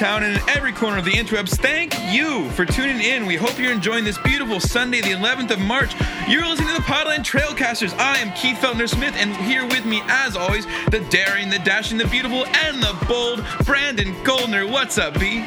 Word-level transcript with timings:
town 0.00 0.22
and 0.22 0.34
in 0.34 0.48
every 0.48 0.72
corner 0.72 0.96
of 0.96 1.04
the 1.04 1.10
interwebs, 1.10 1.50
thank 1.50 1.94
you 2.10 2.48
for 2.52 2.64
tuning 2.64 3.02
in. 3.02 3.26
We 3.26 3.36
hope 3.36 3.58
you're 3.58 3.70
enjoying 3.70 4.02
this 4.02 4.16
beautiful 4.16 4.58
Sunday, 4.58 5.02
the 5.02 5.10
11th 5.10 5.50
of 5.50 5.58
March. 5.58 5.94
You're 6.26 6.46
listening 6.46 6.68
to 6.68 6.74
the 6.76 6.80
Podland 6.80 7.18
Trailcasters. 7.18 7.94
I 7.98 8.16
am 8.16 8.32
Keith 8.32 8.56
Feltner 8.56 8.88
Smith, 8.88 9.14
and 9.18 9.36
here 9.36 9.66
with 9.66 9.84
me, 9.84 10.00
as 10.06 10.36
always, 10.36 10.64
the 10.90 11.00
daring, 11.10 11.50
the 11.50 11.58
dashing, 11.58 11.98
the 11.98 12.06
beautiful, 12.06 12.46
and 12.46 12.82
the 12.82 12.96
bold 13.06 13.44
Brandon 13.66 14.16
Goldner. 14.24 14.66
What's 14.66 14.96
up, 14.96 15.20
B? 15.20 15.44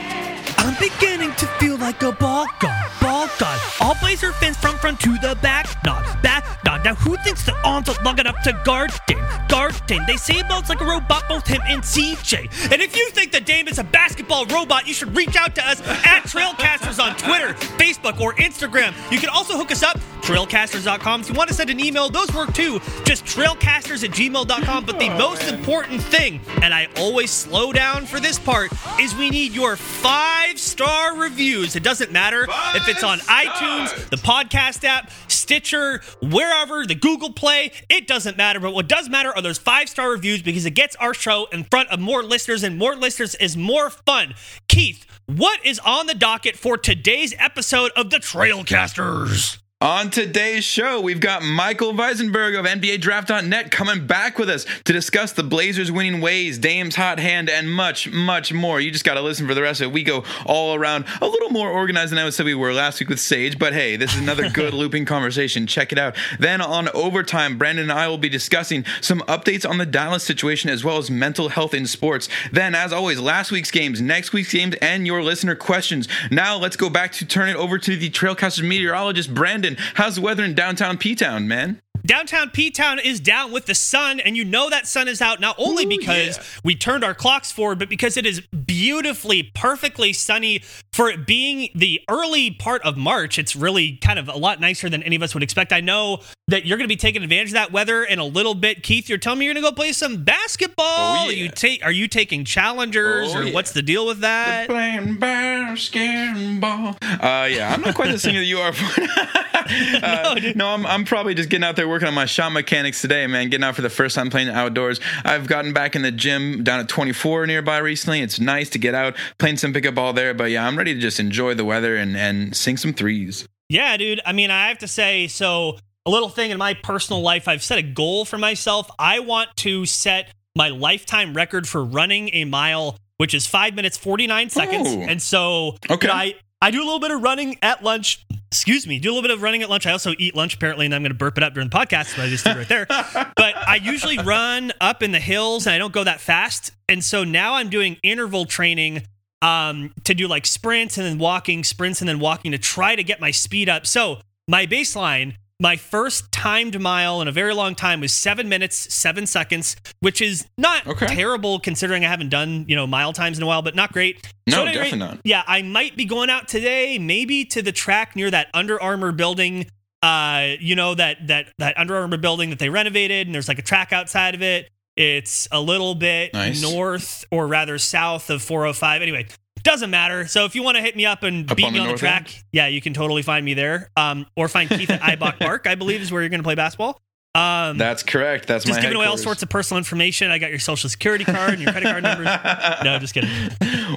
I'm 0.73 0.89
beginning 0.89 1.31
to 1.35 1.45
feel 1.59 1.77
like 1.77 2.01
a 2.01 2.11
ball 2.13 2.47
god, 2.59 2.91
ball 2.99 3.29
god. 3.37 3.61
All 3.79 3.95
Blazer 4.01 4.31
fans 4.33 4.57
from 4.57 4.75
front 4.77 4.99
to 5.01 5.15
the 5.19 5.37
back, 5.39 5.67
not 5.85 6.03
back, 6.23 6.43
not. 6.65 6.83
Now 6.83 6.95
who 6.95 7.15
thinks 7.17 7.45
the 7.45 7.55
arms 7.63 7.89
are 7.89 8.03
long 8.03 8.17
enough 8.17 8.41
to 8.43 8.59
guard 8.65 8.91
Dame? 9.05 9.23
Guard 9.47 9.79
Dame. 9.85 10.01
They 10.07 10.17
say 10.17 10.39
about 10.39 10.67
like 10.69 10.81
a 10.81 10.85
robot, 10.85 11.25
both 11.29 11.45
him 11.45 11.61
and 11.67 11.83
CJ. 11.83 12.71
And 12.71 12.81
if 12.81 12.97
you 12.97 13.07
think 13.11 13.31
the 13.31 13.39
Dame 13.39 13.67
is 13.67 13.77
a 13.77 13.83
basketball 13.83 14.47
robot, 14.47 14.87
you 14.87 14.95
should 14.95 15.15
reach 15.15 15.35
out 15.35 15.53
to 15.55 15.67
us 15.67 15.79
at 15.81 16.23
Trailcasters 16.23 16.99
on 16.99 17.15
Twitter, 17.17 17.53
Facebook, 17.77 18.19
or 18.19 18.33
Instagram. 18.35 18.95
You 19.11 19.19
can 19.19 19.29
also 19.29 19.55
hook 19.55 19.71
us 19.71 19.83
up, 19.83 19.99
trailcasters.com. 20.23 21.21
If 21.21 21.29
you 21.29 21.35
want 21.35 21.49
to 21.49 21.53
send 21.53 21.69
an 21.69 21.79
email, 21.79 22.09
those 22.09 22.33
work 22.33 22.53
too. 22.53 22.79
Just 23.03 23.25
trailcasters 23.25 24.03
at 24.03 24.11
gmail.com. 24.11 24.85
But 24.85 24.99
the 24.99 25.09
oh, 25.09 25.17
most 25.17 25.51
important 25.51 26.01
thing, 26.01 26.39
and 26.61 26.73
I 26.73 26.87
always 26.97 27.29
slow 27.29 27.73
down 27.73 28.05
for 28.05 28.19
this 28.19 28.39
part, 28.39 28.71
is 28.99 29.15
we 29.15 29.29
need 29.29 29.53
your 29.53 29.75
five 29.75 30.57
star 30.59 31.17
reviews. 31.17 31.75
It 31.75 31.83
doesn't 31.83 32.11
matter 32.11 32.47
Five 32.47 32.75
if 32.77 32.87
it's 32.87 33.03
on 33.03 33.19
stars. 33.19 33.47
iTunes, 33.47 34.09
the 34.09 34.17
podcast 34.17 34.83
app, 34.83 35.11
Stitcher, 35.27 36.01
wherever, 36.21 36.85
the 36.85 36.95
Google 36.95 37.33
Play. 37.33 37.71
It 37.89 38.07
doesn't 38.07 38.37
matter. 38.37 38.59
But 38.59 38.73
what 38.73 38.87
does 38.87 39.09
matter 39.09 39.33
are 39.35 39.41
those 39.41 39.57
five 39.57 39.89
star 39.89 40.09
reviews 40.09 40.41
because 40.41 40.65
it 40.65 40.71
gets 40.71 40.95
our 40.97 41.13
show 41.13 41.47
in 41.51 41.65
front 41.65 41.89
of 41.89 41.99
more 41.99 42.23
listeners, 42.23 42.63
and 42.63 42.77
more 42.77 42.95
listeners 42.95 43.35
is 43.35 43.57
more 43.57 43.89
fun. 43.89 44.35
Keith, 44.69 45.05
what 45.25 45.65
is 45.65 45.79
on 45.79 46.07
the 46.07 46.15
docket 46.15 46.55
for 46.55 46.77
today's 46.77 47.33
episode 47.37 47.91
of 47.95 48.09
the 48.09 48.17
Trailcasters? 48.17 49.62
On 49.83 50.09
today's 50.09 50.63
show, 50.63 51.01
we've 51.01 51.19
got 51.19 51.43
Michael 51.43 51.91
Weisenberg 51.91 52.57
of 52.57 52.65
NBA 52.65 52.99
NBADraft.net 52.99 53.69
coming 53.69 54.07
back 54.07 54.39
with 54.39 54.49
us 54.49 54.65
to 54.85 54.93
discuss 54.93 55.33
the 55.33 55.43
Blazers' 55.43 55.91
winning 55.91 56.21
ways, 56.21 56.57
Dame's 56.57 56.95
hot 56.95 57.19
hand, 57.19 57.49
and 57.49 57.69
much, 57.69 58.09
much 58.09 58.53
more. 58.53 58.79
You 58.79 58.91
just 58.91 59.03
got 59.03 59.15
to 59.15 59.21
listen 59.21 59.45
for 59.45 59.53
the 59.53 59.61
rest 59.61 59.81
of 59.81 59.87
it. 59.87 59.93
We 59.93 60.03
go 60.03 60.23
all 60.45 60.75
around 60.75 61.03
a 61.21 61.27
little 61.27 61.49
more 61.49 61.69
organized 61.69 62.13
than 62.13 62.19
I 62.19 62.23
was 62.23 62.37
said 62.37 62.45
we 62.45 62.55
were 62.55 62.71
last 62.71 63.01
week 63.01 63.09
with 63.09 63.19
Sage, 63.19 63.59
but 63.59 63.73
hey, 63.73 63.97
this 63.97 64.13
is 64.13 64.21
another 64.21 64.49
good 64.53 64.73
looping 64.73 65.03
conversation. 65.03 65.67
Check 65.67 65.91
it 65.91 65.97
out. 65.97 66.15
Then 66.39 66.61
on 66.61 66.87
overtime, 66.89 67.57
Brandon 67.57 67.83
and 67.83 67.91
I 67.91 68.07
will 68.07 68.17
be 68.17 68.29
discussing 68.29 68.85
some 69.01 69.19
updates 69.21 69.69
on 69.69 69.79
the 69.79 69.85
Dallas 69.85 70.23
situation 70.23 70.69
as 70.69 70.85
well 70.85 70.97
as 70.97 71.11
mental 71.11 71.49
health 71.49 71.73
in 71.73 71.87
sports. 71.87 72.29
Then, 72.53 72.73
as 72.73 72.93
always, 72.93 73.19
last 73.19 73.51
week's 73.51 73.71
games, 73.71 73.99
next 73.99 74.31
week's 74.31 74.53
games, 74.53 74.75
and 74.81 75.05
your 75.05 75.21
listener 75.21 75.55
questions. 75.55 76.07
Now, 76.31 76.57
let's 76.57 76.77
go 76.77 76.89
back 76.89 77.11
to 77.13 77.25
turn 77.25 77.49
it 77.49 77.57
over 77.57 77.77
to 77.79 77.97
the 77.97 78.09
Trailcasters 78.09 78.65
meteorologist, 78.65 79.33
Brandon. 79.33 79.72
How's 79.95 80.15
the 80.15 80.21
weather 80.21 80.43
in 80.43 80.53
downtown 80.53 80.97
P 80.97 81.15
Town, 81.15 81.47
man? 81.47 81.81
Downtown 82.05 82.49
P 82.49 82.69
Town 82.69 82.99
is 82.99 83.19
down 83.19 83.51
with 83.51 83.65
the 83.65 83.75
sun, 83.75 84.19
and 84.19 84.35
you 84.35 84.43
know 84.43 84.69
that 84.69 84.87
sun 84.87 85.07
is 85.07 85.21
out 85.21 85.39
not 85.39 85.55
only 85.57 85.85
Ooh, 85.85 85.89
because 85.89 86.37
yeah. 86.37 86.43
we 86.63 86.75
turned 86.75 87.03
our 87.03 87.13
clocks 87.13 87.51
forward, 87.51 87.79
but 87.79 87.87
because 87.89 88.17
it 88.17 88.25
is 88.25 88.41
beautifully, 88.41 89.43
perfectly 89.43 90.11
sunny 90.11 90.61
for 90.91 91.09
it 91.09 91.25
being 91.25 91.69
the 91.73 92.01
early 92.09 92.51
part 92.51 92.81
of 92.83 92.97
March. 92.97 93.39
It's 93.39 93.55
really 93.55 93.93
kind 93.97 94.19
of 94.19 94.27
a 94.27 94.35
lot 94.37 94.59
nicer 94.59 94.89
than 94.89 95.01
any 95.03 95.15
of 95.15 95.23
us 95.23 95.33
would 95.33 95.43
expect. 95.43 95.71
I 95.71 95.79
know 95.79 96.19
that 96.49 96.65
you're 96.65 96.77
going 96.77 96.87
to 96.87 96.91
be 96.93 96.97
taking 96.97 97.23
advantage 97.23 97.49
of 97.49 97.53
that 97.53 97.71
weather 97.71 98.03
in 98.03 98.19
a 98.19 98.25
little 98.25 98.53
bit. 98.53 98.83
Keith, 98.83 99.07
you're 99.07 99.17
telling 99.17 99.39
me 99.39 99.45
you're 99.45 99.53
going 99.53 99.63
to 99.63 99.69
go 99.69 99.73
play 99.73 99.93
some 99.93 100.23
basketball. 100.25 100.85
Oh, 100.85 101.27
Are 101.27 101.31
you 101.31 101.45
yeah. 101.45 101.51
take? 101.51 101.85
Are 101.85 101.91
you 101.91 102.09
taking 102.09 102.43
challengers, 102.43 103.33
Oh, 103.33 103.39
or 103.39 103.43
yeah. 103.43 103.53
what's 103.53 103.71
the 103.71 103.81
deal 103.81 104.05
with 104.05 104.19
that? 104.19 104.67
Playing 104.67 105.17
basketball. 105.19 106.97
Uh, 107.01 107.47
yeah, 107.49 107.73
I'm 107.73 107.81
not 107.81 107.95
quite 107.95 108.11
the 108.11 108.19
singer 108.19 108.39
that 108.39 108.45
you 108.45 108.57
are. 108.59 108.73
uh, 110.03 110.39
no, 110.55 110.67
I'm, 110.67 110.85
I'm 110.85 111.05
probably 111.05 111.33
just 111.33 111.49
getting 111.49 111.63
out 111.63 111.75
there 111.75 111.87
working 111.93 112.07
on 112.07 112.13
my 112.13 112.25
shot 112.25 112.51
mechanics 112.51 113.01
today, 113.01 113.25
man. 113.27 113.49
Getting 113.49 113.63
out 113.63 113.75
for 113.75 113.81
the 113.81 113.89
first 113.89 114.15
time 114.15 114.29
playing 114.29 114.49
outdoors. 114.49 114.99
I've 115.23 115.47
gotten 115.47 115.73
back 115.73 115.95
in 115.95 116.01
the 116.01 116.11
gym 116.11 116.63
down 116.63 116.79
at 116.79 116.89
24 116.89 117.47
nearby 117.47 117.77
recently. 117.77 118.21
It's 118.21 118.39
nice 118.39 118.69
to 118.71 118.79
get 118.79 118.93
out, 118.95 119.15
playing 119.37 119.57
some 119.57 119.71
pickup 119.73 119.95
ball 119.95 120.11
there. 120.13 120.33
But 120.33 120.51
yeah, 120.51 120.65
I'm 120.67 120.77
ready 120.77 120.93
to 120.93 120.99
just 120.99 121.19
enjoy 121.19 121.53
the 121.53 121.63
weather 121.65 121.95
and, 121.95 122.17
and 122.17 122.55
sink 122.55 122.79
some 122.79 122.93
threes. 122.93 123.47
Yeah, 123.69 123.95
dude. 123.97 124.19
I 124.25 124.33
mean, 124.33 124.51
I 124.51 124.67
have 124.69 124.79
to 124.79 124.87
say, 124.87 125.27
so 125.27 125.77
a 126.05 126.09
little 126.09 126.29
thing 126.29 126.51
in 126.51 126.57
my 126.57 126.73
personal 126.73 127.21
life, 127.21 127.47
I've 127.47 127.63
set 127.63 127.77
a 127.77 127.83
goal 127.83 128.25
for 128.25 128.37
myself. 128.37 128.89
I 128.99 129.19
want 129.19 129.55
to 129.57 129.85
set 129.85 130.33
my 130.55 130.69
lifetime 130.69 131.33
record 131.33 131.67
for 131.67 131.83
running 131.83 132.29
a 132.33 132.43
mile, 132.45 132.97
which 133.17 133.33
is 133.33 133.47
five 133.47 133.73
minutes, 133.75 133.97
49 133.97 134.49
seconds. 134.49 134.89
Ooh. 134.93 135.01
And 135.01 135.21
so 135.21 135.77
Okay. 135.89 136.07
you 136.07 136.07
know, 136.07 136.13
I, 136.13 136.35
I 136.61 136.71
do 136.71 136.79
a 136.79 136.85
little 136.85 136.99
bit 136.99 137.11
of 137.11 137.21
running 137.21 137.57
at 137.61 137.83
lunch. 137.83 138.25
Excuse 138.53 138.85
me, 138.85 138.99
do 138.99 139.09
a 139.09 139.13
little 139.13 139.23
bit 139.23 139.31
of 139.31 139.41
running 139.41 139.63
at 139.63 139.69
lunch. 139.69 139.87
I 139.87 139.91
also 139.91 140.13
eat 140.19 140.35
lunch 140.35 140.53
apparently, 140.53 140.85
and 140.85 140.93
I'm 140.93 141.01
going 141.01 141.11
to 141.11 141.17
burp 141.17 141.37
it 141.37 141.43
up 141.43 141.55
during 141.55 141.69
the 141.69 141.75
podcast. 141.75 142.15
But 142.15 142.25
I 142.25 142.29
just 142.29 142.43
did 142.43 142.55
right 142.55 142.69
there. 142.69 142.85
but 142.87 143.57
I 143.57 143.79
usually 143.81 144.19
run 144.19 144.71
up 144.79 145.01
in 145.01 145.11
the 145.11 145.19
hills, 145.19 145.65
and 145.65 145.73
I 145.73 145.79
don't 145.79 145.91
go 145.91 146.03
that 146.03 146.21
fast. 146.21 146.71
And 146.87 147.03
so 147.03 147.23
now 147.23 147.55
I'm 147.55 147.69
doing 147.69 147.97
interval 148.03 148.45
training 148.45 149.07
um, 149.41 149.91
to 150.03 150.13
do 150.13 150.27
like 150.27 150.45
sprints 150.45 150.99
and 150.99 151.07
then 151.07 151.17
walking, 151.17 151.63
sprints 151.63 151.99
and 152.01 152.07
then 152.07 152.19
walking 152.19 152.51
to 152.51 152.59
try 152.59 152.95
to 152.95 153.03
get 153.03 153.19
my 153.19 153.31
speed 153.31 153.69
up. 153.69 153.87
So 153.87 154.19
my 154.47 154.67
baseline, 154.67 155.35
my 155.63 155.77
first 155.77 156.29
timed 156.33 156.79
mile 156.81 157.21
in 157.21 157.27
a 157.29 157.31
very 157.31 157.53
long 157.53 157.73
time 157.73 158.01
was 158.01 158.11
seven 158.11 158.49
minutes, 158.49 158.93
seven 158.93 159.25
seconds, 159.25 159.77
which 160.01 160.21
is 160.21 160.45
not 160.57 160.85
Okay. 160.85 161.07
terrible 161.07 161.57
considering 161.57 162.03
I 162.03 162.09
haven't 162.09 162.27
done, 162.29 162.65
you 162.67 162.75
know, 162.75 162.85
mile 162.85 163.13
times 163.13 163.37
in 163.37 163.43
a 163.43 163.47
while, 163.47 163.61
but 163.61 163.73
not 163.73 163.93
great. 163.93 164.27
No, 164.45 164.63
at 164.63 164.67
any 164.67 164.77
rate, 164.77 164.83
definitely 164.91 165.07
not. 165.07 165.19
Yeah, 165.23 165.43
I 165.47 165.61
might 165.61 165.95
be 165.95 166.03
going 166.03 166.29
out 166.29 166.49
today, 166.49 166.99
maybe 166.99 167.45
to 167.45 167.61
the 167.61 167.71
track 167.71 168.13
near 168.13 168.29
that 168.29 168.47
Under 168.53 168.79
Armour 168.79 169.13
building. 169.13 169.67
Uh, 170.01 170.55
you 170.59 170.75
know, 170.75 170.93
that 170.95 171.27
that 171.27 171.47
that 171.59 171.77
Under 171.77 171.95
Armour 171.95 172.17
building 172.17 172.49
that 172.49 172.59
they 172.59 172.67
renovated, 172.67 173.25
and 173.25 173.33
there's 173.33 173.47
like 173.47 173.57
a 173.59 173.61
track 173.63 173.93
outside 173.93 174.35
of 174.35 174.41
it. 174.41 174.69
It's 174.97 175.47
a 175.49 175.61
little 175.61 175.95
bit 175.95 176.33
Nice. 176.33 176.61
north 176.61 177.23
or 177.31 177.47
rather 177.47 177.77
south 177.79 178.29
of 178.29 178.41
405. 178.43 179.01
Anyway, 179.01 179.27
doesn't 179.63 179.89
matter. 179.89 180.27
So 180.27 180.45
if 180.45 180.55
you 180.55 180.63
want 180.63 180.77
to 180.77 180.83
hit 180.83 180.95
me 180.95 181.05
up 181.05 181.23
and 181.23 181.49
Up 181.49 181.57
beat 181.57 181.65
on 181.65 181.73
me 181.73 181.79
the 181.79 181.85
on 181.85 181.91
the 181.93 181.97
track, 181.97 182.23
end? 182.33 182.43
yeah, 182.51 182.67
you 182.67 182.81
can 182.81 182.93
totally 182.93 183.21
find 183.21 183.43
me 183.45 183.53
there. 183.53 183.89
Um, 183.97 184.25
or 184.35 184.47
find 184.47 184.69
Keith 184.69 184.89
at 184.89 185.01
Ibach 185.01 185.39
Park, 185.39 185.67
I 185.67 185.75
believe 185.75 186.01
is 186.01 186.11
where 186.11 186.21
you're 186.21 186.29
going 186.29 186.41
to 186.41 186.45
play 186.45 186.55
basketball. 186.55 186.99
Um, 187.35 187.79
That's 187.79 188.03
correct. 188.03 188.47
That's 188.47 188.63
just 188.63 188.77
my 188.77 188.81
giving 188.83 188.95
away 188.95 189.07
all 189.07 189.17
sorts 189.17 189.41
of 189.41 189.49
personal 189.49 189.79
information. 189.79 190.29
I 190.29 190.37
got 190.37 190.51
your 190.51 190.59
social 190.59 190.87
security 190.87 191.25
card 191.25 191.53
and 191.53 191.61
your 191.63 191.71
credit 191.71 191.89
card 191.89 192.03
numbers. 192.03 192.27
No, 192.83 192.93
I'm 192.93 193.01
just 193.01 193.15
kidding. 193.15 193.29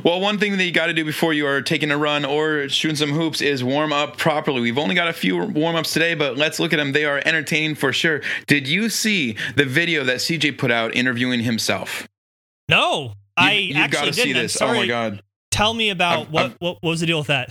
Well, 0.04 0.20
one 0.20 0.38
thing 0.38 0.56
that 0.56 0.64
you 0.64 0.72
got 0.72 0.86
to 0.86 0.94
do 0.94 1.04
before 1.04 1.34
you 1.34 1.46
are 1.46 1.60
taking 1.60 1.90
a 1.90 1.98
run 1.98 2.24
or 2.24 2.68
shooting 2.70 2.96
some 2.96 3.10
hoops 3.10 3.42
is 3.42 3.62
warm 3.62 3.92
up 3.92 4.16
properly. 4.16 4.62
We've 4.62 4.78
only 4.78 4.94
got 4.94 5.08
a 5.08 5.12
few 5.12 5.36
warm 5.44 5.76
ups 5.76 5.92
today, 5.92 6.14
but 6.14 6.38
let's 6.38 6.58
look 6.58 6.72
at 6.72 6.76
them. 6.78 6.92
They 6.92 7.04
are 7.04 7.20
entertaining 7.26 7.74
for 7.74 7.92
sure. 7.92 8.22
Did 8.46 8.66
you 8.68 8.88
see 8.88 9.36
the 9.56 9.66
video 9.66 10.02
that 10.04 10.18
CJ 10.18 10.56
put 10.56 10.70
out 10.70 10.94
interviewing 10.94 11.40
himself? 11.40 12.08
No, 12.70 13.12
I 13.36 13.52
You, 13.52 13.74
you 13.74 13.80
actually 13.82 13.98
gotta 13.98 14.10
didn't. 14.12 14.24
see 14.24 14.32
this. 14.32 14.62
Oh 14.62 14.72
my 14.72 14.86
god. 14.86 15.22
Tell 15.56 15.74
me 15.74 15.90
about 15.90 16.18
I've- 16.22 16.30
what, 16.30 16.44
I've- 16.44 16.54
what 16.58 16.78
what 16.82 16.90
was 16.90 17.00
the 17.00 17.06
deal 17.06 17.18
with 17.18 17.28
that? 17.28 17.50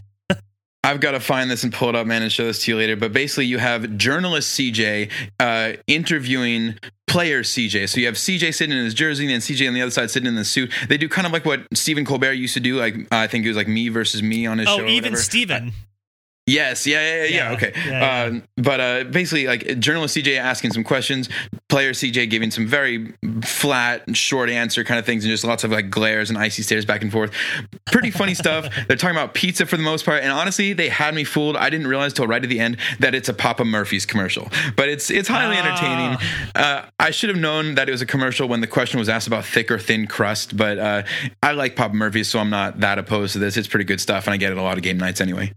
I've 0.83 0.99
got 0.99 1.11
to 1.11 1.19
find 1.19 1.49
this 1.49 1.63
and 1.63 1.73
pull 1.73 1.89
it 1.89 1.95
up, 1.95 2.05
man, 2.05 2.21
and 2.21 2.31
show 2.31 2.45
this 2.45 2.63
to 2.65 2.71
you 2.71 2.77
later. 2.77 2.95
But 2.95 3.11
basically, 3.11 3.47
you 3.47 3.57
have 3.57 3.97
journalist 3.97 4.53
CJ 4.55 5.09
uh, 5.39 5.73
interviewing 5.87 6.75
player 7.07 7.41
CJ. 7.41 7.89
So 7.89 7.99
you 7.99 8.05
have 8.05 8.13
CJ 8.15 8.53
sitting 8.53 8.77
in 8.77 8.83
his 8.85 8.93
jersey 8.93 9.23
and 9.25 9.33
then 9.33 9.39
CJ 9.39 9.67
on 9.67 9.73
the 9.73 9.81
other 9.81 9.89
side 9.89 10.11
sitting 10.11 10.27
in 10.27 10.35
the 10.35 10.45
suit. 10.45 10.71
They 10.87 10.97
do 10.97 11.09
kind 11.09 11.25
of 11.25 11.33
like 11.33 11.43
what 11.43 11.61
Stephen 11.73 12.05
Colbert 12.05 12.33
used 12.33 12.53
to 12.53 12.59
do. 12.59 12.77
Like 12.77 12.95
I 13.11 13.25
think 13.25 13.45
it 13.45 13.47
was 13.47 13.57
like 13.57 13.67
me 13.67 13.89
versus 13.89 14.21
me 14.21 14.45
on 14.45 14.59
his 14.59 14.67
Oh, 14.67 14.77
show. 14.77 14.83
or 14.83 14.87
even. 14.87 15.15
Steven. 15.17 15.73
Yes, 16.47 16.85
yeah, 16.85 17.01
yeah, 17.01 17.15
yeah, 17.15 17.23
Yeah, 17.23 17.49
yeah. 17.49 17.55
Okay. 17.55 17.73
yeah, 17.87 18.23
Um, 18.25 18.43
but 18.57 18.79
uh, 18.79 19.03
basically, 19.05 19.47
like 19.47 19.79
journalist 19.79 20.15
CJ 20.15 20.37
asking 20.37 20.73
some 20.73 20.83
questions, 20.83 21.27
player 21.69 21.91
CJ 21.91 22.29
giving 22.29 22.51
some 22.51 22.67
very 22.67 23.13
flat, 23.43 24.15
short 24.15 24.51
answer 24.51 24.83
kind 24.83 24.99
of 24.99 25.05
things, 25.07 25.25
and 25.25 25.31
just 25.31 25.43
lots 25.43 25.63
of 25.63 25.71
like 25.71 25.89
glares 25.89 26.29
and 26.29 26.37
icy 26.37 26.61
stares 26.61 26.85
back 26.85 27.01
and 27.01 27.11
forth. 27.11 27.31
Pretty 27.91 28.11
funny 28.11 28.33
stuff. 28.43 28.67
They're 28.87 28.95
talking 28.95 29.15
about 29.17 29.33
pizza 29.33 29.65
for 29.65 29.75
the 29.75 29.81
most 29.83 30.05
part, 30.05 30.21
and 30.21 30.31
honestly, 30.31 30.73
they 30.73 30.87
had 30.89 31.15
me 31.15 31.23
fooled. 31.23 31.57
I 31.57 31.71
didn't 31.71 31.87
realize 31.87 32.13
till 32.13 32.27
right 32.27 32.43
at 32.43 32.49
the 32.49 32.59
end 32.59 32.77
that 32.99 33.15
it's 33.15 33.27
a 33.27 33.33
Papa 33.33 33.65
Murphy's 33.65 34.05
commercial, 34.05 34.47
but 34.75 34.87
it's 34.87 35.09
it's 35.09 35.27
highly 35.27 35.55
Ah. 35.57 35.65
entertaining. 35.65 36.29
Uh, 36.53 36.85
I 36.99 37.09
should 37.09 37.29
have 37.29 37.39
known 37.39 37.73
that 37.75 37.89
it 37.89 37.91
was 37.91 38.01
a 38.03 38.05
commercial 38.05 38.47
when 38.47 38.61
the 38.61 38.67
question 38.67 38.99
was 38.99 39.09
asked 39.09 39.25
about 39.25 39.45
thick 39.45 39.71
or 39.71 39.79
thin 39.79 40.05
crust, 40.05 40.55
but 40.55 40.77
uh, 40.77 41.03
I 41.41 41.53
like 41.53 41.75
Papa 41.75 41.95
Murphy's, 41.95 42.27
so 42.29 42.37
I'm 42.37 42.51
not 42.51 42.81
that 42.81 42.99
opposed 42.99 43.33
to 43.33 43.39
this. 43.39 43.57
It's 43.57 43.67
pretty 43.67 43.85
good 43.85 43.99
stuff, 43.99 44.27
and 44.27 44.33
I 44.35 44.37
get 44.37 44.51
it 44.51 44.59
a 44.59 44.61
lot 44.61 44.77
of 44.77 44.83
game 44.83 44.97
nights 44.97 45.21
anyway. 45.21 45.51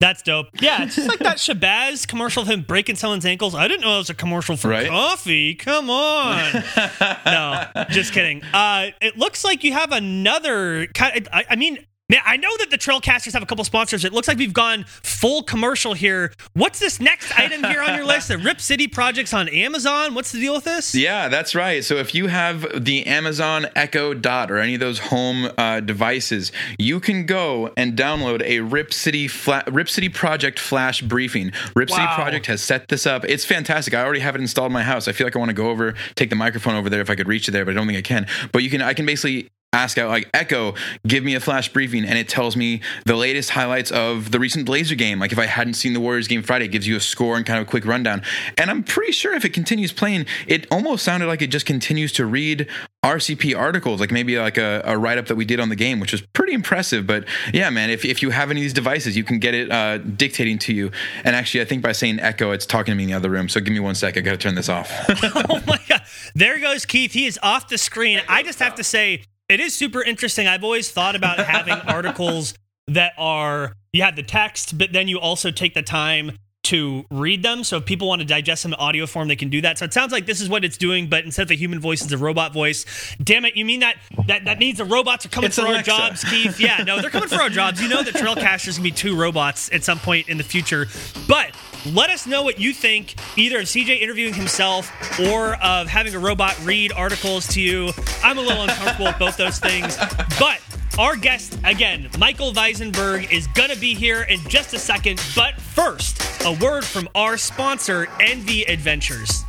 That's 0.00 0.22
dope. 0.22 0.46
Yeah, 0.60 0.84
it's 0.84 0.96
just 0.96 1.08
like 1.08 1.18
that 1.20 1.36
Shabazz 1.38 2.08
commercial 2.08 2.42
of 2.42 2.48
him 2.48 2.62
breaking 2.62 2.96
someone's 2.96 3.26
ankles. 3.26 3.54
I 3.54 3.68
didn't 3.68 3.82
know 3.82 3.94
it 3.96 3.98
was 3.98 4.10
a 4.10 4.14
commercial 4.14 4.56
for 4.56 4.68
Right? 4.68 4.88
coffee. 4.88 5.54
Come 5.54 5.90
on. 5.90 6.52
no, 7.26 7.66
just 7.90 8.12
kidding. 8.14 8.42
Uh, 8.54 8.88
it 9.02 9.18
looks 9.18 9.44
like 9.44 9.62
you 9.62 9.72
have 9.74 9.92
another. 9.92 10.88
I, 10.98 11.44
I 11.50 11.56
mean, 11.56 11.84
Man, 12.10 12.20
I 12.26 12.38
know 12.38 12.50
that 12.58 12.70
the 12.70 12.76
Trailcasters 12.76 13.34
have 13.34 13.42
a 13.44 13.46
couple 13.46 13.62
sponsors. 13.62 14.04
It 14.04 14.12
looks 14.12 14.26
like 14.26 14.36
we've 14.36 14.52
gone 14.52 14.84
full 15.04 15.44
commercial 15.44 15.94
here. 15.94 16.32
What's 16.54 16.80
this 16.80 16.98
next 16.98 17.38
item 17.38 17.62
here 17.62 17.80
on 17.80 17.94
your 17.94 18.04
list? 18.04 18.26
The 18.26 18.38
Rip 18.38 18.60
City 18.60 18.88
projects 18.88 19.32
on 19.32 19.48
Amazon. 19.48 20.14
What's 20.14 20.32
the 20.32 20.40
deal 20.40 20.54
with 20.54 20.64
this? 20.64 20.92
Yeah, 20.92 21.28
that's 21.28 21.54
right. 21.54 21.84
So 21.84 21.98
if 21.98 22.12
you 22.12 22.26
have 22.26 22.66
the 22.84 23.06
Amazon 23.06 23.66
Echo 23.76 24.12
Dot 24.12 24.50
or 24.50 24.58
any 24.58 24.74
of 24.74 24.80
those 24.80 24.98
home 24.98 25.52
uh, 25.56 25.78
devices, 25.78 26.50
you 26.80 26.98
can 26.98 27.26
go 27.26 27.72
and 27.76 27.96
download 27.96 28.42
a 28.42 28.58
Rip 28.58 28.92
City 28.92 29.28
Fla- 29.28 29.62
Rip 29.68 29.88
City 29.88 30.08
Project 30.08 30.58
Flash 30.58 31.02
briefing. 31.02 31.52
Rip 31.76 31.90
City 31.90 32.08
Project 32.14 32.46
has 32.46 32.60
set 32.60 32.88
this 32.88 33.06
up. 33.06 33.24
It's 33.28 33.44
fantastic. 33.44 33.94
I 33.94 34.02
already 34.02 34.18
have 34.18 34.34
it 34.34 34.40
installed 34.40 34.70
in 34.70 34.72
my 34.72 34.82
house. 34.82 35.06
I 35.06 35.12
feel 35.12 35.28
like 35.28 35.36
I 35.36 35.38
want 35.38 35.50
to 35.50 35.54
go 35.54 35.70
over, 35.70 35.94
take 36.16 36.30
the 36.30 36.34
microphone 36.34 36.74
over 36.74 36.90
there 36.90 37.02
if 37.02 37.08
I 37.08 37.14
could 37.14 37.28
reach 37.28 37.46
it 37.46 37.52
there, 37.52 37.64
but 37.64 37.70
I 37.70 37.74
don't 37.74 37.86
think 37.86 37.98
I 37.98 38.02
can. 38.02 38.26
But 38.50 38.64
you 38.64 38.70
can. 38.70 38.82
I 38.82 38.94
can 38.94 39.06
basically 39.06 39.48
ask 39.72 39.98
out 39.98 40.08
like 40.08 40.28
echo 40.34 40.74
give 41.06 41.22
me 41.22 41.36
a 41.36 41.40
flash 41.40 41.72
briefing 41.72 42.04
and 42.04 42.18
it 42.18 42.28
tells 42.28 42.56
me 42.56 42.80
the 43.04 43.14
latest 43.14 43.50
highlights 43.50 43.92
of 43.92 44.32
the 44.32 44.40
recent 44.40 44.66
blazer 44.66 44.96
game. 44.96 45.20
Like 45.20 45.30
if 45.30 45.38
i 45.38 45.46
hadn't 45.46 45.74
seen 45.74 45.92
the 45.92 46.00
warriors 46.00 46.26
game 46.26 46.42
friday 46.42 46.64
it 46.64 46.68
gives 46.68 46.88
you 46.88 46.96
a 46.96 47.00
score 47.00 47.36
and 47.36 47.46
kind 47.46 47.60
of 47.60 47.68
a 47.68 47.70
quick 47.70 47.84
rundown. 47.84 48.22
And 48.58 48.68
i'm 48.68 48.82
pretty 48.82 49.12
sure 49.12 49.32
if 49.34 49.44
it 49.44 49.50
continues 49.52 49.92
playing 49.92 50.26
it 50.48 50.66
almost 50.72 51.04
sounded 51.04 51.26
like 51.26 51.40
it 51.40 51.48
just 51.48 51.66
continues 51.66 52.12
to 52.14 52.26
read 52.26 52.66
rcp 53.04 53.56
articles 53.56 54.00
like 54.00 54.10
maybe 54.10 54.38
like 54.38 54.58
a, 54.58 54.82
a 54.84 54.98
write-up 54.98 55.26
that 55.26 55.36
we 55.36 55.44
did 55.44 55.60
on 55.60 55.68
the 55.68 55.76
game 55.76 56.00
which 56.00 56.12
was 56.12 56.20
pretty 56.20 56.52
impressive. 56.52 57.06
But 57.06 57.24
yeah 57.54 57.70
man 57.70 57.90
if, 57.90 58.04
if 58.04 58.22
you 58.22 58.30
have 58.30 58.50
any 58.50 58.60
of 58.60 58.64
these 58.64 58.72
devices 58.72 59.16
you 59.16 59.22
can 59.22 59.38
get 59.38 59.54
it 59.54 59.70
uh, 59.70 59.98
dictating 59.98 60.58
to 60.60 60.74
you. 60.74 60.90
And 61.22 61.36
actually 61.36 61.60
i 61.60 61.64
think 61.64 61.82
by 61.82 61.92
saying 61.92 62.18
echo 62.18 62.50
it's 62.50 62.66
talking 62.66 62.90
to 62.90 62.96
me 62.96 63.04
in 63.04 63.10
the 63.10 63.14
other 63.14 63.30
room. 63.30 63.48
So 63.48 63.60
give 63.60 63.72
me 63.72 63.80
one 63.80 63.94
sec. 63.94 64.16
I 64.16 64.20
gotta 64.20 64.36
turn 64.36 64.56
this 64.56 64.68
off. 64.68 64.90
Oh 65.32 65.60
my 65.66 65.78
god. 65.88 66.02
There 66.34 66.58
goes 66.58 66.84
Keith. 66.84 67.12
He 67.12 67.26
is 67.26 67.38
off 67.42 67.68
the 67.68 67.78
screen. 67.78 68.20
I 68.28 68.42
just 68.42 68.58
have 68.58 68.74
to 68.76 68.84
say 68.84 69.22
it 69.50 69.60
is 69.60 69.74
super 69.74 70.02
interesting. 70.02 70.46
I've 70.46 70.64
always 70.64 70.90
thought 70.90 71.16
about 71.16 71.38
having 71.38 71.74
articles 71.86 72.54
that 72.86 73.12
are 73.18 73.74
you 73.92 74.02
have 74.02 74.16
the 74.16 74.22
text, 74.22 74.78
but 74.78 74.92
then 74.92 75.08
you 75.08 75.18
also 75.18 75.50
take 75.50 75.74
the 75.74 75.82
time 75.82 76.32
to 76.62 77.04
read 77.10 77.42
them. 77.42 77.64
So 77.64 77.78
if 77.78 77.86
people 77.86 78.06
want 78.08 78.20
to 78.20 78.26
digest 78.26 78.62
them 78.64 78.72
in 78.74 78.78
audio 78.78 79.06
form, 79.06 79.28
they 79.28 79.36
can 79.36 79.48
do 79.48 79.60
that. 79.62 79.78
So 79.78 79.86
it 79.86 79.92
sounds 79.94 80.12
like 80.12 80.26
this 80.26 80.40
is 80.40 80.48
what 80.48 80.64
it's 80.64 80.76
doing, 80.76 81.08
but 81.08 81.24
instead 81.24 81.44
of 81.44 81.50
a 81.50 81.56
human 81.56 81.80
voice, 81.80 82.02
it's 82.02 82.12
a 82.12 82.18
robot 82.18 82.52
voice. 82.52 82.84
Damn 83.22 83.44
it, 83.44 83.56
you 83.56 83.64
mean 83.64 83.80
that 83.80 83.96
that, 84.26 84.44
that 84.44 84.58
means 84.58 84.78
the 84.78 84.84
robots 84.84 85.24
are 85.24 85.30
coming 85.30 85.48
It's 85.48 85.58
for 85.58 85.66
Alexa. 85.66 85.90
our 85.90 86.08
jobs, 86.10 86.24
Keith? 86.24 86.60
Yeah, 86.60 86.82
no, 86.84 87.00
they're 87.00 87.10
coming 87.10 87.28
for 87.28 87.40
our 87.40 87.48
jobs. 87.48 87.80
You 87.82 87.88
know 87.88 88.02
that 88.02 88.14
Trailcasters 88.14 88.74
can 88.74 88.82
be 88.82 88.90
two 88.90 89.16
robots 89.16 89.70
at 89.72 89.82
some 89.84 89.98
point 89.98 90.28
in 90.28 90.36
the 90.36 90.44
future. 90.44 90.86
But 91.26 91.52
let 91.86 92.10
us 92.10 92.26
know 92.26 92.42
what 92.42 92.60
you 92.60 92.74
think, 92.74 93.14
either 93.38 93.60
of 93.60 93.64
CJ 93.64 94.00
interviewing 94.00 94.34
himself 94.34 94.92
or 95.20 95.54
of 95.56 95.88
having 95.88 96.14
a 96.14 96.18
robot 96.18 96.58
read 96.64 96.92
articles 96.92 97.46
to 97.48 97.60
you. 97.60 97.90
I'm 98.22 98.36
a 98.36 98.42
little 98.42 98.62
uncomfortable 98.62 99.06
with 99.06 99.18
both 99.18 99.36
those 99.38 99.58
things. 99.58 99.96
But 100.38 100.60
our 100.98 101.16
guest, 101.16 101.58
again, 101.64 102.08
Michael 102.18 102.52
Weisenberg, 102.52 103.30
is 103.32 103.46
going 103.48 103.70
to 103.70 103.78
be 103.78 103.94
here 103.94 104.22
in 104.22 104.40
just 104.48 104.74
a 104.74 104.78
second. 104.78 105.22
But 105.34 105.60
first, 105.60 106.20
a 106.44 106.52
word 106.62 106.84
from 106.84 107.08
our 107.14 107.36
sponsor, 107.36 108.06
Envi 108.20 108.68
Adventures. 108.68 109.44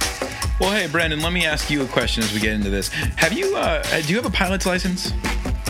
well 0.60 0.72
hey 0.72 0.88
brandon 0.88 1.22
let 1.22 1.34
me 1.34 1.46
ask 1.46 1.70
you 1.72 1.82
a 1.82 1.88
question 1.88 2.22
as 2.24 2.32
we 2.34 2.40
get 2.40 2.54
into 2.54 2.70
this 2.70 2.90
have 2.90 3.34
you 3.34 3.56
uh, 3.56 3.82
do 4.02 4.10
you 4.14 4.16
have 4.22 4.26
a 4.26 4.36
pilot's 4.36 4.66
license 4.66 5.12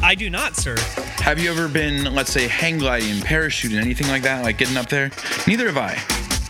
I 0.04 0.16
do 0.16 0.32
not, 0.32 0.56
sir. 0.56 0.76
Have 1.20 1.38
you 1.40 1.52
ever 1.52 1.68
been, 1.68 2.16
let's 2.16 2.32
say, 2.32 2.48
hang 2.48 2.80
gliding, 2.80 3.18
parachuting, 3.18 3.80
anything 3.80 4.08
like 4.08 4.24
that, 4.24 4.42
like 4.42 4.58
getting 4.58 4.76
up 4.76 4.90
there? 4.90 5.12
Neither 5.46 5.68
have 5.72 5.78
I. 5.78 5.94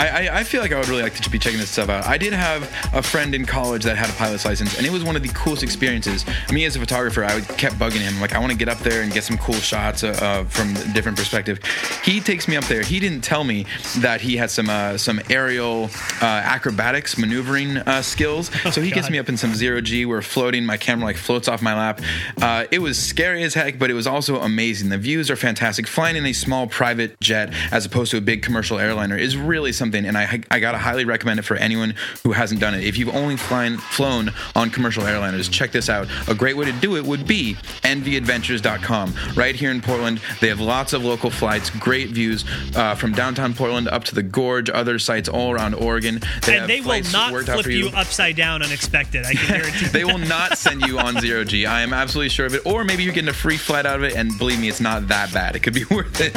I, 0.02 0.08
I, 0.08 0.40
I 0.40 0.44
feel 0.44 0.62
like 0.62 0.72
I 0.72 0.80
would 0.80 0.90
really 0.90 1.04
like 1.04 1.14
to 1.14 1.30
be 1.30 1.38
checking 1.38 1.60
this 1.60 1.70
stuff 1.70 1.88
out. 1.90 2.08
I 2.08 2.18
did 2.18 2.34
have 2.34 2.64
a 2.92 3.04
friend 3.04 3.36
in 3.36 3.46
college 3.46 3.84
that 3.84 3.98
had 3.98 4.10
a 4.10 4.14
pilot's 4.14 4.46
license, 4.46 4.76
and 4.76 4.86
it 4.86 4.92
was 4.92 5.04
one 5.04 5.16
of 5.16 5.22
the 5.22 5.30
coolest 5.30 5.62
experiences. 5.62 6.26
Me 6.52 6.66
as 6.66 6.76
a 6.76 6.80
photographer, 6.80 7.24
I 7.24 7.36
would 7.36 7.48
kept 7.50 7.76
bugging 7.76 8.00
him, 8.00 8.20
like 8.20 8.34
I 8.34 8.40
want 8.40 8.52
to 8.52 8.58
get 8.58 8.68
up 8.68 8.80
there 8.80 9.04
and 9.04 9.14
get 9.14 9.24
some 9.24 9.38
cool 9.38 9.54
shots 9.56 10.04
uh, 10.04 10.18
uh, 10.20 10.44
from 10.46 10.76
a 10.76 10.94
different 10.94 11.20
perspective. 11.20 11.60
He 12.04 12.20
takes 12.20 12.48
me 12.48 12.56
up 12.56 12.64
there. 12.66 12.82
He 12.82 13.00
didn't 13.00 13.22
tell 13.22 13.44
me 13.44 13.68
that 14.00 14.22
he 14.22 14.38
had 14.38 14.50
some 14.50 14.70
uh, 14.72 14.98
some 14.98 15.22
aerial 15.30 15.92
uh, 16.20 16.26
acrobatics, 16.26 17.18
maneuvering 17.18 17.78
uh, 17.78 18.02
skills. 18.02 18.50
So 18.72 18.80
he 18.80 18.90
gets 18.90 19.10
me 19.10 19.20
up 19.20 19.28
in 19.28 19.36
some 19.36 19.54
zero 19.54 19.82
G. 19.82 20.06
We're 20.06 20.22
floating. 20.22 20.66
My 20.66 20.78
camera 20.78 21.04
like 21.04 21.18
floats 21.18 21.50
off 21.50 21.62
my 21.62 21.76
lap. 21.76 22.00
Uh, 22.42 22.66
it 22.72 22.80
was 22.80 22.98
scary 22.98 23.44
as 23.44 23.54
heck, 23.54 23.78
but 23.78 23.90
it 23.92 23.96
was 23.96 24.08
also 24.08 24.40
amazing. 24.40 24.90
The 24.90 24.98
views 24.98 25.30
are 25.30 25.36
fantastic. 25.36 25.88
Flying 25.88 26.16
in 26.16 26.26
a 26.26 26.32
small 26.32 26.68
private 26.68 27.20
jet 27.20 27.54
as 27.72 27.86
opposed 27.86 28.12
to 28.12 28.18
a 28.18 28.22
big 28.22 28.44
commercial 28.44 28.80
airliner 28.80 29.18
is 29.18 29.36
really 29.36 29.74
something, 29.74 29.91
and 29.96 30.18
I 30.18 30.42
I 30.50 30.60
gotta 30.60 30.78
highly 30.78 31.06
recommend 31.06 31.40
it 31.40 31.44
for 31.44 31.56
anyone 31.56 31.94
who 32.24 32.32
hasn't 32.32 32.60
done 32.60 32.74
it. 32.74 32.84
If 32.84 32.98
you've 32.98 33.14
only 33.16 33.38
flying, 33.38 33.78
flown 33.78 34.32
on 34.56 34.70
commercial 34.70 35.04
airliners, 35.04 35.52
check 35.52 35.72
this 35.72 35.90
out. 35.90 36.08
A 36.28 36.34
great 36.36 36.58
way 36.58 36.66
to 36.66 36.72
do 36.72 36.96
it 36.98 37.06
would 37.06 37.26
be 37.28 37.56
enviadventures.com. 37.84 39.14
Right 39.36 39.56
here 39.56 39.72
in 39.72 39.82
Portland, 39.82 40.22
they 40.40 40.48
have 40.48 40.60
lots 40.60 40.94
of 40.94 41.04
local 41.04 41.30
flights, 41.30 41.70
great 41.70 42.10
views 42.10 42.46
uh, 42.76 42.96
from 42.96 43.14
downtown 43.14 43.54
Portland 43.54 43.88
up 43.88 44.04
to 44.06 44.16
the 44.16 44.24
Gorge, 44.24 44.70
other 44.70 45.00
sites 45.00 45.30
all 45.30 45.52
around 45.52 45.74
Oregon. 45.76 46.20
They 46.46 46.54
have 46.54 46.62
And 46.64 46.70
they 46.70 46.82
will 46.82 47.02
not 47.12 47.32
flip 47.46 47.66
for 47.66 47.72
you 47.72 47.90
upside 47.90 48.36
down 48.36 48.62
unexpected. 48.62 49.26
I 49.26 49.34
can 49.34 49.48
guarantee 49.62 49.88
they 49.88 50.06
will 50.06 50.18
not 50.18 50.58
send 50.58 50.82
you 50.82 51.00
on 51.00 51.20
zero 51.20 51.44
G. 51.44 51.66
I 51.66 51.82
am 51.82 51.94
absolutely 51.94 52.30
sure 52.30 52.46
of 52.46 52.54
it. 52.56 52.66
Or 52.66 52.84
maybe 52.84 53.04
you're 53.04 53.14
getting 53.14 53.30
a 53.30 53.34
free 53.34 53.58
flight 53.58 53.86
out 53.86 53.96
of 53.98 54.04
it, 54.04 54.16
and 54.16 54.38
believe 54.38 54.60
me, 54.60 54.70
it's 54.70 54.82
not 54.82 55.08
that 55.08 55.34
bad. 55.34 55.56
It 55.56 55.60
could 55.60 55.74
be 55.74 55.86
worth 55.90 56.20
it. 56.22 56.36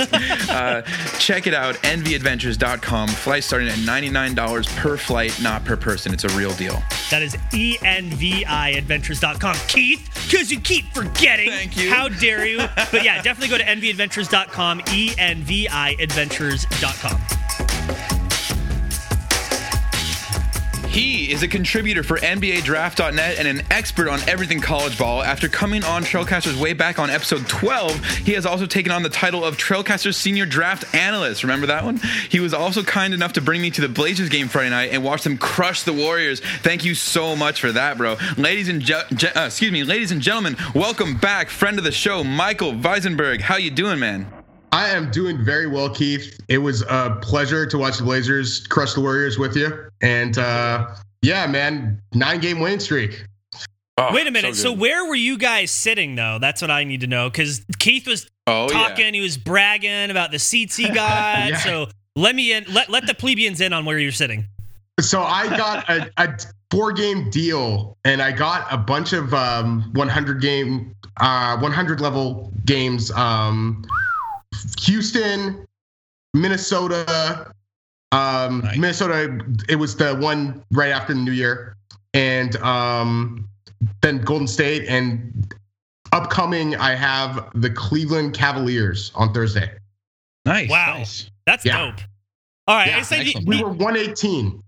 Uh, 0.50 0.82
check 1.18 1.46
it 1.46 1.54
out, 1.54 1.74
enviadventures.com. 1.76 3.08
Flights 3.44 3.68
starting 3.68 3.68
at 3.68 3.78
$99 4.02 4.76
per 4.76 4.96
flight, 4.96 5.38
not 5.42 5.64
per 5.64 5.76
person. 5.76 6.12
It's 6.12 6.24
a 6.24 6.28
real 6.28 6.52
deal. 6.54 6.82
That 7.10 7.22
is 7.22 7.36
E 7.52 7.76
enviadventures.com. 7.78 9.56
Keith, 9.68 10.08
because 10.28 10.50
you 10.50 10.60
keep 10.60 10.92
forgetting. 10.94 11.50
Thank 11.50 11.76
you. 11.76 11.90
How 11.90 12.08
dare 12.08 12.46
you? 12.46 12.58
But 12.94 13.02
yeah, 13.02 13.20
definitely 13.22 13.48
go 13.48 13.58
to 13.58 13.64
enviadventures.com, 13.64 14.80
E 14.92 15.10
He 20.94 21.32
is 21.32 21.42
a 21.42 21.48
contributor 21.48 22.04
for 22.04 22.18
NBA 22.18 22.62
Draft.net 22.62 23.36
and 23.40 23.48
an 23.48 23.66
expert 23.68 24.08
on 24.08 24.20
everything 24.28 24.60
college 24.60 24.96
ball. 24.96 25.24
After 25.24 25.48
coming 25.48 25.82
on 25.82 26.04
Trailcasters 26.04 26.54
way 26.54 26.72
back 26.72 27.00
on 27.00 27.10
episode 27.10 27.48
12, 27.48 28.04
he 28.18 28.30
has 28.34 28.46
also 28.46 28.64
taken 28.64 28.92
on 28.92 29.02
the 29.02 29.08
title 29.08 29.44
of 29.44 29.56
Trailcasters 29.56 30.14
Senior 30.14 30.46
Draft 30.46 30.94
Analyst. 30.94 31.42
Remember 31.42 31.66
that 31.66 31.84
one? 31.84 31.96
He 32.28 32.38
was 32.38 32.54
also 32.54 32.84
kind 32.84 33.12
enough 33.12 33.32
to 33.32 33.40
bring 33.40 33.60
me 33.60 33.72
to 33.72 33.80
the 33.80 33.88
Blazers 33.88 34.28
game 34.28 34.46
Friday 34.46 34.70
night 34.70 34.90
and 34.92 35.02
watch 35.02 35.24
them 35.24 35.36
crush 35.36 35.82
the 35.82 35.92
Warriors. 35.92 36.38
Thank 36.62 36.84
you 36.84 36.94
so 36.94 37.34
much 37.34 37.60
for 37.60 37.72
that, 37.72 37.98
bro. 37.98 38.16
Ladies 38.36 38.68
and 38.68 38.80
ge- 38.80 39.08
ge- 39.16 39.36
uh, 39.36 39.46
excuse 39.46 39.72
me, 39.72 39.82
ladies 39.82 40.12
and 40.12 40.20
gentlemen, 40.20 40.56
welcome 40.76 41.16
back, 41.16 41.50
friend 41.50 41.76
of 41.76 41.82
the 41.82 41.90
show, 41.90 42.22
Michael 42.22 42.72
Weisenberg. 42.72 43.40
How 43.40 43.56
you 43.56 43.72
doing, 43.72 43.98
man? 43.98 44.43
I 44.74 44.88
am 44.88 45.08
doing 45.12 45.44
very 45.44 45.68
well, 45.68 45.88
Keith. 45.88 46.40
It 46.48 46.58
was 46.58 46.82
a 46.82 47.16
pleasure 47.22 47.64
to 47.64 47.78
watch 47.78 47.98
the 47.98 48.02
Blazers 48.02 48.66
crush 48.66 48.94
the 48.94 49.00
Warriors 49.00 49.38
with 49.38 49.56
you. 49.56 49.88
And 50.02 50.36
uh, 50.36 50.96
yeah, 51.22 51.46
man, 51.46 52.02
nine 52.12 52.40
game 52.40 52.58
win 52.58 52.80
streak. 52.80 53.24
Oh, 53.96 54.12
Wait 54.12 54.26
a 54.26 54.32
minute. 54.32 54.56
So, 54.56 54.72
good. 54.72 54.80
where 54.80 55.04
were 55.06 55.14
you 55.14 55.38
guys 55.38 55.70
sitting, 55.70 56.16
though? 56.16 56.38
That's 56.40 56.60
what 56.60 56.72
I 56.72 56.82
need 56.82 57.02
to 57.02 57.06
know. 57.06 57.30
Because 57.30 57.64
Keith 57.78 58.08
was 58.08 58.28
oh, 58.48 58.66
talking, 58.66 59.04
yeah. 59.04 59.12
he 59.12 59.20
was 59.20 59.38
bragging 59.38 60.10
about 60.10 60.32
the 60.32 60.40
seats 60.40 60.74
he 60.74 60.88
got. 60.92 61.50
Yeah. 61.50 61.58
So, 61.58 61.86
let 62.16 62.34
me 62.34 62.52
in, 62.52 62.64
let, 62.64 62.90
let 62.90 63.06
the 63.06 63.14
plebeians 63.14 63.60
in 63.60 63.72
on 63.72 63.84
where 63.84 64.00
you're 64.00 64.10
sitting. 64.10 64.48
So 65.00 65.22
I 65.22 65.56
got 65.56 65.88
a, 65.88 66.10
a 66.16 66.36
four 66.72 66.90
game 66.90 67.30
deal 67.30 67.96
and 68.04 68.20
I 68.20 68.32
got 68.32 68.66
a 68.72 68.76
bunch 68.76 69.12
of 69.12 69.32
um, 69.34 69.92
100 69.92 70.40
game, 70.40 70.96
uh, 71.20 71.58
100 71.58 72.00
level 72.00 72.52
games. 72.64 73.12
Um, 73.12 73.84
Houston, 74.80 75.66
Minnesota, 76.34 77.52
um, 78.12 78.60
Nice. 78.60 78.76
Minnesota. 78.78 79.38
It 79.68 79.76
was 79.76 79.96
the 79.96 80.14
one 80.16 80.62
right 80.70 80.90
after 80.90 81.14
the 81.14 81.20
New 81.20 81.32
Year, 81.32 81.76
and 82.12 82.56
um, 82.56 83.48
then 84.02 84.18
Golden 84.18 84.46
State. 84.46 84.86
And 84.88 85.54
upcoming, 86.12 86.76
I 86.76 86.94
have 86.94 87.50
the 87.54 87.70
Cleveland 87.70 88.34
Cavaliers 88.34 89.10
on 89.14 89.32
Thursday. 89.32 89.70
Nice. 90.44 90.68
Wow. 90.70 90.98
nice. 90.98 91.30
That's 91.46 91.64
Yeah. 91.64 91.78
dope. 91.90 92.00
All 92.66 92.76
right. 92.76 92.88
Yeah, 92.88 92.98
I 92.98 93.02
say, 93.02 93.20
excellent. 93.20 93.48
We 93.48 93.62
were 93.62 93.70
118. 93.70 94.62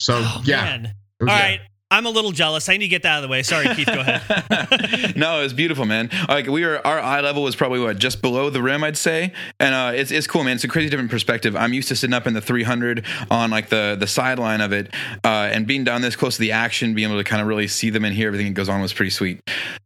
So 0.00 0.20
oh, 0.22 0.42
yeah, 0.44 0.62
man. 0.64 0.82
was 1.20 1.28
All 1.30 1.36
good. 1.36 1.42
right. 1.42 1.60
I'm 1.92 2.06
a 2.06 2.10
little 2.10 2.32
jealous. 2.32 2.70
I 2.70 2.72
need 2.72 2.78
to 2.78 2.88
get 2.88 3.02
that 3.02 3.10
out 3.10 3.16
of 3.18 3.22
the 3.22 3.28
way. 3.28 3.42
Sorry, 3.42 3.68
Keith. 3.74 3.86
Go 3.86 4.00
ahead. 4.00 5.14
no, 5.16 5.40
it 5.40 5.42
was 5.42 5.52
beautiful, 5.52 5.84
man. 5.84 6.08
Like 6.26 6.46
we 6.46 6.64
were, 6.64 6.84
our 6.86 6.98
eye 6.98 7.20
level 7.20 7.42
was 7.42 7.54
probably 7.54 7.80
what 7.80 7.98
just 7.98 8.22
below 8.22 8.48
the 8.48 8.62
rim, 8.62 8.82
I'd 8.82 8.96
say, 8.96 9.34
and 9.60 9.74
uh, 9.74 9.92
it's 9.94 10.10
it's 10.10 10.26
cool, 10.26 10.42
man. 10.42 10.54
It's 10.54 10.64
a 10.64 10.68
crazy 10.68 10.88
different 10.88 11.10
perspective. 11.10 11.54
I'm 11.54 11.74
used 11.74 11.88
to 11.88 11.96
sitting 11.96 12.14
up 12.14 12.26
in 12.26 12.32
the 12.32 12.40
300 12.40 13.04
on 13.30 13.50
like 13.50 13.68
the 13.68 13.94
the 14.00 14.06
sideline 14.06 14.62
of 14.62 14.72
it, 14.72 14.92
uh, 15.22 15.50
and 15.52 15.66
being 15.66 15.84
down 15.84 16.00
this 16.00 16.16
close 16.16 16.36
to 16.36 16.40
the 16.40 16.52
action, 16.52 16.94
being 16.94 17.10
able 17.10 17.20
to 17.20 17.24
kind 17.24 17.42
of 17.42 17.46
really 17.46 17.68
see 17.68 17.90
them 17.90 18.06
and 18.06 18.14
hear 18.14 18.28
everything 18.28 18.46
that 18.46 18.54
goes 18.54 18.70
on 18.70 18.80
was 18.80 18.94
pretty 18.94 19.10
sweet. 19.10 19.42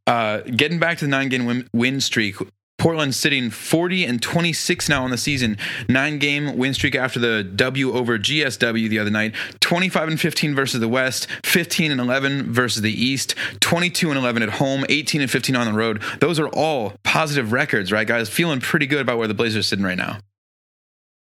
Uh, 0.07 0.43
getting 0.43 0.79
back 0.79 0.99
to 0.99 1.05
the 1.05 1.11
nine 1.11 1.29
game 1.29 1.45
win, 1.45 1.69
win 1.73 2.01
streak. 2.01 2.37
Portland 2.79 3.15
sitting 3.15 3.51
40 3.51 4.05
and 4.05 4.21
26 4.21 4.89
now 4.89 5.05
on 5.05 5.11
the 5.11 5.17
season. 5.17 5.57
Nine 5.89 6.19
game 6.19 6.57
win 6.57 6.75
streak 6.75 6.95
after 6.95 7.19
the 7.19 7.43
W 7.43 7.93
over 7.93 8.19
GSW 8.19 8.89
the 8.89 8.99
other 8.99 9.11
night. 9.11 9.35
25 9.61 10.09
and 10.09 10.21
15 10.21 10.55
versus 10.55 10.81
the 10.81 10.89
West. 10.89 11.27
15 11.45 11.91
and 11.91 12.01
11 12.01 12.53
versus 12.53 12.83
the 12.83 12.93
East. 12.93 13.35
22 13.61 14.11
and 14.11 14.19
11 14.19 14.43
at 14.43 14.51
home. 14.51 14.85
18 14.89 15.23
and 15.23 15.31
15 15.31 15.57
on 15.57 15.67
the 15.67 15.73
road. 15.73 16.03
Those 16.21 16.39
are 16.39 16.49
all 16.49 16.93
positive 17.03 17.53
records, 17.53 17.93
right, 17.93 18.07
guys? 18.07 18.29
Feeling 18.29 18.61
pretty 18.61 18.87
good 18.87 19.01
about 19.01 19.19
where 19.19 19.29
the 19.29 19.35
Blazers 19.35 19.61
are 19.61 19.69
sitting 19.69 19.85
right 19.85 19.99
now. 19.99 20.19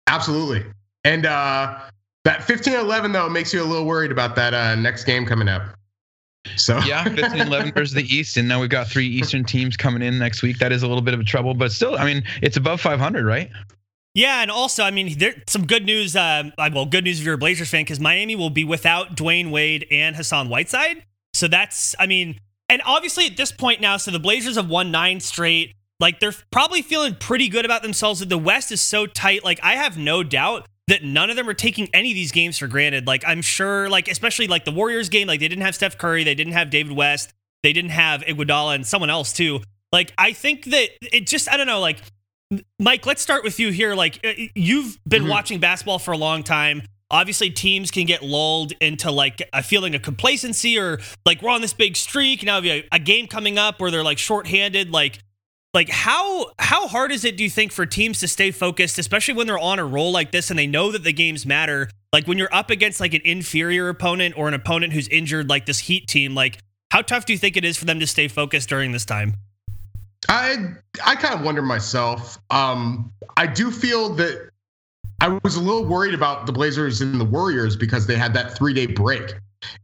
Absolutely. 0.06 0.64
And 1.04 1.26
uh, 1.26 1.78
that 2.24 2.44
15 2.44 2.74
11, 2.74 3.12
though, 3.12 3.28
makes 3.28 3.52
you 3.52 3.62
a 3.62 3.64
little 3.64 3.86
worried 3.86 4.12
about 4.12 4.36
that 4.36 4.54
uh, 4.54 4.74
next 4.74 5.04
game 5.04 5.24
coming 5.24 5.48
up. 5.48 5.62
So 6.56 6.78
yeah, 6.80 7.04
15 7.04 7.40
11 7.40 7.72
versus 7.72 7.94
the 7.94 8.04
East, 8.04 8.36
and 8.36 8.48
now 8.48 8.60
we've 8.60 8.70
got 8.70 8.86
three 8.88 9.06
Eastern 9.06 9.44
teams 9.44 9.76
coming 9.76 10.02
in 10.02 10.18
next 10.18 10.42
week. 10.42 10.58
That 10.58 10.72
is 10.72 10.82
a 10.82 10.86
little 10.86 11.02
bit 11.02 11.14
of 11.14 11.20
a 11.20 11.24
trouble, 11.24 11.54
but 11.54 11.72
still, 11.72 11.96
I 11.96 12.04
mean, 12.04 12.24
it's 12.42 12.56
above 12.56 12.80
500, 12.80 13.24
right? 13.24 13.50
Yeah, 14.14 14.40
and 14.40 14.50
also, 14.50 14.82
I 14.82 14.90
mean, 14.90 15.18
there's 15.18 15.34
some 15.46 15.66
good 15.66 15.84
news. 15.84 16.16
Uh, 16.16 16.44
well, 16.72 16.86
good 16.86 17.04
news 17.04 17.20
if 17.20 17.26
you're 17.26 17.34
a 17.34 17.38
Blazers 17.38 17.68
fan, 17.68 17.82
because 17.82 18.00
Miami 18.00 18.34
will 18.34 18.48
be 18.48 18.64
without 18.64 19.14
Dwyane 19.14 19.50
Wade 19.50 19.86
and 19.90 20.16
Hassan 20.16 20.48
Whiteside. 20.48 21.04
So 21.34 21.48
that's, 21.48 21.94
I 21.98 22.06
mean, 22.06 22.40
and 22.68 22.80
obviously 22.86 23.26
at 23.26 23.36
this 23.36 23.52
point 23.52 23.80
now, 23.80 23.98
so 23.98 24.10
the 24.10 24.18
Blazers 24.18 24.56
have 24.56 24.68
won 24.68 24.90
nine 24.90 25.20
straight. 25.20 25.74
Like 26.00 26.20
they're 26.20 26.34
probably 26.50 26.82
feeling 26.82 27.14
pretty 27.14 27.48
good 27.48 27.64
about 27.64 27.82
themselves. 27.82 28.20
That 28.20 28.28
The 28.28 28.38
West 28.38 28.72
is 28.72 28.80
so 28.80 29.06
tight. 29.06 29.44
Like 29.44 29.60
I 29.62 29.74
have 29.74 29.96
no 29.96 30.22
doubt 30.22 30.66
that 30.88 31.02
none 31.02 31.30
of 31.30 31.36
them 31.36 31.48
are 31.48 31.54
taking 31.54 31.88
any 31.92 32.10
of 32.10 32.14
these 32.14 32.32
games 32.32 32.58
for 32.58 32.68
granted. 32.68 33.06
Like 33.06 33.24
I'm 33.26 33.42
sure, 33.42 33.88
like 33.88 34.08
especially 34.08 34.46
like 34.46 34.64
the 34.64 34.70
Warriors 34.70 35.08
game, 35.08 35.26
like 35.26 35.40
they 35.40 35.48
didn't 35.48 35.64
have 35.64 35.74
Steph 35.74 35.98
Curry, 35.98 36.24
they 36.24 36.34
didn't 36.34 36.52
have 36.52 36.70
David 36.70 36.96
West, 36.96 37.32
they 37.62 37.72
didn't 37.72 37.90
have 37.90 38.22
Iguodala 38.22 38.74
and 38.76 38.86
someone 38.86 39.10
else 39.10 39.32
too. 39.32 39.60
Like 39.92 40.12
I 40.16 40.32
think 40.32 40.66
that 40.66 40.88
it 41.00 41.26
just 41.26 41.50
I 41.50 41.56
don't 41.56 41.66
know. 41.66 41.80
Like 41.80 42.00
Mike, 42.78 43.06
let's 43.06 43.22
start 43.22 43.42
with 43.42 43.58
you 43.58 43.70
here. 43.70 43.94
Like 43.94 44.20
uh, 44.24 44.32
you've 44.54 44.98
been 45.08 45.22
mm-hmm. 45.22 45.30
watching 45.30 45.58
basketball 45.58 45.98
for 45.98 46.12
a 46.12 46.18
long 46.18 46.42
time. 46.42 46.82
Obviously, 47.10 47.50
teams 47.50 47.90
can 47.92 48.04
get 48.04 48.22
lulled 48.22 48.72
into 48.80 49.10
like 49.10 49.40
a 49.52 49.62
feeling 49.62 49.94
of 49.94 50.02
complacency 50.02 50.78
or 50.78 50.98
like 51.24 51.40
we're 51.40 51.50
on 51.50 51.60
this 51.60 51.72
big 51.72 51.96
streak. 51.96 52.42
Now 52.44 52.60
we 52.60 52.68
have 52.68 52.84
a 52.92 52.98
game 52.98 53.26
coming 53.26 53.58
up 53.58 53.80
where 53.80 53.90
they're 53.90 54.04
like 54.04 54.18
shorthanded. 54.18 54.90
Like 54.90 55.18
like 55.76 55.90
how 55.90 56.50
how 56.58 56.88
hard 56.88 57.12
is 57.12 57.22
it 57.26 57.36
do 57.36 57.44
you 57.44 57.50
think 57.50 57.70
for 57.70 57.84
teams 57.84 58.18
to 58.20 58.26
stay 58.26 58.50
focused 58.50 58.98
especially 58.98 59.34
when 59.34 59.46
they're 59.46 59.58
on 59.58 59.78
a 59.78 59.84
roll 59.84 60.10
like 60.10 60.32
this 60.32 60.48
and 60.48 60.58
they 60.58 60.66
know 60.66 60.90
that 60.90 61.04
the 61.04 61.12
games 61.12 61.44
matter? 61.44 61.90
Like 62.14 62.26
when 62.26 62.38
you're 62.38 62.52
up 62.52 62.70
against 62.70 62.98
like 62.98 63.12
an 63.12 63.20
inferior 63.26 63.90
opponent 63.90 64.38
or 64.38 64.48
an 64.48 64.54
opponent 64.54 64.94
who's 64.94 65.06
injured 65.08 65.50
like 65.50 65.66
this 65.66 65.78
heat 65.78 66.08
team 66.08 66.34
like 66.34 66.58
how 66.90 67.02
tough 67.02 67.26
do 67.26 67.34
you 67.34 67.38
think 67.38 67.58
it 67.58 67.64
is 67.64 67.76
for 67.76 67.84
them 67.84 68.00
to 68.00 68.06
stay 68.06 68.26
focused 68.26 68.70
during 68.70 68.90
this 68.90 69.04
time? 69.04 69.34
I 70.30 70.56
i 71.04 71.14
kind 71.14 71.34
of 71.34 71.42
wonder 71.42 71.60
myself 71.60 72.38
um 72.50 73.12
i 73.36 73.46
do 73.46 73.70
feel 73.70 74.08
that 74.14 74.48
i 75.20 75.28
was 75.44 75.56
a 75.56 75.60
little 75.60 75.84
worried 75.84 76.14
about 76.14 76.46
the 76.46 76.52
blazers 76.52 77.02
and 77.02 77.20
the 77.20 77.24
warriors 77.24 77.76
because 77.76 78.06
they 78.06 78.16
had 78.16 78.32
that 78.32 78.56
three 78.56 78.72
day 78.72 78.86
break. 78.86 79.34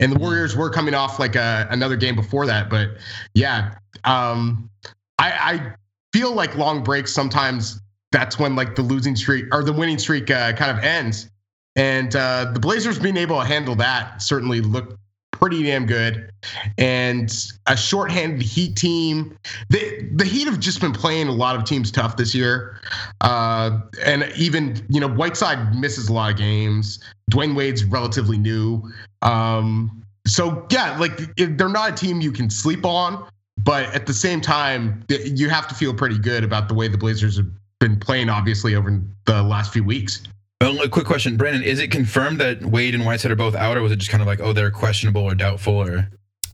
And 0.00 0.12
the 0.12 0.18
warriors 0.18 0.56
were 0.56 0.70
coming 0.70 0.94
off 0.94 1.18
like 1.18 1.34
a, 1.34 1.66
another 1.70 1.96
game 1.96 2.16
before 2.16 2.46
that 2.46 2.70
but 2.70 2.92
yeah 3.34 3.74
um 4.04 4.70
I, 5.18 5.30
I 5.30 5.74
feel 6.12 6.34
like 6.34 6.56
long 6.56 6.82
breaks 6.82 7.12
sometimes 7.12 7.80
that's 8.12 8.38
when 8.38 8.54
like 8.54 8.76
the 8.76 8.82
losing 8.82 9.16
streak 9.16 9.46
or 9.52 9.62
the 9.62 9.72
winning 9.72 9.98
streak 9.98 10.30
uh, 10.30 10.52
kind 10.52 10.76
of 10.76 10.84
ends. 10.84 11.28
And 11.74 12.14
uh, 12.14 12.50
the 12.52 12.60
Blazers 12.60 12.98
being 12.98 13.16
able 13.16 13.40
to 13.40 13.46
handle 13.46 13.74
that 13.76 14.20
certainly 14.20 14.60
looked 14.60 14.94
pretty 15.32 15.62
damn 15.62 15.86
good. 15.86 16.30
And 16.78 17.34
a 17.66 17.76
shorthanded 17.76 18.42
Heat 18.42 18.76
team. 18.76 19.36
The 19.70 20.08
the 20.14 20.24
Heat 20.24 20.46
have 20.46 20.60
just 20.60 20.80
been 20.80 20.92
playing 20.92 21.28
a 21.28 21.32
lot 21.32 21.56
of 21.56 21.64
teams 21.64 21.90
tough 21.90 22.16
this 22.16 22.34
year. 22.34 22.78
Uh, 23.22 23.80
and 24.04 24.30
even 24.36 24.84
you 24.88 25.00
know 25.00 25.08
Whiteside 25.08 25.74
misses 25.74 26.08
a 26.08 26.12
lot 26.12 26.30
of 26.30 26.36
games. 26.36 27.02
Dwyane 27.30 27.56
Wade's 27.56 27.84
relatively 27.84 28.38
new. 28.38 28.82
Um, 29.22 30.02
so 30.26 30.66
yeah, 30.70 30.96
like 30.98 31.18
they're 31.36 31.68
not 31.68 31.92
a 31.92 31.94
team 31.94 32.20
you 32.20 32.32
can 32.32 32.50
sleep 32.50 32.84
on. 32.84 33.26
But 33.62 33.94
at 33.94 34.06
the 34.06 34.14
same 34.14 34.40
time, 34.40 35.04
you 35.08 35.48
have 35.48 35.68
to 35.68 35.74
feel 35.74 35.94
pretty 35.94 36.18
good 36.18 36.44
about 36.44 36.68
the 36.68 36.74
way 36.74 36.88
the 36.88 36.98
Blazers 36.98 37.36
have 37.36 37.46
been 37.80 37.98
playing, 37.98 38.28
obviously, 38.28 38.74
over 38.74 39.00
the 39.26 39.42
last 39.42 39.72
few 39.72 39.84
weeks. 39.84 40.22
Well, 40.60 40.80
a 40.80 40.88
quick 40.88 41.06
question, 41.06 41.36
Brandon: 41.36 41.62
Is 41.62 41.80
it 41.80 41.90
confirmed 41.90 42.40
that 42.40 42.64
Wade 42.64 42.94
and 42.94 43.04
Whiteside 43.04 43.30
are 43.30 43.36
both 43.36 43.54
out, 43.54 43.76
or 43.76 43.82
was 43.82 43.92
it 43.92 43.96
just 43.96 44.10
kind 44.10 44.20
of 44.20 44.26
like, 44.26 44.40
oh, 44.40 44.52
they're 44.52 44.70
questionable 44.70 45.22
or 45.22 45.34
doubtful, 45.34 45.74
or? 45.74 46.08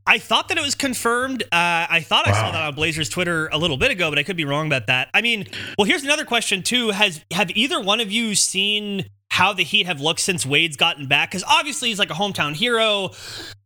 I 0.06 0.18
thought 0.18 0.48
that 0.48 0.56
it 0.56 0.62
was 0.62 0.74
confirmed. 0.74 1.42
Uh, 1.42 1.46
I 1.52 2.00
thought 2.00 2.26
wow. 2.26 2.32
I 2.32 2.36
saw 2.36 2.50
that 2.52 2.62
on 2.62 2.74
Blazers 2.74 3.10
Twitter 3.10 3.48
a 3.52 3.58
little 3.58 3.76
bit 3.76 3.90
ago, 3.90 4.08
but 4.10 4.18
I 4.18 4.22
could 4.22 4.38
be 4.38 4.46
wrong 4.46 4.66
about 4.66 4.86
that. 4.86 5.10
I 5.12 5.20
mean, 5.20 5.46
well, 5.76 5.84
here's 5.84 6.02
another 6.02 6.24
question 6.24 6.62
too: 6.62 6.90
Has 6.90 7.22
have 7.30 7.50
either 7.50 7.80
one 7.80 8.00
of 8.00 8.10
you 8.10 8.34
seen 8.34 9.04
how 9.38 9.52
the 9.52 9.62
Heat 9.62 9.86
have 9.86 10.00
looked 10.00 10.18
since 10.18 10.44
Wade's 10.44 10.76
gotten 10.76 11.06
back. 11.06 11.30
Because 11.30 11.44
obviously 11.48 11.90
he's 11.90 11.98
like 12.00 12.10
a 12.10 12.14
hometown 12.14 12.56
hero, 12.56 13.10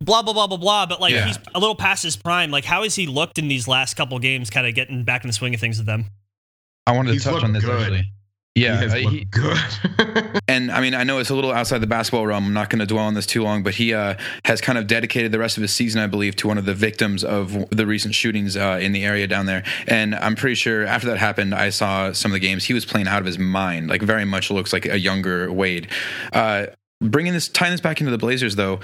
blah 0.03 0.23
blah 0.23 0.35
blah 0.35 0.47
blah 0.47 0.59
blah. 0.59 0.85
But 0.85 1.01
like 1.01 1.15
yeah. 1.15 1.25
he's 1.25 1.39
a 1.55 1.59
little 1.59 1.75
past 1.75 2.03
his 2.03 2.15
prime. 2.15 2.51
Like 2.51 2.67
how 2.67 2.83
has 2.83 2.95
he 2.95 3.07
looked 3.07 3.39
in 3.39 3.49
these 3.49 3.67
last 3.67 3.95
couple 3.95 4.19
games? 4.19 4.51
Kind 4.51 4.67
of 4.67 4.75
getting 4.75 5.03
back 5.03 5.25
in 5.25 5.29
the 5.29 5.33
swing 5.33 5.55
of 5.55 5.61
things 5.61 5.79
with 5.79 5.87
them. 5.87 6.05
I 6.87 6.93
wanted 6.93 7.09
to 7.09 7.13
he's 7.15 7.25
touch 7.25 7.43
on 7.43 7.55
this 7.55 7.65
good. 7.65 7.81
actually. 7.81 8.13
Yeah, 8.55 8.95
he, 8.95 9.07
he 9.07 9.25
good. 9.25 9.57
and 10.49 10.71
I 10.71 10.83
mean, 10.83 10.95
I 10.95 11.05
know 11.05 11.19
it's 11.19 11.31
a 11.31 11.35
little 11.35 11.53
outside 11.53 11.79
the 11.79 11.87
basketball 11.87 12.27
realm. 12.27 12.45
I'm 12.45 12.53
not 12.53 12.69
going 12.69 12.81
to 12.81 12.87
dwell 12.87 13.05
on 13.05 13.15
this 13.15 13.25
too 13.25 13.43
long, 13.43 13.63
but 13.63 13.75
he 13.75 13.95
uh, 13.95 14.17
has 14.45 14.61
kind 14.61 14.77
of 14.77 14.87
dedicated 14.87 15.33
the 15.33 15.39
rest 15.39 15.57
of 15.57 15.63
his 15.63 15.73
season, 15.73 16.03
I 16.03 16.07
believe, 16.07 16.37
to 16.37 16.49
one 16.49 16.59
of 16.59 16.67
the 16.67 16.75
victims 16.75 17.25
of 17.25 17.71
the 17.71 17.87
recent 17.87 18.15
shootings 18.15 18.55
uh, 18.57 18.79
in 18.83 18.93
the 18.93 19.05
area 19.05 19.27
down 19.27 19.47
there. 19.47 19.65
And 19.87 20.15
I'm 20.15 20.37
pretty 20.37 20.57
sure 20.57 20.85
after 20.85 21.09
that 21.09 21.17
happened, 21.17 21.55
I 21.55 21.71
saw 21.71 22.13
some 22.13 22.31
of 22.31 22.35
the 22.35 22.41
games. 22.41 22.65
He 22.65 22.75
was 22.75 22.85
playing 22.85 23.09
out 23.09 23.21
of 23.21 23.27
his 23.27 23.39
mind, 23.39 23.89
like 23.89 24.03
very 24.03 24.27
much 24.27 24.51
looks 24.51 24.75
like 24.75 24.85
a 24.85 24.99
younger 24.99 25.51
Wade. 25.51 25.89
Uh, 26.35 26.67
bringing 27.01 27.33
this 27.33 27.49
tying 27.49 27.73
this 27.73 27.81
back 27.81 28.01
into 28.01 28.11
the 28.13 28.19
Blazers 28.19 28.55
though 28.55 28.79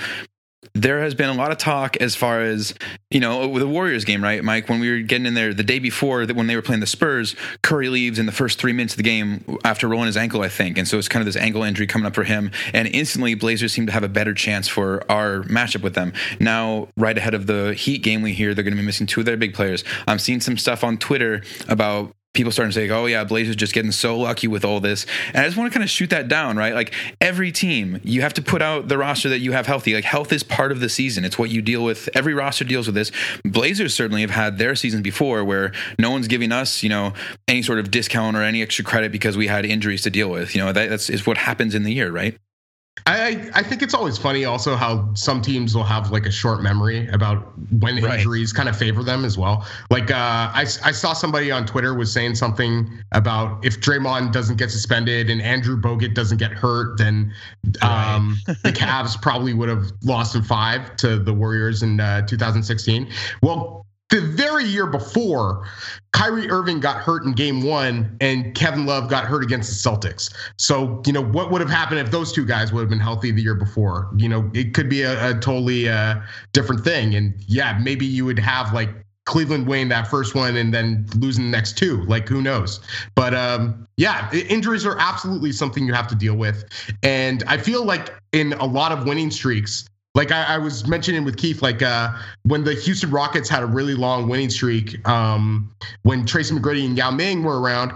there 0.75 1.01
has 1.01 1.15
been 1.15 1.29
a 1.29 1.35
lot 1.35 1.53
of 1.53 1.59
talk 1.59 1.97
as 1.99 2.15
far 2.15 2.41
as 2.41 2.75
you 3.11 3.21
know 3.21 3.59
the 3.59 3.67
Warriors 3.67 4.05
game, 4.05 4.23
right, 4.23 4.43
Mike? 4.43 4.69
When 4.69 4.81
we 4.81 4.91
were 4.91 5.01
getting 5.01 5.27
in 5.27 5.35
there 5.35 5.55
the 5.55 5.63
day 5.63 5.79
before 5.79 6.27
that, 6.27 6.37
when 6.37 6.47
they 6.47 6.57
were 6.57 6.63
playing 6.63 6.81
the 6.81 6.87
Spurs, 6.87 7.37
Curry 7.63 7.89
leaves 7.89 8.19
in 8.19 8.27
the 8.27 8.33
first 8.33 8.59
three 8.59 8.73
minutes 8.73 8.95
of 8.95 8.99
the 8.99 9.03
game 9.03 9.45
after 9.65 9.89
rolling 9.89 10.07
his 10.07 10.17
ankle, 10.17 10.43
I 10.43 10.49
think, 10.49 10.79
and 10.79 10.87
so 10.87 10.99
it's 10.99 11.09
kind 11.09 11.21
of 11.21 11.27
this 11.27 11.37
ankle 11.37 11.63
injury 11.63 11.87
coming 11.87 12.07
up 12.07 12.15
for 12.15 12.25
him. 12.25 12.51
And 12.73 12.89
instantly, 12.89 13.35
Blazers 13.35 13.73
seem 13.73 13.87
to 13.87 13.93
have 13.93 14.03
a 14.03 14.09
better 14.09 14.35
chance 14.35 14.69
for 14.69 15.05
our 15.11 15.43
matchup 15.45 15.83
with 15.83 15.95
them. 15.95 16.13
Now, 16.41 16.89
right 16.97 17.17
ahead 17.17 17.35
of 17.35 17.47
the 17.47 17.75
Heat 17.75 18.03
game, 18.03 18.23
we 18.23 18.33
hear 18.33 18.55
they're 18.55 18.65
going 18.65 18.77
to 18.77 18.81
be 18.81 18.87
missing 18.87 19.07
two 19.07 19.21
of 19.21 19.27
their 19.27 19.37
big 19.37 19.55
players. 19.55 19.85
I'm 20.07 20.19
seeing 20.19 20.41
some 20.41 20.59
stuff 20.59 20.85
on 20.85 20.99
Twitter 20.99 21.43
about 21.69 22.13
people 22.35 22.53
starting 22.53 22.71
to 22.71 22.75
say, 22.75 22.89
"Oh 22.91 23.07
yeah, 23.07 23.25
Blazers 23.25 23.57
just 23.57 23.75
getting 23.75 23.93
so 23.93 24.19
lucky 24.19 24.47
with 24.47 24.65
all 24.65 24.81
this," 24.81 25.07
and 25.29 25.39
I 25.39 25.45
just 25.45 25.57
want 25.57 25.73
to 25.73 25.77
kind 25.77 25.83
of 25.83 25.91
shoot 25.91 26.11
that 26.11 26.29
down, 26.29 26.57
right? 26.57 26.75
Like 26.75 26.95
every 27.21 27.51
team, 27.51 28.01
you 28.05 28.23
have 28.23 28.35
to 28.35 28.43
put 28.43 28.63
out 28.63 28.89
the 28.89 28.99
roster 28.99 29.29
that 29.29 29.41
you 29.41 29.53
have 29.53 29.67
healthy. 29.67 29.95
Like 29.95 30.05
health 30.05 30.33
is 30.33 30.43
part 30.43 30.71
of 30.71 30.81
the 30.81 30.89
season; 30.89 31.25
it's 31.25 31.39
what 31.39 31.51
you 31.51 31.63
deal 31.63 31.83
with. 31.85 32.09
Every 32.15 32.35
roster 32.35 32.65
deals 32.65 32.87
with 32.87 32.95
this. 32.95 33.11
Blazers 33.45 33.95
certainly 33.95 34.21
have 34.21 34.31
had 34.31 34.59
their 34.59 34.77
seasons 34.77 35.03
before 35.03 35.45
where 35.45 35.73
no 35.99 36.11
one's 36.11 36.29
giving 36.29 36.53
us, 36.53 36.83
you 36.83 36.89
know, 36.89 37.13
any 37.49 37.63
sort 37.63 37.79
of 37.79 37.91
discount 37.91 38.37
or 38.37 38.43
any 38.43 38.63
extra 38.63 38.85
credit 38.85 39.13
because 39.13 39.37
we 39.37 39.47
had 39.47 39.65
injuries 39.65 40.03
to 40.03 40.11
deal 40.11 40.31
with. 40.31 40.55
You 40.55 40.63
know, 40.63 40.73
that, 40.73 40.91
that's 40.91 41.11
is 41.11 41.27
what 41.27 41.39
happens 41.39 41.75
in 41.75 41.83
the 41.83 41.93
year, 41.93 42.11
right? 42.11 42.39
I, 43.09 43.51
I 43.55 43.63
think 43.63 43.83
it's 43.83 43.95
always 43.95 44.19
funny 44.19 44.45
also 44.45 44.77
how 44.77 45.13
some 45.15 45.41
teams 45.41 45.75
will 45.75 45.85
have 45.85 46.11
like 46.11 46.27
a 46.27 46.31
short 46.31 46.63
memory 46.63 47.09
about 47.09 47.53
when 47.81 48.03
right. 48.03 48.19
injuries 48.19 48.53
kind 48.53 48.69
of 48.69 48.77
favor 48.77 49.03
them 49.03 49.25
as 49.25 49.39
well. 49.39 49.67
Like 49.91 50.11
uh, 50.11 50.15
I, 50.55 50.67
I 50.85 50.93
saw 50.93 51.15
somebody 51.15 51.51
on 51.51 51.65
Twitter 51.65 51.95
was 51.95 52.13
saying 52.13 52.35
something 52.35 52.89
about 53.13 53.65
if 53.65 53.81
Draymond 53.81 54.33
doesn't 54.33 54.57
get 54.57 54.71
suspended 54.71 55.31
and 55.31 55.41
Andrew 55.41 55.81
Bogut 55.81 56.13
doesn't 56.13 56.39
get 56.39 56.53
hurt, 56.53 56.99
then 56.99 57.33
um, 57.81 58.37
right. 58.47 58.57
the 58.63 58.73
Cavs 58.73 59.21
probably 59.21 59.55
would 59.55 59.71
have 59.71 59.91
lost 60.05 60.35
in 60.35 60.43
five 60.43 60.95
to 60.97 61.19
the 61.19 61.33
Warriors 61.33 61.83
in 61.83 62.01
uh, 62.01 62.27
2016. 62.27 63.11
Well, 63.43 63.87
the 64.11 64.21
very 64.21 64.65
year 64.65 64.87
before, 64.87 65.67
Kyrie 66.13 66.51
Irving 66.51 66.81
got 66.81 66.97
hurt 66.97 67.25
in 67.25 67.33
game 67.33 67.63
one 67.63 68.17
and 68.21 68.55
Kevin 68.55 68.87
Love 68.87 69.11
got 69.11 69.25
hurt 69.25 69.43
against 69.43 69.71
the 69.71 69.91
Celtics. 69.91 70.35
So, 70.57 71.03
you 71.07 71.13
know, 71.13 71.23
what 71.23 71.51
would 71.51 71.61
have 71.61 71.71
happened 71.71 72.01
if 72.01 72.11
those 72.11 72.33
two 72.33 72.47
guys 72.47 72.73
would 72.73 72.81
have 72.81 72.89
been 72.89 73.01
healthy 73.01 73.31
the 73.31 73.43
year 73.43 73.55
before? 73.55 74.11
You 74.17 74.29
know, 74.29 74.51
it 74.55 74.73
could 74.73 74.89
be 74.89 75.03
a, 75.03 75.31
a 75.31 75.35
totally 75.35 75.89
uh, 75.89 76.17
different 76.53 76.83
thing. 76.83 77.15
And 77.15 77.35
yeah, 77.47 77.79
maybe 77.83 78.07
you 78.07 78.25
would 78.25 78.39
have 78.39 78.73
like 78.73 78.89
Cleveland 79.27 79.67
winning 79.67 79.89
that 79.89 80.09
first 80.09 80.35
one 80.35 80.57
and 80.57 80.73
then 80.73 81.07
losing 81.17 81.45
the 81.45 81.51
next 81.51 81.77
two. 81.77 82.03
Like, 82.05 82.27
who 82.27 82.41
knows? 82.41 82.81
But 83.15 83.35
um, 83.35 83.87
yeah, 83.99 84.33
injuries 84.33 84.87
are 84.87 84.99
absolutely 84.99 85.53
something 85.53 85.87
you 85.87 85.93
have 85.93 86.09
to 86.09 86.15
deal 86.15 86.35
with. 86.35 86.65
And 87.03 87.45
I 87.47 87.59
feel 87.59 87.85
like 87.85 88.15
in 88.33 88.55
a 88.55 88.65
lot 88.65 88.91
of 88.91 89.07
winning 89.07 89.31
streaks, 89.31 89.87
like 90.19 90.33
I, 90.33 90.55
I, 90.55 90.59
was 90.59 90.85
mentioning 90.89 91.25
with 91.25 91.37
Keith, 91.37 91.63
like 91.63 91.81
uh, 91.81 92.11
when 92.43 92.65
the 92.65 92.75
Houston 92.75 93.09
Rockets 93.13 93.49
had 93.49 93.63
a 93.63 93.67
really 93.67 93.95
long 93.95 94.29
winning 94.29 94.51
streak, 94.51 95.07
um, 95.09 95.73
when 96.03 96.27
Tracy 96.27 96.53
McGrady 96.57 96.85
and 96.85 96.99
Yao 96.99 97.13
Ming 97.13 97.45
were 97.45 97.61
around. 97.61 97.93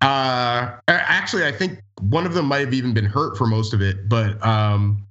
Uh, 0.00 0.72
actually, 0.88 1.44
I 1.44 1.52
think 1.52 1.82
one 2.00 2.24
of 2.24 2.32
them 2.32 2.46
might 2.46 2.60
have 2.60 2.72
even 2.72 2.94
been 2.94 3.04
hurt 3.04 3.36
for 3.36 3.46
most 3.46 3.74
of 3.74 3.82
it. 3.82 4.08
But 4.08 4.42
um, 4.44 5.06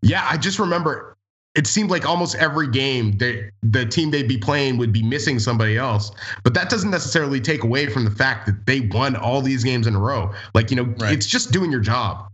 yeah, 0.00 0.26
I 0.30 0.38
just 0.38 0.58
remember 0.58 1.14
it 1.54 1.66
seemed 1.66 1.90
like 1.90 2.08
almost 2.08 2.36
every 2.36 2.68
game 2.68 3.18
they, 3.18 3.50
the 3.62 3.84
team 3.84 4.10
they'd 4.10 4.28
be 4.28 4.38
playing 4.38 4.78
would 4.78 4.94
be 4.94 5.02
missing 5.02 5.38
somebody 5.38 5.76
else. 5.76 6.10
But 6.42 6.54
that 6.54 6.70
doesn't 6.70 6.90
necessarily 6.90 7.38
take 7.38 7.64
away 7.64 7.86
from 7.86 8.06
the 8.06 8.10
fact 8.10 8.46
that 8.46 8.64
they 8.64 8.80
won 8.80 9.14
all 9.14 9.42
these 9.42 9.62
games 9.62 9.86
in 9.86 9.94
a 9.94 10.00
row. 10.00 10.32
Like, 10.54 10.70
you 10.70 10.76
know, 10.76 10.84
right. 10.84 11.12
it's 11.12 11.26
just 11.26 11.52
doing 11.52 11.70
your 11.70 11.80
job. 11.80 12.30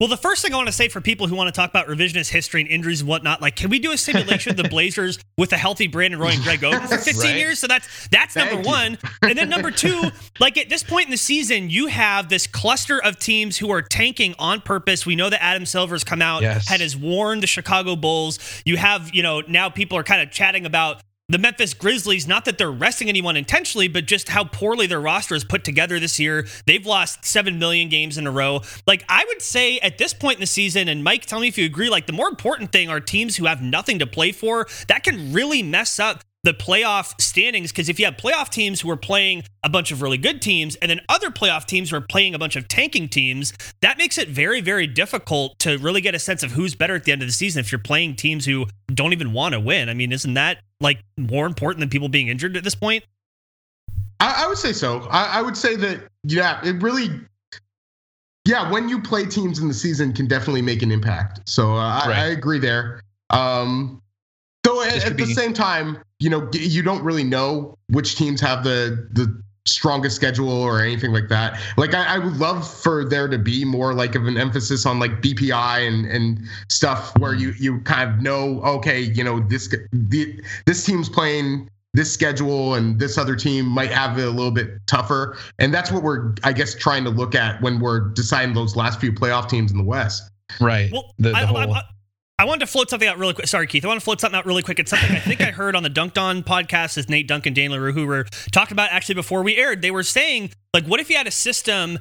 Well, 0.00 0.08
the 0.08 0.16
first 0.16 0.40
thing 0.40 0.54
I 0.54 0.56
want 0.56 0.68
to 0.68 0.72
say 0.72 0.88
for 0.88 1.02
people 1.02 1.26
who 1.26 1.34
want 1.34 1.48
to 1.48 1.52
talk 1.52 1.68
about 1.68 1.86
revisionist 1.86 2.30
history 2.30 2.62
and 2.62 2.70
injuries 2.70 3.02
and 3.02 3.08
whatnot, 3.08 3.42
like, 3.42 3.54
can 3.54 3.68
we 3.68 3.78
do 3.78 3.92
a 3.92 3.98
simulation 3.98 4.50
of 4.50 4.56
the 4.56 4.66
Blazers 4.70 5.18
with 5.36 5.52
a 5.52 5.58
healthy 5.58 5.88
Brandon 5.88 6.18
Roy 6.18 6.30
and 6.30 6.42
Greg 6.42 6.60
Oden 6.60 6.88
for 6.88 6.96
15 6.96 7.20
right. 7.20 7.36
years? 7.36 7.58
So 7.58 7.66
that's 7.66 8.08
that's 8.08 8.32
Thank 8.32 8.50
number 8.50 8.66
one. 8.66 8.96
And 9.20 9.36
then 9.36 9.50
number 9.50 9.70
two, 9.70 10.10
like 10.40 10.56
at 10.56 10.70
this 10.70 10.82
point 10.82 11.04
in 11.04 11.10
the 11.10 11.18
season, 11.18 11.68
you 11.68 11.88
have 11.88 12.30
this 12.30 12.46
cluster 12.46 12.98
of 13.02 13.18
teams 13.18 13.58
who 13.58 13.70
are 13.70 13.82
tanking 13.82 14.34
on 14.38 14.62
purpose. 14.62 15.04
We 15.04 15.16
know 15.16 15.28
that 15.28 15.42
Adam 15.42 15.66
Silver's 15.66 16.02
come 16.02 16.22
out 16.22 16.40
yes. 16.40 16.72
and 16.72 16.80
has 16.80 16.96
warned 16.96 17.42
the 17.42 17.46
Chicago 17.46 17.94
Bulls. 17.94 18.38
You 18.64 18.78
have, 18.78 19.14
you 19.14 19.22
know, 19.22 19.42
now 19.46 19.68
people 19.68 19.98
are 19.98 20.02
kind 20.02 20.22
of 20.22 20.30
chatting 20.30 20.64
about 20.64 21.02
the 21.30 21.38
Memphis 21.38 21.74
Grizzlies, 21.74 22.26
not 22.26 22.44
that 22.44 22.58
they're 22.58 22.70
resting 22.70 23.08
anyone 23.08 23.36
intentionally, 23.36 23.88
but 23.88 24.06
just 24.06 24.28
how 24.28 24.44
poorly 24.44 24.86
their 24.86 25.00
roster 25.00 25.34
is 25.34 25.44
put 25.44 25.64
together 25.64 26.00
this 26.00 26.18
year. 26.18 26.46
They've 26.66 26.84
lost 26.84 27.24
7 27.24 27.58
million 27.58 27.88
games 27.88 28.18
in 28.18 28.26
a 28.26 28.30
row. 28.30 28.62
Like, 28.86 29.04
I 29.08 29.24
would 29.26 29.42
say 29.42 29.78
at 29.78 29.98
this 29.98 30.12
point 30.12 30.36
in 30.36 30.40
the 30.40 30.46
season, 30.46 30.88
and 30.88 31.04
Mike, 31.04 31.26
tell 31.26 31.40
me 31.40 31.48
if 31.48 31.56
you 31.56 31.64
agree, 31.64 31.88
like, 31.88 32.06
the 32.06 32.12
more 32.12 32.28
important 32.28 32.72
thing 32.72 32.88
are 32.88 33.00
teams 33.00 33.36
who 33.36 33.46
have 33.46 33.62
nothing 33.62 33.98
to 34.00 34.06
play 34.06 34.32
for. 34.32 34.66
That 34.88 35.04
can 35.04 35.32
really 35.32 35.62
mess 35.62 35.98
up 36.00 36.24
the 36.42 36.54
playoff 36.54 37.20
standings 37.20 37.70
because 37.70 37.88
if 37.88 37.98
you 37.98 38.06
have 38.06 38.16
playoff 38.16 38.48
teams 38.48 38.80
who 38.80 38.90
are 38.90 38.96
playing 38.96 39.42
a 39.62 39.68
bunch 39.68 39.92
of 39.92 40.00
really 40.00 40.16
good 40.16 40.40
teams 40.40 40.74
and 40.76 40.90
then 40.90 41.00
other 41.08 41.30
playoff 41.30 41.66
teams 41.66 41.90
who 41.90 41.96
are 41.96 42.00
playing 42.00 42.34
a 42.34 42.38
bunch 42.38 42.56
of 42.56 42.66
tanking 42.66 43.08
teams, 43.08 43.52
that 43.82 43.98
makes 43.98 44.16
it 44.16 44.28
very, 44.28 44.60
very 44.60 44.86
difficult 44.86 45.58
to 45.58 45.76
really 45.78 46.00
get 46.00 46.14
a 46.14 46.18
sense 46.18 46.42
of 46.42 46.52
who's 46.52 46.74
better 46.74 46.94
at 46.94 47.04
the 47.04 47.12
end 47.12 47.20
of 47.22 47.28
the 47.28 47.32
season 47.32 47.60
if 47.60 47.70
you're 47.70 47.78
playing 47.78 48.16
teams 48.16 48.46
who 48.46 48.66
don't 48.94 49.12
even 49.12 49.32
want 49.32 49.52
to 49.52 49.60
win. 49.60 49.88
I 49.88 49.94
mean, 49.94 50.12
isn't 50.12 50.34
that 50.34 50.58
like 50.80 51.00
more 51.18 51.46
important 51.46 51.80
than 51.80 51.90
people 51.90 52.08
being 52.08 52.28
injured 52.28 52.56
at 52.56 52.64
this 52.64 52.74
point? 52.74 53.04
I, 54.18 54.44
I 54.44 54.48
would 54.48 54.58
say 54.58 54.72
so. 54.72 55.00
I, 55.10 55.38
I 55.38 55.42
would 55.42 55.56
say 55.56 55.76
that, 55.76 56.08
yeah, 56.24 56.60
it 56.64 56.82
really 56.82 57.08
yeah, 58.46 58.70
when 58.70 58.88
you 58.88 59.00
play 59.00 59.26
teams 59.26 59.58
in 59.58 59.68
the 59.68 59.74
season 59.74 60.12
can 60.14 60.26
definitely 60.26 60.62
make 60.62 60.82
an 60.82 60.90
impact. 60.90 61.40
So 61.46 61.74
uh, 61.74 62.02
right. 62.06 62.16
I, 62.16 62.24
I, 62.24 62.26
agree 62.28 62.58
there. 62.58 63.02
Um, 63.28 64.00
so 64.64 64.82
at, 64.82 65.04
at 65.04 65.16
the 65.16 65.26
same 65.26 65.52
time, 65.52 65.98
you 66.20 66.30
know, 66.30 66.48
you 66.52 66.82
don't 66.82 67.02
really 67.02 67.24
know 67.24 67.74
which 67.88 68.16
teams 68.16 68.40
have 68.40 68.62
the 68.62 69.08
the 69.12 69.42
strongest 69.66 70.16
schedule 70.16 70.50
or 70.50 70.82
anything 70.82 71.12
like 71.12 71.28
that. 71.28 71.58
Like 71.76 71.94
I, 71.94 72.14
I, 72.14 72.18
would 72.18 72.38
love 72.38 72.68
for 72.68 73.04
there 73.04 73.28
to 73.28 73.38
be 73.38 73.64
more 73.64 73.92
like 73.92 74.14
of 74.14 74.26
an 74.26 74.38
emphasis 74.38 74.86
on 74.86 74.98
like 74.98 75.20
BPI 75.20 75.86
and 75.86 76.06
and 76.06 76.40
stuff 76.68 77.16
where 77.18 77.34
you 77.34 77.52
you 77.58 77.80
kind 77.80 78.10
of 78.10 78.22
know 78.22 78.62
okay 78.62 79.00
you 79.00 79.22
know 79.22 79.40
this 79.40 79.68
the, 79.92 80.42
this 80.66 80.84
team's 80.84 81.08
playing 81.08 81.68
this 81.92 82.12
schedule 82.12 82.74
and 82.74 82.98
this 82.98 83.18
other 83.18 83.36
team 83.36 83.66
might 83.66 83.90
have 83.90 84.18
it 84.18 84.26
a 84.26 84.30
little 84.30 84.52
bit 84.52 84.70
tougher 84.86 85.36
and 85.58 85.74
that's 85.74 85.90
what 85.90 86.02
we're 86.02 86.34
I 86.42 86.52
guess 86.52 86.74
trying 86.74 87.04
to 87.04 87.10
look 87.10 87.34
at 87.34 87.60
when 87.60 87.80
we're 87.80 88.00
deciding 88.10 88.54
those 88.54 88.76
last 88.76 89.00
few 89.00 89.12
playoff 89.12 89.48
teams 89.48 89.72
in 89.72 89.78
the 89.78 89.84
West. 89.84 90.30
Right. 90.60 90.90
Well, 90.90 91.14
the, 91.18 91.30
the 91.30 91.36
I, 91.36 91.44
whole... 91.44 91.74
I, 91.74 91.82
I 92.40 92.44
wanted 92.44 92.60
to 92.60 92.68
float 92.68 92.88
something 92.88 93.06
out 93.06 93.18
really 93.18 93.34
quick. 93.34 93.48
Sorry, 93.48 93.66
Keith. 93.66 93.84
I 93.84 93.88
want 93.88 94.00
to 94.00 94.04
float 94.04 94.18
something 94.18 94.38
out 94.38 94.46
really 94.46 94.62
quick. 94.62 94.78
It's 94.78 94.88
something 94.88 95.14
I 95.14 95.18
think 95.18 95.42
I 95.42 95.50
heard 95.50 95.76
on 95.76 95.82
the 95.82 95.90
Dunc'd 95.90 96.16
On 96.16 96.42
podcast 96.42 96.96
with 96.96 97.10
Nate 97.10 97.28
Duncan, 97.28 97.52
Dan 97.52 97.70
Leroux, 97.70 97.92
who 97.92 98.06
were 98.06 98.24
talking 98.50 98.72
about 98.72 98.90
actually 98.92 99.16
before 99.16 99.42
we 99.42 99.58
aired. 99.58 99.82
They 99.82 99.90
were 99.90 100.02
saying, 100.02 100.52
like, 100.72 100.86
what 100.86 101.00
if 101.00 101.10
you 101.10 101.18
had 101.18 101.26
a 101.26 101.30
system 101.30 101.98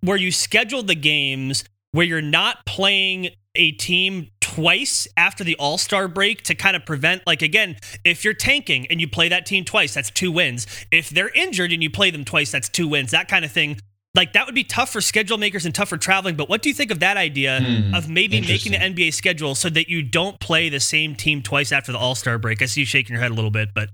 where 0.00 0.16
you 0.16 0.32
scheduled 0.32 0.86
the 0.86 0.94
games 0.94 1.64
where 1.90 2.06
you're 2.06 2.22
not 2.22 2.64
playing 2.64 3.32
a 3.54 3.72
team 3.72 4.28
twice 4.40 5.06
after 5.18 5.44
the 5.44 5.56
All 5.56 5.76
Star 5.76 6.08
break 6.08 6.40
to 6.44 6.54
kind 6.54 6.74
of 6.74 6.86
prevent, 6.86 7.26
like, 7.26 7.42
again, 7.42 7.76
if 8.02 8.24
you're 8.24 8.32
tanking 8.32 8.86
and 8.86 8.98
you 8.98 9.06
play 9.06 9.28
that 9.28 9.44
team 9.44 9.62
twice, 9.62 9.92
that's 9.92 10.10
two 10.10 10.32
wins. 10.32 10.66
If 10.90 11.10
they're 11.10 11.28
injured 11.34 11.70
and 11.70 11.82
you 11.82 11.90
play 11.90 12.10
them 12.10 12.24
twice, 12.24 12.50
that's 12.50 12.70
two 12.70 12.88
wins, 12.88 13.10
that 13.10 13.28
kind 13.28 13.44
of 13.44 13.52
thing 13.52 13.78
like 14.14 14.34
that 14.34 14.46
would 14.46 14.54
be 14.54 14.64
tough 14.64 14.90
for 14.90 15.00
schedule 15.00 15.38
makers 15.38 15.64
and 15.64 15.74
tough 15.74 15.88
for 15.88 15.96
traveling. 15.96 16.36
But 16.36 16.48
what 16.48 16.62
do 16.62 16.68
you 16.68 16.74
think 16.74 16.90
of 16.90 17.00
that 17.00 17.16
idea 17.16 17.60
hmm, 17.60 17.94
of 17.94 18.08
maybe 18.08 18.40
making 18.40 18.72
the 18.72 18.78
NBA 18.78 19.14
schedule 19.14 19.54
so 19.54 19.70
that 19.70 19.88
you 19.88 20.02
don't 20.02 20.38
play 20.38 20.68
the 20.68 20.80
same 20.80 21.14
team 21.14 21.42
twice 21.42 21.72
after 21.72 21.92
the 21.92 21.98
All 21.98 22.14
Star 22.14 22.38
break? 22.38 22.60
I 22.60 22.66
see 22.66 22.80
you 22.80 22.86
shaking 22.86 23.14
your 23.14 23.22
head 23.22 23.30
a 23.30 23.34
little 23.34 23.50
bit, 23.50 23.70
but 23.74 23.88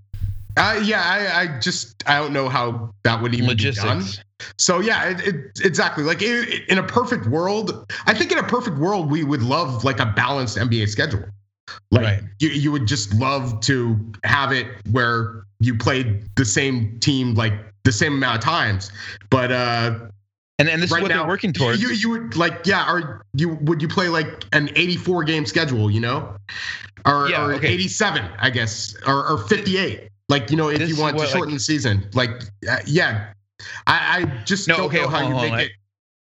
uh, 0.57 0.81
yeah, 0.85 1.03
I, 1.05 1.43
I, 1.43 1.59
just 1.61 2.03
I 2.09 2.19
don't 2.19 2.33
know 2.33 2.49
how 2.49 2.93
that 3.05 3.23
would 3.23 3.33
even 3.33 3.47
Logistics. 3.47 3.83
be 3.83 3.89
done. 3.89 4.05
So 4.57 4.81
yeah, 4.81 5.11
it, 5.11 5.21
it, 5.21 5.61
exactly. 5.65 6.03
Like 6.03 6.21
it, 6.21 6.69
in 6.69 6.79
a 6.79 6.83
perfect 6.83 7.27
world, 7.27 7.87
I 8.07 8.15
think 8.15 8.33
in 8.33 8.39
a 8.39 8.43
perfect 8.43 8.77
world 8.79 9.09
we 9.09 9.23
would 9.23 9.43
love 9.43 9.85
like 9.85 10.01
a 10.01 10.07
balanced 10.07 10.57
NBA 10.57 10.89
schedule. 10.89 11.25
Like 11.93 12.03
right. 12.03 12.23
you, 12.41 12.49
you 12.49 12.73
would 12.73 12.87
just 12.87 13.15
love 13.15 13.61
to 13.61 13.97
have 14.25 14.53
it 14.53 14.67
where 14.91 15.45
you 15.61 15.77
played 15.77 16.25
the 16.37 16.45
same 16.45 16.99
team 16.99 17.35
like 17.35 17.53
the 17.85 17.93
same 17.93 18.15
amount 18.15 18.39
of 18.39 18.45
times. 18.45 18.93
But 19.31 19.53
uh 19.53 19.99
and 20.59 20.69
and 20.69 20.83
this 20.83 20.91
right 20.91 20.99
is 20.99 21.03
what 21.03 21.09
now, 21.09 21.19
they're 21.19 21.29
working 21.29 21.53
towards. 21.53 21.81
You 21.81 21.91
you 21.91 22.11
would 22.11 22.37
like 22.37 22.67
yeah, 22.67 22.91
or 22.91 23.23
you 23.35 23.51
would 23.63 23.81
you 23.81 23.89
play 23.89 24.09
like 24.09 24.45
an 24.53 24.71
84 24.75 25.25
game 25.25 25.47
schedule, 25.47 25.91
you 25.91 26.01
know? 26.01 26.37
Or, 27.07 27.29
yeah, 27.29 27.47
or 27.47 27.53
okay. 27.55 27.69
87, 27.69 28.25
I 28.39 28.51
guess, 28.51 28.95
or, 29.07 29.27
or 29.27 29.39
58. 29.39 30.09
Like, 30.29 30.51
you 30.51 30.57
know, 30.57 30.69
if 30.69 30.79
this 30.79 30.91
you 30.91 31.01
want 31.01 31.17
what, 31.17 31.27
to 31.27 31.31
shorten 31.31 31.53
like, 31.53 31.59
the 31.59 31.65
season. 31.65 32.11
Like 32.13 32.31
uh, 32.69 32.79
yeah. 32.87 33.33
I, 33.87 34.19
I 34.21 34.45
just 34.45 34.69
no, 34.69 34.77
don't 34.77 34.87
okay, 34.87 35.01
know 35.01 35.09
how 35.09 35.29
you 35.29 35.35
make 35.35 35.69
it 35.69 35.73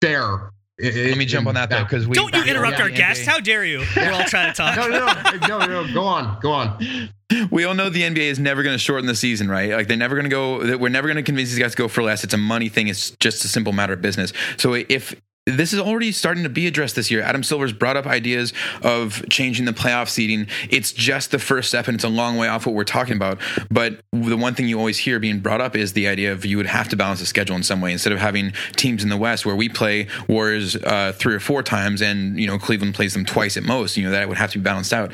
fair 0.02 0.50
it, 0.78 1.10
Let 1.10 1.18
me 1.18 1.24
jump 1.24 1.46
on 1.46 1.54
that 1.54 1.70
though, 1.70 1.84
because 1.84 2.06
we 2.06 2.14
don't 2.14 2.34
you 2.34 2.44
interrupt 2.44 2.80
our 2.80 2.90
guest. 2.90 3.24
How 3.24 3.38
dare 3.38 3.64
you? 3.64 3.84
We're 3.96 4.12
all 4.12 4.24
trying 4.24 4.52
to 4.52 4.56
talk. 4.56 4.76
no, 4.76 4.88
no, 4.88 5.06
no, 5.46 5.58
no, 5.58 5.82
no. 5.84 5.94
Go 5.94 6.04
on, 6.04 6.40
go 6.40 6.52
on. 6.52 7.10
We 7.50 7.64
all 7.64 7.74
know 7.74 7.90
the 7.90 8.02
NBA 8.02 8.30
is 8.30 8.38
never 8.38 8.62
going 8.62 8.74
to 8.74 8.78
shorten 8.78 9.06
the 9.06 9.14
season, 9.14 9.48
right? 9.48 9.70
Like 9.70 9.88
they're 9.88 9.96
never 9.96 10.14
going 10.14 10.24
to 10.24 10.30
go. 10.30 10.76
We're 10.76 10.88
never 10.88 11.06
going 11.06 11.16
to 11.16 11.22
convince 11.22 11.50
these 11.50 11.58
guys 11.58 11.72
to 11.72 11.76
go 11.76 11.88
for 11.88 12.02
less. 12.02 12.24
It's 12.24 12.34
a 12.34 12.38
money 12.38 12.68
thing. 12.68 12.88
It's 12.88 13.10
just 13.12 13.44
a 13.44 13.48
simple 13.48 13.72
matter 13.72 13.92
of 13.92 14.02
business. 14.02 14.32
So 14.56 14.74
if 14.74 15.14
this 15.46 15.74
is 15.74 15.80
already 15.80 16.10
starting 16.10 16.42
to 16.42 16.48
be 16.48 16.66
addressed 16.66 16.96
this 16.96 17.10
year. 17.10 17.20
Adam 17.20 17.42
Silver's 17.42 17.72
brought 17.72 17.96
up 17.96 18.06
ideas 18.06 18.54
of 18.82 19.28
changing 19.28 19.66
the 19.66 19.72
playoff 19.72 20.08
seeding. 20.08 20.46
It's 20.70 20.90
just 20.90 21.32
the 21.32 21.38
first 21.38 21.68
step, 21.68 21.86
and 21.86 21.96
it's 21.96 22.04
a 22.04 22.08
long 22.08 22.38
way 22.38 22.48
off 22.48 22.64
what 22.64 22.74
we're 22.74 22.84
talking 22.84 23.16
about. 23.16 23.38
But 23.70 24.00
the 24.12 24.36
one 24.36 24.54
thing 24.54 24.68
you 24.68 24.78
always 24.78 24.98
hear 24.98 25.20
being 25.20 25.40
brought 25.40 25.60
up 25.60 25.76
is 25.76 25.92
the 25.92 26.08
idea 26.08 26.32
of 26.32 26.46
you 26.46 26.56
would 26.56 26.66
have 26.66 26.88
to 26.88 26.96
balance 26.96 27.20
the 27.20 27.26
schedule 27.26 27.56
in 27.56 27.62
some 27.62 27.82
way 27.82 27.92
instead 27.92 28.12
of 28.12 28.20
having 28.20 28.52
teams 28.76 29.02
in 29.02 29.10
the 29.10 29.18
West 29.18 29.44
where 29.44 29.56
we 29.56 29.68
play 29.68 30.08
Warriors 30.28 30.76
uh, 30.76 31.12
three 31.14 31.34
or 31.34 31.40
four 31.40 31.62
times, 31.62 32.00
and 32.00 32.40
you 32.40 32.46
know 32.46 32.58
Cleveland 32.58 32.94
plays 32.94 33.12
them 33.12 33.26
twice 33.26 33.58
at 33.58 33.64
most. 33.64 33.98
You 33.98 34.04
know 34.04 34.12
that 34.12 34.28
would 34.28 34.38
have 34.38 34.52
to 34.52 34.58
be 34.58 34.64
balanced 34.64 34.94
out. 34.94 35.12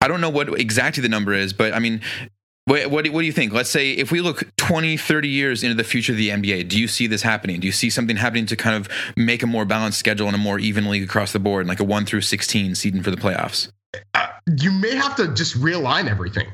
I 0.00 0.08
don't 0.08 0.20
know 0.20 0.30
what 0.30 0.58
exactly 0.58 1.00
the 1.02 1.08
number 1.08 1.32
is, 1.32 1.52
but 1.52 1.72
I 1.72 1.78
mean, 1.78 2.00
what, 2.64 2.90
what, 2.90 3.08
what, 3.08 3.20
do 3.20 3.26
you 3.26 3.32
think? 3.32 3.52
Let's 3.52 3.70
say 3.70 3.92
if 3.92 4.12
we 4.12 4.20
look 4.20 4.44
20, 4.56 4.96
30 4.96 5.28
years 5.28 5.62
into 5.62 5.74
the 5.74 5.84
future 5.84 6.12
of 6.12 6.18
the 6.18 6.28
NBA, 6.28 6.68
do 6.68 6.78
you 6.78 6.86
see 6.86 7.06
this 7.06 7.22
happening? 7.22 7.60
Do 7.60 7.66
you 7.66 7.72
see 7.72 7.90
something 7.90 8.16
happening 8.16 8.46
to 8.46 8.56
kind 8.56 8.76
of 8.76 8.88
make 9.16 9.42
a 9.42 9.46
more 9.46 9.64
balanced 9.64 9.98
schedule 9.98 10.26
and 10.28 10.36
a 10.36 10.38
more 10.38 10.58
even 10.58 10.88
league 10.88 11.02
across 11.02 11.32
the 11.32 11.40
board, 11.40 11.66
like 11.66 11.80
a 11.80 11.84
1 11.84 12.06
through 12.06 12.20
16 12.20 12.74
seeding 12.76 13.02
for 13.02 13.10
the 13.10 13.16
playoffs? 13.16 13.70
Uh, 14.14 14.26
you 14.60 14.70
may 14.70 14.94
have 14.94 15.16
to 15.16 15.34
just 15.34 15.60
realign 15.60 16.08
everything. 16.08 16.46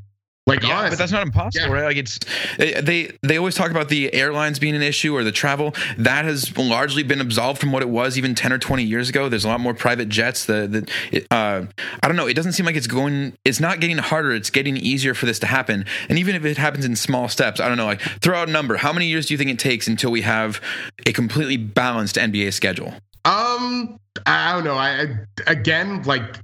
Like, 0.49 0.63
yeah, 0.63 0.79
honestly. 0.79 0.91
but 0.91 0.99
that's 0.99 1.13
not 1.13 1.23
impossible, 1.23 1.69
yeah. 1.69 1.73
right? 1.73 1.85
Like, 1.85 1.99
it's 1.99 2.19
they 2.57 3.11
they 3.23 3.37
always 3.37 3.55
talk 3.55 3.71
about 3.71 3.91
the 3.91 4.13
airlines 4.15 4.59
being 4.59 4.75
an 4.75 4.81
issue 4.83 5.15
or 5.15 5.23
the 5.23 5.31
travel 5.31 5.75
that 5.99 6.25
has 6.25 6.57
largely 6.57 7.03
been 7.03 7.21
absolved 7.21 7.61
from 7.61 7.71
what 7.71 7.83
it 7.83 7.91
was 7.91 8.17
even 8.17 8.35
ten 8.35 8.51
or 8.51 8.59
twenty 8.59 8.85
years 8.85 9.11
ago. 9.11 9.29
There's 9.29 9.45
a 9.45 9.49
lot 9.49 9.61
more 9.61 9.75
private 9.75 10.09
jets. 10.09 10.47
The 10.47 10.89
the 11.13 11.27
uh, 11.31 11.67
I 12.03 12.09
don't 12.09 12.17
know. 12.17 12.27
It 12.27 12.35
doesn't 12.35 12.53
seem 12.53 12.65
like 12.65 12.77
it's 12.77 12.87
going. 12.87 13.35
It's 13.45 13.61
not 13.61 13.81
getting 13.81 13.99
harder. 13.99 14.33
It's 14.33 14.49
getting 14.49 14.79
easier 14.79 15.13
for 15.13 15.27
this 15.27 15.39
to 15.41 15.47
happen. 15.47 15.85
And 16.09 16.19
even 16.19 16.35
if 16.35 16.47
it 16.47 16.57
happens 16.57 16.87
in 16.87 16.97
small 16.97 17.29
steps, 17.29 17.61
I 17.61 17.69
don't 17.69 17.77
know. 17.77 17.85
Like, 17.85 18.01
throw 18.01 18.39
out 18.39 18.49
a 18.49 18.53
number. 18.53 18.79
How 18.79 18.95
many 18.95 19.07
years 19.07 19.27
do 19.27 19.35
you 19.35 19.39
think 19.39 19.51
it 19.51 19.59
takes 19.59 19.87
until 19.87 20.11
we 20.11 20.23
have 20.23 20.63
a 21.05 21.13
completely 21.13 21.59
balanced 21.59 22.17
NBA 22.17 22.55
schedule? 22.55 22.95
Um, 23.27 23.99
I 24.25 24.53
don't 24.55 24.65
know. 24.65 24.77
I 24.77 25.19
again 25.47 26.03
like 26.05 26.39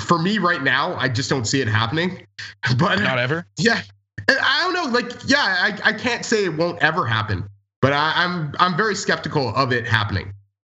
for 0.00 0.18
me 0.18 0.38
right 0.38 0.62
now, 0.62 0.94
I 0.96 1.08
just 1.08 1.30
don't 1.30 1.46
see 1.46 1.60
it 1.60 1.68
happening. 1.68 2.26
But 2.78 3.00
not 3.00 3.18
ever. 3.18 3.46
Yeah, 3.58 3.82
I 4.28 4.60
don't 4.62 4.72
know. 4.72 4.90
Like, 4.90 5.12
yeah, 5.26 5.38
I, 5.38 5.78
I 5.84 5.92
can't 5.92 6.24
say 6.24 6.44
it 6.44 6.56
won't 6.56 6.82
ever 6.82 7.06
happen, 7.06 7.44
but 7.82 7.92
I, 7.92 8.12
I'm, 8.16 8.54
I'm 8.58 8.76
very 8.76 8.94
skeptical 8.94 9.54
of 9.54 9.72
it 9.72 9.86
happening, 9.86 10.32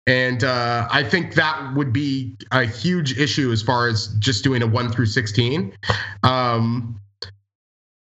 and 0.07 0.43
uh, 0.43 0.89
I 0.91 1.05
think 1.05 1.35
that 1.35 1.75
would 1.75 1.93
be 1.93 2.37
a 2.53 2.65
huge 2.65 3.19
issue 3.19 3.53
as 3.53 3.63
far 3.63 3.87
as 3.89 4.09
just 4.19 4.45
doing 4.45 4.63
a 4.63 4.67
one 4.67 4.91
through 4.91 5.07
sixteen. 5.07 5.75
Um, 6.23 6.99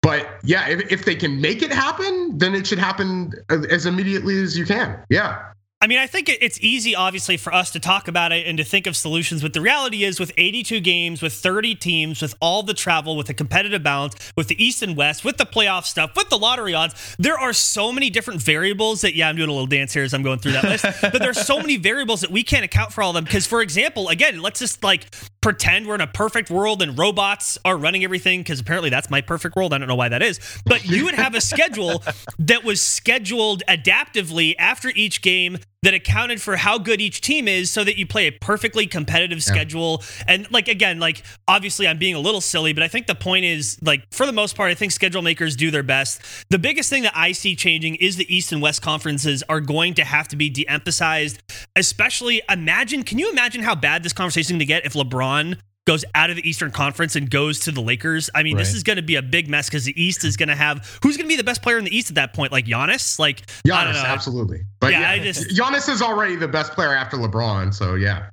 but 0.01 0.27
yeah, 0.43 0.67
if, 0.67 0.91
if 0.91 1.05
they 1.05 1.15
can 1.15 1.41
make 1.41 1.61
it 1.61 1.71
happen, 1.71 2.37
then 2.37 2.55
it 2.55 2.65
should 2.65 2.79
happen 2.79 3.33
as 3.49 3.85
immediately 3.85 4.41
as 4.41 4.57
you 4.57 4.65
can. 4.65 4.99
Yeah. 5.09 5.51
I 5.83 5.87
mean, 5.87 5.97
I 5.97 6.05
think 6.05 6.29
it's 6.29 6.61
easy, 6.61 6.95
obviously, 6.95 7.37
for 7.37 7.51
us 7.51 7.71
to 7.71 7.79
talk 7.79 8.07
about 8.07 8.31
it 8.31 8.45
and 8.45 8.55
to 8.59 8.63
think 8.63 8.85
of 8.85 8.95
solutions. 8.95 9.41
But 9.41 9.53
the 9.53 9.61
reality 9.61 10.03
is, 10.03 10.19
with 10.19 10.31
82 10.37 10.79
games, 10.79 11.23
with 11.23 11.33
30 11.33 11.73
teams, 11.73 12.21
with 12.21 12.35
all 12.39 12.61
the 12.61 12.75
travel, 12.75 13.17
with 13.17 13.25
the 13.25 13.33
competitive 13.33 13.81
balance, 13.81 14.13
with 14.37 14.47
the 14.47 14.63
East 14.63 14.83
and 14.83 14.95
West, 14.95 15.25
with 15.25 15.37
the 15.37 15.45
playoff 15.45 15.85
stuff, 15.85 16.15
with 16.15 16.29
the 16.29 16.37
lottery 16.37 16.75
odds, 16.75 17.15
there 17.17 17.35
are 17.35 17.51
so 17.51 17.91
many 17.91 18.11
different 18.11 18.43
variables 18.43 19.01
that, 19.01 19.15
yeah, 19.15 19.27
I'm 19.27 19.35
doing 19.35 19.49
a 19.49 19.51
little 19.51 19.65
dance 19.65 19.91
here 19.91 20.03
as 20.03 20.13
I'm 20.13 20.21
going 20.21 20.37
through 20.37 20.51
that 20.51 20.65
list. 20.65 20.85
but 21.01 21.17
there's 21.17 21.41
so 21.41 21.57
many 21.57 21.77
variables 21.77 22.21
that 22.21 22.29
we 22.29 22.43
can't 22.43 22.63
account 22.63 22.93
for 22.93 23.01
all 23.01 23.09
of 23.09 23.15
them. 23.15 23.23
Because, 23.23 23.47
for 23.47 23.63
example, 23.63 24.09
again, 24.09 24.39
let's 24.39 24.59
just 24.59 24.83
like 24.83 25.07
pretend 25.41 25.87
we're 25.87 25.95
in 25.95 26.01
a 26.01 26.07
perfect 26.07 26.51
world 26.51 26.83
and 26.83 26.95
robots 26.99 27.57
are 27.65 27.75
running 27.75 28.03
everything 28.03 28.41
because 28.41 28.59
apparently 28.59 28.91
that's 28.91 29.09
my 29.09 29.21
perfect 29.21 29.55
world. 29.55 29.73
I 29.73 29.79
don't 29.79 29.87
know 29.87 29.95
why 29.95 30.09
that 30.09 30.21
is, 30.21 30.39
but 30.63 30.85
you 30.85 31.05
would 31.05 31.15
have 31.15 31.33
a 31.33 31.41
schedule 31.41 32.03
that 32.39 32.63
was 32.63 32.83
scheduled 32.83 33.63
adaptively 33.67 34.53
after 34.59 34.89
each 34.89 35.23
game 35.23 35.57
that 35.83 35.93
accounted 35.93 36.41
for 36.41 36.57
how 36.57 36.77
good 36.77 37.01
each 37.01 37.21
team 37.21 37.47
is 37.47 37.71
so 37.71 37.83
that 37.83 37.97
you 37.97 38.05
play 38.05 38.27
a 38.27 38.31
perfectly 38.31 38.85
competitive 38.85 39.39
yeah. 39.39 39.53
schedule. 39.53 40.03
And 40.27 40.49
like 40.51 40.67
again, 40.67 40.99
like 40.99 41.23
obviously 41.47 41.87
I'm 41.87 41.97
being 41.97 42.15
a 42.15 42.19
little 42.19 42.41
silly, 42.41 42.73
but 42.73 42.83
I 42.83 42.87
think 42.87 43.07
the 43.07 43.15
point 43.15 43.45
is 43.45 43.79
like 43.81 44.03
for 44.11 44.25
the 44.25 44.31
most 44.31 44.55
part, 44.55 44.71
I 44.71 44.75
think 44.75 44.91
schedule 44.91 45.21
makers 45.21 45.55
do 45.55 45.71
their 45.71 45.83
best. 45.83 46.21
The 46.49 46.59
biggest 46.59 46.89
thing 46.89 47.03
that 47.03 47.13
I 47.15 47.31
see 47.31 47.55
changing 47.55 47.95
is 47.95 48.17
the 48.17 48.33
East 48.33 48.51
and 48.51 48.61
West 48.61 48.81
conferences 48.81 49.43
are 49.49 49.59
going 49.59 49.95
to 49.95 50.03
have 50.03 50.27
to 50.29 50.35
be 50.35 50.49
de-emphasized. 50.49 51.41
Especially 51.75 52.41
imagine, 52.49 53.03
can 53.03 53.17
you 53.17 53.31
imagine 53.31 53.63
how 53.63 53.75
bad 53.75 54.03
this 54.03 54.13
conversation 54.13 54.41
is 54.41 54.51
going 54.51 54.59
to 54.59 54.65
get 54.65 54.85
if 54.85 54.93
LeBron 54.93 55.57
goes 55.87 56.05
out 56.13 56.29
of 56.29 56.35
the 56.35 56.47
Eastern 56.47 56.71
Conference 56.71 57.15
and 57.15 57.29
goes 57.29 57.61
to 57.61 57.71
the 57.71 57.81
Lakers. 57.81 58.29
I 58.35 58.43
mean, 58.43 58.55
right. 58.55 58.61
this 58.61 58.73
is 58.73 58.83
going 58.83 58.97
to 58.97 59.01
be 59.01 59.15
a 59.15 59.21
big 59.21 59.49
mess 59.49 59.67
because 59.67 59.85
the 59.85 60.01
East 60.01 60.23
is 60.23 60.37
going 60.37 60.49
to 60.49 60.55
have 60.55 60.99
who's 61.03 61.17
going 61.17 61.27
to 61.27 61.33
be 61.33 61.35
the 61.35 61.43
best 61.43 61.61
player 61.61 61.77
in 61.77 61.85
the 61.85 61.95
East 61.95 62.09
at 62.09 62.15
that 62.15 62.33
point? 62.33 62.51
Like 62.51 62.65
Giannis, 62.65 63.17
like 63.19 63.45
Giannis, 63.65 64.03
absolutely. 64.03 64.61
But 64.79 64.91
yeah, 64.91 65.01
yeah, 65.01 65.11
I 65.11 65.19
just 65.19 65.49
Giannis 65.49 65.89
is 65.89 66.01
already 66.01 66.35
the 66.35 66.47
best 66.47 66.73
player 66.73 66.93
after 66.93 67.17
LeBron, 67.17 67.73
so 67.73 67.95
yeah, 67.95 68.29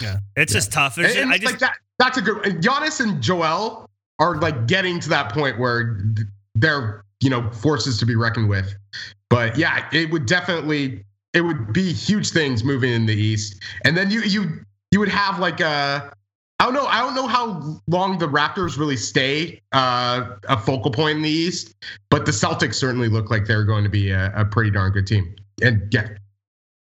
yeah, 0.00 0.18
it's 0.36 0.52
yeah. 0.52 0.58
just 0.58 0.72
tough. 0.72 0.96
and, 0.96 1.06
and 1.06 1.30
I 1.30 1.38
just 1.38 1.52
like 1.52 1.60
that. 1.60 1.74
That's 1.98 2.18
a 2.18 2.22
good. 2.22 2.42
Giannis 2.62 3.00
and 3.00 3.22
Joel 3.22 3.88
are 4.18 4.36
like 4.36 4.66
getting 4.66 5.00
to 5.00 5.08
that 5.10 5.32
point 5.32 5.58
where 5.58 6.00
they're 6.54 7.04
you 7.20 7.30
know 7.30 7.50
forces 7.50 7.98
to 7.98 8.06
be 8.06 8.16
reckoned 8.16 8.48
with. 8.48 8.74
But 9.30 9.58
yeah, 9.58 9.86
it 9.92 10.10
would 10.10 10.26
definitely 10.26 11.04
it 11.34 11.42
would 11.42 11.72
be 11.72 11.92
huge 11.92 12.30
things 12.30 12.64
moving 12.64 12.92
in 12.92 13.06
the 13.06 13.14
East, 13.14 13.62
and 13.84 13.96
then 13.96 14.10
you 14.10 14.22
you 14.22 14.60
you 14.90 15.00
would 15.00 15.08
have 15.08 15.38
like 15.38 15.60
a 15.60 16.12
I 16.60 16.64
don't 16.64 16.74
know. 16.74 16.86
I 16.86 17.00
don't 17.00 17.14
know 17.14 17.28
how 17.28 17.80
long 17.86 18.18
the 18.18 18.26
Raptors 18.26 18.78
really 18.78 18.96
stay 18.96 19.62
uh, 19.72 20.36
a 20.48 20.58
focal 20.58 20.90
point 20.90 21.16
in 21.16 21.22
the 21.22 21.30
East, 21.30 21.76
but 22.10 22.26
the 22.26 22.32
Celtics 22.32 22.74
certainly 22.74 23.08
look 23.08 23.30
like 23.30 23.46
they're 23.46 23.64
going 23.64 23.84
to 23.84 23.90
be 23.90 24.10
a, 24.10 24.32
a 24.34 24.44
pretty 24.44 24.70
darn 24.70 24.92
good 24.92 25.06
team. 25.06 25.36
And 25.62 25.86
yeah, 25.92 26.08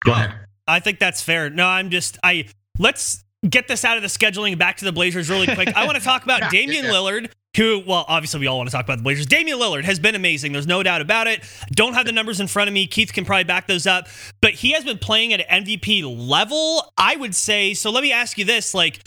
go 0.05 0.13
ahead. 0.13 0.35
I 0.67 0.81
think 0.81 0.99
that's 0.99 1.23
fair. 1.23 1.49
No, 1.49 1.67
I'm 1.67 1.91
just 1.91 2.19
I 2.23 2.49
let's 2.79 3.25
get 3.49 3.67
this 3.67 3.85
out 3.85 3.97
of 3.97 4.03
the 4.03 4.09
scheduling 4.09 4.57
back 4.59 4.77
to 4.79 4.85
the 4.85 4.93
Blazers 4.93 5.29
really 5.29 5.47
quick. 5.47 5.75
I 5.77 5.85
want 5.85 5.99
to 5.99 6.05
talk 6.05 6.25
about 6.25 6.41
yeah, 6.43 6.51
Damian 6.51 6.85
yeah. 6.85 6.93
Lillard, 6.93 7.31
who, 7.57 7.83
well, 7.87 8.05
obviously 8.09 8.41
we 8.41 8.47
all 8.47 8.57
want 8.57 8.69
to 8.69 8.73
talk 8.73 8.85
about 8.85 8.99
the 8.99 9.03
Blazers. 9.03 9.27
Damian 9.27 9.59
Lillard 9.59 9.85
has 9.85 9.99
been 9.99 10.15
amazing. 10.15 10.53
There's 10.53 10.67
no 10.67 10.83
doubt 10.83 11.01
about 11.01 11.27
it. 11.27 11.43
Don't 11.73 11.95
have 11.95 12.07
the 12.07 12.13
numbers 12.13 12.41
in 12.41 12.47
front 12.47 12.69
of 12.69 12.75
me. 12.75 12.87
Keith 12.87 13.13
can 13.13 13.25
probably 13.25 13.45
back 13.45 13.67
those 13.67 13.87
up, 13.87 14.07
but 14.41 14.53
he 14.53 14.73
has 14.73 14.85
been 14.85 14.99
playing 14.99 15.33
at 15.33 15.41
an 15.41 15.65
MVP 15.65 16.05
level, 16.29 16.93
I 16.97 17.17
would 17.17 17.35
say. 17.35 17.75
So 17.75 17.91
let 17.91 18.03
me 18.03 18.13
ask 18.13 18.39
you 18.39 18.45
this: 18.45 18.75
like, 18.75 19.01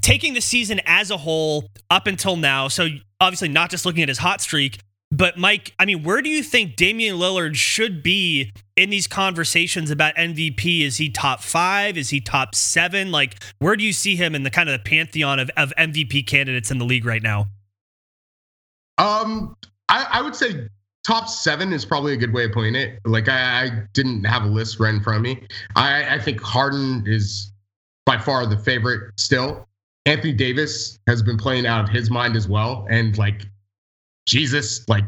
taking 0.00 0.34
the 0.34 0.40
season 0.40 0.80
as 0.86 1.10
a 1.10 1.16
whole 1.16 1.68
up 1.90 2.06
until 2.06 2.36
now, 2.36 2.68
so 2.68 2.88
obviously 3.20 3.48
not 3.48 3.70
just 3.70 3.84
looking 3.84 4.02
at 4.02 4.08
his 4.08 4.18
hot 4.18 4.40
streak, 4.40 4.78
but 5.12 5.36
Mike, 5.36 5.74
I 5.78 5.86
mean, 5.86 6.04
where 6.04 6.22
do 6.22 6.28
you 6.28 6.42
think 6.42 6.76
Damian 6.76 7.16
Lillard 7.16 7.56
should 7.56 8.02
be 8.02 8.52
in 8.76 8.90
these 8.90 9.08
conversations 9.08 9.90
about 9.90 10.14
MVP? 10.14 10.82
Is 10.82 10.98
he 10.98 11.10
top 11.10 11.42
five? 11.42 11.96
Is 11.96 12.10
he 12.10 12.20
top 12.20 12.54
seven? 12.54 13.10
Like, 13.10 13.42
where 13.58 13.74
do 13.74 13.82
you 13.82 13.92
see 13.92 14.14
him 14.14 14.36
in 14.36 14.44
the 14.44 14.50
kind 14.50 14.68
of 14.68 14.78
the 14.78 14.88
pantheon 14.88 15.40
of, 15.40 15.50
of 15.56 15.72
MVP 15.76 16.26
candidates 16.28 16.70
in 16.70 16.78
the 16.78 16.84
league 16.84 17.04
right 17.04 17.22
now? 17.22 17.46
Um, 18.98 19.56
I, 19.88 20.06
I 20.12 20.22
would 20.22 20.36
say 20.36 20.68
top 21.04 21.28
seven 21.28 21.72
is 21.72 21.84
probably 21.84 22.12
a 22.12 22.16
good 22.16 22.32
way 22.32 22.44
of 22.44 22.52
putting 22.52 22.76
it. 22.76 23.00
Like, 23.04 23.28
I, 23.28 23.64
I 23.64 23.70
didn't 23.92 24.22
have 24.24 24.44
a 24.44 24.48
list 24.48 24.76
front 24.76 25.04
of 25.04 25.22
me. 25.22 25.44
I, 25.74 26.14
I 26.14 26.18
think 26.20 26.40
Harden 26.40 27.02
is 27.04 27.50
by 28.06 28.16
far 28.16 28.46
the 28.46 28.58
favorite 28.58 29.12
still. 29.18 29.66
Anthony 30.10 30.32
Davis 30.32 30.98
has 31.06 31.22
been 31.22 31.36
playing 31.36 31.66
out 31.66 31.84
of 31.84 31.88
his 31.88 32.10
mind 32.10 32.34
as 32.34 32.48
well. 32.48 32.84
And 32.90 33.16
like, 33.16 33.46
Jesus, 34.26 34.86
like 34.88 35.04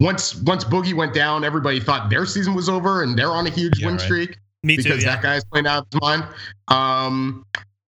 once 0.00 0.34
once 0.42 0.64
Boogie 0.64 0.92
went 0.92 1.14
down, 1.14 1.44
everybody 1.44 1.78
thought 1.78 2.10
their 2.10 2.26
season 2.26 2.54
was 2.54 2.68
over 2.68 3.04
and 3.04 3.16
they're 3.16 3.30
on 3.30 3.46
a 3.46 3.50
huge 3.50 3.78
yeah, 3.78 3.86
win 3.86 3.96
right. 3.96 4.04
streak. 4.04 4.38
Me 4.64 4.76
because 4.76 4.98
too, 4.98 5.06
yeah. 5.06 5.14
that 5.14 5.22
guy's 5.22 5.44
playing 5.44 5.66
out 5.66 5.86
of 5.86 5.92
his 5.92 6.00
mind. 6.00 6.24
Um, 6.68 7.44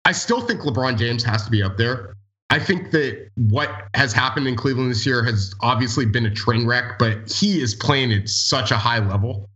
I 0.06 0.12
still 0.12 0.42
think 0.42 0.62
LeBron 0.62 0.98
James 0.98 1.24
has 1.24 1.46
to 1.46 1.52
be 1.52 1.64
up 1.64 1.78
there. 1.78 2.16
I 2.50 2.60
think 2.60 2.92
that 2.92 3.30
what 3.36 3.72
has 3.96 4.14
happened 4.14 4.48
in 4.48 4.56
Cleveland 4.56 4.92
this 4.92 5.06
year 5.06 5.24
has 5.24 5.56
obviously 5.62 6.06
been 6.06 6.28
a 6.28 6.32
train 6.32 6.68
wreck, 6.68 7.00
but 7.00 7.32
he 7.32 7.60
is 7.60 7.74
playing 7.74 8.14
at 8.14 8.30
such 8.30 8.70
a 8.70 8.78
high 8.78 9.00
level. 9.00 9.50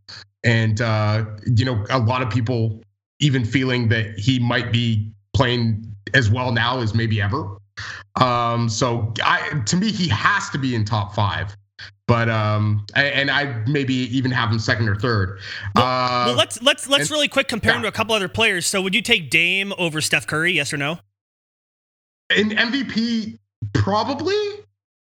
And, 0.44 0.82
uh, 0.82 1.26
you 1.46 1.66
know, 1.66 1.86
a 1.92 2.00
lot 2.00 2.24
of 2.24 2.32
people 2.32 2.82
even 3.20 3.46
feeling 3.46 3.90
that 3.90 4.18
he 4.18 4.40
might 4.40 4.72
be 4.72 5.12
playing 5.34 5.87
as 6.14 6.30
well 6.30 6.52
now 6.52 6.80
as 6.80 6.94
maybe 6.94 7.22
ever. 7.22 7.58
Um, 8.16 8.70
so 8.70 9.14
I, 9.24 9.62
to 9.66 9.76
me, 9.76 9.92
he 9.92 10.08
has 10.08 10.50
to 10.50 10.58
be 10.58 10.76
in 10.76 10.86
top 10.86 11.14
five. 11.14 11.56
But 12.08 12.30
um, 12.30 12.86
and 12.96 13.30
I 13.30 13.62
maybe 13.68 13.94
even 13.94 14.32
have 14.32 14.50
him 14.50 14.60
second 14.60 14.88
or 14.88 14.96
third. 14.96 15.40
Well, 15.76 15.86
uh, 15.86 16.26
well 16.28 16.36
let's 16.36 16.62
let's 16.62 16.88
let's 16.88 17.04
and, 17.04 17.12
really 17.12 17.28
quick 17.28 17.50
compare 17.50 17.74
yeah. 17.74 17.78
him 17.78 17.82
to 17.82 17.90
a 17.90 17.92
couple 17.92 18.16
other 18.16 18.30
players. 18.30 18.66
So 18.66 18.82
would 18.82 18.96
you 18.96 19.02
take 19.02 19.30
Dame 19.30 19.74
over 19.78 20.00
Steph 20.00 20.26
Curry? 20.26 20.54
Yes 20.54 20.72
or 20.72 20.78
no? 20.78 21.00
In 22.36 22.52
MVP, 22.52 23.38
probably. 23.74 24.36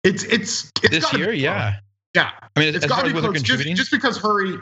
It's 0.02 0.24
it's, 0.24 0.72
it's 0.82 0.90
this 0.90 1.12
year, 1.12 1.32
yeah, 1.32 1.76
yeah. 2.14 2.30
I 2.56 2.60
mean, 2.60 2.74
it's 2.74 2.86
got 2.86 3.04
to 3.04 3.12
be 3.12 3.20
close. 3.20 3.42
Just, 3.42 3.64
just 3.64 3.90
because 3.92 4.18
Curry 4.18 4.58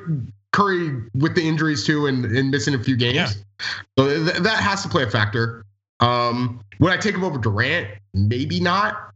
Curry 0.53 1.03
with 1.15 1.35
the 1.35 1.47
injuries 1.47 1.87
too 1.87 2.07
and, 2.07 2.25
and 2.25 2.51
missing 2.51 2.75
a 2.75 2.83
few 2.83 2.97
games, 2.97 3.15
yeah. 3.15 3.67
so 3.99 4.09
th- 4.09 4.43
that 4.43 4.59
has 4.59 4.83
to 4.83 4.89
play 4.89 5.05
a 5.05 5.11
factor. 5.11 5.65
Um, 6.01 6.61
would 6.81 6.93
I 6.93 6.97
take 6.97 7.15
him 7.15 7.25
over 7.25 7.39
Durant? 7.39 7.89
Maybe 8.15 8.61
not. 8.61 9.11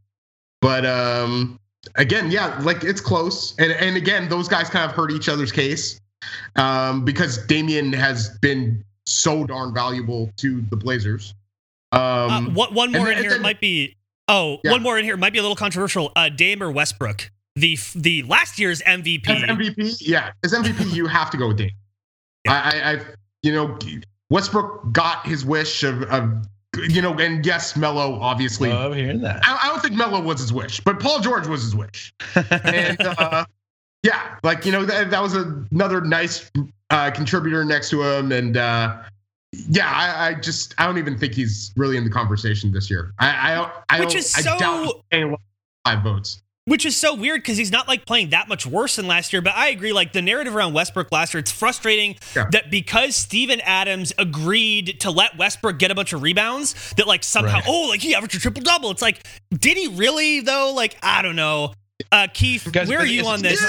But 0.60 0.84
um, 0.86 1.58
again, 1.96 2.30
yeah, 2.30 2.58
like 2.62 2.84
it's 2.84 3.00
close. 3.00 3.54
And 3.58 3.72
and 3.72 3.96
again, 3.96 4.28
those 4.28 4.48
guys 4.48 4.68
kind 4.68 4.88
of 4.88 4.96
hurt 4.96 5.10
each 5.10 5.28
other's 5.28 5.52
case 5.52 6.00
um, 6.56 7.04
because 7.04 7.44
Damian 7.46 7.92
has 7.92 8.38
been 8.38 8.84
so 9.06 9.44
darn 9.44 9.74
valuable 9.74 10.30
to 10.36 10.60
the 10.70 10.76
Blazers. 10.76 11.34
Um, 11.92 12.00
uh, 12.00 12.42
what, 12.50 12.72
one 12.72 12.92
more 12.92 13.06
then, 13.06 13.16
in 13.16 13.22
here 13.22 13.30
then, 13.32 13.42
might 13.42 13.60
be. 13.60 13.96
Oh, 14.28 14.58
yeah. 14.62 14.70
one 14.72 14.82
more 14.82 14.96
in 14.98 15.04
here 15.04 15.16
might 15.16 15.32
be 15.32 15.40
a 15.40 15.42
little 15.42 15.56
controversial. 15.56 16.12
Uh, 16.14 16.28
Dame 16.28 16.62
or 16.62 16.70
Westbrook, 16.70 17.30
the 17.56 17.76
the 17.96 18.22
last 18.24 18.58
year's 18.58 18.80
MVP. 18.82 19.28
As 19.28 19.42
MVP, 19.42 19.96
yeah, 20.00 20.30
as 20.44 20.52
MVP, 20.52 20.92
you 20.94 21.06
have 21.06 21.30
to 21.30 21.36
go 21.36 21.48
with 21.48 21.56
Dame. 21.56 21.70
Yeah. 22.44 22.52
I, 22.52 22.56
I, 22.56 22.92
I, 22.92 23.00
you 23.42 23.52
know, 23.52 23.76
Westbrook 24.30 24.92
got 24.92 25.26
his 25.26 25.44
wish 25.44 25.82
of, 25.82 26.02
of 26.04 26.46
you 26.76 27.02
know, 27.02 27.18
and 27.18 27.44
yes, 27.44 27.76
Melo 27.76 28.20
obviously. 28.20 28.70
I 28.70 28.74
love 28.74 28.94
hearing 28.94 29.20
that. 29.22 29.40
I, 29.44 29.58
I, 29.64 29.68
don't 29.68 29.82
think 29.82 29.94
Melo 29.94 30.20
was 30.20 30.40
his 30.40 30.52
wish, 30.52 30.80
but 30.80 31.00
Paul 31.00 31.20
George 31.20 31.46
was 31.46 31.62
his 31.62 31.74
wish. 31.74 32.14
and 32.34 33.00
uh, 33.18 33.44
yeah, 34.02 34.36
like 34.42 34.64
you 34.64 34.72
know, 34.72 34.84
that, 34.84 35.10
that 35.10 35.22
was 35.22 35.34
another 35.34 36.00
nice 36.00 36.50
uh, 36.90 37.10
contributor 37.10 37.64
next 37.64 37.90
to 37.90 38.02
him, 38.02 38.32
and 38.32 38.56
uh, 38.56 39.02
yeah, 39.52 39.90
I, 39.90 40.28
I, 40.28 40.34
just 40.34 40.74
I 40.78 40.86
don't 40.86 40.98
even 40.98 41.18
think 41.18 41.34
he's 41.34 41.72
really 41.76 41.96
in 41.96 42.04
the 42.04 42.10
conversation 42.10 42.72
this 42.72 42.88
year. 42.88 43.12
I 43.18 43.28
I, 43.28 43.70
I 43.88 44.00
which 44.00 44.14
is 44.14 44.30
so 44.30 44.54
I 44.54 44.58
doubt 44.58 45.02
five 45.84 46.02
votes 46.02 46.42
which 46.66 46.86
is 46.86 46.96
so 46.96 47.14
weird 47.14 47.42
because 47.42 47.56
he's 47.56 47.72
not 47.72 47.88
like 47.88 48.06
playing 48.06 48.30
that 48.30 48.48
much 48.48 48.66
worse 48.66 48.96
than 48.96 49.06
last 49.06 49.32
year. 49.32 49.42
But 49.42 49.54
I 49.56 49.68
agree, 49.70 49.92
like 49.92 50.12
the 50.12 50.22
narrative 50.22 50.54
around 50.54 50.72
Westbrook 50.72 51.10
last 51.10 51.34
year, 51.34 51.40
it's 51.40 51.50
frustrating 51.50 52.16
yeah. 52.36 52.46
that 52.52 52.70
because 52.70 53.16
Steven 53.16 53.60
Adams 53.62 54.12
agreed 54.18 55.00
to 55.00 55.10
let 55.10 55.36
Westbrook 55.36 55.78
get 55.78 55.90
a 55.90 55.94
bunch 55.94 56.12
of 56.12 56.22
rebounds, 56.22 56.92
that 56.96 57.06
like 57.06 57.24
somehow, 57.24 57.56
right. 57.56 57.64
oh, 57.66 57.88
like 57.88 58.00
he 58.00 58.14
averaged 58.14 58.36
a 58.36 58.38
triple 58.38 58.62
double. 58.62 58.90
It's 58.90 59.02
like, 59.02 59.26
did 59.50 59.76
he 59.76 59.88
really 59.88 60.40
though? 60.40 60.72
Like, 60.74 60.96
I 61.02 61.22
don't 61.22 61.36
know. 61.36 61.74
Uh, 62.12 62.28
Keith, 62.32 62.68
Guys, 62.72 62.88
where 62.88 62.98
are 62.98 63.06
you 63.06 63.26
on 63.26 63.42
this? 63.42 63.60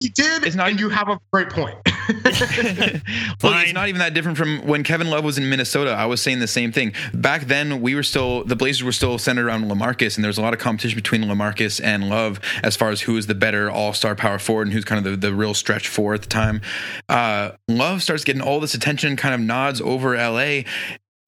He 0.00 0.08
did, 0.08 0.42
it's 0.44 0.56
not, 0.56 0.68
and 0.68 0.80
you 0.80 0.88
have 0.88 1.08
a 1.08 1.20
great 1.32 1.48
point. 1.48 1.76
well, 3.42 3.62
it's 3.62 3.72
not 3.72 3.88
even 3.88 3.98
that 4.00 4.14
different 4.14 4.38
from 4.38 4.66
when 4.66 4.82
Kevin 4.82 5.08
Love 5.08 5.24
was 5.24 5.38
in 5.38 5.48
Minnesota. 5.48 5.90
I 5.90 6.06
was 6.06 6.20
saying 6.20 6.40
the 6.40 6.46
same 6.46 6.72
thing. 6.72 6.92
Back 7.14 7.42
then, 7.42 7.80
we 7.80 7.94
were 7.94 8.02
still 8.02 8.44
the 8.44 8.56
Blazers 8.56 8.84
were 8.84 8.92
still 8.92 9.18
centered 9.18 9.46
around 9.46 9.64
LaMarcus, 9.64 10.16
and 10.16 10.24
there 10.24 10.28
was 10.28 10.38
a 10.38 10.42
lot 10.42 10.52
of 10.52 10.60
competition 10.60 10.96
between 10.96 11.22
LaMarcus 11.22 11.82
and 11.82 12.08
Love 12.08 12.40
as 12.62 12.76
far 12.76 12.90
as 12.90 13.02
who 13.02 13.16
is 13.16 13.26
the 13.26 13.34
better 13.34 13.70
All 13.70 13.92
Star 13.92 14.14
power 14.14 14.38
forward 14.38 14.66
and 14.66 14.72
who's 14.72 14.84
kind 14.84 15.04
of 15.04 15.10
the, 15.10 15.28
the 15.28 15.34
real 15.34 15.54
stretch 15.54 15.88
four 15.88 16.14
at 16.14 16.22
the 16.22 16.28
time. 16.28 16.60
Uh, 17.08 17.52
Love 17.68 18.02
starts 18.02 18.24
getting 18.24 18.42
all 18.42 18.60
this 18.60 18.74
attention, 18.74 19.16
kind 19.16 19.34
of 19.34 19.40
nods 19.40 19.80
over 19.80 20.16
LA, 20.16 20.62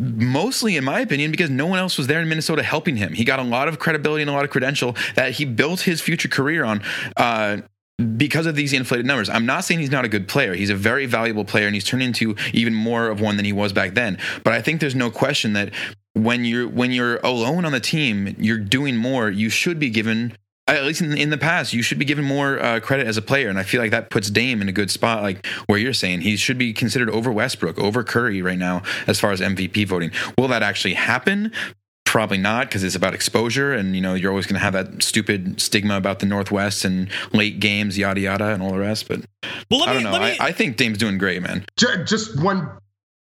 mostly 0.00 0.76
in 0.76 0.84
my 0.84 1.00
opinion 1.00 1.30
because 1.30 1.50
no 1.50 1.66
one 1.66 1.78
else 1.78 1.96
was 1.96 2.08
there 2.08 2.20
in 2.20 2.28
minnesota 2.28 2.64
helping 2.64 2.96
him 2.96 3.12
he 3.12 3.22
got 3.22 3.38
a 3.38 3.42
lot 3.42 3.68
of 3.68 3.78
credibility 3.78 4.22
and 4.22 4.30
a 4.30 4.32
lot 4.32 4.44
of 4.44 4.50
credential 4.50 4.96
that 5.14 5.32
he 5.32 5.44
built 5.44 5.82
his 5.82 6.00
future 6.00 6.28
career 6.28 6.64
on 6.64 6.82
uh, 7.16 7.58
because 8.16 8.46
of 8.46 8.56
these 8.56 8.72
inflated 8.72 9.06
numbers. 9.06 9.28
I'm 9.28 9.46
not 9.46 9.64
saying 9.64 9.80
he's 9.80 9.90
not 9.90 10.04
a 10.04 10.08
good 10.08 10.26
player. 10.26 10.54
He's 10.54 10.70
a 10.70 10.74
very 10.74 11.06
valuable 11.06 11.44
player 11.44 11.66
and 11.66 11.74
he's 11.74 11.84
turned 11.84 12.02
into 12.02 12.34
even 12.52 12.74
more 12.74 13.08
of 13.08 13.20
one 13.20 13.36
than 13.36 13.44
he 13.44 13.52
was 13.52 13.72
back 13.72 13.94
then. 13.94 14.18
But 14.42 14.52
I 14.52 14.60
think 14.60 14.80
there's 14.80 14.94
no 14.94 15.10
question 15.10 15.52
that 15.52 15.72
when 16.14 16.44
you're 16.44 16.68
when 16.68 16.90
you're 16.90 17.18
alone 17.18 17.64
on 17.64 17.72
the 17.72 17.80
team, 17.80 18.34
you're 18.38 18.58
doing 18.58 18.96
more. 18.96 19.30
You 19.30 19.48
should 19.48 19.78
be 19.78 19.90
given 19.90 20.36
at 20.66 20.82
least 20.84 21.02
in, 21.02 21.16
in 21.16 21.30
the 21.30 21.38
past, 21.38 21.74
you 21.74 21.82
should 21.82 21.98
be 21.98 22.04
given 22.06 22.24
more 22.24 22.58
uh, 22.58 22.80
credit 22.80 23.06
as 23.06 23.18
a 23.18 23.22
player, 23.22 23.50
and 23.50 23.58
I 23.58 23.64
feel 23.64 23.82
like 23.82 23.90
that 23.90 24.08
puts 24.08 24.30
Dame 24.30 24.62
in 24.62 24.68
a 24.68 24.72
good 24.72 24.90
spot. 24.90 25.22
Like 25.22 25.46
where 25.66 25.78
you're 25.78 25.92
saying, 25.92 26.22
he 26.22 26.36
should 26.36 26.56
be 26.56 26.72
considered 26.72 27.10
over 27.10 27.30
Westbrook, 27.30 27.78
over 27.78 28.02
Curry 28.02 28.40
right 28.40 28.58
now, 28.58 28.82
as 29.06 29.20
far 29.20 29.30
as 29.32 29.40
MVP 29.40 29.86
voting. 29.86 30.10
Will 30.38 30.48
that 30.48 30.62
actually 30.62 30.94
happen? 30.94 31.52
Probably 32.14 32.38
not 32.38 32.68
because 32.68 32.84
it's 32.84 32.94
about 32.94 33.12
exposure, 33.12 33.72
and 33.72 33.96
you 33.96 34.00
know 34.00 34.14
you're 34.14 34.30
always 34.30 34.46
going 34.46 34.54
to 34.54 34.60
have 34.60 34.72
that 34.74 35.02
stupid 35.02 35.60
stigma 35.60 35.96
about 35.96 36.20
the 36.20 36.26
Northwest 36.26 36.84
and 36.84 37.10
late 37.32 37.58
games, 37.58 37.98
yada 37.98 38.20
yada, 38.20 38.50
and 38.54 38.62
all 38.62 38.70
the 38.70 38.78
rest. 38.78 39.08
But 39.08 39.22
Well, 39.68 39.80
let 39.80 39.88
I 39.88 39.92
don't 39.94 40.04
know. 40.04 40.12
let 40.12 40.20
me, 40.22 40.38
I, 40.38 40.46
I 40.46 40.52
think 40.52 40.76
Dame's 40.76 40.96
doing 40.96 41.18
great, 41.18 41.42
man. 41.42 41.64
Just 41.76 42.40
one 42.40 42.70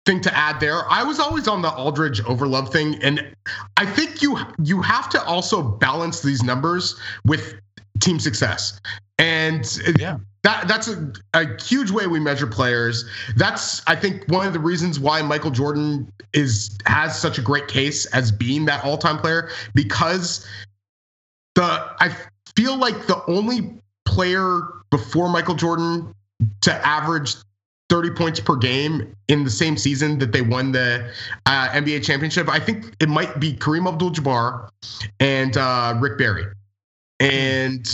thing 0.05 0.19
to 0.19 0.37
add 0.37 0.59
there. 0.59 0.81
I 0.89 1.03
was 1.03 1.21
always 1.21 1.47
on 1.47 1.61
the 1.61 1.69
Aldridge 1.69 2.21
overlove 2.23 2.73
thing, 2.73 3.01
and 3.01 3.33
I 3.77 3.85
think 3.85 4.21
you 4.21 4.37
you 4.61 4.81
have 4.81 5.09
to 5.11 5.23
also 5.23 5.63
balance 5.63 6.19
these 6.21 6.43
numbers 6.43 6.99
with 7.25 7.55
team 8.01 8.19
success. 8.19 8.77
And 9.17 9.65
Yeah. 9.97 10.17
That 10.43 10.67
that's 10.67 10.87
a, 10.87 11.11
a 11.33 11.61
huge 11.61 11.91
way 11.91 12.07
we 12.07 12.19
measure 12.19 12.47
players. 12.47 13.05
That's 13.35 13.81
I 13.87 13.95
think 13.95 14.27
one 14.27 14.47
of 14.47 14.53
the 14.53 14.59
reasons 14.59 14.99
why 14.99 15.21
Michael 15.21 15.51
Jordan 15.51 16.11
is 16.33 16.77
has 16.85 17.19
such 17.19 17.37
a 17.37 17.41
great 17.41 17.67
case 17.67 18.05
as 18.07 18.31
being 18.31 18.65
that 18.65 18.83
all-time 18.83 19.19
player 19.19 19.49
because 19.75 20.47
the 21.55 21.63
I 21.63 22.15
feel 22.55 22.75
like 22.75 23.07
the 23.07 23.23
only 23.27 23.75
player 24.05 24.61
before 24.89 25.29
Michael 25.29 25.55
Jordan 25.55 26.13
to 26.61 26.87
average 26.87 27.35
30 27.89 28.11
points 28.11 28.39
per 28.39 28.55
game 28.55 29.13
in 29.27 29.43
the 29.43 29.49
same 29.49 29.77
season 29.77 30.17
that 30.17 30.31
they 30.31 30.41
won 30.41 30.71
the 30.71 31.11
uh, 31.45 31.69
NBA 31.69 32.03
championship. 32.03 32.49
I 32.49 32.57
think 32.57 32.95
it 32.99 33.09
might 33.09 33.39
be 33.39 33.53
Kareem 33.53 33.87
Abdul-Jabbar 33.87 34.69
and 35.19 35.57
uh, 35.57 35.97
Rick 35.99 36.17
Barry. 36.17 36.45
And 37.19 37.85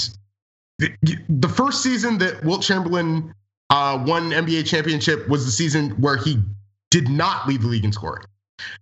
the, 0.79 1.17
the 1.29 1.49
first 1.49 1.81
season 1.81 2.17
that 2.19 2.43
Wilt 2.43 2.61
Chamberlain 2.61 3.33
uh, 3.69 4.03
won 4.05 4.31
NBA 4.31 4.65
championship 4.65 5.27
was 5.27 5.45
the 5.45 5.51
season 5.51 5.91
where 6.01 6.17
he 6.17 6.39
did 6.91 7.09
not 7.09 7.47
lead 7.47 7.61
the 7.61 7.67
league 7.67 7.85
in 7.85 7.91
scoring. 7.91 8.23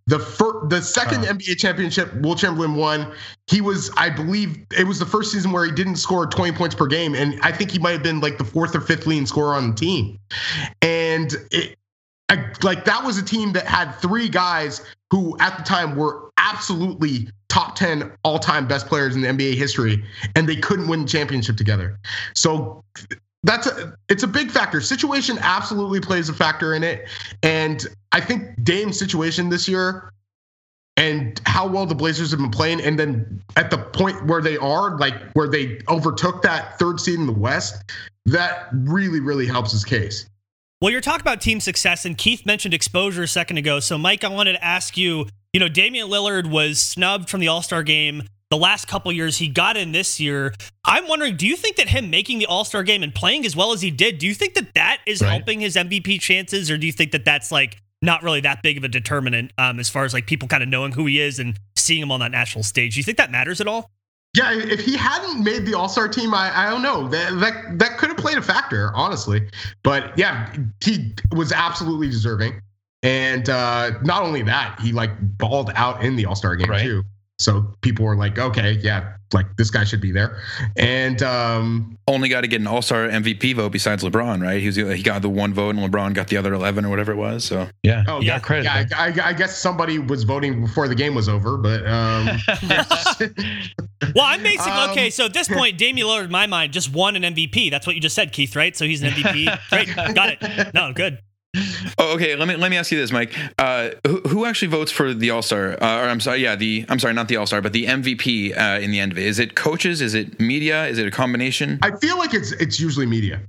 The 0.07 0.19
fir- 0.19 0.67
the 0.67 0.81
second 0.81 1.25
Huh. 1.25 1.33
NBA 1.33 1.57
championship 1.57 2.13
Wilt 2.21 2.37
Chamberlain 2.37 2.75
won, 2.75 3.11
he 3.47 3.59
was, 3.59 3.91
I 3.97 4.09
believe, 4.09 4.65
it 4.77 4.87
was 4.87 4.99
the 4.99 5.05
first 5.05 5.31
season 5.31 5.51
where 5.51 5.65
he 5.65 5.71
didn't 5.71 5.97
score 5.97 6.25
20 6.25 6.53
points 6.53 6.75
per 6.75 6.87
game, 6.87 7.13
and 7.13 7.39
I 7.41 7.51
think 7.51 7.71
he 7.71 7.79
might 7.79 7.91
have 7.91 8.03
been 8.03 8.21
like 8.21 8.37
the 8.37 8.45
fourth 8.45 8.75
or 8.75 8.81
fifth 8.81 9.05
leading 9.05 9.25
scorer 9.25 9.53
on 9.53 9.71
the 9.71 9.75
team. 9.75 10.17
And 10.81 11.33
it, 11.51 11.77
I, 12.29 12.51
like 12.63 12.85
that 12.85 13.03
was 13.03 13.17
a 13.17 13.23
team 13.23 13.53
that 13.53 13.65
had 13.65 13.91
three 13.95 14.29
guys 14.29 14.81
who 15.11 15.37
at 15.39 15.57
the 15.57 15.63
time 15.63 15.95
were 15.95 16.24
absolutely 16.45 17.27
top 17.49 17.75
10 17.75 18.11
all-time 18.23 18.67
best 18.67 18.87
players 18.87 19.15
in 19.15 19.21
the 19.21 19.27
NBA 19.27 19.55
history, 19.55 20.03
and 20.35 20.47
they 20.47 20.55
couldn't 20.55 20.87
win 20.87 21.01
the 21.01 21.07
championship 21.07 21.57
together. 21.57 21.97
So 22.33 22.83
that's 23.43 23.67
a 23.67 23.95
it's 24.09 24.23
a 24.23 24.27
big 24.27 24.51
factor. 24.51 24.81
Situation 24.81 25.37
absolutely 25.41 26.01
plays 26.01 26.29
a 26.29 26.33
factor 26.33 26.73
in 26.73 26.83
it, 26.83 27.07
and 27.43 27.85
I 28.11 28.21
think 28.21 28.63
Dame's 28.63 28.97
situation 28.97 29.49
this 29.49 29.67
year 29.67 30.11
and 30.97 31.41
how 31.45 31.67
well 31.67 31.85
the 31.85 31.95
Blazers 31.95 32.31
have 32.31 32.39
been 32.39 32.49
playing, 32.49 32.81
and 32.81 32.97
then 32.97 33.43
at 33.55 33.69
the 33.69 33.77
point 33.77 34.25
where 34.25 34.41
they 34.41 34.57
are, 34.57 34.97
like 34.97 35.15
where 35.33 35.47
they 35.47 35.79
overtook 35.89 36.41
that 36.41 36.79
third 36.79 36.99
seed 36.99 37.19
in 37.19 37.25
the 37.25 37.33
West, 37.33 37.93
that 38.25 38.69
really 38.73 39.19
really 39.19 39.45
helps 39.45 39.71
his 39.71 39.83
case. 39.83 40.27
Well, 40.81 40.91
you're 40.91 41.01
talking 41.01 41.21
about 41.21 41.39
team 41.39 41.59
success, 41.59 42.05
and 42.05 42.17
Keith 42.17 42.45
mentioned 42.45 42.73
exposure 42.73 43.23
a 43.23 43.27
second 43.27 43.57
ago. 43.57 43.79
So, 43.79 43.97
Mike, 43.97 44.23
I 44.23 44.27
wanted 44.27 44.53
to 44.53 44.63
ask 44.63 44.97
you 44.97 45.27
you 45.55 45.59
know, 45.61 45.69
Damian 45.69 46.09
Lillard 46.09 46.51
was 46.51 46.81
snubbed 46.81 47.29
from 47.29 47.39
the 47.39 47.47
All 47.47 47.61
Star 47.61 47.81
game 47.81 48.23
the 48.49 48.57
last 48.57 48.89
couple 48.89 49.09
years. 49.13 49.37
He 49.37 49.47
got 49.47 49.77
in 49.77 49.93
this 49.93 50.19
year. 50.19 50.53
I'm 50.83 51.07
wondering, 51.07 51.37
do 51.37 51.47
you 51.47 51.55
think 51.55 51.77
that 51.77 51.87
him 51.87 52.09
making 52.09 52.39
the 52.39 52.45
All 52.45 52.65
Star 52.65 52.83
game 52.83 53.03
and 53.03 53.15
playing 53.15 53.45
as 53.45 53.55
well 53.55 53.71
as 53.71 53.81
he 53.81 53.89
did, 53.89 54.17
do 54.17 54.27
you 54.27 54.33
think 54.33 54.55
that 54.55 54.73
that 54.73 54.97
is 55.07 55.21
Right. 55.21 55.29
helping 55.31 55.61
his 55.61 55.77
MVP 55.77 56.19
chances, 56.19 56.69
or 56.69 56.77
do 56.77 56.85
you 56.85 56.91
think 56.91 57.13
that 57.13 57.23
that's 57.23 57.53
like 57.53 57.77
not 58.01 58.21
really 58.21 58.41
that 58.41 58.63
big 58.63 58.77
of 58.77 58.83
a 58.83 58.89
determinant 58.89 59.53
um, 59.57 59.79
as 59.79 59.89
far 59.89 60.03
as 60.03 60.13
like 60.13 60.27
people 60.27 60.49
kind 60.49 60.61
of 60.61 60.67
knowing 60.67 60.91
who 60.91 61.05
he 61.05 61.21
is 61.21 61.39
and 61.39 61.57
seeing 61.77 62.01
him 62.01 62.11
on 62.11 62.19
that 62.19 62.31
national 62.31 62.65
stage? 62.65 62.95
Do 62.95 62.99
you 62.99 63.05
think 63.05 63.17
that 63.17 63.31
matters 63.31 63.61
at 63.61 63.67
all? 63.67 63.89
Yeah, 64.35 64.51
if 64.53 64.81
he 64.81 64.97
hadn't 64.97 65.41
made 65.41 65.65
the 65.65 65.73
All 65.73 65.87
Star 65.87 66.09
team, 66.09 66.33
I, 66.33 66.51
I 66.53 66.69
don't 66.69 66.81
know 66.81 67.07
that 67.07 67.39
that 67.39 67.79
that 67.79 67.97
could 67.97 68.09
have 68.09 68.17
played 68.17 68.37
a 68.37 68.41
factor, 68.41 68.91
honestly. 68.93 69.47
But 69.83 70.17
yeah, 70.19 70.53
he 70.83 71.13
was 71.31 71.53
absolutely 71.53 72.09
deserving, 72.09 72.59
and 73.05 73.49
uh, 73.49 73.91
not 74.01 74.23
only 74.23 74.41
that, 74.43 74.79
he 74.81 74.91
like 74.91 75.11
balled 75.37 75.71
out 75.75 76.03
in 76.03 76.15
the 76.15 76.25
All 76.25 76.35
Star 76.35 76.55
game 76.55 76.69
Right. 76.69 76.81
too. 76.81 77.03
So 77.37 77.73
people 77.81 78.05
were 78.05 78.15
like, 78.15 78.39
okay, 78.39 78.79
yeah, 78.81 79.11
like 79.33 79.45
this 79.57 79.69
guy 79.69 79.83
should 79.83 79.99
be 79.99 80.13
there, 80.13 80.39
and 80.77 81.21
um, 81.21 81.97
Only 82.07 82.29
got 82.29 82.41
to 82.41 82.47
get 82.47 82.61
an 82.61 82.67
All 82.67 82.81
Star 82.81 83.09
MVP 83.09 83.55
vote 83.55 83.73
besides 83.73 84.05
LeBron, 84.05 84.41
right? 84.41 84.61
He 84.61 84.67
was 84.67 84.77
he 84.77 85.03
got 85.03 85.21
the 85.21 85.27
one 85.27 85.53
vote, 85.53 85.75
and 85.75 85.79
LeBron 85.79 86.13
got 86.13 86.29
the 86.29 86.37
other 86.37 86.53
eleven 86.53 86.85
or 86.85 86.89
whatever 86.89 87.11
it 87.11 87.17
was. 87.17 87.43
So 87.43 87.67
Yeah. 87.83 88.05
oh 88.07 88.21
Yeah, 88.21 88.35
yeah, 88.35 88.39
credit, 88.39 88.63
yeah, 88.63 88.85
I, 88.97 89.07
I, 89.09 89.27
I 89.29 89.33
guess 89.33 89.57
somebody 89.57 89.99
was 89.99 90.23
voting 90.23 90.61
before 90.61 90.87
the 90.87 90.95
game 90.95 91.13
was 91.13 91.27
over, 91.27 91.57
but 91.57 91.85
um, 91.85 92.29
Well, 94.15 94.25
I'm 94.25 94.41
basically 94.43 94.71
Um, 94.71 94.89
okay. 94.91 95.09
So 95.09 95.25
at 95.25 95.33
this 95.33 95.47
point, 95.53 95.77
Damian 95.77 96.07
Lillard, 96.07 96.25
in 96.25 96.31
my 96.31 96.47
mind, 96.47 96.71
just 96.73 96.93
won 96.93 97.17
an 97.17 97.23
MVP. 97.35 97.69
That's 97.69 97.85
what 97.85 97.95
you 97.95 98.01
just 98.01 98.15
said, 98.15 98.31
Keith, 98.31 98.55
right? 98.55 98.75
So 98.77 98.85
he's 98.85 99.01
an 99.03 99.09
MVP. 99.11 99.59
Great, 99.69 100.15
got 100.15 100.29
it. 100.29 100.73
No, 100.73 100.93
good. 100.93 101.19
Oh, 101.97 102.15
okay. 102.15 102.35
Let 102.35 102.47
me 102.47 102.55
let 102.55 102.71
me 102.71 102.77
ask 102.77 102.91
you 102.91 102.97
this, 102.97 103.11
Mike. 103.11 103.33
Uh, 103.57 103.91
who, 104.05 104.19
who 104.21 104.45
actually 104.45 104.69
votes 104.69 104.91
for 104.91 105.13
the 105.13 105.29
All 105.29 105.41
Star? 105.41 105.71
Uh, 105.81 106.01
or 106.01 106.09
I'm 106.09 106.19
sorry, 106.19 106.39
yeah, 106.39 106.55
the 106.55 106.85
I'm 106.89 106.99
sorry, 106.99 107.13
not 107.13 107.27
the 107.27 107.37
All 107.37 107.45
Star, 107.45 107.61
but 107.61 107.73
the 107.73 107.85
MVP 107.85 108.57
uh, 108.57 108.79
in 108.79 108.91
the 108.91 108.99
end 108.99 109.11
of 109.11 109.17
it. 109.17 109.25
Is 109.25 109.39
it 109.39 109.55
coaches? 109.55 110.01
Is 110.01 110.13
it 110.13 110.39
media? 110.39 110.85
Is 110.87 110.97
it 110.97 111.07
a 111.07 111.11
combination? 111.11 111.79
I 111.81 111.95
feel 111.97 112.17
like 112.17 112.33
it's 112.33 112.51
it's 112.53 112.79
usually 112.79 113.05
media. 113.05 113.41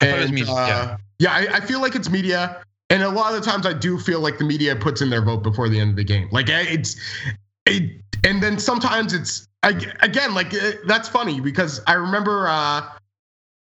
And, 0.00 0.32
media, 0.32 0.52
uh, 0.52 0.66
yeah. 0.66 0.96
yeah, 1.18 1.32
I, 1.32 1.56
I 1.56 1.60
feel 1.60 1.80
like 1.80 1.94
it's 1.94 2.10
media, 2.10 2.62
and 2.90 3.02
a 3.02 3.08
lot 3.08 3.34
of 3.34 3.42
the 3.42 3.50
times 3.50 3.64
I 3.64 3.72
do 3.72 3.98
feel 3.98 4.20
like 4.20 4.38
the 4.38 4.44
media 4.44 4.76
puts 4.76 5.00
in 5.00 5.08
their 5.08 5.22
vote 5.22 5.42
before 5.42 5.68
the 5.68 5.80
end 5.80 5.90
of 5.90 5.96
the 5.96 6.04
game. 6.04 6.28
Like 6.30 6.46
it's, 6.48 6.96
it, 7.66 8.00
and 8.24 8.42
then 8.42 8.58
sometimes 8.58 9.12
it's 9.12 9.48
again 9.62 10.34
like 10.34 10.52
uh, 10.52 10.72
that's 10.86 11.08
funny 11.08 11.40
because 11.40 11.80
I 11.86 11.94
remember 11.94 12.46
uh, 12.48 12.82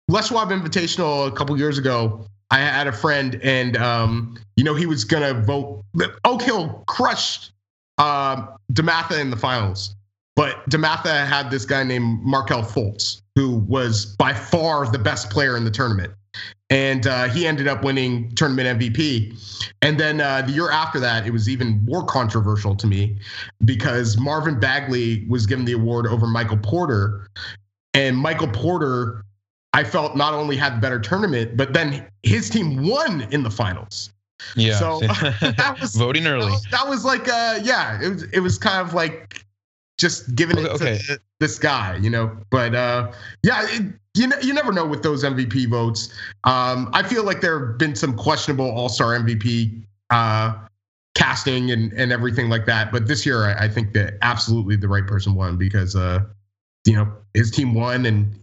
Les 0.08 0.28
Schwab 0.28 0.49
Invitational 0.49 1.28
a 1.28 1.32
couple 1.32 1.58
years 1.58 1.78
ago. 1.78 2.25
I 2.52 2.60
had 2.60 2.88
a 2.88 2.92
friend, 2.92 3.40
and 3.44 3.78
um, 3.78 4.38
you 4.56 4.64
know 4.64 4.76
he 4.76 4.86
was 4.86 5.04
gonna 5.04 5.34
vote. 5.34 5.84
Oak 6.26 6.42
Hill 6.42 6.84
crushed 6.88 7.52
um, 7.98 8.50
Dematha 8.74 9.20
in 9.20 9.30
the 9.30 9.38
finals, 9.38 9.96
but 10.36 10.68
Dematha 10.70 11.28
had 11.28 11.52
this 11.52 11.66
guy 11.66 11.84
named 11.84 12.24
Markelle 12.24 12.64
Fultz, 12.64 13.22
who 13.36 13.58
was 13.58 14.16
by 14.18 14.34
far 14.34 14.90
the 14.90 15.00
best 15.00 15.30
player 15.30 15.58
in 15.58 15.66
the 15.66 15.72
tournament. 15.72 16.14
And 16.70 17.08
uh, 17.08 17.28
he 17.28 17.48
ended 17.48 17.68
up 17.68 17.84
winning 17.84 18.34
tournament 18.36 18.80
MVP. 18.80 19.66
And 19.82 20.00
then 20.00 20.22
uh, 20.22 20.44
the 20.44 20.52
year 20.52 20.70
after 20.70 21.00
that, 21.00 21.26
it 21.26 21.32
was 21.32 21.50
even 21.50 21.84
more 21.84 22.06
controversial 22.06 22.76
to 22.76 22.86
me 22.86 23.18
because 23.66 24.18
Marvin 24.18 24.60
Bagley 24.60 25.26
was 25.28 25.46
given 25.48 25.66
the 25.66 25.74
award 25.74 26.06
over 26.06 26.28
Michael 26.28 26.58
Porter. 26.58 27.28
And 27.96 28.16
Michael 28.16 28.50
Porter, 28.50 29.26
I 29.73 29.84
felt 29.84 30.15
not 30.15 30.34
only 30.34 30.55
had 30.58 30.77
the 30.77 30.82
better 30.82 30.99
tournament, 30.99 31.55
but 31.55 31.73
then 31.73 32.08
his 32.23 32.49
team 32.49 32.88
won 32.88 33.21
in 33.32 33.43
the 33.43 33.51
finals. 33.51 34.12
Yeah. 34.55 34.77
So 34.79 34.99
that 35.41 35.77
was 35.79 35.95
voting 35.95 36.23
that 36.23 36.32
early. 36.32 36.51
was, 36.51 36.65
that 36.71 36.88
was 36.88 37.05
like 37.05 37.27
uh 37.27 37.60
yeah 37.62 38.01
it 38.01 38.10
was 38.10 38.23
it 38.23 38.39
was 38.39 38.58
kind 38.58 38.86
of 38.86 38.93
like 38.93 39.45
just 39.97 40.34
giving 40.34 40.58
it 40.58 40.65
Okay, 40.65 40.97
to 41.08 41.19
this 41.39 41.60
guy 41.60 41.97
you 41.97 42.10
know 42.10 42.36
but 42.49 42.73
uh 42.73 43.12
yeah 43.43 43.65
it, 43.67 43.93
you 44.15 44.27
know 44.27 44.38
you 44.41 44.53
never 44.53 44.71
know 44.71 44.86
with 44.86 45.03
those 45.03 45.25
mvp 45.25 45.69
votes 45.69 46.13
um 46.45 46.89
i 46.93 47.03
feel 47.03 47.25
like 47.25 47.41
there 47.41 47.67
have 47.67 47.77
been 47.77 47.95
some 47.95 48.15
questionable 48.15 48.71
all-star 48.71 49.19
mvp 49.19 49.82
uh 50.10 50.53
casting 51.15 51.69
and 51.71 51.91
and 51.93 52.13
everything 52.13 52.47
like 52.47 52.65
that 52.65 52.93
but 52.93 53.08
this 53.08 53.25
year 53.25 53.43
i, 53.45 53.65
I 53.65 53.67
think 53.67 53.91
that 53.93 54.13
absolutely 54.21 54.77
the 54.77 54.88
right 54.88 55.05
person 55.05 55.36
won 55.36 55.58
because 55.58 55.97
uh 55.97 56.19
you 56.86 56.95
know 56.95 57.12
his 57.34 57.51
team 57.51 57.73
won 57.73 58.05
and 58.05 58.34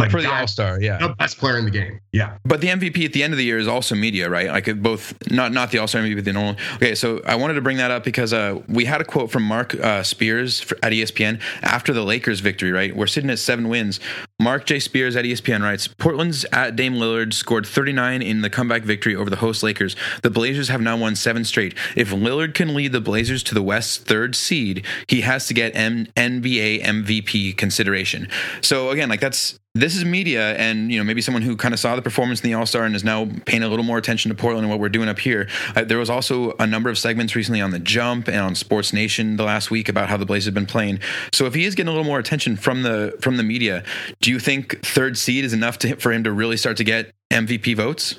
like 0.00 0.10
For 0.10 0.22
the 0.22 0.32
All 0.32 0.46
Star, 0.46 0.80
yeah. 0.80 0.98
the 0.98 1.14
best 1.14 1.38
player 1.38 1.58
in 1.58 1.64
the 1.64 1.70
game 1.70 2.00
yeah 2.12 2.38
But 2.44 2.60
the 2.60 2.68
MVP 2.68 3.04
at 3.04 3.12
the 3.12 3.22
end 3.22 3.32
of 3.32 3.38
the 3.38 3.44
year 3.44 3.58
is 3.58 3.68
also 3.68 3.94
media, 3.94 4.28
right? 4.28 4.48
Like 4.48 4.82
both, 4.82 5.14
not 5.30 5.52
not 5.52 5.70
the 5.70 5.78
All 5.78 5.86
Star 5.86 6.02
MVP, 6.02 6.16
but 6.16 6.24
the 6.24 6.32
normal. 6.32 6.56
Okay, 6.76 6.94
so 6.94 7.20
I 7.24 7.36
wanted 7.36 7.54
to 7.54 7.60
bring 7.60 7.76
that 7.76 7.90
up 7.90 8.04
because 8.04 8.32
uh, 8.32 8.60
we 8.68 8.84
had 8.84 9.00
a 9.00 9.04
quote 9.04 9.30
from 9.30 9.44
Mark 9.44 9.74
uh, 9.74 10.02
Spears 10.02 10.62
at 10.82 10.92
ESPN 10.92 11.40
after 11.62 11.92
the 11.92 12.02
Lakers 12.02 12.40
victory. 12.40 12.72
Right, 12.72 12.94
we're 12.94 13.06
sitting 13.06 13.30
at 13.30 13.38
seven 13.38 13.68
wins. 13.68 14.00
Mark 14.40 14.66
J. 14.66 14.80
Spears 14.80 15.14
at 15.16 15.24
ESPN 15.24 15.62
writes: 15.62 15.86
Portland's 15.86 16.44
at 16.52 16.74
Dame 16.74 16.94
Lillard 16.94 17.32
scored 17.32 17.66
39 17.66 18.22
in 18.22 18.42
the 18.42 18.50
comeback 18.50 18.82
victory 18.82 19.14
over 19.14 19.30
the 19.30 19.36
host 19.36 19.62
Lakers. 19.62 19.94
The 20.22 20.30
Blazers 20.30 20.68
have 20.68 20.80
now 20.80 20.96
won 20.96 21.14
seven 21.14 21.44
straight. 21.44 21.76
If 21.94 22.10
Lillard 22.10 22.54
can 22.54 22.74
lead 22.74 22.92
the 22.92 23.00
Blazers 23.00 23.42
to 23.44 23.54
the 23.54 23.62
West's 23.62 23.98
third 23.98 24.34
seed, 24.34 24.84
he 25.06 25.20
has 25.20 25.46
to 25.46 25.54
get 25.54 25.76
M- 25.76 26.06
NBA 26.16 26.82
MVP 26.82 27.56
consideration. 27.56 28.28
So 28.62 28.90
again, 28.90 29.08
like 29.08 29.20
that's 29.20 29.60
this 29.76 29.94
is 29.94 30.04
media 30.04 30.54
and 30.56 30.90
you 30.90 30.98
know 30.98 31.04
maybe 31.04 31.20
someone 31.22 31.42
who 31.42 31.56
kind 31.56 31.72
of 31.72 31.78
saw 31.78 31.94
the 31.94 32.02
performance 32.02 32.40
in 32.40 32.50
the 32.50 32.54
all-star 32.54 32.84
and 32.84 32.96
is 32.96 33.04
now 33.04 33.28
paying 33.46 33.62
a 33.62 33.68
little 33.68 33.84
more 33.84 33.98
attention 33.98 34.28
to 34.28 34.34
portland 34.34 34.64
and 34.64 34.70
what 34.70 34.80
we're 34.80 34.88
doing 34.88 35.08
up 35.08 35.18
here 35.18 35.48
uh, 35.76 35.84
there 35.84 35.98
was 35.98 36.10
also 36.10 36.52
a 36.58 36.66
number 36.66 36.90
of 36.90 36.98
segments 36.98 37.36
recently 37.36 37.60
on 37.60 37.70
the 37.70 37.78
jump 37.78 38.26
and 38.26 38.38
on 38.38 38.54
sports 38.56 38.92
nation 38.92 39.36
the 39.36 39.44
last 39.44 39.70
week 39.70 39.88
about 39.88 40.08
how 40.08 40.16
the 40.16 40.26
blazers 40.26 40.46
have 40.46 40.54
been 40.54 40.66
playing 40.66 40.98
so 41.32 41.46
if 41.46 41.54
he 41.54 41.64
is 41.64 41.76
getting 41.76 41.88
a 41.88 41.92
little 41.92 42.04
more 42.04 42.18
attention 42.18 42.56
from 42.56 42.82
the 42.82 43.16
from 43.20 43.36
the 43.36 43.44
media 43.44 43.84
do 44.20 44.30
you 44.32 44.40
think 44.40 44.84
third 44.84 45.16
seed 45.16 45.44
is 45.44 45.52
enough 45.52 45.78
to, 45.78 45.94
for 45.96 46.10
him 46.12 46.24
to 46.24 46.32
really 46.32 46.56
start 46.56 46.76
to 46.76 46.84
get 46.84 47.12
mvp 47.30 47.76
votes 47.76 48.18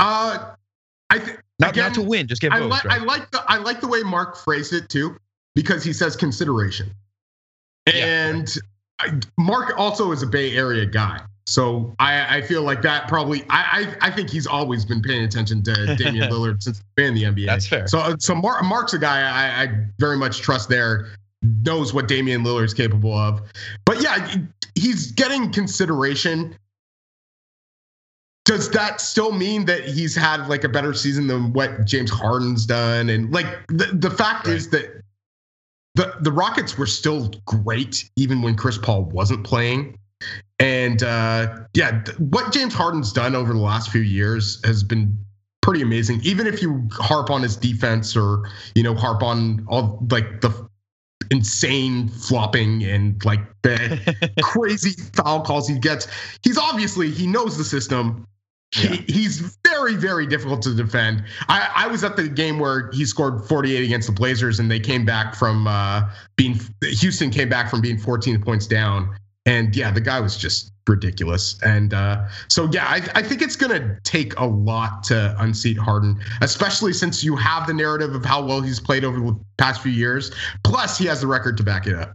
uh 0.00 0.50
i 1.10 1.18
think 1.20 1.40
Not, 1.60 1.76
not 1.76 1.94
to 1.94 2.02
win, 2.02 2.26
just 2.26 2.42
get 2.42 2.52
I 2.52 2.58
votes. 2.58 2.84
right? 2.84 3.00
I 3.00 3.04
like 3.04 3.30
the 3.30 3.44
I 3.46 3.58
like 3.58 3.80
the 3.80 3.86
way 3.88 4.02
Mark 4.02 4.36
phrased 4.36 4.72
it 4.72 4.88
too. 4.88 5.16
because 5.54 5.84
he 5.84 5.92
says 5.92 6.16
consideration. 6.16 6.90
And 7.86 8.48
I, 9.00 9.20
Mark 9.38 9.78
also 9.78 10.12
is 10.12 10.22
a 10.22 10.26
Bay 10.26 10.56
Area 10.56 10.86
guy. 10.86 11.20
So 11.46 11.94
I, 11.98 12.38
I 12.38 12.42
feel 12.42 12.62
like 12.62 12.80
that 12.82 13.08
probably 13.08 13.42
I, 13.50 13.94
I, 14.00 14.08
I 14.08 14.10
think 14.12 14.30
he's 14.30 14.46
always 14.46 14.84
been 14.84 15.02
paying 15.02 15.24
attention 15.24 15.62
to 15.64 15.96
Damian 15.98 16.30
Lillard 16.30 16.62
since 16.62 16.78
he's 16.78 16.86
been 16.94 17.06
in 17.06 17.14
the 17.14 17.24
NBA. 17.24 17.46
That's 17.46 17.66
fair. 17.66 17.88
So 17.88 17.98
uh, 17.98 18.16
so 18.18 18.36
Mark, 18.36 18.62
Mark's 18.64 18.92
a 18.92 18.98
guy 18.98 19.20
I, 19.20 19.64
I 19.64 19.68
very 19.98 20.16
much 20.16 20.40
trust 20.40 20.68
there, 20.68 21.08
knows 21.42 21.92
what 21.92 22.06
Damian 22.06 22.44
Lillard's 22.44 22.74
capable 22.74 23.14
of. 23.14 23.42
But 23.84 24.00
yeah, 24.00 24.36
he's 24.76 25.10
getting 25.12 25.50
consideration. 25.50 26.56
Does 28.44 28.70
that 28.70 29.00
still 29.00 29.32
mean 29.32 29.64
that 29.64 29.84
he's 29.84 30.14
had 30.14 30.48
like 30.48 30.62
a 30.62 30.68
better 30.68 30.94
season 30.94 31.26
than 31.26 31.52
what 31.52 31.84
James 31.84 32.10
Harden's 32.10 32.64
done? 32.64 33.08
And 33.10 33.32
like 33.32 33.46
the, 33.68 33.86
the 33.92 34.10
fact 34.10 34.46
right. 34.46 34.56
is 34.56 34.70
that 34.70 35.02
the 36.00 36.14
the 36.20 36.32
Rockets 36.32 36.78
were 36.78 36.86
still 36.86 37.30
great 37.44 38.10
even 38.16 38.40
when 38.40 38.56
Chris 38.56 38.78
Paul 38.78 39.04
wasn't 39.04 39.44
playing. 39.44 39.98
And 40.58 41.02
uh, 41.02 41.60
yeah, 41.74 42.02
th- 42.02 42.18
what 42.18 42.52
James 42.52 42.74
Harden's 42.74 43.12
done 43.12 43.34
over 43.34 43.52
the 43.52 43.58
last 43.58 43.90
few 43.90 44.00
years 44.00 44.64
has 44.64 44.82
been 44.82 45.16
pretty 45.62 45.82
amazing. 45.82 46.20
Even 46.22 46.46
if 46.46 46.62
you 46.62 46.88
harp 46.92 47.30
on 47.30 47.42
his 47.42 47.56
defense 47.56 48.16
or 48.16 48.48
you 48.74 48.82
know 48.82 48.94
harp 48.94 49.22
on 49.22 49.64
all 49.68 50.06
like 50.10 50.40
the 50.40 50.68
insane 51.30 52.08
flopping 52.08 52.82
and 52.82 53.22
like 53.24 53.40
the 53.62 54.32
crazy 54.42 55.00
foul 55.14 55.42
calls 55.42 55.68
he 55.68 55.78
gets, 55.78 56.08
he's 56.42 56.56
obviously 56.56 57.10
he 57.10 57.26
knows 57.26 57.58
the 57.58 57.64
system. 57.64 58.26
Yeah. 58.76 58.90
He, 58.90 59.12
he's 59.12 59.58
very, 59.66 59.96
very 59.96 60.26
difficult 60.26 60.62
to 60.62 60.74
defend. 60.74 61.24
I, 61.48 61.70
I 61.74 61.86
was 61.88 62.04
at 62.04 62.16
the 62.16 62.28
game 62.28 62.58
where 62.58 62.90
he 62.92 63.04
scored 63.04 63.44
48 63.44 63.84
against 63.84 64.06
the 64.06 64.12
Blazers, 64.12 64.60
and 64.60 64.70
they 64.70 64.80
came 64.80 65.04
back 65.04 65.34
from 65.34 65.66
uh, 65.66 66.08
being 66.36 66.60
Houston 66.82 67.30
came 67.30 67.48
back 67.48 67.68
from 67.68 67.80
being 67.80 67.98
14 67.98 68.40
points 68.40 68.66
down, 68.66 69.16
and 69.46 69.74
yeah, 69.74 69.90
the 69.90 70.00
guy 70.00 70.20
was 70.20 70.36
just 70.36 70.70
ridiculous. 70.86 71.58
And 71.62 71.94
uh, 71.94 72.28
so, 72.48 72.68
yeah, 72.72 72.84
I, 72.86 73.02
I 73.14 73.22
think 73.22 73.42
it's 73.42 73.56
going 73.56 73.72
to 73.80 73.98
take 74.04 74.38
a 74.38 74.44
lot 74.44 75.02
to 75.04 75.34
unseat 75.38 75.78
Harden, 75.78 76.20
especially 76.42 76.92
since 76.92 77.24
you 77.24 77.36
have 77.36 77.66
the 77.66 77.74
narrative 77.74 78.14
of 78.14 78.24
how 78.24 78.44
well 78.44 78.60
he's 78.60 78.80
played 78.80 79.04
over 79.04 79.18
the 79.18 79.38
past 79.56 79.82
few 79.82 79.92
years. 79.92 80.30
Plus, 80.64 80.98
he 80.98 81.06
has 81.06 81.20
the 81.20 81.26
record 81.26 81.56
to 81.56 81.62
back 81.62 81.86
it 81.86 81.94
up. 81.94 82.12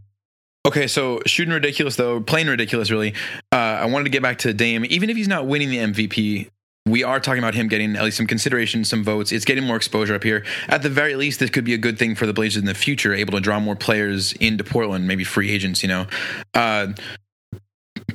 Okay, 0.66 0.88
so 0.88 1.20
shooting 1.28 1.54
ridiculous 1.54 1.96
though, 1.96 2.20
playing 2.20 2.48
ridiculous 2.48 2.90
really. 2.90 3.14
Uh, 3.52 3.56
I 3.56 3.86
wanted 3.86 4.06
to 4.06 4.10
get 4.10 4.24
back 4.24 4.40
to 4.40 4.54
Dame. 4.54 4.84
Even 4.90 5.12
if 5.12 5.16
he's 5.16 5.28
not 5.28 5.46
winning 5.46 5.70
the 5.70 5.78
MVP, 5.78 6.50
we 6.88 7.04
are 7.04 7.20
talking 7.20 7.40
about 7.40 7.54
him 7.54 7.68
getting 7.68 7.96
at 7.96 8.04
least 8.04 8.18
some 8.18 8.26
consideration, 8.26 8.84
some 8.84 9.04
votes. 9.04 9.32
It's 9.32 9.46
getting 9.46 9.64
more 9.64 9.76
exposure 9.76 10.16
up 10.16 10.24
here. 10.24 10.44
At 10.68 10.82
the 10.82 10.90
very 10.90 11.16
least, 11.16 11.40
this 11.40 11.52
could 11.52 11.66
be 11.66 11.76
a 11.76 11.78
good 11.78 12.00
thing 12.00 12.16
for 12.16 12.26
the 12.26 12.34
Blazers 12.34 12.62
in 12.62 12.66
the 12.66 12.74
future, 12.74 13.14
able 13.14 13.34
to 13.34 13.40
draw 13.40 13.60
more 13.60 13.76
players 13.76 14.34
into 14.34 14.64
Portland, 14.64 15.08
maybe 15.08 15.24
free 15.24 15.52
agents. 15.52 15.84
You 15.84 15.90
know, 15.90 16.08
uh, 16.56 16.94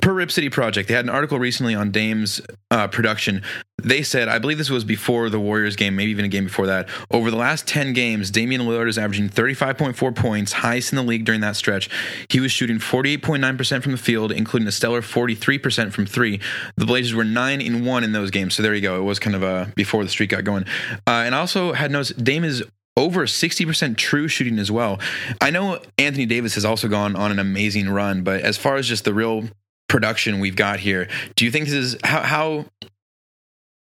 per 0.01 0.13
Rip 0.13 0.31
City 0.31 0.49
Project, 0.49 0.89
they 0.89 0.95
had 0.95 1.05
an 1.05 1.11
article 1.11 1.39
recently 1.39 1.75
on 1.75 1.91
Dame's 1.91 2.41
uh, 2.71 2.87
production. 2.89 3.43
They 3.83 4.03
said, 4.03 4.29
I 4.29 4.39
believe 4.39 4.59
this 4.59 4.71
was 4.71 4.85
before 4.85 5.31
the 5.31 5.41
Warriors 5.41 5.75
game, 5.75 5.97
maybe 5.97 6.11
even 6.11 6.25
a 6.25 6.29
game 6.29 6.45
before 6.45 6.67
that. 6.67 6.89
Over 7.11 7.31
the 7.31 7.37
last 7.37 7.67
10 7.67 7.93
games, 7.93 8.31
Damian 8.31 8.63
Lillard 8.63 8.89
is 8.89 8.99
averaging 8.99 9.31
35.4 9.31 10.15
points, 10.15 10.53
highest 10.53 10.93
in 10.93 10.97
the 10.97 11.03
league 11.03 11.25
during 11.25 11.41
that 11.41 11.57
stretch. 11.57 11.89
He 12.29 12.41
was 12.41 12.53
shooting 12.53 12.79
48.9% 12.79 13.83
from 13.83 13.93
the 13.93 13.99
field, 13.99 14.33
including 14.33 14.69
a 14.69 14.73
stellar 14.73 15.01
43% 15.01 15.93
from 15.93 16.07
three. 16.07 16.41
The 16.77 16.87
Blazers 16.87 17.15
were 17.15 17.25
9 17.25 17.61
in 17.61 17.85
1 17.85 18.05
in 18.05 18.13
those 18.13 18.31
games. 18.31 18.55
So 18.55 18.63
there 18.63 18.75
you 18.75 18.83
go. 18.83 19.01
It 19.01 19.05
was 19.05 19.19
kind 19.19 19.35
of 19.35 19.43
uh, 19.43 19.67
before 19.75 20.05
the 20.05 20.11
streak 20.11 20.31
got 20.31 20.45
going. 20.45 20.65
Uh, 21.07 21.25
and 21.25 21.35
I 21.35 21.39
also 21.39 21.73
had 21.73 21.91
noticed 21.91 22.23
Dame 22.23 22.45
is 22.45 22.63
over 22.97 23.25
60% 23.25 23.97
true 23.97 24.29
shooting 24.29 24.59
as 24.59 24.71
well. 24.71 25.01
I 25.41 25.51
know 25.51 25.81
Anthony 25.97 26.27
Davis 26.27 26.55
has 26.55 26.65
also 26.65 26.89
gone 26.89 27.17
on 27.17 27.31
an 27.31 27.39
amazing 27.39 27.89
run, 27.89 28.23
but 28.23 28.43
as 28.43 28.59
far 28.59 28.77
as 28.77 28.87
just 28.87 29.05
the 29.05 29.15
real 29.15 29.49
production 29.91 30.41
we've 30.41 30.57
got 30.57 30.81
here. 30.81 31.09
Do 31.37 31.45
you 31.45 31.51
think 31.51 31.67
this 31.67 31.75
is 31.75 31.97
how, 32.03 32.23
how 32.23 32.65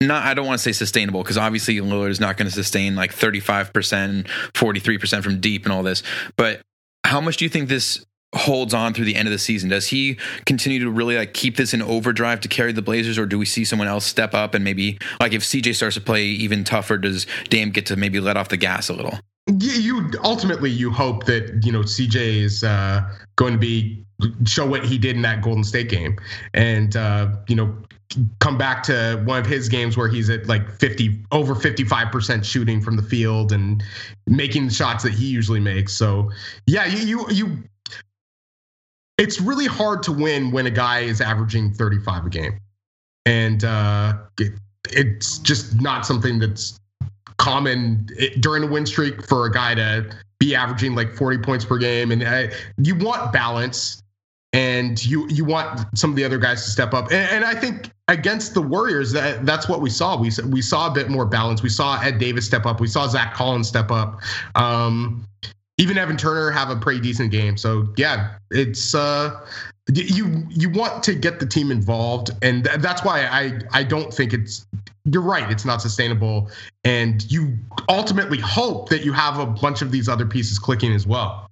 not 0.00 0.24
I 0.24 0.34
don't 0.34 0.46
want 0.46 0.58
to 0.58 0.62
say 0.62 0.72
sustainable 0.72 1.22
because 1.22 1.36
obviously 1.36 1.76
Lillard 1.76 2.10
is 2.10 2.20
not 2.20 2.36
going 2.36 2.48
to 2.48 2.54
sustain 2.54 2.94
like 2.94 3.12
35%, 3.12 4.26
43% 4.26 5.22
from 5.22 5.40
deep 5.40 5.64
and 5.64 5.72
all 5.72 5.82
this. 5.82 6.02
But 6.36 6.62
how 7.04 7.20
much 7.20 7.38
do 7.38 7.44
you 7.44 7.48
think 7.48 7.68
this 7.68 8.04
holds 8.34 8.74
on 8.74 8.94
through 8.94 9.06
the 9.06 9.16
end 9.16 9.26
of 9.26 9.32
the 9.32 9.38
season? 9.38 9.70
Does 9.70 9.88
he 9.88 10.18
continue 10.46 10.78
to 10.80 10.90
really 10.90 11.16
like 11.16 11.34
keep 11.34 11.56
this 11.56 11.74
in 11.74 11.82
overdrive 11.82 12.40
to 12.40 12.48
carry 12.48 12.72
the 12.72 12.82
Blazers 12.82 13.18
or 13.18 13.26
do 13.26 13.38
we 13.38 13.46
see 13.46 13.64
someone 13.64 13.88
else 13.88 14.06
step 14.06 14.34
up 14.34 14.54
and 14.54 14.62
maybe 14.62 14.98
like 15.20 15.32
if 15.32 15.42
CJ 15.42 15.74
starts 15.74 15.96
to 15.96 16.00
play 16.00 16.24
even 16.24 16.62
tougher 16.62 16.96
does 16.96 17.26
Dame 17.48 17.70
get 17.70 17.86
to 17.86 17.96
maybe 17.96 18.20
let 18.20 18.36
off 18.36 18.50
the 18.50 18.56
gas 18.56 18.88
a 18.88 18.92
little? 18.92 19.18
You 19.58 20.10
ultimately 20.22 20.70
you 20.70 20.90
hope 20.90 21.24
that 21.24 21.60
you 21.64 21.72
know 21.72 21.80
CJ 21.80 22.42
is 22.42 22.62
uh, 22.62 23.02
going 23.36 23.54
to 23.54 23.58
be 23.58 24.04
show 24.44 24.66
what 24.66 24.84
he 24.84 24.98
did 24.98 25.16
in 25.16 25.22
that 25.22 25.42
Golden 25.42 25.64
State 25.64 25.88
game, 25.88 26.16
and 26.54 26.96
uh, 26.96 27.28
you 27.48 27.56
know 27.56 27.74
come 28.38 28.56
back 28.56 28.82
to 28.82 29.20
one 29.26 29.38
of 29.38 29.46
his 29.46 29.68
games 29.68 29.96
where 29.96 30.08
he's 30.08 30.30
at 30.30 30.46
like 30.46 30.70
50 30.80 31.22
over 31.30 31.54
55% 31.54 32.42
shooting 32.42 32.80
from 32.80 32.96
the 32.96 33.02
field 33.02 33.52
and 33.52 33.82
making 34.26 34.66
the 34.66 34.72
shots 34.72 35.04
that 35.04 35.12
he 35.12 35.26
usually 35.26 35.60
makes. 35.60 35.92
So 35.92 36.30
yeah 36.66 36.86
you 36.86 37.06
you, 37.06 37.26
you 37.30 37.64
it's 39.18 39.40
really 39.40 39.66
hard 39.66 40.02
to 40.04 40.12
win 40.12 40.52
when 40.52 40.66
a 40.66 40.70
guy 40.70 41.00
is 41.00 41.20
averaging 41.20 41.74
35 41.74 42.26
a 42.26 42.30
game. 42.30 42.60
And 43.26 43.64
uh, 43.64 44.14
it, 44.38 44.52
it's 44.90 45.38
just 45.38 45.80
not 45.80 46.06
something 46.06 46.38
that's 46.38 46.78
common 47.36 48.08
during 48.40 48.62
a 48.62 48.66
win 48.66 48.86
streak 48.86 49.26
for 49.26 49.44
a 49.44 49.52
guy 49.52 49.74
to 49.74 50.10
be 50.38 50.54
averaging 50.54 50.94
like 50.94 51.12
40 51.12 51.38
points 51.38 51.64
per 51.64 51.78
game. 51.78 52.12
And 52.12 52.22
uh, 52.22 52.46
you 52.78 52.94
want 52.94 53.32
balance 53.32 54.02
and 54.52 55.04
you 55.04 55.28
you 55.28 55.44
want 55.44 55.86
some 55.94 56.10
of 56.10 56.16
the 56.16 56.24
other 56.24 56.38
guys 56.38 56.64
to 56.64 56.70
step 56.70 56.94
up. 56.94 57.06
And, 57.06 57.30
and, 57.30 57.44
I 57.44 57.54
think 57.54 57.90
against 58.08 58.54
the 58.54 58.62
Warriors, 58.62 59.12
that 59.12 59.44
that's 59.44 59.68
what 59.68 59.80
we 59.80 59.90
saw. 59.90 60.18
We 60.18 60.30
we 60.46 60.62
saw 60.62 60.90
a 60.90 60.90
bit 60.90 61.10
more 61.10 61.26
balance. 61.26 61.62
We 61.62 61.68
saw 61.68 62.00
Ed 62.00 62.18
Davis 62.18 62.46
step 62.46 62.64
up. 62.64 62.80
We 62.80 62.86
saw 62.86 63.06
Zach 63.08 63.34
Collins 63.34 63.68
step 63.68 63.90
up. 63.90 64.20
Um, 64.54 65.26
even 65.76 65.98
Evan 65.98 66.16
Turner 66.16 66.50
have 66.50 66.70
a 66.70 66.76
pretty 66.76 67.00
decent 67.00 67.30
game. 67.30 67.56
So 67.56 67.88
yeah, 67.96 68.36
it's 68.50 68.94
uh, 68.94 69.38
you 69.92 70.46
you 70.48 70.70
want 70.70 71.02
to 71.04 71.14
get 71.14 71.40
the 71.40 71.46
team 71.46 71.70
involved, 71.70 72.30
and 72.42 72.64
th- 72.64 72.78
that's 72.78 73.04
why 73.04 73.26
I 73.26 73.60
I 73.72 73.84
don't 73.84 74.12
think 74.12 74.32
it's. 74.32 74.66
You're 75.04 75.22
right. 75.22 75.50
It's 75.50 75.64
not 75.64 75.80
sustainable, 75.80 76.50
and 76.84 77.30
you 77.30 77.56
ultimately 77.88 78.38
hope 78.38 78.90
that 78.90 79.04
you 79.04 79.12
have 79.12 79.38
a 79.38 79.46
bunch 79.46 79.80
of 79.80 79.90
these 79.90 80.06
other 80.06 80.26
pieces 80.26 80.58
clicking 80.58 80.92
as 80.92 81.06
well. 81.06 81.48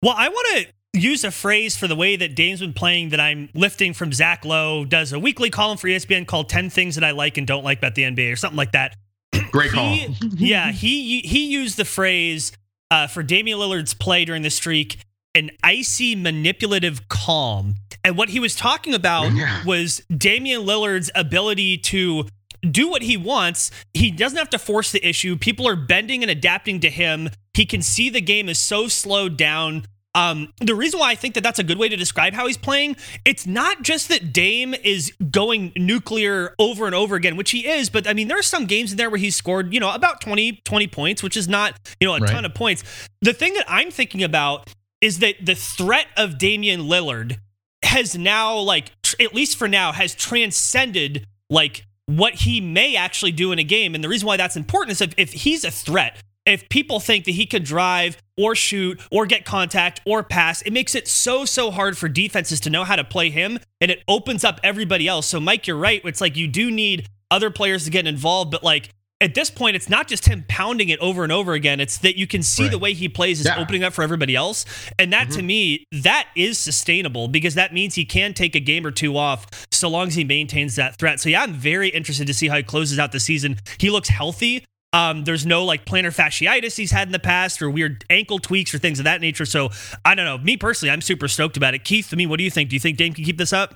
Well, 0.00 0.14
I 0.16 0.28
want 0.28 0.46
to 0.58 0.72
use 0.98 1.24
a 1.24 1.30
phrase 1.30 1.76
for 1.76 1.86
the 1.88 1.96
way 1.96 2.16
that 2.16 2.34
Dame's 2.34 2.60
been 2.60 2.72
playing 2.72 3.10
that 3.10 3.20
I'm 3.20 3.48
lifting 3.54 3.94
from 3.94 4.12
Zach 4.12 4.44
Lowe, 4.44 4.84
does 4.84 5.12
a 5.12 5.18
weekly 5.18 5.50
column 5.50 5.78
for 5.78 5.88
ESPN 5.88 6.26
called 6.26 6.48
10 6.48 6.70
Things 6.70 6.94
That 6.94 7.04
I 7.04 7.12
Like 7.12 7.36
and 7.36 7.46
Don't 7.46 7.64
Like 7.64 7.78
About 7.78 7.94
the 7.94 8.02
NBA 8.02 8.32
or 8.32 8.36
something 8.36 8.56
like 8.56 8.72
that. 8.72 8.96
Great 9.50 9.72
call. 9.72 9.84
He, 9.84 10.14
yeah, 10.36 10.72
he 10.72 11.20
he 11.20 11.50
used 11.50 11.76
the 11.76 11.84
phrase 11.84 12.52
uh, 12.90 13.06
for 13.06 13.22
Damian 13.22 13.58
Lillard's 13.58 13.94
play 13.94 14.24
during 14.24 14.42
the 14.42 14.50
streak, 14.50 14.98
an 15.34 15.50
icy 15.62 16.14
manipulative 16.14 17.08
calm. 17.08 17.74
And 18.04 18.16
what 18.16 18.30
he 18.30 18.40
was 18.40 18.54
talking 18.54 18.94
about 18.94 19.32
yeah. 19.32 19.64
was 19.64 20.02
Damian 20.14 20.62
Lillard's 20.62 21.10
ability 21.14 21.78
to 21.78 22.26
do 22.68 22.88
what 22.88 23.02
he 23.02 23.16
wants. 23.16 23.70
He 23.92 24.10
doesn't 24.10 24.38
have 24.38 24.50
to 24.50 24.58
force 24.58 24.92
the 24.92 25.06
issue. 25.06 25.36
People 25.36 25.68
are 25.68 25.76
bending 25.76 26.22
and 26.22 26.30
adapting 26.30 26.80
to 26.80 26.90
him. 26.90 27.30
He 27.54 27.66
can 27.66 27.82
see 27.82 28.08
the 28.08 28.20
game 28.20 28.48
is 28.48 28.58
so 28.58 28.88
slowed 28.88 29.36
down 29.36 29.84
um, 30.14 30.52
the 30.60 30.74
reason 30.74 30.98
why 30.98 31.10
I 31.10 31.14
think 31.14 31.34
that 31.34 31.42
that's 31.42 31.58
a 31.58 31.64
good 31.64 31.78
way 31.78 31.88
to 31.88 31.96
describe 31.96 32.32
how 32.32 32.46
he's 32.46 32.56
playing, 32.56 32.96
it's 33.24 33.46
not 33.46 33.82
just 33.82 34.08
that 34.08 34.32
Dame 34.32 34.74
is 34.74 35.12
going 35.30 35.72
nuclear 35.76 36.54
over 36.58 36.86
and 36.86 36.94
over 36.94 37.14
again, 37.14 37.36
which 37.36 37.50
he 37.50 37.66
is, 37.66 37.90
but 37.90 38.08
I 38.08 38.14
mean, 38.14 38.28
there 38.28 38.38
are 38.38 38.42
some 38.42 38.66
games 38.66 38.90
in 38.90 38.96
there 38.96 39.10
where 39.10 39.18
he's 39.18 39.36
scored, 39.36 39.72
you 39.72 39.80
know, 39.80 39.92
about 39.92 40.20
20, 40.20 40.62
20 40.64 40.86
points, 40.88 41.22
which 41.22 41.36
is 41.36 41.46
not, 41.46 41.78
you 42.00 42.06
know, 42.06 42.14
a 42.14 42.20
right. 42.20 42.30
ton 42.30 42.44
of 42.44 42.54
points. 42.54 42.82
The 43.20 43.32
thing 43.32 43.54
that 43.54 43.66
I'm 43.68 43.90
thinking 43.90 44.22
about 44.24 44.72
is 45.00 45.20
that 45.20 45.34
the 45.44 45.54
threat 45.54 46.06
of 46.16 46.38
Damian 46.38 46.82
Lillard 46.82 47.38
has 47.84 48.16
now, 48.16 48.56
like, 48.58 48.90
at 49.20 49.34
least 49.34 49.56
for 49.56 49.68
now, 49.68 49.92
has 49.92 50.14
transcended, 50.14 51.26
like, 51.48 51.84
what 52.06 52.34
he 52.34 52.60
may 52.60 52.96
actually 52.96 53.32
do 53.32 53.52
in 53.52 53.58
a 53.58 53.64
game. 53.64 53.94
And 53.94 54.02
the 54.02 54.08
reason 54.08 54.26
why 54.26 54.36
that's 54.36 54.56
important 54.56 54.92
is 54.92 55.00
if, 55.00 55.14
if 55.16 55.32
he's 55.32 55.64
a 55.64 55.70
threat, 55.70 56.16
if 56.48 56.68
people 56.68 57.00
think 57.00 57.24
that 57.24 57.32
he 57.32 57.46
could 57.46 57.64
drive 57.64 58.16
or 58.36 58.54
shoot 58.54 59.00
or 59.10 59.26
get 59.26 59.44
contact 59.44 60.00
or 60.06 60.22
pass, 60.22 60.62
it 60.62 60.72
makes 60.72 60.94
it 60.94 61.08
so, 61.08 61.44
so 61.44 61.70
hard 61.70 61.98
for 61.98 62.08
defenses 62.08 62.60
to 62.60 62.70
know 62.70 62.84
how 62.84 62.96
to 62.96 63.04
play 63.04 63.30
him 63.30 63.58
and 63.80 63.90
it 63.90 64.02
opens 64.08 64.44
up 64.44 64.60
everybody 64.62 65.06
else. 65.08 65.26
So, 65.26 65.40
Mike, 65.40 65.66
you're 65.66 65.76
right. 65.76 66.00
It's 66.04 66.20
like 66.20 66.36
you 66.36 66.48
do 66.48 66.70
need 66.70 67.08
other 67.30 67.50
players 67.50 67.84
to 67.84 67.90
get 67.90 68.06
involved, 68.06 68.50
but 68.50 68.62
like 68.62 68.90
at 69.20 69.34
this 69.34 69.50
point, 69.50 69.74
it's 69.74 69.88
not 69.88 70.06
just 70.06 70.26
him 70.26 70.44
pounding 70.48 70.90
it 70.90 71.00
over 71.00 71.24
and 71.24 71.32
over 71.32 71.52
again. 71.52 71.80
It's 71.80 71.98
that 71.98 72.16
you 72.16 72.26
can 72.26 72.42
see 72.42 72.64
right. 72.64 72.70
the 72.70 72.78
way 72.78 72.92
he 72.92 73.08
plays 73.08 73.40
is 73.40 73.46
yeah. 73.46 73.58
opening 73.58 73.82
up 73.82 73.92
for 73.92 74.02
everybody 74.02 74.36
else. 74.36 74.64
And 74.98 75.12
that 75.12 75.28
mm-hmm. 75.28 75.36
to 75.36 75.42
me, 75.42 75.84
that 75.90 76.28
is 76.36 76.56
sustainable 76.56 77.26
because 77.26 77.54
that 77.54 77.74
means 77.74 77.96
he 77.96 78.04
can 78.04 78.32
take 78.32 78.54
a 78.54 78.60
game 78.60 78.86
or 78.86 78.92
two 78.92 79.16
off 79.16 79.66
so 79.72 79.88
long 79.88 80.06
as 80.06 80.14
he 80.14 80.22
maintains 80.22 80.76
that 80.76 80.98
threat. 80.98 81.18
So 81.18 81.28
yeah, 81.28 81.42
I'm 81.42 81.52
very 81.52 81.88
interested 81.88 82.28
to 82.28 82.34
see 82.34 82.46
how 82.46 82.56
he 82.56 82.62
closes 82.62 82.98
out 82.98 83.10
the 83.10 83.20
season. 83.20 83.58
He 83.78 83.90
looks 83.90 84.08
healthy 84.08 84.64
Um, 84.92 85.24
there's 85.24 85.44
no 85.44 85.64
like 85.64 85.84
plantar 85.84 86.14
fasciitis 86.14 86.76
he's 86.76 86.90
had 86.90 87.08
in 87.08 87.12
the 87.12 87.18
past 87.18 87.60
or 87.60 87.68
weird 87.68 88.04
ankle 88.08 88.38
tweaks 88.38 88.74
or 88.74 88.78
things 88.78 88.98
of 88.98 89.04
that 89.04 89.20
nature. 89.20 89.44
So 89.44 89.68
I 90.04 90.14
don't 90.14 90.24
know. 90.24 90.38
Me 90.38 90.56
personally, 90.56 90.90
I'm 90.90 91.02
super 91.02 91.28
stoked 91.28 91.56
about 91.56 91.74
it. 91.74 91.84
Keith, 91.84 92.08
I 92.12 92.16
mean, 92.16 92.28
what 92.28 92.38
do 92.38 92.44
you 92.44 92.50
think? 92.50 92.70
Do 92.70 92.76
you 92.76 92.80
think 92.80 92.96
Dame 92.96 93.12
can 93.12 93.24
keep 93.24 93.36
this 93.36 93.52
up? 93.52 93.74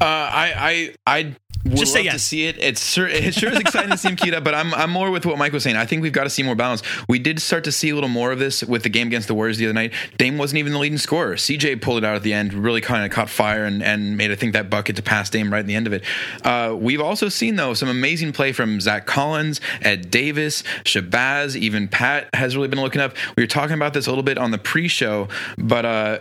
Uh, 0.00 0.04
I 0.04 0.94
I 1.06 1.18
I 1.18 1.36
would 1.64 1.78
Just 1.78 1.94
say 1.94 2.04
love 2.04 2.12
to 2.12 2.18
see 2.18 2.44
it. 2.44 2.58
It's 2.58 2.84
sure, 2.84 3.08
it 3.08 3.32
sure 3.34 3.50
is 3.50 3.58
exciting 3.58 3.90
to 3.90 3.96
see 3.96 4.08
him 4.08 4.16
queued 4.16 4.34
up, 4.34 4.44
but 4.44 4.54
I'm 4.54 4.74
I'm 4.74 4.90
more 4.90 5.10
with 5.10 5.24
what 5.24 5.38
Mike 5.38 5.52
was 5.52 5.62
saying. 5.62 5.76
I 5.76 5.86
think 5.86 6.02
we've 6.02 6.12
got 6.12 6.24
to 6.24 6.30
see 6.30 6.42
more 6.42 6.54
balance. 6.54 6.82
We 7.08 7.18
did 7.18 7.40
start 7.40 7.64
to 7.64 7.72
see 7.72 7.88
a 7.88 7.94
little 7.94 8.10
more 8.10 8.32
of 8.32 8.38
this 8.38 8.62
with 8.62 8.82
the 8.82 8.90
game 8.90 9.06
against 9.06 9.28
the 9.28 9.34
Warriors 9.34 9.56
the 9.56 9.64
other 9.64 9.72
night. 9.72 9.92
Dame 10.18 10.36
wasn't 10.36 10.58
even 10.58 10.74
the 10.74 10.78
leading 10.78 10.98
scorer. 10.98 11.36
CJ 11.36 11.80
pulled 11.80 11.98
it 11.98 12.04
out 12.04 12.16
at 12.16 12.22
the 12.22 12.34
end, 12.34 12.52
really 12.52 12.82
kind 12.82 13.02
of 13.04 13.10
caught 13.10 13.30
fire 13.30 13.64
and, 13.64 13.82
and 13.82 14.16
made 14.18 14.30
I 14.30 14.34
think 14.34 14.52
that 14.52 14.68
bucket 14.68 14.96
to 14.96 15.02
pass 15.02 15.30
Dame 15.30 15.50
right 15.50 15.60
at 15.60 15.66
the 15.66 15.74
end 15.74 15.86
of 15.86 15.94
it. 15.94 16.04
Uh, 16.44 16.76
we've 16.78 17.00
also 17.00 17.30
seen 17.30 17.56
though 17.56 17.72
some 17.72 17.88
amazing 17.88 18.32
play 18.32 18.52
from 18.52 18.78
Zach 18.78 19.06
Collins, 19.06 19.62
Ed 19.80 20.10
Davis, 20.10 20.64
Shabazz, 20.84 21.56
even 21.56 21.88
Pat 21.88 22.28
has 22.34 22.56
really 22.56 22.68
been 22.68 22.80
looking 22.80 23.00
up. 23.00 23.14
We 23.38 23.42
were 23.42 23.48
talking 23.48 23.74
about 23.74 23.94
this 23.94 24.06
a 24.06 24.10
little 24.10 24.22
bit 24.22 24.36
on 24.36 24.50
the 24.50 24.58
pre-show, 24.58 25.28
but 25.56 25.86
uh, 25.86 26.18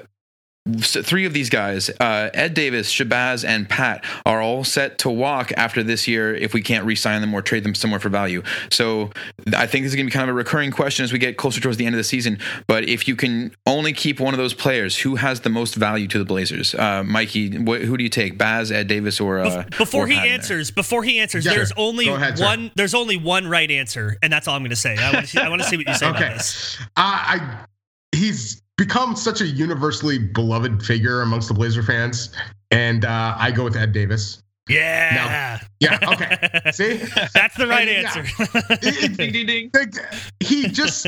so 0.81 1.01
three 1.01 1.25
of 1.25 1.33
these 1.33 1.49
guys, 1.49 1.89
uh, 1.99 2.29
Ed 2.33 2.53
Davis, 2.53 2.91
Shabazz, 2.91 3.43
and 3.45 3.67
Pat, 3.67 4.03
are 4.25 4.41
all 4.41 4.63
set 4.63 4.97
to 4.99 5.09
walk 5.09 5.51
after 5.57 5.83
this 5.83 6.07
year 6.07 6.33
if 6.33 6.53
we 6.53 6.61
can't 6.61 6.85
re-sign 6.85 7.19
them 7.19 7.33
or 7.33 7.41
trade 7.41 7.65
them 7.65 7.75
somewhere 7.75 7.99
for 7.99 8.07
value. 8.09 8.41
So 8.71 9.11
I 9.55 9.67
think 9.67 9.83
this 9.83 9.91
is 9.91 9.95
going 9.95 10.05
to 10.05 10.09
be 10.09 10.13
kind 10.13 10.23
of 10.29 10.29
a 10.29 10.37
recurring 10.37 10.71
question 10.71 11.03
as 11.03 11.11
we 11.11 11.19
get 11.19 11.35
closer 11.35 11.59
towards 11.59 11.77
the 11.77 11.85
end 11.85 11.95
of 11.95 11.97
the 11.97 12.03
season. 12.05 12.39
But 12.65 12.85
if 12.85 13.07
you 13.09 13.15
can 13.17 13.53
only 13.65 13.91
keep 13.91 14.21
one 14.21 14.33
of 14.33 14.37
those 14.37 14.53
players, 14.53 14.97
who 14.97 15.15
has 15.17 15.41
the 15.41 15.49
most 15.49 15.75
value 15.75 16.07
to 16.07 16.17
the 16.17 16.25
Blazers? 16.25 16.73
Uh, 16.73 17.03
Mikey, 17.03 17.49
wh- 17.57 17.83
who 17.85 17.97
do 17.97 18.03
you 18.03 18.09
take, 18.09 18.37
Baz, 18.37 18.71
Ed 18.71 18.87
Davis, 18.87 19.19
or 19.19 19.39
uh, 19.39 19.65
before 19.77 20.05
or 20.05 20.07
he 20.07 20.15
Pat 20.15 20.23
in 20.23 20.29
there? 20.29 20.39
answers, 20.39 20.71
before 20.71 21.03
he 21.03 21.19
answers, 21.19 21.45
Yeah, 21.45 21.55
there's 21.55 21.67
sure. 21.69 21.75
only 21.77 22.05
Go 22.05 22.15
ahead, 22.15 22.37
sir. 22.37 22.45
one. 22.45 22.71
There's 22.75 22.93
only 22.95 23.17
one 23.17 23.47
right 23.47 23.69
answer, 23.69 24.17
and 24.23 24.31
that's 24.31 24.47
all 24.47 24.55
I'm 24.55 24.61
going 24.61 24.69
to 24.69 24.75
say. 24.77 24.95
I 24.97 25.11
want 25.13 25.25
to 25.25 25.31
see, 25.31 25.39
I 25.41 25.49
want 25.49 25.61
to 25.61 25.67
see 25.67 25.75
what 25.75 25.87
you 25.87 25.93
say 25.93 26.07
Okay. 26.07 26.25
about 26.25 26.37
this. 26.37 26.77
Uh, 26.79 26.87
I 26.97 27.65
he's 28.15 28.61
become 28.77 29.15
such 29.15 29.41
a 29.41 29.45
universally 29.45 30.17
beloved 30.17 30.83
figure 30.83 31.21
amongst 31.21 31.47
the 31.47 31.53
Blazer 31.53 31.83
fans, 31.83 32.33
and 32.71 33.05
uh, 33.05 33.35
I 33.37 33.51
go 33.51 33.63
with 33.63 33.75
Ed 33.75 33.91
Davis. 33.93 34.41
Yeah, 34.69 35.59
Yeah. 35.81 35.99
Okay. 36.07 36.37
See, 36.71 36.93
that's 37.33 37.55
the 37.57 37.67
right 37.67 37.87
Yeah. 37.87 38.11
answer. 38.15 38.23
It- 38.81 39.19
it- 39.19 39.73
like, 39.75 39.93
he 40.39 40.67
just 40.69 41.05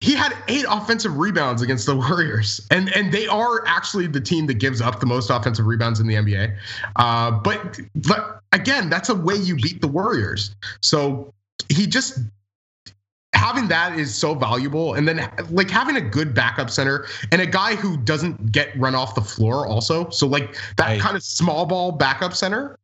he 0.00 0.14
had 0.14 0.32
eight 0.48 0.64
offensive 0.68 1.16
rebounds 1.18 1.60
against 1.62 1.86
the 1.86 1.94
Warriors, 1.94 2.66
and 2.70 2.88
and 2.96 3.12
they 3.12 3.26
are 3.28 3.64
actually 3.66 4.06
the 4.08 4.20
team 4.20 4.46
that 4.46 4.54
gives 4.54 4.80
up 4.80 4.98
the 4.98 5.06
most 5.06 5.30
offensive 5.30 5.66
rebounds 5.66 6.00
in 6.00 6.06
the 6.08 6.14
NBA. 6.14 6.56
Uh, 6.96 7.30
but 7.30 7.78
but 8.08 8.40
again, 8.52 8.88
that's 8.90 9.10
a 9.10 9.14
way 9.14 9.36
you 9.36 9.54
beat 9.56 9.80
the 9.80 9.88
Warriors. 9.88 10.56
So 10.82 11.32
he 11.68 11.86
just 11.86 12.18
having 13.34 13.68
that 13.68 13.98
is 13.98 14.14
so 14.14 14.34
valuable. 14.34 14.94
And 14.94 15.06
then 15.08 15.30
like 15.50 15.70
having 15.70 15.96
a 15.96 16.00
good 16.00 16.34
backup 16.34 16.70
center 16.70 17.06
and 17.32 17.40
a 17.40 17.46
guy 17.46 17.74
who 17.74 17.96
doesn't 17.96 18.52
get 18.52 18.78
run 18.78 18.94
off 18.94 19.14
the 19.14 19.22
floor 19.22 19.66
also. 19.66 20.10
So 20.10 20.26
like 20.26 20.56
that 20.76 20.86
Right. 20.86 21.00
kind 21.00 21.16
of 21.16 21.22
small 21.22 21.64
ball 21.66 21.92
backup 21.92 22.34
center. 22.34 22.76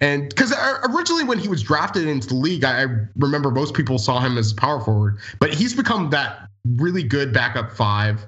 And 0.00 0.28
because 0.28 0.52
originally 0.88 1.24
when 1.24 1.38
he 1.38 1.48
was 1.48 1.62
drafted 1.62 2.06
into 2.08 2.28
the 2.28 2.34
league 2.34 2.64
I, 2.64 2.82
I 2.82 2.86
remember 3.16 3.50
most 3.50 3.74
people 3.74 3.98
saw 3.98 4.18
him 4.20 4.38
as 4.38 4.52
power 4.52 4.80
forward 4.80 5.18
but 5.38 5.52
he's 5.54 5.74
become 5.74 6.10
that 6.10 6.48
really 6.76 7.02
good 7.02 7.32
backup 7.32 7.72
five. 7.72 8.26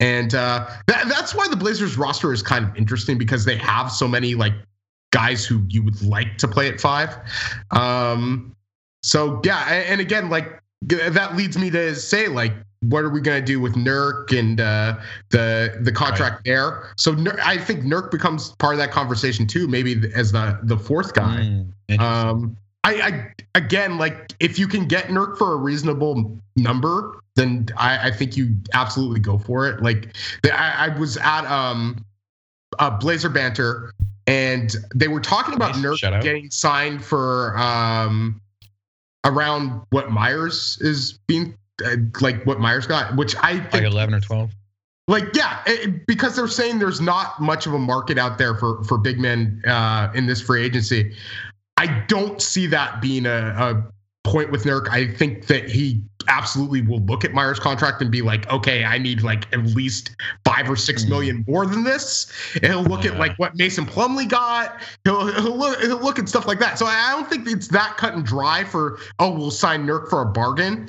And 0.00 0.34
uh 0.34 0.68
that, 0.86 1.08
that's 1.08 1.34
why 1.34 1.48
the 1.48 1.56
blazers 1.56 1.96
roster 1.96 2.32
is 2.32 2.42
kind 2.42 2.64
of 2.64 2.76
interesting 2.76 3.18
because 3.18 3.44
they 3.44 3.56
have 3.56 3.90
so 3.90 4.06
many 4.06 4.34
like 4.34 4.52
guys 5.12 5.44
who 5.44 5.64
you 5.68 5.82
would 5.82 6.00
like 6.02 6.38
to 6.38 6.48
play 6.48 6.68
at 6.68 6.80
five. 6.80 7.16
Um 7.70 8.54
so 9.02 9.40
yeah, 9.44 9.60
and 9.72 10.00
again, 10.00 10.28
like 10.28 10.60
that 10.82 11.36
leads 11.36 11.56
me 11.58 11.70
to 11.70 11.94
say, 11.94 12.28
like, 12.28 12.52
what 12.82 13.04
are 13.04 13.10
we 13.10 13.20
gonna 13.20 13.40
do 13.40 13.58
with 13.58 13.74
Nurk 13.74 14.36
and 14.38 14.60
uh, 14.60 14.96
the 15.30 15.78
the 15.80 15.90
contract 15.90 16.44
there? 16.44 16.92
So 16.96 17.12
Nur- 17.12 17.40
I 17.42 17.56
think 17.58 17.84
Nurk 17.84 18.10
becomes 18.10 18.50
part 18.56 18.74
of 18.74 18.78
that 18.78 18.90
conversation 18.90 19.46
too, 19.46 19.66
maybe 19.66 20.10
as 20.14 20.32
the 20.32 20.58
the 20.62 20.76
fourth 20.76 21.14
guy. 21.14 21.62
Mm. 21.88 22.00
Um, 22.00 22.56
I, 22.84 22.94
I 23.00 23.32
again, 23.56 23.98
like, 23.98 24.32
if 24.38 24.58
you 24.58 24.68
can 24.68 24.86
get 24.86 25.06
Nurk 25.06 25.36
for 25.38 25.52
a 25.52 25.56
reasonable 25.56 26.38
number, 26.54 27.18
then 27.34 27.66
I, 27.76 28.08
I 28.08 28.10
think 28.10 28.36
you 28.36 28.54
absolutely 28.74 29.20
go 29.20 29.38
for 29.38 29.66
it. 29.68 29.82
Like, 29.82 30.14
the, 30.42 30.56
I, 30.56 30.86
I 30.86 30.98
was 30.98 31.16
at 31.16 31.44
um, 31.46 32.04
a 32.78 32.90
Blazer 32.90 33.28
banter, 33.28 33.92
and 34.28 34.76
they 34.94 35.08
were 35.08 35.20
talking 35.20 35.54
about 35.54 35.76
Nice. 35.76 36.00
Nurk 36.00 36.22
getting 36.22 36.50
signed 36.50 37.04
for 37.04 37.56
um, 37.58 38.40
around 39.26 39.82
what 39.90 40.10
Meyers 40.10 40.78
is 40.80 41.18
being. 41.26 41.54
Uh, 41.84 41.96
like 42.22 42.42
what 42.46 42.58
Meyers 42.58 42.86
got, 42.86 43.16
which 43.16 43.36
I 43.42 43.60
think 43.60 43.74
like 43.74 43.82
11 43.82 44.14
or 44.14 44.20
12. 44.20 44.50
like 45.08 45.24
yeah 45.34 45.60
it, 45.66 46.06
because 46.06 46.34
they're 46.34 46.48
saying 46.48 46.78
there's 46.78 47.02
not 47.02 47.38
much 47.38 47.66
of 47.66 47.74
a 47.74 47.78
market 47.78 48.16
out 48.16 48.38
there 48.38 48.54
for 48.54 48.82
for 48.84 48.96
big 48.96 49.18
men 49.20 49.60
uh 49.68 50.10
in 50.14 50.24
this 50.24 50.40
free 50.40 50.64
agency 50.64 51.14
i 51.76 51.86
don't 52.08 52.40
see 52.40 52.66
that 52.66 53.02
being 53.02 53.26
a, 53.26 53.54
a 53.58 53.92
point 54.26 54.50
with 54.50 54.64
Nurk. 54.64 54.88
I 54.90 55.06
think 55.06 55.46
that 55.46 55.68
he 55.68 56.02
absolutely 56.28 56.82
will 56.82 57.00
look 57.00 57.24
at 57.24 57.32
Meyers' 57.32 57.58
contract 57.58 58.00
and 58.02 58.10
be 58.10 58.22
like, 58.22 58.50
okay, 58.50 58.84
I 58.84 58.98
need 58.98 59.22
like 59.22 59.52
at 59.52 59.64
least 59.64 60.16
five 60.44 60.70
or 60.70 60.76
six 60.76 61.04
Hmm. 61.04 61.42
more 61.46 61.66
than 61.66 61.84
this. 61.84 62.32
And 62.54 62.66
he'll 62.66 62.82
look 62.82 63.04
at 63.04 63.18
like 63.18 63.38
what 63.38 63.56
Mason 63.56 63.86
Plumlee 63.86 64.28
got. 64.28 64.80
He'll, 65.04 65.26
he'll 65.26 65.56
look 65.56 65.80
he'll 65.80 66.00
look 66.00 66.18
at 66.18 66.28
stuff 66.28 66.46
like 66.46 66.58
that. 66.58 66.78
So 66.78 66.86
I 66.86 67.12
don't 67.12 67.28
think 67.28 67.48
it's 67.48 67.68
that 67.68 67.96
cut 67.96 68.14
and 68.14 68.24
dry 68.24 68.64
for 68.64 68.98
oh 69.18 69.30
we'll 69.30 69.50
sign 69.50 69.86
Nurk 69.86 70.08
for 70.08 70.22
a 70.22 70.26
bargain. 70.26 70.88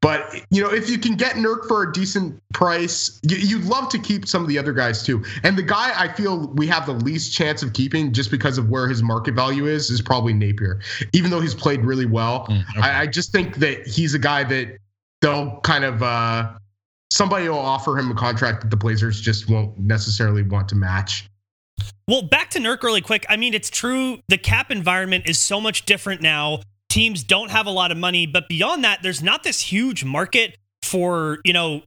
But 0.00 0.32
you 0.50 0.62
know, 0.62 0.70
if 0.70 0.88
you 0.88 0.96
can 0.96 1.16
get 1.16 1.34
Nurk 1.34 1.66
for 1.66 1.82
a 1.82 1.92
decent 1.92 2.40
price, 2.54 3.18
you, 3.22 3.36
you'd 3.36 3.64
love 3.64 3.88
to 3.88 3.98
keep 3.98 4.28
some 4.28 4.42
of 4.42 4.48
the 4.48 4.56
other 4.56 4.72
guys 4.72 5.02
too. 5.02 5.24
And 5.42 5.58
the 5.58 5.62
guy 5.62 5.92
I 5.96 6.12
feel 6.12 6.48
we 6.54 6.68
have 6.68 6.86
the 6.86 6.92
least 6.92 7.34
chance 7.34 7.64
of 7.64 7.72
keeping, 7.72 8.12
just 8.12 8.30
because 8.30 8.58
of 8.58 8.68
where 8.68 8.88
his 8.88 9.02
market 9.02 9.34
value 9.34 9.66
is, 9.66 9.90
is 9.90 10.00
probably 10.00 10.32
Napier. 10.32 10.80
Even 11.12 11.30
though 11.30 11.40
he's 11.40 11.54
played 11.54 11.84
really 11.84 12.06
well, 12.06 12.46
Mm, 12.48 12.62
okay. 12.70 12.80
I, 12.80 13.02
I 13.02 13.06
just 13.06 13.32
think 13.32 13.56
that 13.56 13.86
he's 13.86 14.14
a 14.14 14.18
guy 14.18 14.44
that 14.44 14.78
they'll 15.20 15.58
kind 15.60 15.84
of 15.84 16.02
uh, 16.02 16.52
somebody 17.10 17.48
will 17.48 17.58
offer 17.58 17.98
him 17.98 18.10
a 18.10 18.14
contract 18.14 18.60
that 18.62 18.70
the 18.70 18.76
Blazers 18.76 19.20
just 19.20 19.48
won't 19.48 19.76
necessarily 19.78 20.42
want 20.42 20.68
to 20.68 20.76
match. 20.76 21.26
Well, 22.06 22.22
back 22.22 22.50
to 22.50 22.58
Nurk 22.58 22.82
really 22.82 23.00
quick. 23.00 23.26
I 23.28 23.36
mean, 23.36 23.54
it's 23.54 23.70
true. 23.70 24.20
The 24.28 24.38
cap 24.38 24.70
environment 24.70 25.28
is 25.28 25.38
so 25.38 25.60
much 25.60 25.84
different 25.84 26.22
now. 26.22 26.60
Teams 26.98 27.22
don't 27.22 27.52
have 27.52 27.66
a 27.66 27.70
lot 27.70 27.92
of 27.92 27.96
money, 27.96 28.26
but 28.26 28.48
beyond 28.48 28.82
that, 28.82 29.04
there's 29.04 29.22
not 29.22 29.44
this 29.44 29.60
huge 29.60 30.02
market 30.02 30.56
for, 30.82 31.38
you 31.44 31.52
know, 31.52 31.82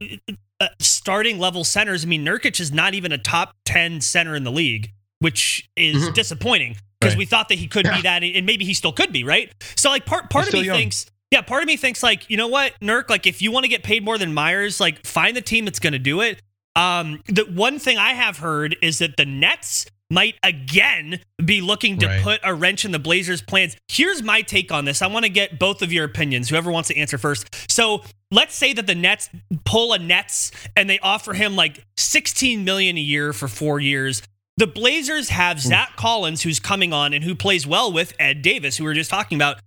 uh, 0.62 0.68
starting 0.80 1.38
level 1.38 1.66
centers. 1.66 2.06
I 2.06 2.08
mean, 2.08 2.24
Nurkic 2.26 2.62
is 2.62 2.72
not 2.72 2.94
even 2.94 3.12
a 3.12 3.18
top 3.18 3.54
10 3.66 4.00
center 4.00 4.38
in 4.38 4.46
the 4.46 4.52
league, 4.54 4.92
which 5.20 5.68
is 5.76 6.08
Mhm. 6.10 6.14
disappointing 6.14 6.78
because 7.02 7.16
Right. 7.16 7.18
we 7.18 7.26
thought 7.26 7.50
that 7.50 7.58
he 7.58 7.68
could 7.68 7.88
Yeah. 7.88 7.98
be 7.98 8.02
that, 8.04 8.24
and 8.24 8.46
maybe 8.46 8.64
he 8.64 8.74
still 8.74 8.94
could 8.94 9.12
be, 9.12 9.26
right? 9.26 9.52
So, 9.76 9.90
like, 9.90 10.06
part, 10.06 10.30
part 10.30 10.46
He's 10.46 10.54
of 10.54 10.60
me 10.62 10.66
young. 10.68 10.78
thinks, 10.78 11.06
yeah, 11.30 11.42
part 11.42 11.62
of 11.64 11.68
me 11.68 11.76
thinks, 11.76 12.02
like, 12.02 12.30
you 12.30 12.38
know 12.38 12.48
what, 12.48 12.80
Nurk, 12.80 13.10
like, 13.10 13.28
if 13.28 13.42
you 13.42 13.52
want 13.52 13.66
to 13.66 13.70
get 13.70 13.84
paid 13.84 14.06
more 14.06 14.18
than 14.18 14.34
Meyers, 14.34 14.80
like, 14.80 15.06
find 15.06 15.36
the 15.36 15.42
team 15.42 15.66
that's 15.66 15.80
going 15.80 15.92
to 15.92 16.00
do 16.00 16.22
it. 16.22 16.42
Um, 16.78 17.22
the 17.26 17.44
one 17.44 17.80
thing 17.80 17.98
I 17.98 18.14
have 18.14 18.38
heard 18.38 18.78
is 18.82 19.00
that 19.00 19.18
the 19.18 19.26
Nets 19.26 19.88
might 20.12 20.36
again 20.44 21.20
be 21.44 21.62
looking 21.62 21.98
to 22.00 22.08
Right. 22.08 22.22
put 22.22 22.40
a 22.44 22.54
wrench 22.54 22.86
in 22.86 22.92
the 22.92 23.00
Blazers' 23.00 23.42
plans. 23.42 23.76
Here's 23.88 24.22
my 24.22 24.42
take 24.42 24.72
on 24.72 24.86
this. 24.86 25.02
I 25.02 25.08
want 25.08 25.24
to 25.26 25.30
get 25.30 25.58
both 25.58 25.82
of 25.82 25.92
your 25.92 26.04
opinions. 26.06 26.50
Whoever 26.50 26.72
wants 26.72 26.90
to 26.90 26.98
answer 26.98 27.18
first. 27.18 27.48
So 27.72 28.04
let's 28.30 28.54
say 28.56 28.74
that 28.74 28.86
the 28.88 28.96
Nets 28.96 29.30
pull 29.66 29.94
a 29.94 30.00
Nets 30.00 30.52
and 30.76 30.90
they 30.90 31.00
offer 31.00 31.34
him 31.34 31.56
like 31.56 31.84
16 31.98 32.64
million 32.64 32.98
a 32.98 33.02
year 33.02 33.34
for 33.34 33.48
four 33.48 33.80
years. 33.80 34.22
The 34.58 34.68
Blazers 34.68 35.30
have 35.30 35.60
Zach 35.60 35.96
Collins, 35.96 36.44
who's 36.44 36.60
coming 36.60 36.92
on 36.94 37.14
and 37.14 37.24
who 37.24 37.34
plays 37.34 37.66
well 37.66 37.92
with 37.92 38.14
Ed 38.20 38.42
Davis, 38.42 38.78
who 38.78 38.84
we 38.84 38.90
were 38.90 38.94
just 38.94 39.10
talking 39.10 39.38
about. 39.38 39.60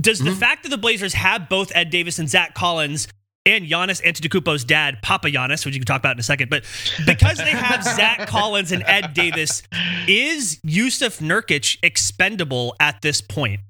Does 0.00 0.18
the 0.18 0.30
Mhm. 0.30 0.38
fact 0.40 0.62
that 0.64 0.68
the 0.70 0.76
Blazers 0.78 1.14
have 1.14 1.48
both 1.48 1.70
Ed 1.74 1.90
Davis 1.90 2.18
and 2.18 2.28
Zach 2.28 2.54
Collins 2.54 3.06
and 3.44 3.66
Giannis 3.66 4.02
Antetokounmpo's 4.02 4.64
dad, 4.64 4.98
Papa 5.02 5.28
Giannis, 5.28 5.64
which 5.64 5.74
you 5.74 5.80
can 5.80 5.86
talk 5.86 6.00
about 6.00 6.16
in 6.16 6.20
a 6.20 6.24
second, 6.24 6.50
but 6.50 6.64
because 7.06 7.38
they 7.38 7.50
have 7.50 7.82
Zach 7.96 8.28
Collins 8.28 8.72
and 8.72 8.82
Ed 8.86 9.14
Davis, 9.14 9.62
is 10.06 10.60
Yusuf 10.62 11.18
Nurkic 11.18 11.78
expendable 11.82 12.76
at 12.78 13.02
this 13.02 13.20
point? 13.20 13.60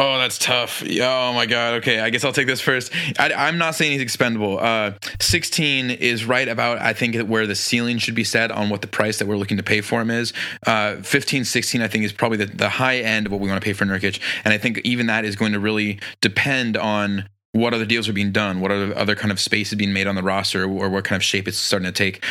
Oh, 0.00 0.16
that's 0.16 0.38
tough. 0.38 0.84
Oh 0.84 1.32
my 1.32 1.44
god. 1.46 1.74
Okay, 1.74 1.98
I 1.98 2.10
guess 2.10 2.24
I'll 2.24 2.32
take 2.32 2.46
this 2.46 2.60
first. 2.60 2.92
I, 3.18 3.32
I'm 3.32 3.58
not 3.58 3.74
saying 3.74 3.90
he's 3.90 4.00
expendable. 4.00 4.60
Uh, 4.60 4.92
16 5.20 5.90
is 5.90 6.24
right 6.24 6.46
about 6.46 6.78
I 6.78 6.92
think 6.92 7.16
where 7.28 7.48
the 7.48 7.56
ceiling 7.56 7.98
should 7.98 8.14
be 8.14 8.22
set 8.22 8.52
on 8.52 8.70
what 8.70 8.80
the 8.80 8.86
price 8.86 9.18
that 9.18 9.26
we're 9.26 9.36
looking 9.36 9.56
to 9.56 9.64
pay 9.64 9.80
for 9.80 10.00
him 10.00 10.10
is. 10.12 10.32
Uh, 10.64 10.96
15, 10.98 11.44
16, 11.44 11.82
I 11.82 11.88
think 11.88 12.04
is 12.04 12.12
probably 12.12 12.38
the, 12.38 12.46
the 12.46 12.68
high 12.68 12.98
end 12.98 13.26
of 13.26 13.32
what 13.32 13.40
we 13.40 13.48
want 13.48 13.60
to 13.60 13.64
pay 13.64 13.72
for 13.72 13.86
Nurkic, 13.86 14.20
and 14.44 14.54
I 14.54 14.58
think 14.58 14.78
even 14.84 15.06
that 15.06 15.24
is 15.24 15.34
going 15.34 15.50
to 15.52 15.58
really 15.58 15.98
depend 16.20 16.76
on 16.76 17.28
what 17.58 17.74
other 17.74 17.86
deals 17.86 18.08
are 18.08 18.12
being 18.12 18.32
done, 18.32 18.60
what 18.60 18.70
other 18.70 18.96
other 18.96 19.14
kind 19.14 19.32
of 19.32 19.40
space 19.40 19.72
is 19.72 19.78
being 19.78 19.92
made 19.92 20.06
on 20.06 20.14
the 20.14 20.22
roster, 20.22 20.64
or 20.64 20.88
what 20.88 21.04
kind 21.04 21.18
of 21.18 21.24
shape 21.24 21.48
it's 21.48 21.58
starting 21.58 21.86
to 21.86 21.92
take. 21.92 22.24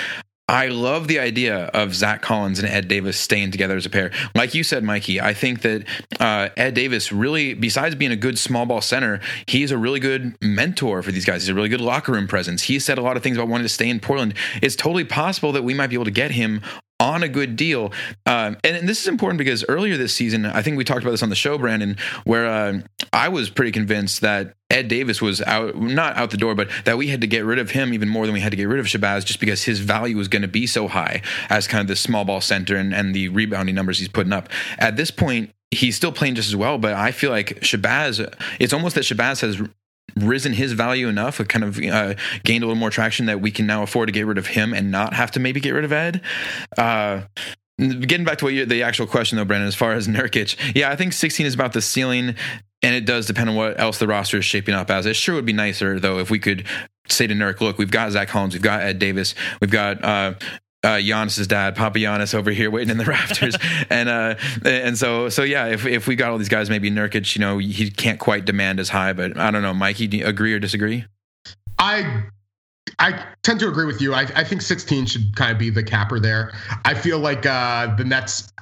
I 0.49 0.67
love 0.67 1.09
the 1.09 1.19
idea 1.19 1.65
of 1.73 1.93
Zach 1.93 2.21
Collins 2.21 2.59
and 2.59 2.69
Ed 2.69 2.87
Davis 2.87 3.19
staying 3.19 3.51
together 3.51 3.75
as 3.75 3.85
a 3.85 3.89
pair. 3.89 4.11
Like 4.33 4.53
you 4.53 4.63
said, 4.63 4.81
Mikey, 4.81 5.19
I 5.19 5.33
think 5.33 5.61
that 5.63 5.83
uh, 6.21 6.47
Ed 6.55 6.73
Davis 6.73 7.11
really, 7.11 7.53
besides 7.53 7.95
being 7.95 8.13
a 8.13 8.15
good 8.15 8.39
small 8.39 8.65
ball 8.65 8.79
center, 8.79 9.19
he's 9.45 9.71
a 9.71 9.77
really 9.77 9.99
good 9.99 10.37
mentor 10.41 11.03
for 11.03 11.11
these 11.11 11.25
guys. 11.25 11.41
He's 11.41 11.49
a 11.49 11.53
really 11.53 11.67
good 11.67 11.81
locker 11.81 12.13
room 12.13 12.29
presence. 12.29 12.63
He 12.63 12.79
said 12.79 12.97
a 12.97 13.01
lot 13.01 13.17
of 13.17 13.23
things 13.23 13.35
about 13.35 13.49
wanting 13.49 13.65
to 13.65 13.73
stay 13.73 13.89
in 13.89 13.99
Portland. 13.99 14.35
It's 14.61 14.77
totally 14.77 15.03
possible 15.03 15.51
that 15.51 15.65
we 15.65 15.73
might 15.73 15.87
be 15.87 15.95
able 15.95 16.05
to 16.05 16.11
get 16.11 16.31
him 16.31 16.61
on 16.99 17.23
a 17.23 17.29
good 17.29 17.55
deal. 17.57 17.91
Um, 18.25 18.57
and, 18.63 18.77
and, 18.77 18.89
this 18.89 19.01
is 19.01 19.07
important 19.07 19.37
because 19.37 19.63
earlier 19.69 19.97
this 19.97 20.13
season, 20.13 20.45
I 20.45 20.61
think 20.61 20.77
we 20.77 20.83
talked 20.83 21.01
about 21.01 21.11
this 21.11 21.21
on 21.21 21.29
the 21.29 21.35
show, 21.35 21.57
Brandon, 21.57 21.97
where 22.23 22.47
uh, 22.47 22.79
I 23.13 23.29
was 23.29 23.49
pretty 23.49 23.71
convinced 23.71 24.21
that 24.21 24.55
Ed 24.77 24.87
Davis 24.87 25.21
was 25.21 25.41
out, 25.41 25.75
not 25.75 26.15
out 26.15 26.31
the 26.31 26.37
door, 26.37 26.55
but 26.55 26.69
that 26.85 26.97
we 26.97 27.07
had 27.07 27.21
to 27.21 27.27
get 27.27 27.43
rid 27.43 27.59
of 27.59 27.71
him 27.71 27.93
even 27.93 28.07
more 28.07 28.25
than 28.25 28.33
we 28.33 28.39
had 28.39 28.51
to 28.51 28.57
get 28.57 28.65
rid 28.65 28.79
of 28.79 28.85
Shabazz 28.85 29.25
just 29.25 29.39
because 29.39 29.63
his 29.63 29.79
value 29.79 30.15
was 30.15 30.27
going 30.27 30.43
to 30.43 30.47
be 30.47 30.67
so 30.67 30.87
high 30.87 31.21
as 31.49 31.67
kind 31.67 31.81
of 31.81 31.87
the 31.87 31.95
small 31.95 32.25
ball 32.25 32.41
center 32.41 32.75
and, 32.75 32.93
and 32.93 33.15
the 33.15 33.29
rebounding 33.29 33.75
numbers 33.75 33.99
he's 33.99 34.07
putting 34.07 34.33
up. 34.33 34.49
At 34.77 34.95
this 34.95 35.09
point, 35.11 35.51
he's 35.71 35.95
still 35.95 36.11
playing 36.11 36.35
just 36.35 36.47
as 36.47 36.55
well, 36.55 36.77
but 36.77 36.93
I 36.93 37.11
feel 37.11 37.31
like 37.31 37.59
Shabazz, 37.61 38.33
it's 38.59 38.73
almost 38.73 38.95
that 38.95 39.03
Shabazz 39.03 39.41
has 39.41 39.61
risen 40.15 40.53
his 40.53 40.73
value 40.73 41.07
enough, 41.07 41.39
kind 41.47 41.65
of 41.65 41.79
uh, 41.79 42.13
gained 42.43 42.63
a 42.63 42.67
little 42.67 42.79
more 42.79 42.89
traction 42.89 43.25
that 43.25 43.41
we 43.41 43.51
can 43.51 43.65
now 43.65 43.83
afford 43.83 44.07
to 44.07 44.13
get 44.13 44.25
rid 44.25 44.37
of 44.37 44.47
him 44.47 44.73
and 44.73 44.91
not 44.91 45.13
have 45.13 45.31
to 45.31 45.39
maybe 45.39 45.59
get 45.59 45.71
rid 45.71 45.83
of 45.83 45.91
Ed. 45.91 46.21
Uh, 46.77 47.21
getting 47.79 48.25
back 48.25 48.39
to 48.39 48.45
what 48.45 48.53
you, 48.53 48.65
the 48.65 48.83
actual 48.83 49.07
question 49.07 49.37
though, 49.37 49.45
Brandon, 49.45 49.67
as 49.67 49.75
far 49.75 49.93
as 49.93 50.07
Nurkic, 50.07 50.75
yeah, 50.75 50.89
I 50.89 50.95
think 50.95 51.13
16 51.13 51.45
is 51.45 51.53
about 51.53 51.73
the 51.73 51.81
ceiling, 51.81 52.35
and 52.87 52.95
it 52.95 53.05
does 53.05 53.25
depend 53.25 53.49
on 53.49 53.55
what 53.57 53.77
else 53.77 53.99
the 53.99 54.07
roster 54.07 54.37
is 54.37 54.45
shaping 54.45 54.73
up 54.73 54.89
as. 54.89 55.05
It 55.05 55.17
sure 55.17 55.35
would 55.35 55.45
be 55.45 55.51
nicer 55.51 55.99
though 55.99 56.19
if 56.19 56.29
we 56.29 56.39
could 56.39 56.65
say 57.09 57.27
to 57.27 57.33
Nurk, 57.33 57.59
look, 57.59 57.77
we've 57.77 57.91
got 57.91 58.11
Zach 58.11 58.29
Collins, 58.29 58.53
we've 58.53 58.61
got 58.61 58.81
Ed 58.81 58.97
Davis, 58.97 59.35
we've 59.59 59.69
got 59.69 60.01
uh, 60.01 60.33
uh, 60.83 60.87
Giannis's 60.95 61.47
dad, 61.47 61.75
Papa 61.75 61.99
Giannis, 61.99 62.33
over 62.33 62.49
here 62.49 62.71
waiting 62.71 62.89
in 62.89 62.97
the 62.97 63.03
rafters, 63.05 63.57
and 63.89 64.07
uh, 64.07 64.35
and 64.63 64.97
so 64.97 65.27
so 65.27 65.43
yeah, 65.43 65.67
if 65.67 65.85
if 65.85 66.07
we 66.07 66.15
got 66.15 66.31
all 66.31 66.37
these 66.37 66.47
guys, 66.47 66.69
maybe 66.69 66.89
Nurkic, 66.89 67.35
you 67.35 67.41
know, 67.41 67.57
he 67.57 67.91
can't 67.91 68.19
quite 68.19 68.45
demand 68.45 68.79
as 68.79 68.87
high, 68.87 69.11
but 69.11 69.37
I 69.37 69.51
don't 69.51 69.63
know, 69.63 69.73
Mikey, 69.73 70.07
do 70.07 70.17
you 70.17 70.25
agree 70.25 70.53
or 70.53 70.59
disagree? 70.59 71.05
I 71.77 72.23
I 72.99 73.25
tend 73.43 73.59
to 73.59 73.67
agree 73.67 73.85
with 73.85 74.01
you. 74.01 74.13
I, 74.13 74.21
I 74.35 74.45
think 74.45 74.61
16 74.61 75.07
should 75.07 75.35
kind 75.35 75.51
of 75.51 75.57
be 75.57 75.69
the 75.69 75.83
capper 75.83 76.21
there. 76.21 76.53
I 76.85 76.93
feel 76.93 77.19
like 77.19 77.45
uh, 77.45 77.93
the 77.95 78.05
Nets 78.05 78.53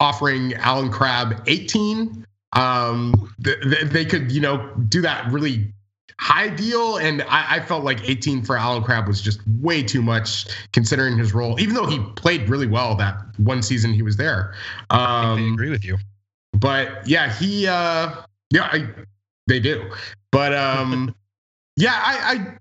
offering 0.00 0.54
Allen 0.54 0.90
Crabbe 0.90 1.42
18, 1.46 2.24
um, 2.52 3.32
they, 3.38 3.84
they 3.84 4.04
could 4.04 4.32
you 4.32 4.40
know 4.40 4.72
do 4.88 5.00
that 5.02 5.30
really 5.30 5.72
high 6.18 6.48
deal. 6.48 6.96
And 6.96 7.22
I, 7.22 7.56
I, 7.56 7.60
felt 7.60 7.84
like 7.84 8.08
18 8.08 8.42
for 8.42 8.56
Allen 8.56 8.82
Crabbe 8.82 9.06
was 9.06 9.20
just 9.22 9.40
way 9.60 9.82
too 9.82 10.02
much 10.02 10.46
considering 10.72 11.16
his 11.16 11.32
role, 11.32 11.58
even 11.60 11.74
though 11.74 11.86
he 11.86 11.98
played 12.16 12.48
really 12.48 12.66
well 12.66 12.94
that 12.96 13.18
one 13.36 13.62
season 13.62 13.92
he 13.92 14.02
was 14.02 14.16
there. 14.16 14.54
Um, 14.90 15.38
I 15.38 15.50
agree 15.52 15.70
with 15.70 15.84
you. 15.84 15.96
But 16.54 17.06
yeah, 17.06 17.32
he, 17.32 17.66
uh, 17.66 18.14
yeah, 18.50 18.68
I, 18.72 18.88
they 19.46 19.60
do. 19.60 19.90
But 20.32 20.54
um, 20.54 21.14
yeah, 21.76 21.94
I, 21.94 22.34
I 22.34 22.56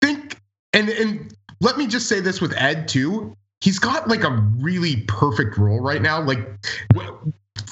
think, 0.00 0.38
and, 0.72 0.88
and 0.88 1.34
let 1.60 1.76
me 1.76 1.86
just 1.86 2.08
say 2.08 2.20
this 2.20 2.40
with 2.40 2.54
Ed 2.56 2.86
too. 2.88 3.36
He's 3.60 3.78
got 3.78 4.08
like 4.08 4.24
a 4.24 4.30
really 4.58 5.02
perfect 5.08 5.56
role 5.56 5.80
right 5.80 6.02
now. 6.02 6.20
Like 6.20 6.40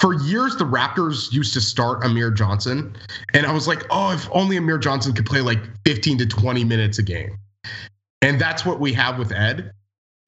for 0.01 0.15
years 0.15 0.57
the 0.57 0.65
Raptors 0.65 1.31
used 1.31 1.53
to 1.53 1.61
start 1.61 2.05
Amir 2.05 2.31
Johnson, 2.31 2.97
and 3.35 3.45
I 3.45 3.53
was 3.53 3.69
like, 3.69 3.85
oh, 3.91 4.13
if 4.13 4.27
only 4.33 4.57
Amir 4.57 4.79
Johnson 4.79 5.13
could 5.13 5.27
play 5.27 5.43
like 5.43 5.61
15 5.85 6.19
to 6.19 6.27
20 6.27 6.65
minutes 6.65 6.99
a 6.99 7.03
game. 7.03 7.37
And 8.23 8.41
that's 8.41 8.65
what 8.65 8.81
we 8.81 8.93
have 8.95 9.19
with 9.19 9.31
Ed. 9.33 9.73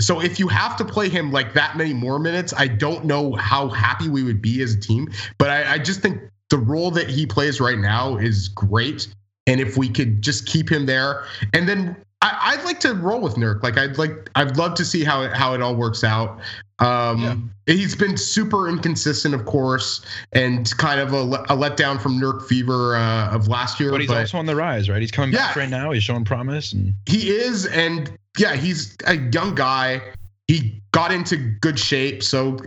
So 0.00 0.20
if 0.20 0.38
you 0.38 0.48
have 0.48 0.76
to 0.76 0.84
play 0.84 1.08
him 1.08 1.32
like 1.32 1.54
that 1.54 1.76
many 1.76 1.94
more 1.94 2.18
minutes, 2.18 2.52
I 2.56 2.66
don't 2.66 3.04
know 3.04 3.32
how 3.34 3.68
happy 3.68 4.08
we 4.08 4.22
would 4.22 4.42
be 4.42 4.62
as 4.62 4.74
a 4.74 4.80
team. 4.80 5.08
But 5.38 5.50
I, 5.50 5.74
I 5.74 5.78
just 5.78 6.00
think 6.00 6.20
the 6.50 6.58
role 6.58 6.90
that 6.90 7.08
he 7.08 7.24
plays 7.24 7.60
right 7.60 7.78
now 7.78 8.16
is 8.16 8.48
great. 8.48 9.08
And 9.46 9.60
if 9.60 9.76
we 9.76 9.88
could 9.88 10.22
just 10.22 10.46
keep 10.46 10.70
him 10.70 10.86
there, 10.86 11.24
and 11.52 11.68
then 11.68 11.96
I, 12.22 12.56
would 12.56 12.64
like 12.64 12.80
to 12.80 12.94
roll 12.94 13.20
with 13.20 13.34
Nurk. 13.34 13.62
Like 13.62 13.76
I'd 13.76 13.98
like 13.98 14.30
I'd 14.34 14.56
love 14.56 14.74
to 14.76 14.84
see 14.84 15.04
how 15.04 15.22
it, 15.22 15.32
how 15.32 15.54
it 15.54 15.62
all 15.62 15.74
works 15.74 16.04
out. 16.04 16.40
Um, 16.78 17.52
yeah. 17.66 17.74
He's 17.74 17.94
been 17.94 18.16
super 18.16 18.68
inconsistent, 18.68 19.34
of 19.34 19.44
course, 19.44 20.04
and 20.32 20.76
kind 20.78 21.00
of 21.00 21.12
a, 21.12 21.22
a 21.22 21.56
letdown 21.56 22.00
from 22.00 22.20
Nurk 22.20 22.46
fever 22.46 22.96
uh, 22.96 23.30
of 23.30 23.48
last 23.48 23.78
year. 23.78 23.90
But 23.90 24.00
he's 24.00 24.10
but, 24.10 24.18
also 24.18 24.38
on 24.38 24.46
the 24.46 24.56
rise, 24.56 24.88
right? 24.88 25.00
He's 25.00 25.12
coming 25.12 25.32
yeah, 25.32 25.48
back 25.48 25.56
right 25.56 25.68
now. 25.68 25.92
He's 25.92 26.02
showing 26.02 26.24
promise. 26.24 26.72
And... 26.72 26.94
He 27.06 27.30
is, 27.30 27.66
and 27.66 28.10
yeah, 28.38 28.56
he's 28.56 28.96
a 29.06 29.16
young 29.16 29.54
guy. 29.54 30.00
He 30.48 30.80
got 30.90 31.12
into 31.12 31.36
good 31.36 31.78
shape, 31.78 32.22
so 32.22 32.58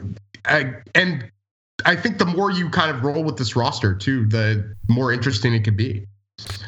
uh, 0.46 0.64
and 0.94 1.30
I 1.86 1.96
think 1.96 2.18
the 2.18 2.26
more 2.26 2.52
you 2.52 2.70
kind 2.70 2.96
of 2.96 3.04
roll 3.04 3.24
with 3.24 3.38
this 3.38 3.56
roster 3.56 3.94
too, 3.94 4.26
the 4.28 4.76
more 4.88 5.12
interesting 5.12 5.54
it 5.54 5.64
could 5.64 5.78
be. 5.78 6.06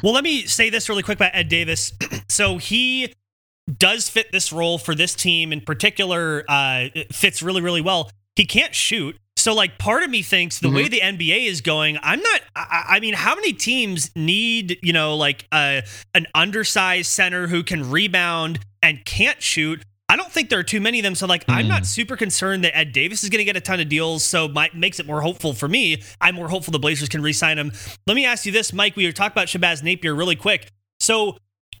Well, 0.02 0.12
let 0.12 0.24
me 0.24 0.46
say 0.46 0.70
this 0.70 0.88
really 0.88 1.02
quick 1.02 1.18
about 1.18 1.34
Ed 1.34 1.48
Davis. 1.48 1.92
so 2.28 2.58
he 2.58 3.12
does 3.76 4.08
fit 4.08 4.32
this 4.32 4.52
role 4.52 4.78
for 4.78 4.94
this 4.94 5.14
team 5.14 5.52
in 5.52 5.60
particular. 5.60 6.44
Uh, 6.48 6.86
fits 7.12 7.42
really, 7.42 7.60
really 7.60 7.82
well. 7.82 8.10
He 8.36 8.44
can't 8.44 8.74
shoot. 8.74 9.16
So, 9.36 9.54
like, 9.54 9.78
part 9.78 10.02
of 10.02 10.10
me 10.10 10.22
thinks 10.22 10.58
the 10.58 10.66
mm-hmm. 10.66 10.76
way 10.76 10.88
the 10.88 11.00
NBA 11.00 11.46
is 11.46 11.60
going, 11.60 11.96
I'm 12.02 12.20
not. 12.20 12.40
I, 12.56 12.84
I, 12.88 13.00
mean, 13.00 13.14
how 13.14 13.36
many 13.36 13.52
teams 13.52 14.10
need, 14.16 14.78
you 14.82 14.92
know, 14.92 15.16
like 15.16 15.46
a, 15.54 15.84
an 16.12 16.26
undersized 16.34 17.10
center 17.10 17.46
who 17.46 17.62
can 17.62 17.88
rebound 17.88 18.58
and 18.82 19.04
can't 19.04 19.40
shoot? 19.40 19.84
I 20.10 20.16
don't 20.16 20.32
think 20.32 20.48
there 20.48 20.58
are 20.58 20.64
too 20.64 20.80
many 20.80 20.98
of 21.00 21.02
them. 21.02 21.14
So, 21.14 21.26
like, 21.26 21.46
mm. 21.46 21.54
I'm 21.54 21.68
not 21.68 21.80
hmm. 21.80 21.84
super 21.84 22.16
concerned 22.16 22.64
that 22.64 22.76
Ed 22.76 22.92
Davis 22.92 23.22
is 23.22 23.30
going 23.30 23.40
to 23.40 23.44
get 23.44 23.56
a 23.56 23.60
ton 23.60 23.78
of 23.78 23.88
deals. 23.88 24.24
So, 24.24 24.48
my, 24.48 24.70
makes 24.74 24.98
it 24.98 25.06
more 25.06 25.20
hopeful 25.20 25.52
for 25.52 25.68
me. 25.68 26.02
I'm 26.20 26.34
more 26.34 26.48
hopeful 26.48 26.72
the 26.72 26.78
Blazers 26.78 27.08
can 27.08 27.22
re 27.22 27.32
sign 27.32 27.58
him. 27.58 27.72
Let 28.06 28.14
me 28.14 28.24
ask 28.24 28.46
you 28.46 28.52
this, 28.52 28.72
Mike. 28.72 28.96
We 28.96 29.04
were 29.04 29.12
talking 29.12 29.32
about 29.32 29.48
Shabazz 29.48 29.82
Napier 29.82 30.14
really 30.14 30.36
quick. 30.36 30.70
So, 30.98 31.36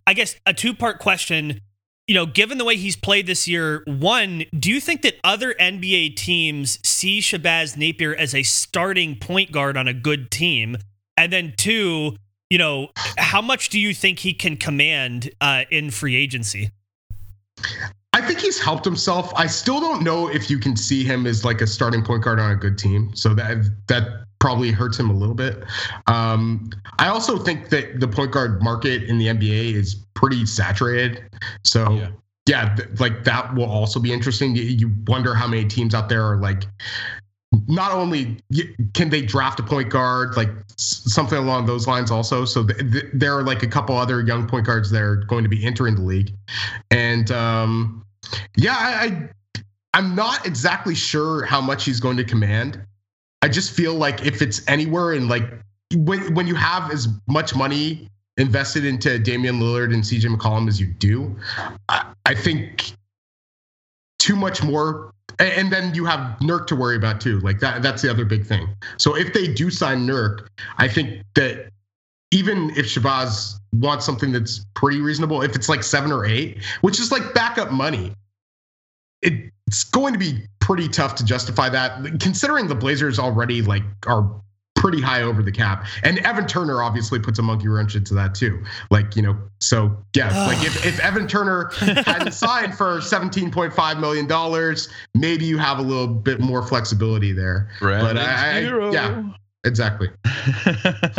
I 0.06 0.14
guess 0.14 0.36
a 0.44 0.52
two 0.52 0.74
part 0.74 0.98
question. 0.98 1.60
You 2.06 2.14
know, 2.14 2.24
given 2.24 2.56
the 2.56 2.64
way 2.64 2.76
he's 2.76 2.96
played 2.96 3.26
this 3.26 3.46
year, 3.46 3.82
one, 3.86 4.44
do 4.58 4.70
you 4.70 4.80
think 4.80 5.02
that 5.02 5.16
other 5.22 5.54
NBA 5.60 6.16
teams 6.16 6.78
see 6.82 7.20
Shabazz 7.20 7.76
Napier 7.76 8.14
as 8.14 8.34
a 8.34 8.42
starting 8.42 9.16
point 9.16 9.52
guard 9.52 9.76
on 9.76 9.88
a 9.88 9.92
good 9.92 10.30
team? 10.30 10.78
And 11.18 11.30
then 11.30 11.52
two, 11.54 12.16
you 12.48 12.56
know, 12.56 12.88
how 13.18 13.42
much 13.42 13.68
do 13.68 13.78
you 13.78 13.92
think 13.92 14.20
he 14.20 14.32
can 14.32 14.56
command 14.56 15.30
uh, 15.42 15.64
in 15.70 15.90
free 15.90 16.16
agency? 16.16 16.70
I 18.28 18.32
think 18.32 18.42
he's 18.42 18.60
helped 18.60 18.84
himself. 18.84 19.32
I 19.36 19.46
still 19.46 19.80
don't 19.80 20.02
know 20.02 20.28
if 20.28 20.50
you 20.50 20.58
can 20.58 20.76
see 20.76 21.02
him 21.02 21.26
as 21.26 21.46
like 21.46 21.62
a 21.62 21.66
starting 21.66 22.04
point 22.04 22.24
guard 22.24 22.38
on 22.38 22.50
a 22.50 22.56
good 22.56 22.76
team. 22.76 23.10
So 23.14 23.32
that 23.32 23.70
that 23.86 24.26
probably 24.38 24.70
hurts 24.70 25.00
him 25.00 25.08
a 25.08 25.14
little 25.14 25.34
bit. 25.34 25.64
Um, 26.08 26.68
I 26.98 27.08
also 27.08 27.38
think 27.38 27.70
that 27.70 28.00
the 28.00 28.06
point 28.06 28.32
guard 28.32 28.62
market 28.62 29.04
in 29.04 29.16
the 29.16 29.28
NBA 29.28 29.72
is 29.72 29.94
pretty 30.12 30.44
saturated. 30.44 31.22
So 31.64 31.90
yeah, 31.90 32.10
yeah 32.46 32.74
th- 32.74 33.00
like 33.00 33.24
that 33.24 33.54
will 33.54 33.70
also 33.70 33.98
be 33.98 34.12
interesting. 34.12 34.54
You, 34.54 34.64
you 34.64 34.92
wonder 35.06 35.34
how 35.34 35.48
many 35.48 35.64
teams 35.64 35.94
out 35.94 36.10
there 36.10 36.22
are 36.22 36.36
like 36.36 36.64
not 37.66 37.92
only 37.92 38.36
can 38.92 39.08
they 39.08 39.22
draft 39.22 39.58
a 39.58 39.62
point 39.62 39.88
guard, 39.88 40.36
like 40.36 40.50
something 40.76 41.38
along 41.38 41.64
those 41.64 41.86
lines 41.86 42.10
also. 42.10 42.44
So 42.44 42.66
th- 42.66 42.92
th- 42.92 43.06
there 43.14 43.38
are 43.38 43.42
like 43.42 43.62
a 43.62 43.66
couple 43.66 43.96
other 43.96 44.20
young 44.20 44.46
point 44.46 44.66
guards 44.66 44.90
that 44.90 45.00
are 45.00 45.16
going 45.16 45.44
to 45.44 45.48
be 45.48 45.64
entering 45.64 45.94
the 45.94 46.02
league. 46.02 46.34
And 46.90 47.30
um, 47.30 48.04
yeah, 48.56 48.76
I, 48.76 49.04
I 49.04 49.28
I'm 49.94 50.14
not 50.14 50.46
exactly 50.46 50.94
sure 50.94 51.44
how 51.44 51.60
much 51.60 51.84
he's 51.84 52.00
going 52.00 52.16
to 52.18 52.24
command. 52.24 52.80
I 53.42 53.48
just 53.48 53.72
feel 53.72 53.94
like 53.94 54.24
if 54.26 54.42
it's 54.42 54.66
anywhere 54.68 55.12
and 55.12 55.28
like 55.28 55.44
when 55.94 56.34
when 56.34 56.46
you 56.46 56.54
have 56.54 56.90
as 56.90 57.08
much 57.26 57.54
money 57.54 58.08
invested 58.36 58.84
into 58.84 59.18
Damian 59.18 59.58
Lillard 59.60 59.92
and 59.92 60.02
CJ 60.02 60.36
McCollum 60.36 60.68
as 60.68 60.80
you 60.80 60.86
do, 60.86 61.36
I, 61.88 62.12
I 62.26 62.34
think 62.34 62.92
too 64.18 64.36
much 64.36 64.62
more 64.62 65.12
and 65.38 65.72
then 65.72 65.94
you 65.94 66.04
have 66.04 66.38
Nurk 66.40 66.66
to 66.68 66.76
worry 66.76 66.96
about 66.96 67.20
too. 67.20 67.38
Like 67.40 67.60
that 67.60 67.82
that's 67.82 68.02
the 68.02 68.10
other 68.10 68.24
big 68.24 68.44
thing. 68.44 68.68
So 68.96 69.16
if 69.16 69.32
they 69.32 69.46
do 69.46 69.70
sign 69.70 70.06
Nurk, 70.06 70.48
I 70.78 70.88
think 70.88 71.22
that 71.34 71.70
even 72.30 72.70
if 72.70 72.86
Shabazz 72.86 73.57
wants 73.72 74.04
something 74.04 74.32
that's 74.32 74.64
pretty 74.74 75.00
reasonable, 75.00 75.42
if 75.42 75.54
it's 75.54 75.68
like 75.68 75.82
seven 75.82 76.12
or 76.12 76.24
eight, 76.24 76.62
which 76.80 77.00
is 77.00 77.12
like 77.12 77.34
backup 77.34 77.70
money, 77.70 78.12
it's 79.22 79.84
going 79.84 80.12
to 80.12 80.18
be 80.18 80.46
pretty 80.60 80.88
tough 80.88 81.14
to 81.16 81.24
justify 81.24 81.68
that 81.68 82.20
considering 82.20 82.68
the 82.68 82.74
Blazers 82.74 83.18
already 83.18 83.62
like 83.62 83.82
are 84.06 84.30
pretty 84.78 85.00
high 85.00 85.22
over 85.22 85.42
the 85.42 85.52
cap. 85.52 85.86
And 86.04 86.18
Evan 86.20 86.46
Turner 86.46 86.82
obviously 86.82 87.18
puts 87.18 87.38
a 87.38 87.42
monkey 87.42 87.68
wrench 87.68 87.96
into 87.96 88.14
that 88.14 88.34
too. 88.34 88.62
Like, 88.90 89.16
you 89.16 89.22
know, 89.22 89.36
so 89.60 89.96
yeah, 90.14 90.46
like 90.46 90.64
if, 90.64 90.86
if 90.86 91.00
Evan 91.00 91.26
Turner 91.26 91.70
hadn't 91.80 92.32
signed 92.32 92.76
for 92.76 92.98
$17.5 92.98 94.00
million, 94.00 94.76
maybe 95.14 95.44
you 95.44 95.58
have 95.58 95.78
a 95.78 95.82
little 95.82 96.06
bit 96.06 96.40
more 96.40 96.62
flexibility 96.62 97.32
there. 97.32 97.68
Right. 97.80 98.00
But 98.00 98.18
I, 98.18 98.58
I, 98.58 98.90
yeah. 98.92 99.24
Exactly. 99.64 100.08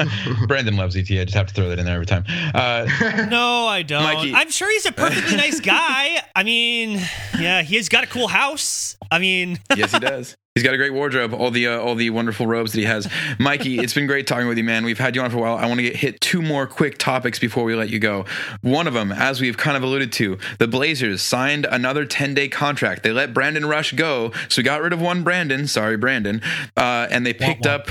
Brandon 0.47 0.75
loves 0.77 0.95
ET. 0.95 1.09
I 1.11 1.23
just 1.25 1.33
have 1.33 1.47
to 1.47 1.53
throw 1.53 1.69
that 1.69 1.79
in 1.79 1.85
there 1.85 1.95
every 1.95 2.05
time. 2.05 2.25
Uh, 2.53 2.87
no, 3.29 3.67
I 3.67 3.83
don't. 3.83 4.03
Mikey. 4.03 4.33
I'm 4.33 4.51
sure 4.51 4.71
he's 4.71 4.85
a 4.85 4.91
perfectly 4.91 5.37
nice 5.37 5.59
guy. 5.59 6.21
I 6.35 6.43
mean, 6.43 7.01
yeah, 7.39 7.61
he's 7.61 7.89
got 7.89 8.03
a 8.03 8.07
cool 8.07 8.27
house. 8.27 8.97
I 9.11 9.19
mean, 9.19 9.59
yes, 9.75 9.91
he 9.91 9.99
does. 9.99 10.35
He's 10.55 10.63
got 10.63 10.73
a 10.73 10.77
great 10.77 10.93
wardrobe, 10.93 11.33
all 11.33 11.51
the 11.51 11.67
uh, 11.67 11.79
all 11.79 11.95
the 11.95 12.09
wonderful 12.09 12.45
robes 12.45 12.73
that 12.73 12.79
he 12.79 12.85
has. 12.85 13.07
Mikey, 13.39 13.79
it's 13.79 13.93
been 13.93 14.07
great 14.07 14.27
talking 14.27 14.47
with 14.47 14.57
you, 14.57 14.63
man. 14.63 14.83
We've 14.83 14.97
had 14.97 15.15
you 15.15 15.21
on 15.21 15.29
for 15.29 15.37
a 15.37 15.41
while. 15.41 15.55
I 15.55 15.65
want 15.67 15.77
to 15.77 15.83
get 15.83 15.95
hit 15.95 16.19
two 16.19 16.41
more 16.41 16.67
quick 16.67 16.97
topics 16.97 17.39
before 17.39 17.63
we 17.63 17.75
let 17.75 17.89
you 17.89 17.99
go. 17.99 18.25
One 18.61 18.85
of 18.85 18.93
them, 18.93 19.11
as 19.11 19.39
we've 19.39 19.55
kind 19.55 19.77
of 19.77 19.83
alluded 19.83 20.11
to, 20.13 20.37
the 20.57 20.67
Blazers 20.67 21.21
signed 21.21 21.65
another 21.65 22.03
10 22.03 22.33
day 22.33 22.49
contract. 22.49 23.03
They 23.03 23.11
let 23.13 23.33
Brandon 23.33 23.67
Rush 23.67 23.93
go, 23.93 24.33
so 24.49 24.59
we 24.59 24.63
got 24.63 24.81
rid 24.81 24.91
of 24.91 24.99
one 24.99 25.23
Brandon. 25.23 25.65
Sorry, 25.65 25.95
Brandon, 25.95 26.41
uh, 26.75 27.07
and 27.09 27.25
they 27.25 27.33
picked 27.33 27.65
Wah, 27.65 27.77
wah. 27.77 27.83
up 27.83 27.89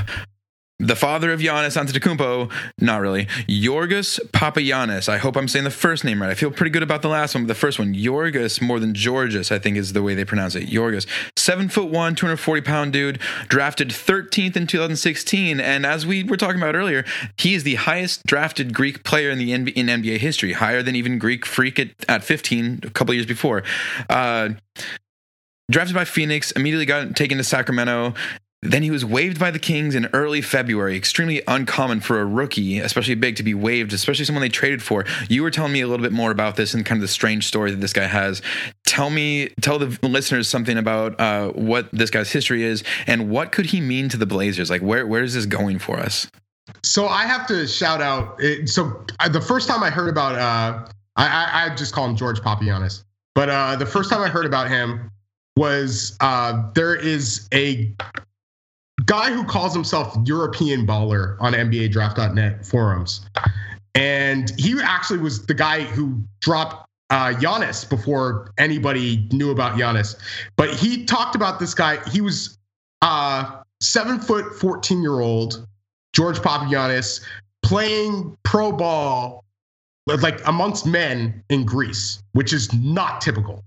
the 0.80 0.94
father 0.94 1.32
of 1.32 1.40
Giannis 1.40 1.76
Antetokounmpo, 1.76 2.52
not 2.80 3.00
really, 3.00 3.26
Yorgos 3.48 4.20
Papagiannis. 4.30 5.08
I 5.08 5.18
hope 5.18 5.36
I'm 5.36 5.48
saying 5.48 5.64
the 5.64 5.70
first 5.70 6.04
name 6.04 6.22
right. 6.22 6.30
I 6.30 6.34
feel 6.34 6.52
pretty 6.52 6.70
good 6.70 6.84
about 6.84 7.02
the 7.02 7.08
last 7.08 7.34
one, 7.34 7.44
but 7.44 7.48
the 7.48 7.54
first 7.56 7.80
one, 7.80 7.94
Yorgos, 7.94 8.62
more 8.62 8.78
than 8.78 8.94
Georges, 8.94 9.50
I 9.50 9.58
think 9.58 9.76
is 9.76 9.92
the 9.92 10.04
way 10.04 10.14
they 10.14 10.24
pronounce 10.24 10.54
it. 10.54 10.68
Yorgos, 10.68 11.06
seven 11.36 11.68
foot 11.68 11.90
one, 11.90 12.14
240 12.14 12.62
pound 12.62 12.92
dude, 12.92 13.18
drafted 13.48 13.88
13th 13.88 14.56
in 14.56 14.68
2016, 14.68 15.58
and 15.58 15.84
as 15.84 16.06
we 16.06 16.22
were 16.22 16.36
talking 16.36 16.60
about 16.60 16.76
earlier, 16.76 17.04
he 17.36 17.54
is 17.54 17.64
the 17.64 17.74
highest 17.74 18.24
drafted 18.24 18.72
Greek 18.72 19.02
player 19.02 19.30
in 19.30 19.38
the 19.38 19.50
NBA, 19.50 19.72
in 19.72 19.86
NBA 19.86 20.18
history, 20.18 20.52
higher 20.52 20.82
than 20.82 20.94
even 20.94 21.18
Greek 21.18 21.44
Freak 21.44 21.80
at, 21.80 21.88
at 22.08 22.22
15 22.22 22.80
a 22.84 22.90
couple 22.90 23.12
years 23.14 23.26
before. 23.26 23.64
Uh, 24.08 24.50
drafted 25.72 25.96
by 25.96 26.04
Phoenix, 26.04 26.52
immediately 26.52 26.86
got 26.86 27.16
taken 27.16 27.36
to 27.38 27.44
Sacramento. 27.44 28.14
Then 28.62 28.82
he 28.82 28.90
was 28.90 29.04
waived 29.04 29.38
by 29.38 29.52
the 29.52 29.58
Kings 29.60 29.94
in 29.94 30.06
early 30.12 30.42
February. 30.42 30.96
Extremely 30.96 31.42
uncommon 31.46 32.00
for 32.00 32.20
a 32.20 32.26
rookie, 32.26 32.80
especially 32.80 33.14
big, 33.14 33.36
to 33.36 33.44
be 33.44 33.54
waived, 33.54 33.92
especially 33.92 34.24
someone 34.24 34.42
they 34.42 34.48
traded 34.48 34.82
for. 34.82 35.04
You 35.28 35.44
were 35.44 35.50
telling 35.50 35.72
me 35.72 35.80
a 35.80 35.86
little 35.86 36.02
bit 36.02 36.12
more 36.12 36.32
about 36.32 36.56
this 36.56 36.74
and 36.74 36.84
kind 36.84 36.98
of 36.98 37.02
the 37.02 37.08
strange 37.08 37.46
story 37.46 37.70
that 37.70 37.80
this 37.80 37.92
guy 37.92 38.06
has. 38.06 38.42
Tell 38.84 39.10
me, 39.10 39.50
tell 39.60 39.78
the 39.78 39.96
listeners 40.02 40.48
something 40.48 40.76
about 40.76 41.18
uh, 41.20 41.50
what 41.50 41.88
this 41.92 42.10
guy's 42.10 42.32
history 42.32 42.64
is 42.64 42.82
and 43.06 43.30
what 43.30 43.52
could 43.52 43.66
he 43.66 43.80
mean 43.80 44.08
to 44.08 44.16
the 44.16 44.26
Blazers? 44.26 44.70
Like, 44.70 44.82
where 44.82 45.06
where 45.06 45.22
is 45.22 45.34
this 45.34 45.46
going 45.46 45.78
for 45.78 45.98
us? 45.98 46.28
So 46.82 47.06
I 47.06 47.24
have 47.24 47.46
to 47.46 47.66
shout 47.66 48.02
out. 48.02 48.42
It, 48.42 48.68
so 48.68 49.04
the 49.30 49.40
first 49.40 49.68
time 49.68 49.84
I 49.84 49.90
heard 49.90 50.08
about, 50.08 50.34
uh, 50.34 50.88
I, 51.16 51.26
I, 51.26 51.66
I 51.66 51.74
just 51.76 51.94
call 51.94 52.06
him 52.06 52.16
George 52.16 52.40
Papianis, 52.40 53.04
but 53.36 53.48
uh, 53.48 53.76
the 53.76 53.86
first 53.86 54.10
time 54.10 54.20
I 54.20 54.28
heard 54.28 54.46
about 54.46 54.68
him 54.68 55.10
was 55.56 56.16
uh, 56.20 56.70
there 56.74 56.94
is 56.94 57.48
a 57.52 57.92
guy 59.08 59.32
who 59.32 59.42
calls 59.42 59.74
himself 59.74 60.16
European 60.24 60.86
Baller 60.86 61.36
on 61.40 61.54
NBA 61.54 61.90
Draft.net 61.90 62.64
forums, 62.64 63.26
and 63.94 64.52
he 64.58 64.78
actually 64.80 65.18
was 65.18 65.44
the 65.46 65.54
guy 65.54 65.80
who 65.80 66.22
dropped 66.40 66.86
uh, 67.10 67.32
Giannis 67.32 67.88
before 67.88 68.52
anybody 68.58 69.26
knew 69.32 69.50
about 69.50 69.76
Giannis. 69.76 70.14
But 70.56 70.74
he 70.74 71.04
talked 71.06 71.34
about 71.34 71.58
this 71.58 71.74
guy. 71.74 71.98
He 72.10 72.20
was 72.20 72.58
uh, 73.02 73.62
seven 73.80 74.20
foot, 74.20 74.54
14 74.54 75.02
year 75.02 75.20
old 75.20 75.66
George 76.12 76.38
Papagiannis 76.38 77.24
playing 77.62 78.36
pro 78.44 78.72
ball 78.72 79.44
like 80.06 80.40
amongst 80.46 80.86
men 80.86 81.42
in 81.50 81.64
Greece, 81.64 82.22
which 82.32 82.52
is 82.52 82.72
not 82.72 83.20
typical. 83.20 83.64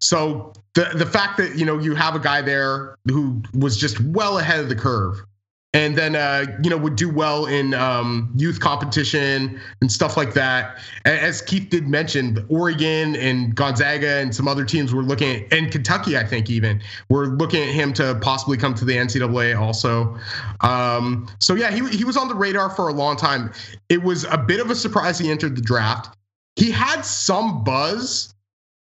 So 0.00 0.52
the 0.74 0.90
the 0.94 1.06
fact 1.06 1.36
that 1.38 1.56
you 1.56 1.64
know 1.64 1.78
you 1.78 1.94
have 1.94 2.14
a 2.14 2.18
guy 2.18 2.42
there 2.42 2.96
who 3.08 3.42
was 3.54 3.76
just 3.76 4.00
well 4.00 4.38
ahead 4.38 4.60
of 4.60 4.68
the 4.68 4.74
curve, 4.74 5.24
and 5.72 5.96
then 5.96 6.16
uh, 6.16 6.44
you 6.62 6.70
know 6.70 6.76
would 6.76 6.96
do 6.96 7.10
well 7.10 7.46
in 7.46 7.74
um, 7.74 8.32
youth 8.36 8.60
competition 8.60 9.60
and 9.80 9.90
stuff 9.90 10.16
like 10.16 10.34
that. 10.34 10.78
As 11.04 11.40
Keith 11.40 11.70
did 11.70 11.88
mention, 11.88 12.44
Oregon 12.48 13.16
and 13.16 13.54
Gonzaga 13.54 14.18
and 14.18 14.34
some 14.34 14.48
other 14.48 14.64
teams 14.64 14.92
were 14.92 15.02
looking 15.02 15.44
at, 15.44 15.52
and 15.52 15.70
Kentucky, 15.70 16.16
I 16.16 16.24
think 16.24 16.50
even 16.50 16.82
were 17.08 17.28
looking 17.28 17.62
at 17.62 17.68
him 17.68 17.92
to 17.94 18.18
possibly 18.20 18.56
come 18.56 18.74
to 18.74 18.84
the 18.84 18.96
NCAA 18.96 19.58
also. 19.58 20.18
Um, 20.60 21.28
so 21.38 21.54
yeah, 21.54 21.70
he 21.70 21.86
he 21.96 22.04
was 22.04 22.16
on 22.16 22.28
the 22.28 22.34
radar 22.34 22.70
for 22.70 22.88
a 22.88 22.92
long 22.92 23.16
time. 23.16 23.52
It 23.88 24.02
was 24.02 24.24
a 24.24 24.38
bit 24.38 24.60
of 24.60 24.70
a 24.70 24.74
surprise 24.74 25.18
he 25.18 25.30
entered 25.30 25.56
the 25.56 25.62
draft. 25.62 26.16
He 26.56 26.70
had 26.70 27.02
some 27.02 27.64
buzz 27.64 28.34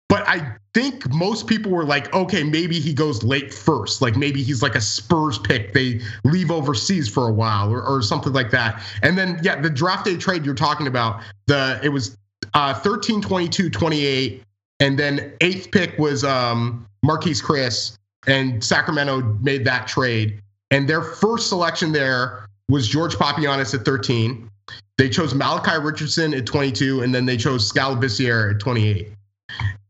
but 0.07 0.27
I 0.27 0.55
think 0.75 1.09
most 1.13 1.47
people 1.47 1.71
were 1.71 1.85
like, 1.85 2.13
okay, 2.13 2.43
maybe 2.43 2.81
he 2.81 2.93
goes 2.93 3.23
late 3.23 3.53
first. 3.53 4.01
Like 4.01 4.17
maybe 4.17 4.43
he's 4.43 4.61
like 4.61 4.75
a 4.75 4.81
Spurs 4.81 5.39
pick. 5.39 5.71
They 5.71 6.01
leave 6.25 6.51
overseas 6.51 7.07
for 7.07 7.29
a 7.29 7.31
while 7.31 7.71
or, 7.71 7.81
or 7.81 8.01
something 8.01 8.33
like 8.33 8.51
that. 8.51 8.83
And 9.01 9.17
then, 9.17 9.39
yeah, 9.41 9.61
the 9.61 9.69
draft 9.69 10.03
day 10.03 10.17
trade 10.17 10.45
you're 10.45 10.53
talking 10.53 10.85
about, 10.85 11.21
the 11.45 11.79
it 11.81 11.89
was 11.89 12.17
uh, 12.53 12.73
13, 12.73 13.21
22, 13.21 13.69
28. 13.69 14.43
And 14.81 14.99
then 14.99 15.31
eighth 15.39 15.71
pick 15.71 15.97
was 15.97 16.25
um, 16.25 16.85
Marquese 17.05 17.41
Chriss, 17.41 17.97
and 18.27 18.61
Sacramento 18.61 19.21
made 19.41 19.63
that 19.63 19.87
trade. 19.87 20.41
And 20.71 20.89
their 20.89 21.01
first 21.01 21.47
selection 21.47 21.93
there 21.93 22.45
was 22.67 22.85
George 22.85 23.15
Papianis 23.15 23.73
at 23.73 23.85
13. 23.85 24.49
They 24.97 25.07
chose 25.07 25.33
Malachi 25.33 25.79
Richardson 25.81 26.33
at 26.33 26.45
22, 26.45 27.01
and 27.01 27.15
then 27.15 27.25
they 27.25 27.37
chose 27.37 27.65
Skal 27.65 27.95
Labissière 27.95 28.55
at 28.55 28.59
28. 28.59 29.13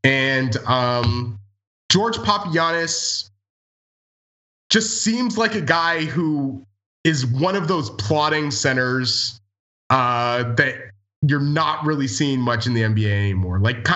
And 0.03 0.55
um, 0.65 1.39
George 1.89 2.17
Papagiannis 2.17 3.29
just 4.69 5.01
seems 5.03 5.37
like 5.37 5.55
a 5.55 5.61
guy 5.61 6.03
who 6.05 6.63
is 7.03 7.25
one 7.25 7.55
of 7.55 7.67
those 7.67 7.89
plotting 7.91 8.51
centers 8.51 9.39
uh, 9.89 10.43
that 10.55 10.75
you're 11.21 11.39
not 11.39 11.85
really 11.85 12.07
seeing 12.07 12.39
much 12.39 12.67
in 12.67 12.73
the 12.73 12.81
NBA 12.81 13.09
anymore. 13.09 13.59
Like, 13.59 13.87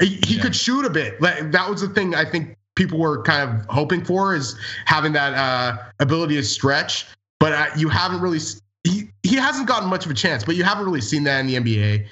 he 0.00 0.38
could 0.38 0.54
shoot 0.54 0.84
a 0.84 0.90
bit. 0.90 1.20
That 1.20 1.68
was 1.68 1.80
the 1.80 1.88
thing 1.88 2.14
I 2.14 2.24
think 2.24 2.56
people 2.74 2.98
were 2.98 3.22
kind 3.22 3.50
of 3.50 3.66
hoping 3.66 4.04
for 4.04 4.34
is 4.34 4.56
having 4.84 5.12
that 5.12 5.34
uh, 5.34 5.76
ability 6.00 6.36
to 6.36 6.44
stretch. 6.44 7.06
But 7.40 7.52
uh, 7.52 7.66
you 7.76 7.88
haven't 7.88 8.20
really. 8.20 8.38
He, 8.84 9.10
he 9.22 9.36
hasn't 9.36 9.68
gotten 9.68 9.88
much 9.88 10.04
of 10.04 10.10
a 10.10 10.14
chance, 10.14 10.44
but 10.44 10.56
you 10.56 10.64
haven't 10.64 10.84
really 10.84 11.00
seen 11.00 11.24
that 11.24 11.40
in 11.40 11.46
the 11.46 11.56
NBA 11.56 12.06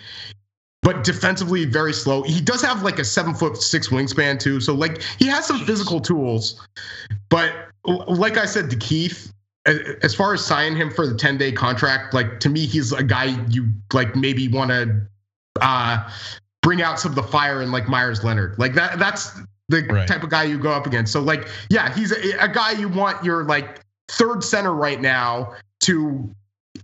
but 0.82 1.04
defensively 1.04 1.64
very 1.64 1.92
slow. 1.92 2.22
He 2.22 2.40
does 2.40 2.62
have 2.62 2.82
like 2.82 2.98
a 2.98 3.04
seven 3.04 3.34
foot 3.34 3.56
six 3.56 3.88
wingspan 3.88 4.38
too, 4.38 4.60
so 4.60 4.74
like 4.74 5.02
he 5.18 5.26
has 5.26 5.46
some 5.46 5.64
physical 5.66 6.00
tools. 6.00 6.66
But 7.28 7.52
like 7.84 8.38
I 8.38 8.46
said 8.46 8.70
to 8.70 8.76
Keith, 8.76 9.32
as 9.66 10.14
far 10.14 10.34
as 10.34 10.44
signing 10.44 10.76
him 10.76 10.90
for 10.90 11.06
the 11.06 11.14
ten 11.14 11.36
day 11.36 11.52
contract, 11.52 12.14
like 12.14 12.40
to 12.40 12.48
me, 12.48 12.66
he's 12.66 12.92
a 12.92 13.02
guy 13.04 13.36
you 13.48 13.68
like 13.92 14.16
maybe 14.16 14.48
want 14.48 14.70
to 14.70 15.06
uh, 15.60 16.10
bring 16.62 16.82
out 16.82 16.98
some 16.98 17.12
of 17.12 17.16
the 17.16 17.22
fire 17.22 17.62
in 17.62 17.70
like 17.70 17.88
Meyers 17.88 18.24
Leonard. 18.24 18.58
Like 18.58 18.74
that. 18.74 18.98
That's 18.98 19.38
the 19.68 19.82
right. 19.82 20.08
type 20.08 20.22
of 20.22 20.30
guy 20.30 20.44
you 20.44 20.58
go 20.58 20.70
up 20.70 20.86
against. 20.86 21.12
So 21.12 21.20
like, 21.20 21.48
yeah, 21.68 21.94
he's 21.94 22.12
a, 22.12 22.44
a 22.44 22.48
guy 22.48 22.72
you 22.72 22.88
want 22.88 23.22
your 23.24 23.44
like 23.44 23.80
third 24.08 24.42
center 24.42 24.74
right 24.74 25.00
now 25.00 25.54
to 25.80 26.30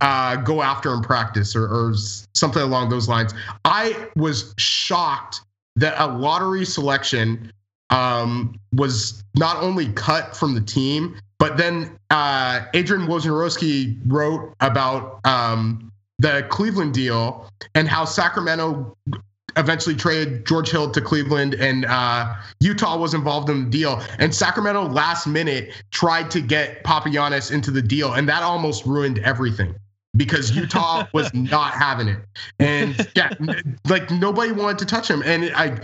uh, 0.00 0.36
go 0.36 0.62
after 0.62 0.92
in 0.94 1.02
practice 1.02 1.54
or, 1.56 1.64
or 1.64 1.94
something 2.34 2.62
along 2.62 2.88
those 2.90 3.08
lines. 3.08 3.34
I 3.64 4.08
was 4.16 4.54
shocked 4.58 5.40
that 5.76 5.94
a 5.98 6.06
lottery 6.06 6.64
selection 6.64 7.52
um, 7.90 8.58
was 8.72 9.22
not 9.34 9.62
only 9.62 9.88
cut 9.92 10.36
from 10.36 10.54
the 10.54 10.60
team, 10.60 11.16
but 11.38 11.56
then 11.56 11.98
uh, 12.10 12.64
Adrian 12.74 13.06
Wojnarowski 13.06 13.98
wrote 14.06 14.54
about 14.60 15.20
um, 15.24 15.92
the 16.18 16.46
Cleveland 16.48 16.94
deal 16.94 17.48
and 17.74 17.88
how 17.88 18.04
Sacramento 18.04 18.96
eventually 19.56 19.94
traded 19.94 20.46
George 20.46 20.70
Hill 20.70 20.90
to 20.90 21.00
Cleveland, 21.00 21.54
and 21.54 21.86
uh, 21.86 22.34
Utah 22.60 22.98
was 22.98 23.14
involved 23.14 23.48
in 23.48 23.64
the 23.64 23.70
deal. 23.70 24.02
And 24.18 24.34
Sacramento 24.34 24.88
last 24.88 25.26
minute 25.26 25.70
tried 25.90 26.30
to 26.32 26.40
get 26.40 26.84
Papagiannis 26.84 27.50
into 27.50 27.70
the 27.70 27.82
deal, 27.82 28.14
and 28.14 28.28
that 28.28 28.42
almost 28.42 28.84
ruined 28.84 29.18
everything 29.20 29.74
because 30.16 30.54
Utah 30.54 31.06
was 31.12 31.32
not 31.34 31.74
having 31.74 32.08
it. 32.08 32.18
And 32.58 33.08
yeah, 33.14 33.30
like 33.88 34.10
nobody 34.10 34.52
wanted 34.52 34.78
to 34.78 34.86
touch 34.86 35.08
him. 35.08 35.22
And 35.24 35.52
I, 35.54 35.78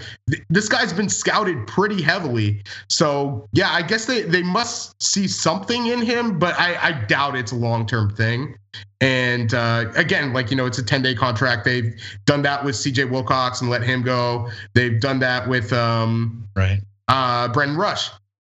this 0.49 0.69
guy's 0.69 0.93
been 0.93 1.09
scouted 1.09 1.67
pretty 1.67 2.03
heavily. 2.03 2.63
So 2.89 3.49
yeah, 3.53 3.71
I 3.71 3.83
guess 3.83 4.07
they, 4.07 4.23
they 4.23 4.43
must 4.43 5.01
see 5.03 5.29
something 5.29 5.87
in 5.87 6.03
him, 6.03 6.39
but 6.39 6.59
I, 6.59 6.89
I 6.89 6.93
doubt 7.07 7.37
it's 7.37 7.53
a 7.53 7.57
long 7.57 7.87
term 7.87 8.15
thing. 8.15 8.57
And 9.01 9.53
uh, 9.53 9.93
again, 9.97 10.33
like 10.33 10.51
you 10.51 10.57
know, 10.57 10.67
it's 10.67 10.79
a 10.79 10.83
10 10.83 11.03
day 11.03 11.15
contract. 11.15 11.65
They've 11.65 11.95
done 12.25 12.43
that 12.43 12.65
with 12.65 12.77
CJ 12.77 13.11
Wilcox 13.11 13.61
and 13.61 13.69
let 13.69 13.83
him 13.83 14.03
go. 14.03 14.49
They've 14.75 15.01
done 15.01 15.19
that 15.19 15.49
with 15.49 15.73
um, 15.73 16.47
right 16.57 16.81
uh, 17.09 17.49
Brandon 17.49 17.77
Rush. 17.77 18.11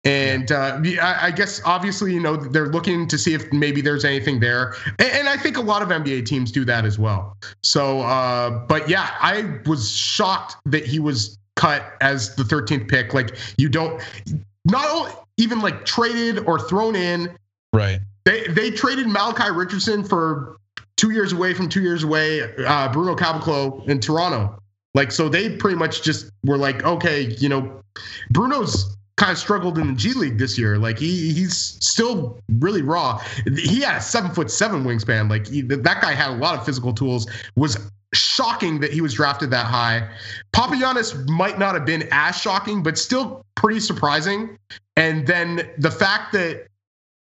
And 0.04 0.52
uh, 0.52 0.80
I 1.00 1.30
guess 1.30 1.62
obviously, 1.64 2.12
you 2.12 2.20
know, 2.20 2.36
they're 2.36 2.68
looking 2.68 3.08
to 3.08 3.16
see 3.16 3.32
if 3.32 3.50
maybe 3.52 3.80
there's 3.80 4.04
anything 4.04 4.38
there. 4.38 4.74
And 4.98 5.28
I 5.28 5.38
think 5.38 5.56
a 5.56 5.62
lot 5.62 5.80
of 5.80 5.88
NBA 5.88 6.26
teams 6.26 6.52
do 6.52 6.64
that 6.66 6.84
as 6.84 6.98
well. 6.98 7.36
So, 7.62 8.00
uh, 8.00 8.50
but 8.50 8.88
yeah, 8.88 9.16
I 9.20 9.60
was 9.64 9.90
shocked 9.90 10.56
that 10.66 10.84
he 10.84 10.98
was 10.98 11.38
cut 11.56 11.94
as 12.02 12.34
the 12.36 12.42
13th 12.42 12.88
pick. 12.88 13.14
Like, 13.14 13.38
you 13.56 13.70
don't, 13.70 14.02
not 14.66 15.26
even 15.38 15.60
like 15.60 15.86
traded 15.86 16.40
or 16.40 16.58
thrown 16.58 16.96
in 16.96 17.34
Right. 17.74 18.00
They 18.24 18.46
they 18.46 18.70
traded 18.70 19.08
Malachi 19.08 19.50
Richardson 19.50 20.04
for 20.04 20.56
two 20.96 21.10
years 21.10 21.32
away 21.32 21.52
from 21.54 21.68
two 21.68 21.82
years 21.82 22.04
away, 22.04 22.42
uh, 22.64 22.90
Bruno 22.92 23.16
Caboclo 23.16 23.86
in 23.88 23.98
Toronto. 23.98 24.58
Like, 24.94 25.10
so 25.10 25.28
they 25.28 25.56
pretty 25.56 25.76
much 25.76 26.02
just 26.02 26.30
were 26.44 26.56
like, 26.56 26.84
okay, 26.84 27.34
you 27.38 27.48
know, 27.48 27.82
Bruno's 28.30 28.96
kind 29.16 29.30
of 29.32 29.38
struggled 29.38 29.78
in 29.78 29.88
the 29.88 29.94
G 29.94 30.12
League 30.12 30.38
this 30.38 30.58
year. 30.58 30.78
Like 30.78 30.98
he 30.98 31.32
he's 31.32 31.56
still 31.56 32.40
really 32.58 32.82
raw. 32.82 33.22
He 33.56 33.80
had 33.80 33.98
a 33.98 34.00
seven 34.00 34.30
foot 34.32 34.50
seven 34.50 34.84
wingspan. 34.84 35.30
Like 35.30 35.46
he, 35.46 35.62
that 35.62 36.00
guy 36.00 36.12
had 36.12 36.30
a 36.30 36.36
lot 36.36 36.58
of 36.58 36.64
physical 36.64 36.92
tools. 36.92 37.26
Was 37.56 37.78
shocking 38.12 38.80
that 38.80 38.92
he 38.92 39.00
was 39.00 39.14
drafted 39.14 39.50
that 39.50 39.66
high. 39.66 40.08
Papagiannis 40.52 41.28
might 41.28 41.58
not 41.58 41.74
have 41.74 41.84
been 41.84 42.08
as 42.12 42.36
shocking, 42.36 42.82
but 42.82 42.96
still 42.96 43.44
pretty 43.54 43.80
surprising. 43.80 44.56
And 44.96 45.26
then 45.26 45.70
the 45.78 45.90
fact 45.90 46.32
that 46.32 46.66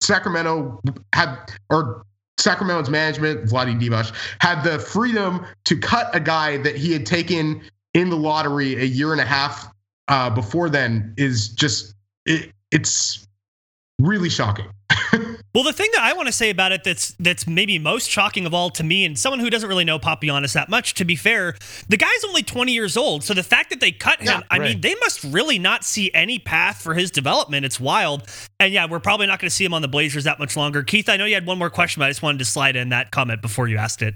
Sacramento 0.00 0.80
had 1.12 1.36
or 1.70 2.02
Sacramento's 2.38 2.88
management, 2.88 3.46
Vlade 3.46 3.80
Divac, 3.80 4.14
had 4.40 4.62
the 4.62 4.78
freedom 4.78 5.44
to 5.64 5.76
cut 5.76 6.14
a 6.14 6.20
guy 6.20 6.56
that 6.58 6.76
he 6.76 6.92
had 6.92 7.04
taken 7.04 7.62
in 7.94 8.10
the 8.10 8.16
lottery 8.16 8.76
a 8.80 8.84
year 8.84 9.12
and 9.12 9.20
a 9.20 9.24
half 9.24 9.70
uh, 10.08 10.30
before 10.30 10.68
then 10.68 11.14
is 11.16 11.48
just 11.48 11.94
it, 12.26 12.52
it's 12.70 13.26
really 13.98 14.28
shocking. 14.28 14.66
well, 15.54 15.64
the 15.64 15.72
thing 15.72 15.90
that 15.94 16.02
I 16.02 16.12
want 16.14 16.26
to 16.28 16.32
say 16.32 16.50
about 16.50 16.72
it 16.72 16.84
that's 16.84 17.12
that's 17.18 17.46
maybe 17.46 17.78
most 17.78 18.08
shocking 18.08 18.46
of 18.46 18.54
all 18.54 18.70
to 18.70 18.82
me, 18.82 19.04
and 19.04 19.18
someone 19.18 19.40
who 19.40 19.50
doesn't 19.50 19.68
really 19.68 19.84
know 19.84 19.98
Papagiannis 19.98 20.54
that 20.54 20.68
much, 20.68 20.94
to 20.94 21.04
be 21.04 21.16
fair, 21.16 21.54
the 21.88 21.96
guy's 21.96 22.24
only 22.26 22.42
20 22.42 22.72
years 22.72 22.96
old. 22.96 23.22
So 23.22 23.34
the 23.34 23.42
fact 23.42 23.70
that 23.70 23.80
they 23.80 23.92
cut 23.92 24.20
him, 24.20 24.26
yeah, 24.26 24.40
I 24.50 24.58
right. 24.58 24.70
mean, 24.70 24.80
they 24.80 24.94
must 24.96 25.24
really 25.24 25.58
not 25.58 25.84
see 25.84 26.10
any 26.14 26.38
path 26.38 26.82
for 26.82 26.94
his 26.94 27.10
development. 27.10 27.64
It's 27.64 27.78
wild. 27.78 28.28
And 28.60 28.72
yeah, 28.72 28.86
we're 28.86 29.00
probably 29.00 29.26
not 29.26 29.40
going 29.40 29.48
to 29.48 29.54
see 29.54 29.64
him 29.64 29.74
on 29.74 29.82
the 29.82 29.88
Blazers 29.88 30.24
that 30.24 30.38
much 30.38 30.56
longer. 30.56 30.82
Keith, 30.82 31.08
I 31.08 31.16
know 31.16 31.24
you 31.24 31.34
had 31.34 31.46
one 31.46 31.58
more 31.58 31.70
question, 31.70 32.00
but 32.00 32.06
I 32.06 32.10
just 32.10 32.22
wanted 32.22 32.38
to 32.38 32.44
slide 32.44 32.76
in 32.76 32.88
that 32.90 33.10
comment 33.10 33.42
before 33.42 33.68
you 33.68 33.76
asked 33.76 34.02
it. 34.02 34.14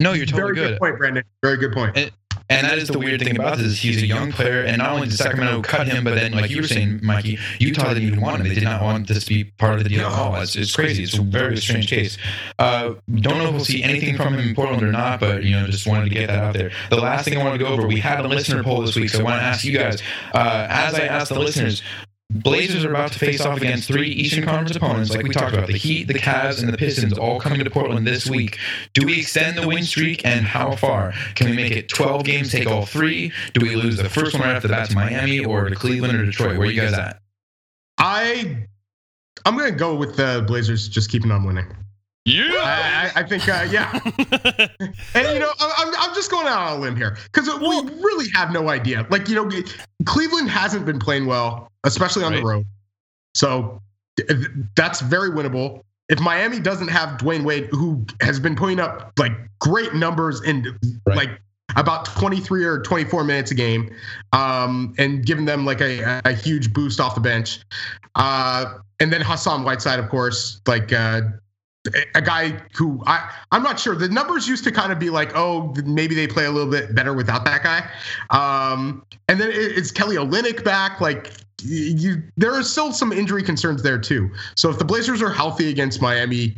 No, 0.00 0.12
you're 0.12 0.26
totally 0.26 0.54
Very 0.54 0.54
good. 0.54 0.68
good 0.72 0.78
point, 0.78 0.98
Brandon. 0.98 1.24
Very 1.42 1.56
good 1.56 1.72
point. 1.72 1.96
And, 1.96 2.10
and 2.48 2.66
that 2.66 2.78
is 2.78 2.88
the 2.88 2.98
weird 2.98 3.20
thing 3.22 3.36
about 3.36 3.58
this 3.58 3.66
is 3.66 3.80
he's 3.80 4.02
a 4.02 4.06
young 4.06 4.32
player, 4.32 4.62
and 4.62 4.78
not 4.78 4.90
only 4.90 5.08
did 5.08 5.16
Sacramento 5.16 5.62
cut 5.62 5.86
him, 5.86 6.04
but 6.04 6.14
then 6.14 6.32
like 6.32 6.50
you 6.50 6.62
were 6.62 6.68
saying, 6.68 7.00
Mikey, 7.02 7.38
Utah 7.58 7.92
didn't 7.92 8.04
even 8.08 8.20
want 8.20 8.40
him. 8.40 8.48
They 8.48 8.54
did 8.54 8.64
not 8.64 8.82
want 8.82 9.06
this 9.06 9.24
to 9.24 9.28
be 9.28 9.44
part 9.44 9.74
of 9.74 9.84
the 9.84 9.90
deal 9.90 10.06
at 10.06 10.12
all. 10.12 10.34
It's, 10.40 10.56
it's 10.56 10.74
crazy. 10.74 11.02
It's 11.02 11.18
a 11.18 11.22
very 11.22 11.56
strange 11.58 11.88
case. 11.88 12.16
Uh, 12.58 12.94
don't 13.16 13.38
know 13.38 13.46
if 13.46 13.52
we'll 13.52 13.64
see 13.64 13.82
anything 13.82 14.16
from 14.16 14.34
him 14.34 14.40
in 14.40 14.54
Portland 14.54 14.82
or 14.82 14.92
not, 14.92 15.20
but 15.20 15.44
you 15.44 15.50
know, 15.50 15.66
just 15.66 15.86
wanted 15.86 16.04
to 16.04 16.10
get 16.10 16.28
that 16.28 16.38
out 16.38 16.54
there. 16.54 16.70
The 16.90 16.96
last 16.96 17.24
thing 17.24 17.38
I 17.38 17.44
want 17.44 17.58
to 17.58 17.64
go 17.64 17.70
over, 17.70 17.86
we 17.86 18.00
had 18.00 18.24
a 18.24 18.28
listener 18.28 18.62
poll 18.62 18.80
this 18.80 18.96
week, 18.96 19.10
so 19.10 19.20
I 19.20 19.22
want 19.22 19.40
to 19.40 19.44
ask 19.44 19.64
you 19.64 19.76
guys. 19.76 20.02
Uh, 20.34 20.66
as 20.70 20.94
I 20.94 21.02
asked 21.04 21.30
the 21.30 21.38
listeners, 21.38 21.82
Blazers 22.30 22.84
are 22.84 22.90
about 22.90 23.12
to 23.12 23.18
face 23.18 23.40
off 23.40 23.56
against 23.56 23.88
three 23.88 24.10
Eastern 24.10 24.44
Conference 24.44 24.76
opponents, 24.76 25.10
like 25.10 25.22
we 25.22 25.30
talked 25.30 25.54
about 25.54 25.66
the 25.66 25.78
Heat, 25.78 26.08
the 26.08 26.14
Cavs, 26.14 26.60
and 26.60 26.70
the 26.70 26.76
Pistons, 26.76 27.16
all 27.16 27.40
coming 27.40 27.64
to 27.64 27.70
Portland 27.70 28.06
this 28.06 28.28
week. 28.28 28.58
Do 28.92 29.06
we 29.06 29.20
extend 29.20 29.56
the 29.56 29.66
win 29.66 29.82
streak, 29.82 30.26
and 30.26 30.44
how 30.44 30.76
far? 30.76 31.14
Can 31.36 31.48
we 31.48 31.56
make 31.56 31.72
it 31.72 31.88
12 31.88 32.24
games, 32.24 32.52
take 32.52 32.66
all 32.66 32.84
three? 32.84 33.32
Do 33.54 33.64
we 33.64 33.76
lose 33.76 33.96
the 33.96 34.10
first 34.10 34.34
one 34.34 34.42
right 34.42 34.54
off 34.54 34.62
the 34.62 34.68
bat 34.68 34.90
to 34.90 34.94
Miami, 34.94 35.42
or 35.42 35.70
to 35.70 35.74
Cleveland 35.74 36.18
or 36.18 36.26
Detroit? 36.26 36.58
Where 36.58 36.68
are 36.68 36.70
you 36.70 36.78
guys 36.78 36.92
at? 36.92 37.22
I, 37.96 38.66
I'm 39.46 39.56
going 39.56 39.72
to 39.72 39.78
go 39.78 39.94
with 39.94 40.16
the 40.16 40.44
Blazers 40.46 40.86
just 40.86 41.10
keeping 41.10 41.30
on 41.30 41.44
winning. 41.44 41.66
Yeah, 42.28 43.10
I, 43.14 43.20
I 43.20 43.22
think 43.22 43.48
uh, 43.48 43.66
yeah, 43.70 43.90
and 45.14 45.28
you 45.32 45.38
know 45.38 45.50
I'm, 45.58 45.94
I'm 45.98 46.14
just 46.14 46.30
going 46.30 46.46
out 46.46 46.58
on 46.58 46.78
a 46.78 46.80
limb 46.80 46.94
here 46.94 47.16
because 47.32 47.48
we 47.58 48.02
really 48.02 48.26
have 48.34 48.52
no 48.52 48.68
idea. 48.68 49.06
Like 49.08 49.28
you 49.30 49.34
know, 49.34 49.48
Cleveland 50.04 50.50
hasn't 50.50 50.84
been 50.84 50.98
playing 50.98 51.24
well, 51.24 51.72
especially 51.84 52.24
on 52.24 52.32
right. 52.32 52.40
the 52.40 52.46
road, 52.46 52.66
so 53.34 53.80
that's 54.76 55.00
very 55.00 55.30
winnable. 55.30 55.80
If 56.10 56.20
Miami 56.20 56.60
doesn't 56.60 56.88
have 56.88 57.18
Dwyane 57.18 57.44
Wade, 57.44 57.68
who 57.70 58.04
has 58.20 58.38
been 58.38 58.56
putting 58.56 58.78
up 58.78 59.12
like 59.18 59.32
great 59.60 59.94
numbers 59.94 60.42
in 60.42 60.76
right. 61.06 61.16
like 61.16 61.30
about 61.76 62.04
23 62.04 62.64
or 62.64 62.80
24 62.80 63.24
minutes 63.24 63.52
a 63.52 63.54
game, 63.54 63.90
um, 64.34 64.94
and 64.98 65.24
giving 65.24 65.46
them 65.46 65.64
like 65.64 65.80
a, 65.80 66.20
a 66.26 66.32
huge 66.32 66.74
boost 66.74 67.00
off 67.00 67.14
the 67.14 67.22
bench, 67.22 67.60
uh, 68.16 68.74
and 69.00 69.10
then 69.10 69.22
Hassan 69.22 69.64
Whiteside, 69.64 69.98
of 69.98 70.10
course, 70.10 70.60
like. 70.66 70.92
Uh, 70.92 71.22
a 72.14 72.22
guy 72.22 72.60
who 72.74 73.02
I 73.06 73.32
I'm 73.52 73.62
not 73.62 73.78
sure. 73.78 73.94
The 73.94 74.08
numbers 74.08 74.48
used 74.48 74.64
to 74.64 74.72
kind 74.72 74.92
of 74.92 74.98
be 74.98 75.10
like, 75.10 75.32
oh, 75.34 75.74
maybe 75.84 76.14
they 76.14 76.26
play 76.26 76.44
a 76.44 76.50
little 76.50 76.70
bit 76.70 76.94
better 76.94 77.14
without 77.14 77.44
that 77.44 77.62
guy. 77.62 77.88
Um, 78.30 79.04
and 79.28 79.40
then 79.40 79.50
it's 79.52 79.90
Kelly 79.90 80.16
Olynyk 80.16 80.64
back. 80.64 81.00
Like 81.00 81.32
you, 81.62 82.22
there 82.36 82.52
are 82.52 82.62
still 82.62 82.92
some 82.92 83.12
injury 83.12 83.42
concerns 83.42 83.82
there 83.82 83.98
too. 83.98 84.30
So 84.54 84.70
if 84.70 84.78
the 84.78 84.84
Blazers 84.84 85.22
are 85.22 85.32
healthy 85.32 85.70
against 85.70 86.00
Miami, 86.00 86.56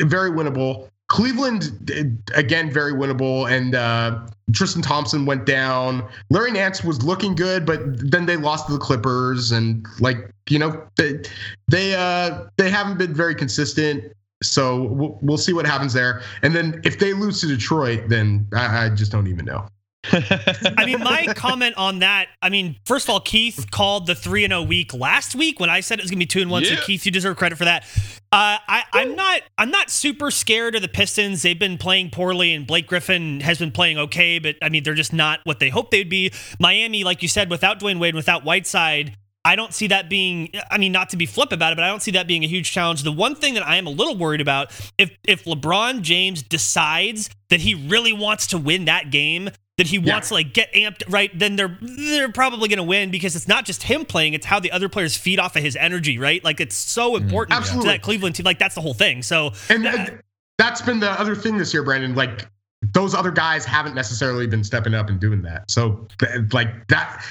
very 0.00 0.30
winnable. 0.30 0.88
Cleveland 1.08 1.90
again 2.34 2.70
very 2.70 2.92
winnable, 2.92 3.50
and 3.50 3.74
uh, 3.74 4.26
Tristan 4.52 4.82
Thompson 4.82 5.24
went 5.24 5.46
down. 5.46 6.06
Larry 6.28 6.52
Nance 6.52 6.84
was 6.84 7.02
looking 7.02 7.34
good, 7.34 7.64
but 7.64 7.80
then 8.10 8.26
they 8.26 8.36
lost 8.36 8.66
to 8.66 8.74
the 8.74 8.78
Clippers, 8.78 9.50
and 9.50 9.86
like 10.00 10.30
you 10.50 10.58
know 10.58 10.86
they 10.96 11.18
they 11.66 11.94
uh, 11.94 12.44
they 12.58 12.70
haven't 12.70 12.98
been 12.98 13.14
very 13.14 13.34
consistent. 13.34 14.12
So 14.42 14.84
we'll, 14.84 15.18
we'll 15.20 15.38
see 15.38 15.52
what 15.52 15.66
happens 15.66 15.92
there. 15.92 16.22
And 16.42 16.54
then 16.54 16.80
if 16.84 16.98
they 16.98 17.12
lose 17.12 17.40
to 17.40 17.46
Detroit, 17.46 18.08
then 18.08 18.46
I, 18.54 18.86
I 18.86 18.88
just 18.90 19.10
don't 19.10 19.26
even 19.26 19.44
know. 19.44 19.66
I 20.10 20.84
mean, 20.86 21.00
my 21.00 21.26
comment 21.34 21.74
on 21.76 21.98
that. 21.98 22.28
I 22.40 22.48
mean, 22.48 22.76
first 22.84 23.06
of 23.06 23.10
all, 23.10 23.20
Keith 23.20 23.66
called 23.70 24.06
the 24.06 24.14
three 24.14 24.44
and 24.44 24.52
zero 24.52 24.62
oh 24.62 24.64
week 24.64 24.94
last 24.94 25.34
week 25.34 25.60
when 25.60 25.68
I 25.68 25.80
said 25.80 25.98
it 25.98 26.02
was 26.02 26.10
gonna 26.10 26.20
be 26.20 26.26
two 26.26 26.40
and 26.40 26.50
one. 26.50 26.62
Yeah. 26.62 26.76
So 26.76 26.82
Keith, 26.82 27.04
you 27.04 27.12
deserve 27.12 27.36
credit 27.36 27.58
for 27.58 27.64
that. 27.64 27.84
Uh, 28.30 28.56
I, 28.68 28.84
I'm 28.92 29.16
not. 29.16 29.42
I'm 29.58 29.70
not 29.70 29.90
super 29.90 30.30
scared 30.30 30.76
of 30.76 30.82
the 30.82 30.88
Pistons. 30.88 31.42
They've 31.42 31.58
been 31.58 31.78
playing 31.78 32.10
poorly, 32.10 32.54
and 32.54 32.66
Blake 32.66 32.86
Griffin 32.86 33.40
has 33.40 33.58
been 33.58 33.72
playing 33.72 33.98
okay, 33.98 34.38
but 34.38 34.56
I 34.62 34.68
mean, 34.68 34.82
they're 34.82 34.94
just 34.94 35.12
not 35.12 35.40
what 35.44 35.58
they 35.58 35.68
hoped 35.68 35.90
they'd 35.90 36.08
be. 36.08 36.32
Miami, 36.60 37.04
like 37.04 37.22
you 37.22 37.28
said, 37.28 37.50
without 37.50 37.80
Dwyane 37.80 37.98
Wade, 37.98 38.14
without 38.14 38.44
Whiteside, 38.44 39.16
I 39.48 39.56
don't 39.56 39.72
see 39.72 39.86
that 39.86 40.10
being 40.10 40.50
I 40.70 40.76
mean 40.76 40.92
not 40.92 41.08
to 41.10 41.16
be 41.16 41.24
flip 41.24 41.52
about 41.52 41.72
it, 41.72 41.76
but 41.76 41.84
I 41.84 41.88
don't 41.88 42.02
see 42.02 42.10
that 42.10 42.26
being 42.26 42.44
a 42.44 42.46
huge 42.46 42.70
challenge. 42.70 43.02
The 43.02 43.10
one 43.10 43.34
thing 43.34 43.54
that 43.54 43.66
I 43.66 43.76
am 43.76 43.86
a 43.86 43.90
little 43.90 44.14
worried 44.14 44.42
about 44.42 44.70
if 44.98 45.16
if 45.26 45.44
LeBron 45.44 46.02
James 46.02 46.42
decides 46.42 47.30
that 47.48 47.60
he 47.60 47.74
really 47.74 48.12
wants 48.12 48.48
to 48.48 48.58
win 48.58 48.84
that 48.84 49.10
game, 49.10 49.48
that 49.78 49.86
he 49.86 49.98
wants 49.98 50.26
yeah. 50.26 50.28
to 50.28 50.34
like 50.34 50.52
get 50.52 50.70
amped 50.74 51.02
right, 51.08 51.30
then 51.36 51.56
they're 51.56 51.78
they're 51.80 52.30
probably 52.30 52.68
going 52.68 52.76
to 52.76 52.82
win 52.82 53.10
because 53.10 53.34
it's 53.34 53.48
not 53.48 53.64
just 53.64 53.82
him 53.82 54.04
playing, 54.04 54.34
it's 54.34 54.44
how 54.44 54.60
the 54.60 54.70
other 54.70 54.90
players 54.90 55.16
feed 55.16 55.40
off 55.40 55.56
of 55.56 55.62
his 55.62 55.76
energy, 55.76 56.18
right? 56.18 56.44
Like 56.44 56.60
it's 56.60 56.76
so 56.76 57.12
mm-hmm. 57.12 57.24
important 57.24 57.58
mm, 57.58 57.80
to 57.80 57.86
that 57.86 58.02
Cleveland 58.02 58.34
team. 58.34 58.44
Like 58.44 58.58
that's 58.58 58.74
the 58.74 58.82
whole 58.82 58.92
thing. 58.92 59.22
So 59.22 59.52
And 59.70 59.82
that, 59.86 60.20
that's 60.58 60.82
been 60.82 61.00
the 61.00 61.18
other 61.18 61.34
thing 61.34 61.56
this 61.56 61.72
year, 61.72 61.82
Brandon. 61.82 62.14
Like 62.14 62.46
those 62.92 63.14
other 63.14 63.30
guys 63.30 63.64
haven't 63.64 63.94
necessarily 63.94 64.46
been 64.46 64.62
stepping 64.62 64.92
up 64.92 65.08
and 65.08 65.18
doing 65.18 65.40
that. 65.42 65.70
So 65.70 66.06
like 66.52 66.86
that 66.88 67.24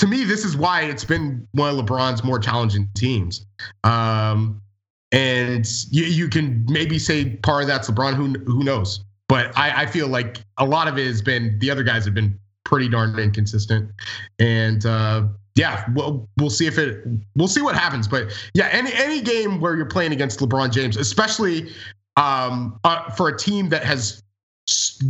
to 0.00 0.06
me, 0.06 0.24
this 0.24 0.46
is 0.46 0.56
why 0.56 0.80
it's 0.80 1.04
been 1.04 1.46
one 1.52 1.78
of 1.78 1.84
LeBron's 1.84 2.24
more 2.24 2.38
challenging 2.38 2.88
teams. 2.94 3.44
Um, 3.84 4.62
and 5.12 5.68
you, 5.90 6.04
you 6.04 6.26
can 6.26 6.64
maybe 6.70 6.98
say 6.98 7.36
part 7.36 7.60
of 7.60 7.68
that's 7.68 7.90
LeBron. 7.90 8.14
Who 8.14 8.32
who 8.50 8.64
knows? 8.64 9.04
But 9.28 9.56
I, 9.58 9.82
I 9.82 9.86
feel 9.86 10.08
like 10.08 10.38
a 10.56 10.64
lot 10.64 10.88
of 10.88 10.96
it 10.96 11.06
has 11.06 11.20
been 11.20 11.58
the 11.58 11.70
other 11.70 11.82
guys 11.82 12.06
have 12.06 12.14
been 12.14 12.38
pretty 12.64 12.88
darn 12.88 13.18
inconsistent. 13.18 13.90
And 14.38 14.86
uh, 14.86 15.24
yeah, 15.54 15.84
we'll 15.94 16.26
we'll 16.38 16.48
see 16.48 16.66
if 16.66 16.78
it 16.78 17.04
we'll 17.36 17.46
see 17.46 17.60
what 17.60 17.74
happens. 17.74 18.08
But 18.08 18.32
yeah, 18.54 18.68
any 18.72 18.94
any 18.94 19.20
game 19.20 19.60
where 19.60 19.76
you're 19.76 19.84
playing 19.84 20.12
against 20.12 20.40
LeBron 20.40 20.72
James, 20.72 20.96
especially 20.96 21.70
um, 22.16 22.80
uh, 22.84 23.10
for 23.10 23.28
a 23.28 23.36
team 23.36 23.68
that 23.68 23.84
has 23.84 24.22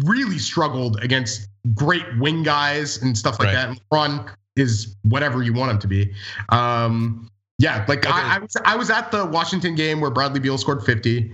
really 0.05 0.39
struggled 0.39 1.01
against 1.01 1.49
great 1.75 2.07
wing 2.19 2.43
guys 2.43 3.01
and 3.01 3.17
stuff 3.17 3.39
like 3.39 3.55
right. 3.55 3.69
that. 3.69 3.79
LeBron 3.93 4.35
is 4.57 4.97
whatever 5.03 5.43
you 5.43 5.53
want 5.53 5.71
him 5.71 5.79
to 5.79 5.89
be. 5.89 6.13
Um, 6.51 7.31
yeah, 7.59 7.85
like 7.89 8.07
okay. 8.07 8.11
I, 8.11 8.37
I, 8.37 8.39
was 8.39 8.57
I 8.65 8.77
was 8.77 8.91
at 8.91 9.13
the 9.13 9.27
Washington 9.27 9.75
game 9.75 10.01
where 10.01 10.11
Bradley 10.11 10.41
Beal 10.41 10.57
scored 10.57 10.83
50. 10.83 11.31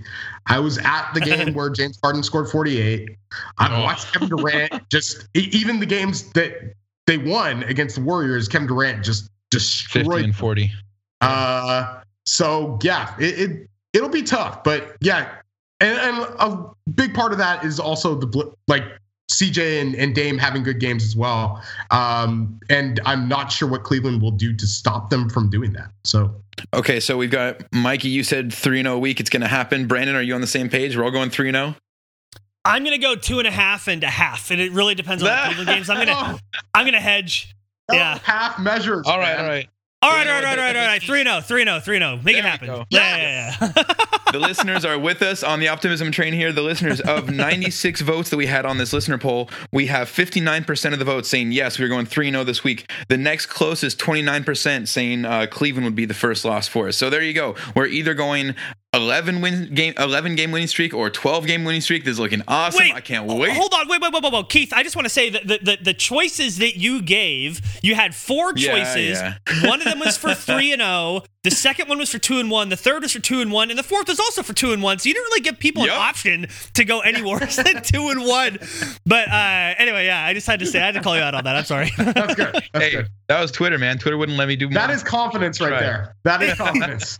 I 0.47 0.59
was 0.59 0.77
at 0.79 1.09
the 1.13 1.21
game 1.21 1.53
where 1.53 1.69
James 1.69 1.97
Harden 2.03 2.21
scored 2.21 2.49
48. 2.49 3.09
I 3.57 3.75
oh. 3.75 3.83
watched 3.83 4.11
Kevin 4.11 4.29
Durant 4.29 4.73
just 4.89 5.25
even 5.33 5.79
the 5.79 5.85
games 5.85 6.29
that 6.33 6.73
they 7.05 7.17
won 7.17 7.63
against 7.63 7.95
the 7.95 8.01
Warriors, 8.01 8.49
Kevin 8.49 8.67
Durant 8.67 9.05
just 9.05 9.29
destroyed 9.51 10.05
50 10.05 10.23
and 10.25 10.35
40. 10.35 10.71
Uh 11.21 12.01
so 12.25 12.77
yeah, 12.83 13.15
it, 13.19 13.39
it 13.39 13.69
it'll 13.93 14.09
be 14.09 14.21
tough, 14.21 14.65
but 14.65 14.97
yeah, 14.99 15.35
and, 15.79 15.97
and 15.97 16.17
a 16.39 16.65
big 16.93 17.13
part 17.13 17.31
of 17.31 17.37
that 17.37 17.63
is 17.63 17.79
also 17.79 18.15
the 18.15 18.53
like 18.67 18.83
CJ 19.29 19.81
and, 19.81 19.95
and 19.95 20.15
Dame 20.15 20.37
having 20.37 20.63
good 20.63 20.79
games 20.79 21.03
as 21.03 21.15
well. 21.15 21.61
Um, 21.91 22.59
and 22.69 22.99
I'm 23.05 23.27
not 23.27 23.51
sure 23.51 23.67
what 23.67 23.83
Cleveland 23.83 24.21
will 24.21 24.31
do 24.31 24.53
to 24.53 24.67
stop 24.67 25.09
them 25.09 25.29
from 25.29 25.49
doing 25.49 25.73
that. 25.73 25.91
So 26.03 26.33
okay, 26.73 26.99
so 26.99 27.17
we've 27.17 27.31
got 27.31 27.61
Mikey. 27.73 28.09
You 28.09 28.23
said 28.23 28.53
three 28.53 28.79
and 28.79 28.85
zero 28.85 28.95
oh 28.95 28.99
week. 28.99 29.19
It's 29.19 29.29
going 29.29 29.41
to 29.41 29.47
happen. 29.47 29.87
Brandon, 29.87 30.15
are 30.15 30.21
you 30.21 30.33
on 30.35 30.41
the 30.41 30.47
same 30.47 30.69
page? 30.69 30.95
We're 30.95 31.03
all 31.03 31.11
going 31.11 31.29
three 31.29 31.49
and 31.49 31.55
zero. 31.55 31.75
Oh? 31.75 32.39
I'm 32.65 32.83
going 32.83 32.99
to 32.99 33.05
go 33.05 33.15
two 33.15 33.39
and 33.39 33.47
a 33.47 33.51
half 33.51 33.87
and 33.87 34.03
a 34.03 34.09
half, 34.09 34.51
and 34.51 34.59
it 34.59 34.71
really 34.73 34.95
depends 34.95 35.23
on 35.23 35.29
the 35.29 35.35
Cleveland 35.45 35.69
games. 35.69 35.89
I'm 35.89 36.05
going 36.05 36.07
to 36.07 36.41
I'm 36.73 36.83
going 36.83 36.93
to 36.93 36.99
hedge. 36.99 37.53
Yeah, 37.91 38.19
half 38.19 38.59
measures. 38.59 39.05
All 39.07 39.17
right, 39.17 39.37
man. 39.37 39.45
all 39.45 39.49
right. 39.49 39.69
All 40.03 40.11
right, 40.11 40.27
all 40.27 40.33
right, 40.35 40.43
all 40.43 40.43
right, 40.43 40.59
all 40.59 40.65
right, 40.65 40.75
all 40.75 40.87
right. 40.87 41.01
3 41.01 41.23
0, 41.23 41.41
3 41.41 41.63
0, 41.63 41.79
3 41.79 41.97
0. 41.97 42.15
Make 42.17 42.23
There 42.23 42.37
it 42.37 42.43
happen. 42.43 42.67
go. 42.67 42.85
Yeah, 42.89 43.17
yeah, 43.17 43.57
yeah. 43.61 43.83
the 44.39 44.47
listeners 44.47 44.85
are 44.85 44.99
with 44.99 45.21
us 45.23 45.41
on 45.43 45.59
the 45.59 45.67
optimism 45.67 46.11
train 46.11 46.31
here. 46.33 46.51
The 46.51 46.61
listeners 46.61 47.01
of 47.01 47.29
96 47.33 48.01
votes 48.01 48.29
that 48.29 48.37
we 48.37 48.45
had 48.45 48.65
on 48.65 48.77
this 48.77 48.93
listener 48.93 49.17
poll, 49.17 49.49
we 49.71 49.87
have 49.87 50.09
59% 50.09 50.93
of 50.93 50.99
the 50.99 51.05
votes 51.05 51.27
saying 51.29 51.51
yes, 51.51 51.79
we're 51.79 51.87
going 51.89 52.05
3 52.05 52.29
0 52.31 52.43
this 52.43 52.63
week. 52.63 52.91
The 53.07 53.17
next 53.17 53.47
closest, 53.47 53.97
29%, 53.99 54.87
saying 54.87 55.25
uh, 55.25 55.47
Cleveland 55.49 55.85
would 55.85 55.95
be 55.95 56.05
the 56.05 56.13
first 56.13 56.45
loss 56.45 56.67
for 56.67 56.87
us. 56.87 56.97
So 56.97 57.09
there 57.09 57.23
you 57.23 57.33
go. 57.33 57.55
We're 57.75 57.87
either 57.87 58.13
going 58.13 58.53
11 58.93 59.41
win 59.41 59.73
game 59.75 59.93
11 59.97 60.35
game 60.35 60.51
winning 60.51 60.67
streak 60.67 60.93
or 60.93 61.09
12 61.09 61.45
game 61.45 61.63
winning 61.65 61.81
streak. 61.81 62.03
This 62.05 62.13
is 62.13 62.19
looking 62.19 62.41
awesome. 62.47 62.87
I 62.93 63.01
can't 63.01 63.25
wait. 63.27 63.51
Hold 63.55 63.73
on, 63.73 63.87
wait, 63.87 64.01
wait, 64.01 64.13
wait, 64.13 64.23
wait, 64.23 64.33
wait. 64.33 64.49
Keith, 64.49 64.71
I 64.73 64.81
just 64.83 64.95
want 64.95 65.05
to 65.05 65.09
say 65.09 65.29
that 65.29 65.45
the, 65.47 65.59
the, 65.61 65.77
the 65.81 65.93
choices 65.93 66.57
that 66.59 66.77
you 66.77 67.01
gave, 67.01 67.61
you 67.83 67.95
had 67.95 68.15
four 68.15 68.53
Yeah, 68.55 68.71
choices. 68.83 69.19
yeah. 69.19 69.35
One 69.67 69.81
of 69.81 69.85
them 69.85 69.99
was 69.99 70.17
for 70.17 70.33
three 70.33 70.71
and 70.73 70.81
zero. 70.81 71.23
The 71.47 71.55
second 71.55 71.87
one 71.87 71.97
was 71.97 72.11
for 72.11 72.19
two 72.19 72.39
and 72.39 72.51
one. 72.51 72.67
The 72.67 72.75
third 72.75 73.03
was 73.03 73.13
for 73.13 73.19
two 73.21 73.39
and 73.39 73.53
one, 73.53 73.69
and 73.69 73.79
the 73.79 73.83
fourth 73.83 74.09
was 74.09 74.19
also 74.19 74.43
for 74.43 74.51
two 74.51 74.73
and 74.73 74.83
one. 74.83 74.99
So 74.99 75.07
you 75.07 75.13
didn't 75.13 75.27
really 75.27 75.39
give 75.39 75.57
people 75.59 75.85
Yep. 75.85 75.93
an 75.95 76.01
option 76.01 76.47
to 76.73 76.83
go 76.83 76.99
any 76.99 77.21
worse 77.21 77.55
than 77.55 77.81
two 77.83 78.09
and 78.09 78.25
one. 78.25 78.57
But 79.05 79.29
uh, 79.29 79.75
anyway, 79.77 80.07
yeah, 80.07 80.25
I 80.25 80.33
just 80.33 80.45
had 80.45 80.59
to 80.59 80.65
say 80.65 80.81
I 80.81 80.85
had 80.87 80.95
to 80.95 81.01
call 81.01 81.15
you 81.15 81.21
out 81.21 81.35
on 81.35 81.45
that. 81.45 81.55
I'm 81.55 81.63
sorry. 81.63 81.89
That's 81.97 82.35
good. 82.35 82.53
That's 82.73 82.85
Hey, 82.85 82.91
good. 82.91 83.07
that 83.29 83.39
was 83.39 83.51
Twitter, 83.53 83.77
man. 83.77 83.97
Twitter 83.97 84.17
wouldn't 84.17 84.37
let 84.37 84.49
me 84.49 84.57
do 84.57 84.65
more. 84.67 84.73
That 84.73 84.89
is 84.89 85.03
confidence 85.03 85.61
right 85.61 85.71
Right. 85.71 85.79
there. 85.79 86.15
That 86.25 86.41
is 86.43 86.53
confidence. 86.57 87.17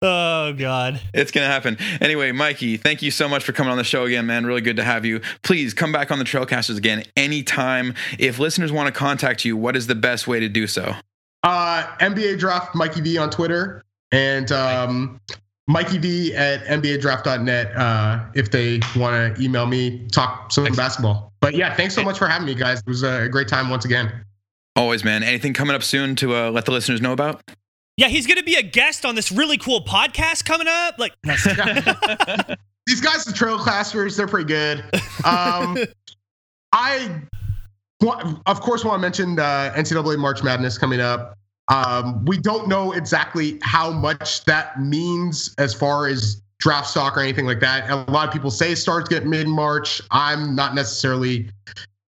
oh 0.00 0.54
God. 0.54 0.98
It's 1.12 1.30
gonna 1.30 1.46
happen. 1.46 1.76
Anyway, 2.00 2.32
Mikey, 2.32 2.78
thank 2.78 3.02
you 3.02 3.10
so 3.10 3.28
much 3.28 3.44
for 3.44 3.52
coming 3.52 3.70
on 3.72 3.76
the 3.76 3.84
show 3.84 4.04
again, 4.04 4.24
man. 4.24 4.46
Really 4.46 4.62
good 4.62 4.76
to 4.76 4.84
have 4.84 5.04
you. 5.04 5.20
Please 5.42 5.74
come 5.74 5.92
back 5.92 6.10
on 6.10 6.18
the 6.18 6.24
Trailcasters 6.24 6.78
again 6.78 7.02
anytime. 7.14 7.92
If 8.18 8.38
listeners 8.38 8.72
want 8.72 8.86
to 8.86 8.98
contact 8.98 9.44
you, 9.44 9.54
what 9.54 9.76
is 9.76 9.86
the 9.86 9.94
best 9.94 10.26
way 10.26 10.40
to 10.40 10.48
do 10.48 10.66
so? 10.66 10.94
Uh, 11.46 11.86
NBA 12.00 12.38
Draft 12.40 12.74
Mikey 12.74 13.00
V 13.00 13.18
on 13.18 13.30
Twitter 13.30 13.84
and 14.10 14.50
um, 14.50 15.20
Mikey 15.68 15.98
V 15.98 16.34
at 16.34 16.64
NBADraft.net 16.64 17.76
uh, 17.76 18.24
if 18.34 18.50
they 18.50 18.80
want 18.96 19.36
to 19.36 19.42
email 19.42 19.66
me, 19.66 20.06
talk 20.08 20.50
some 20.50 20.64
basketball. 20.74 21.32
But 21.40 21.54
yeah, 21.54 21.72
thanks 21.74 21.94
so 21.94 22.02
much 22.02 22.18
for 22.18 22.26
having 22.26 22.46
me, 22.46 22.54
guys. 22.56 22.80
It 22.80 22.86
was 22.88 23.04
a 23.04 23.28
great 23.28 23.46
time 23.46 23.70
once 23.70 23.84
again. 23.84 24.24
Always, 24.74 25.04
man. 25.04 25.22
Anything 25.22 25.52
coming 25.52 25.76
up 25.76 25.82
soon 25.84 26.16
to 26.16 26.34
uh, 26.34 26.50
let 26.50 26.64
the 26.64 26.72
listeners 26.72 27.00
know 27.00 27.12
about? 27.12 27.42
Yeah, 27.96 28.08
he's 28.08 28.26
gonna 28.26 28.42
be 28.42 28.56
a 28.56 28.62
guest 28.62 29.06
on 29.06 29.14
this 29.14 29.30
really 29.32 29.56
cool 29.56 29.82
podcast 29.82 30.44
coming 30.44 30.66
up. 30.68 30.98
Like, 30.98 31.14
These 32.86 33.00
guys, 33.00 33.24
the 33.24 33.32
Trailcasters, 33.32 34.16
they're 34.16 34.26
pretty 34.28 34.46
good. 34.48 34.84
Um, 35.24 35.78
I, 36.72 37.08
wa- 37.08 37.20
of 38.02 38.60
course, 38.60 38.84
want 38.84 38.98
to 38.98 39.00
mention 39.02 39.38
uh, 39.38 39.72
NCAA 39.76 40.18
March 40.18 40.42
Madness 40.42 40.78
coming 40.78 41.00
up. 41.00 41.36
Um, 41.68 42.24
we 42.24 42.38
don't 42.38 42.68
know 42.68 42.92
exactly 42.92 43.58
how 43.62 43.90
much 43.90 44.44
that 44.44 44.80
means 44.80 45.54
as 45.58 45.74
far 45.74 46.06
as 46.06 46.40
draft 46.58 46.88
stock 46.88 47.16
or 47.16 47.20
anything 47.20 47.46
like 47.46 47.60
that. 47.60 47.90
A 47.90 48.10
lot 48.10 48.26
of 48.28 48.32
people 48.32 48.50
say 48.50 48.74
starts 48.74 49.08
get 49.08 49.26
mid 49.26 49.48
March. 49.48 50.00
I'm 50.10 50.54
not 50.54 50.74
necessarily 50.74 51.48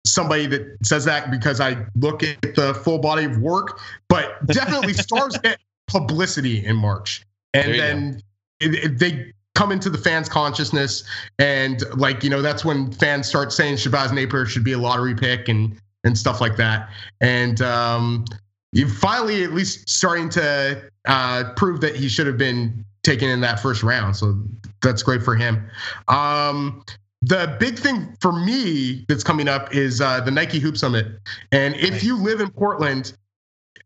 somebody 0.06 0.46
that 0.46 0.76
says 0.82 1.04
that 1.06 1.30
because 1.30 1.60
I 1.60 1.76
look 1.96 2.22
at 2.22 2.40
the 2.54 2.74
full 2.74 2.98
body 2.98 3.24
of 3.24 3.38
work, 3.38 3.80
but 4.08 4.46
definitely 4.46 4.92
stars 4.94 5.36
get 5.38 5.58
publicity 5.88 6.64
in 6.64 6.76
March. 6.76 7.22
And 7.54 7.72
then 7.78 8.22
it, 8.60 8.74
it- 8.74 8.98
they 8.98 9.32
come 9.58 9.72
into 9.72 9.90
the 9.90 9.98
fans' 9.98 10.28
consciousness. 10.28 11.02
And 11.40 11.82
like, 11.96 12.22
you 12.22 12.30
know, 12.30 12.40
that's 12.40 12.64
when 12.64 12.92
fans 12.92 13.26
start 13.26 13.52
saying 13.52 13.74
Shabazz 13.74 14.12
Napier 14.12 14.46
should 14.46 14.62
be 14.62 14.72
a 14.72 14.78
lottery 14.78 15.16
pick 15.16 15.48
and 15.48 15.76
and 16.04 16.16
stuff 16.16 16.40
like 16.40 16.56
that. 16.56 16.88
And 17.20 17.60
um, 17.60 18.24
you 18.72 18.88
finally 18.88 19.42
at 19.42 19.52
least 19.52 19.88
starting 19.88 20.28
to 20.30 20.80
uh, 21.06 21.52
prove 21.56 21.80
that 21.80 21.96
he 21.96 22.08
should 22.08 22.28
have 22.28 22.38
been 22.38 22.84
taken 23.02 23.28
in 23.28 23.40
that 23.40 23.58
first 23.58 23.82
round. 23.82 24.14
So 24.14 24.40
that's 24.80 25.02
great 25.02 25.24
for 25.24 25.34
him. 25.34 25.68
Um, 26.06 26.84
the 27.20 27.56
big 27.58 27.80
thing 27.80 28.16
for 28.20 28.30
me 28.30 29.04
that's 29.08 29.24
coming 29.24 29.48
up 29.48 29.74
is 29.74 30.00
uh, 30.00 30.20
the 30.20 30.30
Nike 30.30 30.60
Hoop 30.60 30.76
Summit. 30.76 31.06
And 31.50 31.74
if 31.74 32.04
you 32.04 32.16
live 32.16 32.40
in 32.40 32.48
Portland, 32.48 33.12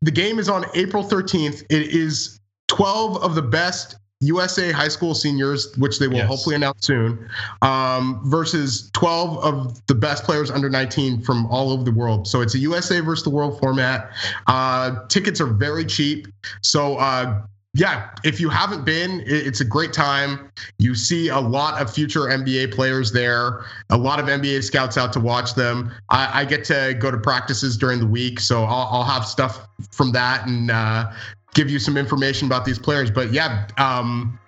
the 0.02 0.10
game 0.10 0.38
is 0.38 0.50
on 0.50 0.66
April 0.74 1.02
13th. 1.02 1.62
It 1.70 1.94
is 1.94 2.38
12 2.68 3.22
of 3.22 3.34
the 3.34 3.42
best 3.42 3.96
USA 4.22 4.70
high 4.72 4.88
school 4.88 5.14
seniors, 5.14 5.76
which 5.76 5.98
they 5.98 6.06
will 6.08 6.16
Yes. 6.16 6.28
hopefully 6.28 6.54
announce 6.54 6.86
soon, 6.86 7.28
um, 7.60 8.20
versus 8.24 8.90
12 8.94 9.38
of 9.44 9.86
the 9.86 9.94
best 9.94 10.24
players 10.24 10.50
under 10.50 10.70
19 10.70 11.20
from 11.22 11.46
all 11.46 11.70
over 11.70 11.82
the 11.82 11.92
world. 11.92 12.26
So 12.28 12.40
it's 12.40 12.54
a 12.54 12.58
USA 12.58 13.00
versus 13.00 13.24
the 13.24 13.30
world 13.30 13.58
format. 13.60 14.10
Uh, 14.46 15.04
tickets 15.08 15.40
are 15.40 15.46
very 15.46 15.84
cheap. 15.84 16.28
So, 16.62 16.96
uh, 16.96 17.40
yeah, 17.74 18.10
if 18.22 18.38
you 18.38 18.50
haven't 18.50 18.84
been, 18.84 19.22
it's 19.24 19.60
a 19.62 19.64
great 19.64 19.94
time. 19.94 20.52
You 20.78 20.94
see 20.94 21.28
a 21.28 21.40
lot 21.40 21.80
of 21.80 21.90
future 21.90 22.28
NBA 22.28 22.70
players 22.70 23.12
there, 23.12 23.64
a 23.88 23.96
lot 23.96 24.20
of 24.20 24.26
NBA 24.26 24.62
scouts 24.62 24.98
out 24.98 25.10
to 25.14 25.20
watch 25.20 25.54
them. 25.54 25.90
I, 26.10 26.42
I 26.42 26.44
get 26.44 26.64
to 26.66 26.94
go 26.98 27.10
to 27.10 27.16
practices 27.16 27.78
during 27.78 27.98
the 27.98 28.06
week, 28.06 28.40
so 28.40 28.64
I'll, 28.64 28.88
I'll 28.92 29.04
have 29.04 29.24
stuff 29.26 29.66
from 29.90 30.12
that 30.12 30.46
and 30.46 30.70
uh, 30.70 31.10
give 31.54 31.70
you 31.70 31.78
some 31.78 31.96
information 31.96 32.46
about 32.46 32.64
these 32.64 32.78
players. 32.78 33.10
But 33.10 33.32
yeah, 33.32 33.66
um, 33.78 34.38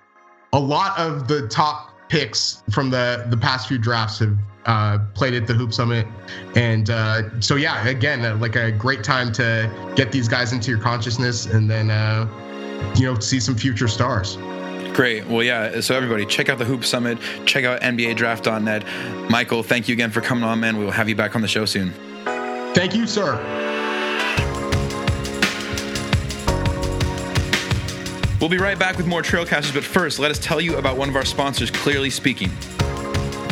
a 0.53 0.59
lot 0.61 0.99
of 0.99 1.29
the 1.29 1.49
top 1.49 1.91
picks 2.09 2.63
from 2.71 2.91
the 2.91 3.27
the 3.29 3.37
past 3.37 3.69
few 3.69 3.79
drafts 3.79 4.19
have 4.21 4.37
uh, 4.67 4.99
played 5.15 5.35
at 5.35 5.47
the 5.47 5.55
Hoop 5.55 5.73
Summit, 5.73 6.07
and 6.55 6.91
uh, 6.91 7.41
so 7.41 7.57
yeah, 7.57 7.87
again, 7.87 8.25
uh, 8.25 8.37
like 8.37 8.57
a 8.57 8.73
great 8.73 9.05
time 9.05 9.33
to 9.33 9.71
get 9.97 10.13
these 10.13 10.29
guys 10.29 10.53
into 10.53 10.71
your 10.71 10.81
consciousness, 10.81 11.47
and 11.47 11.71
then 11.71 11.91
uh, 11.91 12.27
you 12.97 13.05
know 13.05 13.19
see 13.19 13.41
some 13.41 13.57
future 13.57 13.89
stars. 13.89 14.37
Great. 14.95 15.27
Well, 15.27 15.43
yeah. 15.43 15.81
So 15.81 15.97
everybody, 15.97 16.25
check 16.25 16.49
out 16.49 16.59
the 16.59 16.65
Hoop 16.65 16.85
Summit. 16.85 17.19
Check 17.47 17.65
out 17.65 17.81
NBA 17.81 18.17
NBADraft.net. 18.17 19.29
Michael, 19.29 19.65
thank 19.65 19.89
you 19.89 19.93
again 19.93 20.13
for 20.13 20.21
coming 20.21 20.45
on, 20.45 20.61
man. 20.61 20.77
We 20.79 20.85
will 20.85 20.93
have 20.93 21.09
you 21.09 21.17
back 21.17 21.35
on 21.35 21.43
the 21.43 21.49
show 21.49 21.65
soon. 21.65 21.93
Thank 22.75 22.95
you, 22.95 23.07
sir. 23.07 23.74
We'll 28.41 28.51
be 28.51 28.59
right 28.59 28.79
back 28.79 28.97
with 28.97 29.07
more 29.07 29.23
Trailcasters, 29.23 29.73
but 29.73 29.85
first, 29.85 30.19
let 30.19 30.31
us 30.31 30.39
tell 30.39 30.61
you 30.61 30.77
about 30.77 30.97
one 30.97 31.09
of 31.09 31.17
our 31.17 31.25
sponsors, 31.25 31.71
Clearly 31.71 32.11
Speaking. 32.11 32.51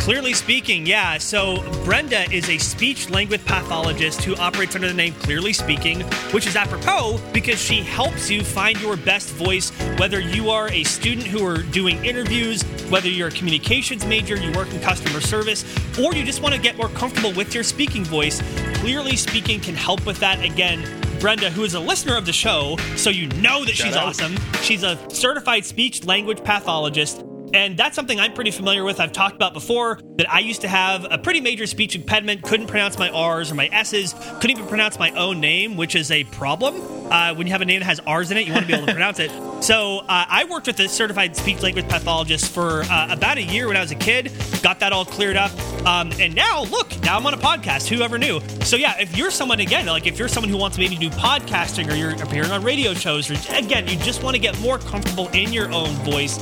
Clearly 0.03 0.33
speaking, 0.33 0.85
yeah. 0.85 1.17
So 1.19 1.63
Brenda 1.85 2.29
is 2.33 2.49
a 2.49 2.59
speech 2.59 3.09
language 3.09 3.45
pathologist 3.45 4.25
who 4.25 4.35
operates 4.35 4.75
under 4.75 4.89
the 4.89 4.95
name 4.95 5.15
Clearly 5.15 5.53
Speaking, 5.53 6.01
which 6.33 6.45
is 6.49 6.57
apropos 6.57 7.21
because 7.33 7.61
she 7.63 7.83
helps 7.83 8.29
you 8.29 8.43
find 8.43 8.81
your 8.81 8.97
best 8.97 9.29
voice, 9.31 9.71
whether 10.01 10.19
you 10.19 10.51
are 10.51 10.69
a 10.71 10.83
student 10.83 11.29
who 11.29 11.47
are 11.47 11.63
doing 11.63 12.05
interviews, 12.05 12.65
whether 12.91 13.09
you're 13.09 13.29
a 13.29 13.31
communications 13.31 14.05
major, 14.05 14.37
you 14.37 14.51
work 14.51 14.75
in 14.75 14.81
customer 14.81 15.21
service, 15.21 15.65
or 15.97 16.13
you 16.13 16.25
just 16.25 16.43
want 16.43 16.53
to 16.53 16.61
get 16.61 16.77
more 16.77 16.89
comfortable 16.89 17.33
with 17.33 17.55
your 17.55 17.63
speaking 17.63 18.05
voice. 18.05 18.43
Clearly 18.81 19.15
Speaking 19.15 19.61
can 19.61 19.77
help 19.77 20.05
with 20.05 20.19
that. 20.19 20.45
Again, 20.45 20.83
Brenda, 21.23 21.51
who 21.51 21.63
is 21.63 21.75
a 21.75 21.81
listener 21.81 22.17
of 22.17 22.27
the 22.27 22.33
show, 22.33 22.77
so 22.97 23.09
you 23.09 23.29
know 23.41 23.65
that 23.65 23.77
she's 23.77 23.95
out. 23.95 24.09
awesome. 24.09 24.37
She's 24.61 24.83
a 24.83 24.99
certified 25.09 25.65
speech 25.65 26.05
language 26.05 26.43
pathologist. 26.43 27.23
And 27.55 27.77
that's 27.77 27.95
something 27.95 28.19
I'm 28.19 28.33
pretty 28.33 28.51
familiar 28.51 28.85
with. 28.85 28.99
I've 29.01 29.13
talked 29.13 29.35
about 29.35 29.53
before 29.53 30.01
that 30.17 30.31
I 30.31 30.39
used 30.41 30.63
to 30.63 30.69
have 30.69 31.07
a 31.11 31.19
pretty 31.19 31.41
major 31.41 31.67
speech 31.67 31.95
impediment, 31.95 32.43
couldn't 32.43 32.67
pronounce 32.67 32.99
my 32.99 33.11
R's 33.11 33.51
or 33.51 33.55
my 33.55 33.69
S's, 33.73 34.15
couldn't 34.41 34.51
even 34.53 34.67
pronounce 34.67 34.99
my 34.99 35.11
own 35.11 35.41
name, 35.41 35.77
which 35.77 35.95
is 35.95 36.11
a 36.11 36.25
problem. 36.25 36.81
Uh, 37.13 37.35
when 37.35 37.47
you 37.47 37.53
have 37.53 37.61
a 37.61 37.67
name 37.67 37.81
that 37.81 37.87
has 37.87 38.01
R's 38.01 38.31
in 38.31 38.39
it, 38.39 38.47
you 38.47 38.53
want 38.55 38.65
to 38.65 38.69
be 38.69 38.75
able 38.75 38.87
to 38.87 38.93
pronounce 38.99 39.19
it. 39.19 39.31
So 39.63 39.99
uh, 39.99 40.05
I 40.09 40.45
worked 40.51 40.67
with 40.67 40.81
a 40.81 40.89
certified 40.89 41.37
speech 41.37 41.63
language 41.63 41.89
pathologist 41.89 42.51
for 42.51 42.83
uh, 42.83 43.09
about 43.11 43.37
a 43.37 43.43
year 43.43 43.69
when 43.69 43.77
I 43.77 43.81
was 43.81 43.91
a 43.91 43.97
kid, 43.97 44.33
got 44.63 44.81
that 44.81 44.93
all 44.93 45.05
cleared 45.05 45.37
up. 45.37 45.53
Um, 45.87 46.11
and 46.19 46.35
now, 46.35 46.65
look, 46.65 46.91
now 47.03 47.17
I'm 47.17 47.27
on 47.27 47.35
a 47.35 47.39
podcast. 47.39 47.87
Whoever 47.89 48.19
knew? 48.19 48.41
So 48.63 48.77
yeah, 48.77 48.99
if 48.99 49.17
you're 49.17 49.31
someone 49.31 49.61
again, 49.61 49.87
like 49.87 50.07
if 50.07 50.19
you're 50.19 50.29
someone 50.29 50.51
who 50.51 50.57
wants 50.57 50.77
to 50.77 50.83
maybe 50.83 50.97
do 50.97 51.11
podcasting 51.11 51.91
or 51.91 51.95
you're 51.95 52.13
appearing 52.23 52.51
on 52.51 52.63
radio 52.63 52.95
shows, 52.95 53.31
or 53.31 53.35
again, 53.57 53.87
you 53.89 53.97
just 53.99 54.23
want 54.23 54.35
to 54.35 54.41
get 54.41 54.59
more 54.61 54.79
comfortable 54.79 55.29
in 55.29 55.53
your 55.53 55.71
own 55.71 55.91
voice, 56.05 56.39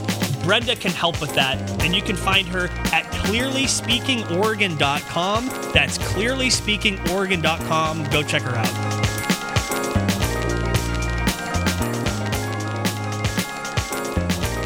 Brenda 0.51 0.75
can 0.75 0.91
help 0.91 1.21
with 1.21 1.33
that, 1.37 1.57
and 1.81 1.95
you 1.95 2.03
can 2.03 2.17
find 2.17 2.45
her 2.49 2.65
at 2.93 3.05
clearlyspeakingoregon.com. 3.05 5.47
That's 5.73 5.99
clearlyspeakingoregon.com. 5.99 8.11
Go 8.11 8.25
check 8.25 8.43
her 8.43 8.57
out. 8.57 9.00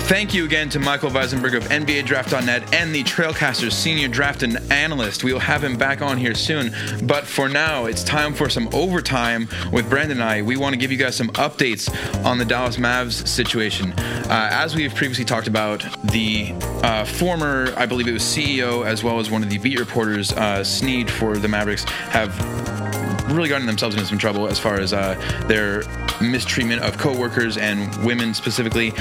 Thank 0.04 0.34
you 0.34 0.44
again 0.44 0.68
to 0.68 0.78
Michael 0.78 1.08
Weisenberg 1.08 1.56
of 1.56 1.64
NBADraft.net 1.64 2.74
and 2.74 2.94
the 2.94 3.02
Trailcasters 3.04 3.72
senior 3.72 4.06
draft 4.06 4.42
and 4.42 4.58
analyst. 4.70 5.24
We 5.24 5.32
will 5.32 5.40
have 5.40 5.64
him 5.64 5.78
back 5.78 6.02
on 6.02 6.18
here 6.18 6.34
soon. 6.34 6.74
But 7.06 7.24
for 7.24 7.48
now, 7.48 7.86
it's 7.86 8.04
time 8.04 8.34
for 8.34 8.50
some 8.50 8.68
overtime 8.74 9.48
with 9.72 9.88
Brandon 9.88 10.20
and 10.20 10.28
I. 10.28 10.42
We 10.42 10.58
want 10.58 10.74
to 10.74 10.78
give 10.78 10.92
you 10.92 10.98
guys 10.98 11.16
some 11.16 11.28
updates 11.28 11.88
on 12.22 12.36
the 12.36 12.44
Dallas 12.44 12.76
Mavs 12.76 13.26
situation. 13.26 13.92
Uh, 13.94 14.50
as 14.52 14.76
we 14.76 14.82
have 14.82 14.94
previously 14.94 15.24
talked 15.24 15.46
about, 15.46 15.82
the 16.04 16.52
uh, 16.82 17.06
former, 17.06 17.72
I 17.74 17.86
believe 17.86 18.06
it 18.06 18.12
was 18.12 18.22
CEO, 18.22 18.84
as 18.84 19.02
well 19.02 19.20
as 19.20 19.30
one 19.30 19.42
of 19.42 19.48
the 19.48 19.56
beat 19.56 19.80
reporters, 19.80 20.32
uh, 20.32 20.62
Sneed 20.62 21.10
for 21.10 21.38
the 21.38 21.48
Mavericks, 21.48 21.84
have 21.84 22.30
really 23.28 23.48
gotten 23.48 23.66
themselves 23.66 23.94
into 23.96 24.06
some 24.06 24.18
trouble 24.18 24.48
as 24.48 24.58
far 24.58 24.78
as 24.78 24.92
uh, 24.92 25.14
their 25.46 25.82
mistreatment 26.20 26.82
of 26.82 26.98
coworkers 26.98 27.56
and 27.56 27.94
women 28.04 28.34
specifically. 28.34 28.92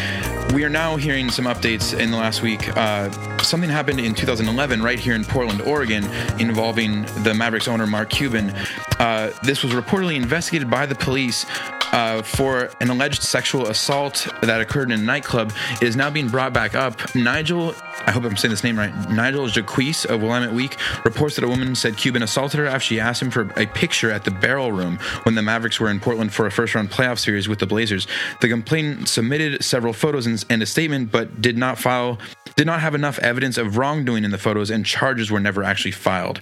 We 0.54 0.64
are 0.64 0.70
now 0.70 0.96
hearing 0.96 1.30
some 1.30 1.46
updates 1.46 1.98
in 1.98 2.12
the 2.12 2.18
last 2.18 2.42
week. 2.42 2.76
Uh, 2.78 3.10
something 3.40 3.70
happened 3.70 4.00
in 4.00 4.14
2011 4.14 4.82
right 4.82 5.00
here 5.00 5.16
in 5.16 5.24
Portland, 5.26 5.62
Oregon, 5.62 6.04
involving 6.40 7.04
the 7.24 7.34
Mavericks 7.34 7.68
owner 7.68 7.88
Mark 7.88 8.10
Cuban. 8.10 8.52
Uh, 9.00 9.32
this 9.44 9.64
was 9.64 9.74
reportedly 9.74 10.16
investigated 10.16 10.70
by 10.70 10.86
the 10.86 10.96
police 10.96 11.46
uh, 11.94 12.24
for 12.24 12.70
an 12.82 12.90
alleged 12.90 13.22
sexual 13.24 13.68
assault 13.68 14.28
that 14.42 14.60
occurred 14.60 14.92
in 14.92 15.00
a 15.00 15.04
nightclub. 15.04 15.54
is 15.82 15.96
now 15.96 16.10
being 16.10 16.28
brought 16.28 16.52
back 16.52 16.76
up. 16.76 17.16
Nigel, 17.16 17.74
I 18.06 18.12
hope 18.12 18.26
I'm 18.26 18.36
saying 18.36 18.50
this 18.50 18.64
name 18.64 18.78
right, 18.78 18.94
Nigel 19.10 19.46
Jaquiss 19.48 20.06
of 20.06 20.22
Willamette 20.22 20.54
Week 20.54 20.76
reports 21.06 21.36
that 21.36 21.46
a 21.46 21.48
woman 21.48 21.76
said 21.76 21.96
Cuban 21.96 22.24
assaulted 22.24 22.60
her 22.60 22.66
after 22.66 22.88
she 22.88 23.00
asked 23.00 23.22
him 23.22 23.32
for 23.32 23.44
a 23.56 23.68
picture 23.68 24.12
at 24.12 24.26
the 24.26 24.32
Barrel 24.32 24.72
Room 24.72 24.98
when 25.24 25.36
the 25.36 25.42
Mavericks 25.42 25.80
were 25.80 25.90
in 25.90 26.00
Portland 26.00 26.34
for 26.34 26.46
a 26.48 26.52
first 26.52 26.76
round 26.76 26.90
playoff 26.90 27.20
series 27.20 27.48
with 27.48 27.60
the 27.60 27.68
Blazers. 27.68 28.08
The 28.42 28.50
complainant 28.50 29.08
submitted 29.08 29.64
several 29.64 29.94
photos 29.94 30.26
and, 30.26 30.44
and 30.50 30.64
a 30.64 30.66
statement, 30.66 31.12
but 31.12 31.42
did 31.42 31.58
not 31.58 31.78
file, 31.78 32.18
did 32.56 32.66
not 32.66 32.82
have 32.82 32.96
enough 32.96 33.20
evidence 33.20 33.58
of 33.58 33.78
wrongdoing 33.78 34.24
in 34.24 34.32
the 34.32 34.38
photos, 34.40 34.72
and 34.72 34.86
charges 34.86 35.30
were 35.30 35.40
never 35.40 35.64
actually 35.64 35.92
filed. 35.92 36.42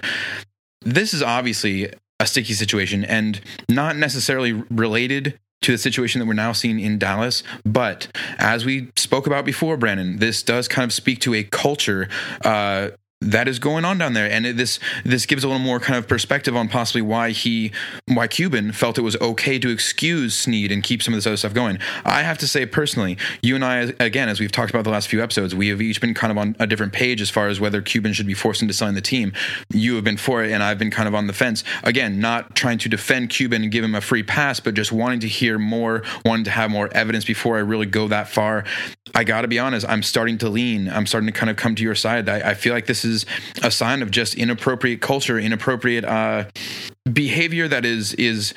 This 0.84 1.14
is 1.14 1.22
obviously 1.22 1.93
a 2.22 2.28
sticky 2.28 2.53
situation 2.53 3.03
and 3.03 3.41
not 3.67 3.97
necessarily 3.97 4.53
related 4.53 5.39
to 5.61 5.72
the 5.72 5.78
situation 5.78 6.19
that 6.19 6.26
we're 6.26 6.34
now 6.34 6.51
seeing 6.51 6.80
in 6.80 6.97
Dallas. 6.97 7.43
But 7.65 8.07
as 8.38 8.63
we 8.63 8.89
spoke 8.95 9.28
about 9.28 9.43
before, 9.43 9.76
Brandon, 9.78 10.17
this 10.17 10.43
does 10.43 10.67
kind 10.67 10.86
of 10.86 10.93
speak 10.93 11.19
to 11.22 11.34
a 11.34 11.43
culture 11.43 12.09
uh, 12.43 12.89
that 13.22 13.47
is 13.47 13.59
going 13.59 13.86
on 13.86 13.99
down 13.99 14.13
there 14.13 14.30
and 14.30 14.47
it, 14.47 14.57
this 14.57 14.80
this 15.05 15.28
gives 15.28 15.43
a 15.43 15.47
little 15.47 15.61
more 15.61 15.80
kind 15.80 15.97
of 15.97 16.07
perspective 16.07 16.55
on 16.55 16.67
possibly 16.67 17.03
why 17.03 17.30
he 17.30 17.72
why 18.07 18.28
Cuban 18.28 18.72
felt 18.72 18.97
it 18.97 19.01
was 19.01 19.15
okay 19.22 19.59
to 19.59 19.69
excuse 19.69 20.36
Sneed 20.36 20.72
and 20.72 20.82
keep 20.82 21.03
some 21.03 21.13
of 21.13 21.17
this 21.17 21.28
other 21.28 21.38
stuff 21.38 21.53
going. 21.53 21.78
I 22.03 22.24
have 22.24 22.39
to 22.39 22.47
say 22.47 22.65
personally, 22.65 23.17
you 23.43 23.53
and 23.53 23.63
I 23.63 23.93
again 23.99 24.28
as 24.28 24.39
we've 24.39 24.51
talked 24.51 24.72
about 24.72 24.84
the 24.84 24.89
last 24.89 25.07
few 25.07 25.22
episodes, 25.22 25.53
we 25.53 25.67
have 25.67 25.82
each 25.82 26.01
been 26.01 26.15
kind 26.15 26.32
of 26.32 26.38
on 26.38 26.55
a 26.59 26.65
different 26.65 26.93
page 26.93 27.22
as 27.22 27.30
far 27.30 27.47
as 27.47 27.59
whether 27.59 27.82
Cuban 27.82 28.13
should 28.13 28.26
be 28.26 28.34
forced 28.34 28.63
into 28.63 28.74
selling 28.74 28.95
the 28.95 29.01
team. 29.01 29.34
You 29.72 29.95
have 29.95 30.03
been 30.03 30.17
for 30.17 30.43
it 30.43 30.51
and 30.51 30.63
I've 30.63 30.80
been 30.80 30.91
kind 30.91 31.07
of 31.07 31.13
on 31.13 31.28
the 31.28 31.34
fence. 31.34 31.63
Again, 31.84 32.19
not 32.19 32.55
trying 32.55 32.80
to 32.80 32.89
defend 32.89 33.30
Cuban 33.30 33.61
and 33.61 33.72
give 33.72 33.84
him 33.84 33.93
a 33.93 34.01
free 34.01 34.24
pass, 34.24 34.59
but 34.59 34.74
just 34.74 34.91
wanting 34.91 35.19
to 35.19 35.28
hear 35.28 35.59
more, 35.59 36.01
wanting 36.26 36.45
to 36.45 36.51
have 36.51 36.72
more 36.72 36.89
evidence 36.93 37.26
before 37.26 37.57
I 37.57 37.59
really 37.59 37.86
go 37.86 38.07
that 38.07 38.28
far. 38.30 38.65
I 39.13 39.24
got 39.26 39.41
to 39.41 39.47
be 39.47 39.59
honest, 39.59 39.88
I'm 39.88 40.03
starting 40.03 40.38
to 40.39 40.49
lean. 40.49 40.89
I'm 40.89 41.05
starting 41.05 41.28
to 41.28 41.34
kind 41.34 41.49
of 41.49 41.57
come 41.57 41.76
to 41.76 41.84
your 41.84 41.95
side. 41.95 42.30
I, 42.30 42.51
I 42.51 42.53
feel 42.53 42.74
like 42.74 42.86
this 42.86 43.03
is 43.03 43.11
is 43.12 43.26
a 43.62 43.72
sign 43.72 44.01
of 44.01 44.12
just 44.12 44.36
inappropriate 44.36 45.01
culture, 45.01 45.38
inappropriate 45.38 46.05
uh, 46.05 46.45
behavior 47.12 47.68
that 47.68 47.86
is 47.86 48.14
is 48.16 48.53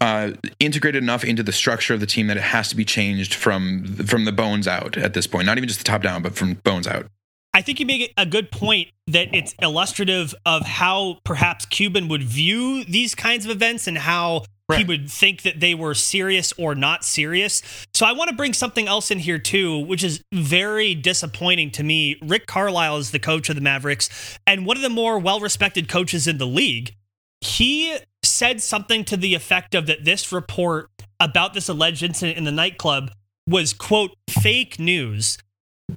uh, 0.00 0.32
integrated 0.58 1.02
enough 1.02 1.24
into 1.24 1.42
the 1.42 1.52
structure 1.52 1.94
of 1.94 2.00
the 2.00 2.06
team 2.06 2.26
that 2.26 2.36
it 2.36 2.42
has 2.42 2.68
to 2.68 2.76
be 2.76 2.84
changed 2.84 3.34
from 3.34 3.84
from 4.06 4.24
the 4.24 4.32
bones 4.32 4.66
out 4.66 4.96
at 4.96 5.14
this 5.14 5.26
point. 5.26 5.46
Not 5.46 5.58
even 5.58 5.68
just 5.68 5.80
the 5.80 5.84
top 5.84 6.02
down, 6.02 6.22
but 6.22 6.34
from 6.34 6.54
bones 6.54 6.86
out. 6.86 7.06
I 7.54 7.60
think 7.60 7.80
you 7.80 7.86
make 7.86 8.14
a 8.16 8.24
good 8.24 8.50
point 8.50 8.88
that 9.08 9.28
it's 9.34 9.54
illustrative 9.60 10.34
of 10.46 10.62
how 10.62 11.18
perhaps 11.24 11.66
Cuban 11.66 12.08
would 12.08 12.22
view 12.22 12.82
these 12.84 13.14
kinds 13.14 13.44
of 13.44 13.50
events 13.50 13.86
and 13.86 13.98
how 13.98 14.44
right. 14.72 14.78
he 14.80 14.84
would 14.84 15.10
think 15.10 15.42
that 15.42 15.60
they 15.60 15.74
were 15.74 15.94
serious 15.94 16.52
or 16.58 16.74
not 16.74 17.04
serious. 17.04 17.62
So 17.94 18.06
I 18.06 18.12
want 18.12 18.30
to 18.30 18.36
bring 18.36 18.52
something 18.52 18.88
else 18.88 19.10
in 19.10 19.18
here 19.18 19.38
too, 19.38 19.78
which 19.78 20.02
is 20.02 20.22
very 20.32 20.94
disappointing 20.94 21.70
to 21.72 21.82
me. 21.82 22.18
Rick 22.22 22.46
Carlisle 22.46 22.98
is 22.98 23.10
the 23.10 23.18
coach 23.18 23.48
of 23.48 23.54
the 23.54 23.62
Mavericks 23.62 24.38
and 24.46 24.66
one 24.66 24.76
of 24.76 24.82
the 24.82 24.90
more 24.90 25.18
well-respected 25.18 25.88
coaches 25.88 26.26
in 26.26 26.38
the 26.38 26.46
league. 26.46 26.94
He 27.40 27.96
said 28.24 28.62
something 28.62 29.04
to 29.04 29.16
the 29.16 29.34
effect 29.34 29.74
of 29.74 29.86
that 29.86 30.04
this 30.04 30.32
report 30.32 30.88
about 31.18 31.54
this 31.54 31.68
alleged 31.68 32.02
incident 32.02 32.38
in 32.38 32.44
the 32.44 32.52
nightclub 32.52 33.10
was 33.48 33.72
quote 33.72 34.12
fake 34.28 34.78
news 34.78 35.38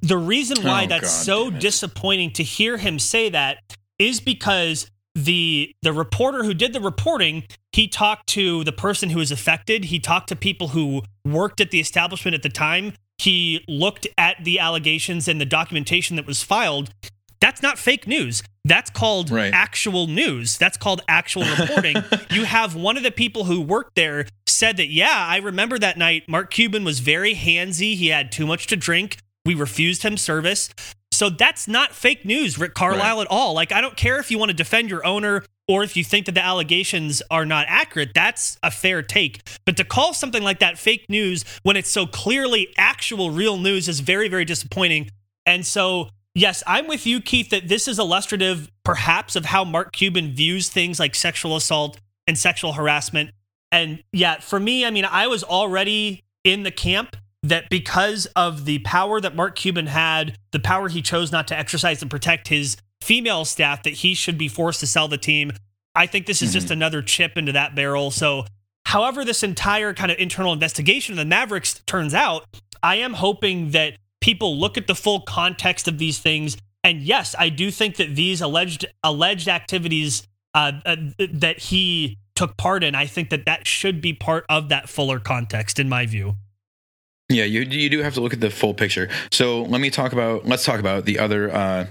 the 0.02 0.18
reason 0.18 0.62
why 0.62 0.84
oh, 0.84 0.88
that's 0.88 1.02
God, 1.02 1.24
so 1.24 1.50
disappointing 1.50 2.32
to 2.32 2.42
hear 2.42 2.76
him 2.76 2.98
say 2.98 3.30
that 3.30 3.58
is 3.98 4.20
because 4.20 4.90
the 5.16 5.74
the 5.82 5.92
reporter 5.92 6.44
who 6.44 6.54
did 6.54 6.72
the 6.72 6.80
reporting 6.80 7.44
he 7.72 7.88
talked 7.88 8.26
to 8.28 8.64
the 8.64 8.72
person 8.72 9.10
who 9.10 9.18
was 9.18 9.30
affected. 9.30 9.86
He 9.86 9.98
talked 9.98 10.28
to 10.30 10.36
people 10.36 10.68
who 10.68 11.02
worked 11.26 11.60
at 11.60 11.70
the 11.70 11.80
establishment 11.80 12.34
at 12.34 12.42
the 12.42 12.48
time. 12.48 12.94
He 13.18 13.64
looked 13.68 14.06
at 14.16 14.42
the 14.44 14.58
allegations 14.58 15.28
and 15.28 15.38
the 15.38 15.44
documentation 15.44 16.16
that 16.16 16.26
was 16.26 16.42
filed. 16.42 16.90
That's 17.38 17.62
not 17.62 17.78
fake 17.78 18.06
news. 18.06 18.42
That's 18.64 18.88
called 18.88 19.30
right. 19.30 19.52
actual 19.52 20.06
news. 20.06 20.56
That's 20.56 20.78
called 20.78 21.02
actual 21.08 21.44
reporting. 21.58 21.96
You 22.30 22.44
have 22.44 22.74
one 22.74 22.96
of 22.96 23.02
the 23.02 23.10
people 23.10 23.44
who 23.44 23.60
worked 23.60 23.94
there 23.94 24.26
said 24.46 24.76
that 24.76 24.88
yeah 24.88 25.26
i 25.28 25.36
remember 25.36 25.78
that 25.78 25.96
night. 25.96 26.24
Mark 26.28 26.50
cuban 26.50 26.84
was 26.84 27.00
very 27.00 27.34
handsy. 27.34 27.94
He 27.94 28.08
had 28.08 28.32
too 28.32 28.46
much 28.46 28.66
to 28.68 28.76
drink. 28.76 29.18
We 29.44 29.54
refused 29.54 30.02
him 30.02 30.16
service. 30.16 30.70
So 31.16 31.30
that's 31.30 31.66
not 31.66 31.92
fake 31.92 32.26
news, 32.26 32.58
Rick 32.58 32.74
Carlisle, 32.74 33.16
right. 33.16 33.22
at 33.22 33.30
all. 33.30 33.54
Like, 33.54 33.72
I 33.72 33.80
don't 33.80 33.96
care 33.96 34.20
if 34.20 34.30
you 34.30 34.38
want 34.38 34.50
to 34.50 34.54
defend 34.54 34.90
your 34.90 35.04
owner 35.06 35.42
or 35.66 35.82
if 35.82 35.96
you 35.96 36.04
think 36.04 36.26
that 36.26 36.32
the 36.32 36.44
allegations 36.44 37.22
are 37.30 37.46
not 37.46 37.64
accurate. 37.70 38.10
That's 38.14 38.58
a 38.62 38.70
fair 38.70 39.02
take. 39.02 39.40
But 39.64 39.78
to 39.78 39.84
call 39.84 40.12
something 40.12 40.42
like 40.42 40.58
that 40.58 40.78
fake 40.78 41.06
news 41.08 41.46
when 41.62 41.74
it's 41.74 41.90
so 41.90 42.06
clearly 42.06 42.68
actual 42.76 43.30
real 43.30 43.56
news 43.56 43.88
is 43.88 44.00
very, 44.00 44.28
very 44.28 44.44
disappointing. 44.44 45.08
And 45.46 45.64
so, 45.64 46.10
yes, 46.34 46.62
I'm 46.66 46.86
with 46.86 47.06
you, 47.06 47.22
Keith, 47.22 47.48
that 47.48 47.66
this 47.66 47.88
is 47.88 47.98
illustrative, 47.98 48.70
perhaps, 48.84 49.36
of 49.36 49.46
how 49.46 49.64
Mark 49.64 49.92
Cuban 49.92 50.34
views 50.34 50.68
things 50.68 51.00
like 51.00 51.14
sexual 51.14 51.56
assault 51.56 51.98
and 52.26 52.38
sexual 52.38 52.74
harassment. 52.74 53.30
And 53.72 54.02
yeah, 54.12 54.40
for 54.40 54.60
me, 54.60 54.84
I 54.84 54.90
mean, 54.90 55.06
I 55.06 55.28
was 55.28 55.42
already 55.42 56.24
in 56.44 56.62
the 56.62 56.70
camp 56.70 57.16
that 57.48 57.68
because 57.70 58.26
of 58.36 58.64
the 58.64 58.78
power 58.80 59.20
that 59.20 59.36
Mark 59.36 59.56
Cuban 59.56 59.86
had, 59.86 60.36
the 60.52 60.60
power 60.60 60.88
he 60.88 61.02
chose 61.02 61.32
not 61.32 61.48
to 61.48 61.58
exercise 61.58 62.02
and 62.02 62.10
protect 62.10 62.48
his 62.48 62.76
female 63.00 63.44
staff, 63.44 63.82
that 63.82 63.94
he 63.94 64.14
should 64.14 64.38
be 64.38 64.48
forced 64.48 64.80
to 64.80 64.86
sell 64.86 65.08
the 65.08 65.18
team. 65.18 65.52
I 65.94 66.06
think 66.06 66.26
this 66.26 66.42
is 66.42 66.50
mm-hmm. 66.50 66.54
just 66.54 66.70
another 66.70 67.02
chip 67.02 67.36
into 67.36 67.52
that 67.52 67.74
barrel. 67.74 68.10
So, 68.10 68.44
however, 68.84 69.24
this 69.24 69.42
entire 69.42 69.94
kind 69.94 70.10
of 70.10 70.18
internal 70.18 70.52
investigation 70.52 71.12
of 71.14 71.18
the 71.18 71.24
Mavericks 71.24 71.80
turns 71.86 72.14
out, 72.14 72.44
I 72.82 72.96
am 72.96 73.14
hoping 73.14 73.70
that 73.70 73.94
people 74.20 74.58
look 74.58 74.76
at 74.76 74.86
the 74.86 74.94
full 74.94 75.20
context 75.20 75.88
of 75.88 75.98
these 75.98 76.18
things. 76.18 76.56
And 76.84 77.02
yes, 77.02 77.34
I 77.38 77.48
do 77.48 77.70
think 77.70 77.96
that 77.96 78.14
these 78.14 78.40
alleged 78.40 78.86
alleged 79.02 79.48
activities 79.48 80.26
uh, 80.54 80.72
uh, 80.84 80.96
that 81.32 81.58
he 81.58 82.18
took 82.34 82.56
part 82.56 82.84
in, 82.84 82.94
I 82.94 83.06
think 83.06 83.30
that 83.30 83.46
that 83.46 83.66
should 83.66 84.00
be 84.00 84.12
part 84.12 84.44
of 84.48 84.68
that 84.68 84.88
fuller 84.88 85.18
context, 85.18 85.78
in 85.78 85.88
my 85.88 86.06
view. 86.06 86.36
Yeah, 87.28 87.44
you 87.44 87.62
you 87.62 87.90
do 87.90 88.02
have 88.02 88.14
to 88.14 88.20
look 88.20 88.32
at 88.32 88.40
the 88.40 88.50
full 88.50 88.74
picture. 88.74 89.08
So 89.32 89.62
let 89.62 89.80
me 89.80 89.90
talk 89.90 90.12
about 90.12 90.46
let's 90.46 90.64
talk 90.64 90.78
about 90.78 91.04
the 91.04 91.18
other 91.18 91.52
uh 91.52 91.86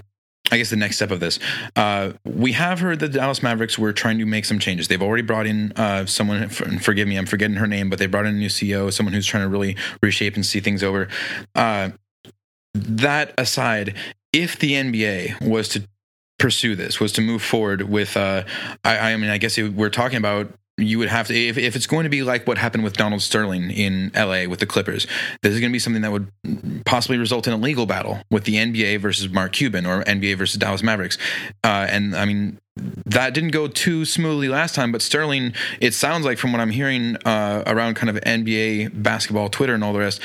I 0.50 0.58
guess 0.58 0.70
the 0.70 0.76
next 0.76 0.96
step 0.96 1.10
of 1.10 1.18
this. 1.20 1.38
Uh, 1.74 2.12
we 2.24 2.52
have 2.52 2.78
heard 2.78 3.00
that 3.00 3.12
the 3.12 3.18
Dallas 3.18 3.42
Mavericks 3.42 3.78
were 3.78 3.92
trying 3.92 4.18
to 4.18 4.26
make 4.26 4.44
some 4.44 4.60
changes. 4.60 4.86
They've 4.86 5.02
already 5.02 5.24
brought 5.24 5.46
in 5.46 5.72
uh, 5.72 6.06
someone, 6.06 6.48
forgive 6.48 7.08
me, 7.08 7.16
I'm 7.16 7.26
forgetting 7.26 7.56
her 7.56 7.66
name, 7.66 7.90
but 7.90 7.98
they 7.98 8.06
brought 8.06 8.26
in 8.26 8.36
a 8.36 8.38
new 8.38 8.48
CEO, 8.48 8.92
someone 8.92 9.12
who's 9.12 9.26
trying 9.26 9.42
to 9.42 9.48
really 9.48 9.76
reshape 10.02 10.36
and 10.36 10.46
see 10.46 10.60
things 10.60 10.84
over. 10.84 11.08
Uh, 11.56 11.90
that 12.74 13.34
aside, 13.36 13.96
if 14.32 14.56
the 14.58 14.74
NBA 14.74 15.40
was 15.46 15.68
to 15.70 15.82
pursue 16.38 16.76
this, 16.76 17.00
was 17.00 17.12
to 17.14 17.22
move 17.22 17.42
forward 17.42 17.82
with, 17.82 18.16
uh, 18.16 18.44
I, 18.84 19.12
I 19.12 19.16
mean, 19.16 19.30
I 19.30 19.38
guess 19.38 19.58
it, 19.58 19.72
we're 19.72 19.90
talking 19.90 20.18
about 20.18 20.52
you 20.78 20.98
would 20.98 21.08
have 21.08 21.28
to 21.28 21.34
if, 21.34 21.56
if 21.56 21.74
it's 21.74 21.86
going 21.86 22.04
to 22.04 22.10
be 22.10 22.22
like 22.22 22.46
what 22.46 22.58
happened 22.58 22.84
with 22.84 22.94
Donald 22.94 23.22
Sterling 23.22 23.70
in 23.70 24.10
LA 24.14 24.44
with 24.46 24.60
the 24.60 24.66
Clippers, 24.66 25.06
this 25.42 25.54
is 25.54 25.60
going 25.60 25.70
to 25.70 25.74
be 25.74 25.78
something 25.78 26.02
that 26.02 26.12
would 26.12 26.30
possibly 26.84 27.16
result 27.16 27.46
in 27.46 27.52
a 27.52 27.56
legal 27.56 27.86
battle 27.86 28.20
with 28.30 28.44
the 28.44 28.56
NBA 28.56 29.00
versus 29.00 29.28
Mark 29.30 29.52
Cuban 29.52 29.86
or 29.86 30.04
NBA 30.04 30.36
versus 30.36 30.58
Dallas 30.58 30.82
Mavericks. 30.82 31.16
Uh, 31.64 31.86
and 31.88 32.14
I 32.14 32.26
mean, 32.26 32.58
that 33.06 33.32
didn't 33.32 33.50
go 33.50 33.68
too 33.68 34.04
smoothly 34.04 34.48
last 34.48 34.74
time, 34.74 34.92
but 34.92 35.00
Sterling, 35.00 35.54
it 35.80 35.94
sounds 35.94 36.26
like 36.26 36.36
from 36.36 36.52
what 36.52 36.60
I'm 36.60 36.70
hearing 36.70 37.16
uh, 37.24 37.62
around 37.66 37.94
kind 37.94 38.10
of 38.10 38.22
NBA 38.22 39.02
basketball 39.02 39.48
Twitter 39.48 39.74
and 39.74 39.82
all 39.82 39.94
the 39.94 40.00
rest, 40.00 40.20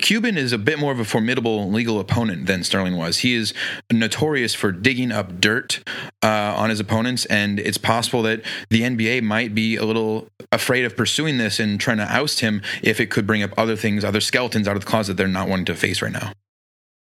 Cuban 0.00 0.36
is 0.36 0.52
a 0.52 0.58
bit 0.58 0.80
more 0.80 0.90
of 0.90 0.98
a 0.98 1.04
formidable 1.04 1.70
legal 1.70 2.00
opponent 2.00 2.46
than 2.46 2.64
Sterling 2.64 2.96
was. 2.96 3.18
He 3.18 3.34
is 3.34 3.54
notorious 3.92 4.52
for 4.52 4.72
digging 4.72 5.12
up 5.12 5.40
dirt 5.40 5.80
uh, 6.24 6.54
on 6.56 6.70
his 6.70 6.80
opponents, 6.80 7.24
and 7.26 7.60
it's 7.60 7.78
possible 7.78 8.22
that 8.22 8.42
the 8.68 8.82
NBA 8.82 9.22
might 9.22 9.54
be 9.54 9.76
a 9.76 9.84
little 9.84 10.26
afraid 10.50 10.84
of 10.84 10.96
pursuing 10.96 11.38
this 11.38 11.60
and 11.60 11.78
trying 11.78 11.98
to 11.98 12.12
oust 12.12 12.40
him 12.40 12.62
if 12.82 12.98
it 12.98 13.10
could 13.10 13.28
bring 13.28 13.44
up 13.44 13.52
other 13.56 13.76
things, 13.76 14.04
other 14.04 14.20
skeletons 14.20 14.66
out 14.66 14.74
of 14.74 14.84
the 14.84 14.90
closet 14.90 15.16
they're 15.16 15.28
not 15.28 15.48
wanting 15.48 15.66
to 15.66 15.74
face 15.76 16.02
right 16.02 16.12
now. 16.12 16.32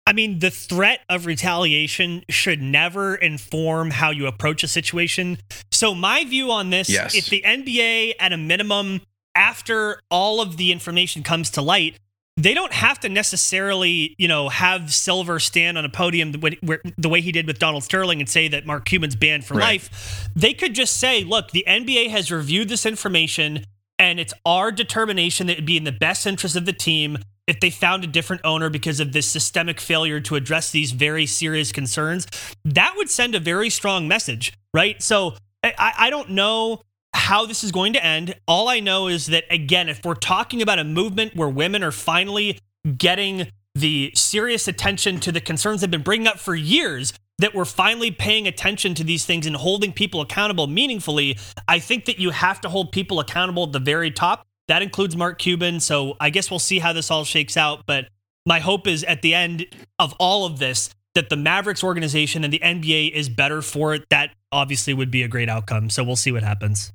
I 0.05 0.13
mean, 0.13 0.41
the 0.41 0.51
threat 0.51 1.01
of 1.09 1.27
retaliation 1.27 2.25
should 2.29 2.61
never 2.61 3.15
inform 3.15 3.93
how 3.93 4.11
you 4.11 4.27
approach 4.27 4.65
a 4.65 4.69
situation. 4.69 5.39
So, 5.71 5.95
my 5.95 6.25
view 6.25 6.51
on 6.51 6.71
this 6.71 6.91
yes. 6.91 7.15
if 7.15 7.27
the 7.27 7.43
NBA, 7.47 8.15
at 8.19 8.33
a 8.33 8.37
minimum, 8.37 9.03
after 9.37 10.01
all 10.11 10.41
of 10.41 10.57
the 10.57 10.73
information 10.73 11.23
comes 11.23 11.51
to 11.51 11.63
light, 11.63 11.97
they 12.37 12.55
don't 12.55 12.73
have 12.73 12.99
to 13.01 13.09
necessarily, 13.09 14.15
you 14.19 14.27
know, 14.27 14.49
have 14.49 14.93
Silver 14.93 15.39
stand 15.39 15.77
on 15.77 15.85
a 15.85 15.89
podium 15.89 16.33
the 16.33 16.39
way, 16.39 16.81
the 16.97 17.09
way 17.09 17.21
he 17.21 17.31
did 17.31 17.47
with 17.47 17.59
Donald 17.59 17.85
Sterling 17.85 18.21
and 18.21 18.29
say 18.29 18.49
that 18.49 18.65
Mark 18.65 18.87
Cuban's 18.87 19.17
banned 19.17 19.45
for 19.45 19.55
right. 19.55 19.83
life. 19.83 20.29
They 20.35 20.55
could 20.55 20.75
just 20.75 20.97
say, 20.97 21.25
look, 21.25 21.51
the 21.51 21.65
NBA 21.69 22.11
has 22.11 22.33
reviewed 22.33 22.69
this 22.69 22.87
information 22.87 23.65
And 23.99 24.19
it's 24.19 24.35
our 24.45 24.73
determination 24.73 25.47
that 25.47 25.55
it'd 25.55 25.67
be 25.67 25.77
in 25.77 25.85
the 25.85 25.93
best 25.93 26.27
interest 26.27 26.57
of 26.57 26.67
the 26.67 26.73
team 26.73 27.19
if 27.47 27.61
they 27.61 27.71
found 27.71 28.03
a 28.03 28.07
different 28.07 28.43
owner 28.45 28.69
because 28.69 28.99
of 28.99 29.13
this 29.13 29.27
systemic 29.27 29.81
failure 29.81 30.21
to 30.21 30.35
address 30.35 30.71
these 30.71 30.93
very 30.93 31.27
serious 31.27 31.71
concerns. 31.71 32.27
That 32.65 32.95
would 32.97 33.11
send 33.11 33.35
a 33.35 33.41
very 33.41 33.71
strong 33.71 34.09
message, 34.09 34.55
right? 34.75 35.01
So 35.03 35.37
I, 35.63 35.93
I 35.99 36.11
don't 36.11 36.31
know 36.31 36.83
how 37.15 37.47
this 37.47 37.63
is 37.63 37.73
going 37.73 37.93
to 37.93 38.05
end. 38.05 38.35
All 38.47 38.69
I 38.69 38.81
know 38.81 39.09
is 39.09 39.27
that, 39.27 39.45
again, 39.51 39.89
if 39.89 40.05
we're 40.05 40.15
talking 40.15 40.63
about 40.63 40.79
a 40.79 40.85
movement 40.85 41.37
where 41.37 41.49
women 41.49 41.83
are 41.83 41.93
finally 41.93 42.59
getting 42.99 43.49
the 43.75 44.13
serious 44.15 44.69
attention 44.69 45.21
to 45.21 45.33
the 45.33 45.41
concerns 45.41 45.81
they've 45.81 45.91
been 45.91 46.03
bringing 46.03 46.27
up 46.27 46.39
for 46.39 46.55
years, 46.55 47.13
that 47.39 47.55
we're 47.55 47.65
finally 47.65 48.11
paying 48.11 48.47
attention 48.47 48.95
to 48.95 49.05
these 49.05 49.25
things 49.25 49.47
and 49.47 49.57
holding 49.57 49.93
people 49.93 50.21
accountable 50.21 50.67
meaningfully, 50.67 51.39
I 51.67 51.79
think 51.79 52.05
that 52.05 52.19
you 52.19 52.31
have 52.31 52.61
to 52.63 52.69
hold 52.69 52.93
people 52.93 53.21
accountable 53.21 53.65
at 53.65 53.73
the 53.73 53.81
very 53.81 54.11
top. 54.11 54.47
That 54.69 54.83
includes 54.83 55.17
Mark 55.17 55.39
Cuban. 55.39 55.81
So 55.81 56.17
I 56.21 56.31
guess 56.31 56.51
we'll 56.51 56.61
see 56.61 56.79
how 56.79 56.93
this 56.93 57.11
all 57.11 57.25
shakes 57.25 57.57
out. 57.57 57.85
But 57.87 58.09
my 58.47 58.61
hope 58.61 58.87
is 58.87 59.05
at 59.05 59.23
the 59.23 59.35
end 59.35 59.67
of 59.99 60.15
all 60.19 60.47
of 60.47 60.59
this 60.59 60.91
that 61.15 61.29
the 61.29 61.37
Mavericks 61.37 61.85
organization 61.85 62.45
and 62.45 62.53
the 62.53 62.61
NBA 62.61 63.13
is 63.13 63.29
better 63.29 63.61
for 63.61 63.95
it. 63.95 64.05
That 64.11 64.35
obviously 64.51 64.95
would 64.95 65.11
be 65.11 65.23
a 65.23 65.29
great 65.29 65.49
outcome. 65.49 65.91
So 65.91 66.05
we'll 66.05 66.17
see 66.17 66.33
what 66.33 66.43
happens. 66.43 66.93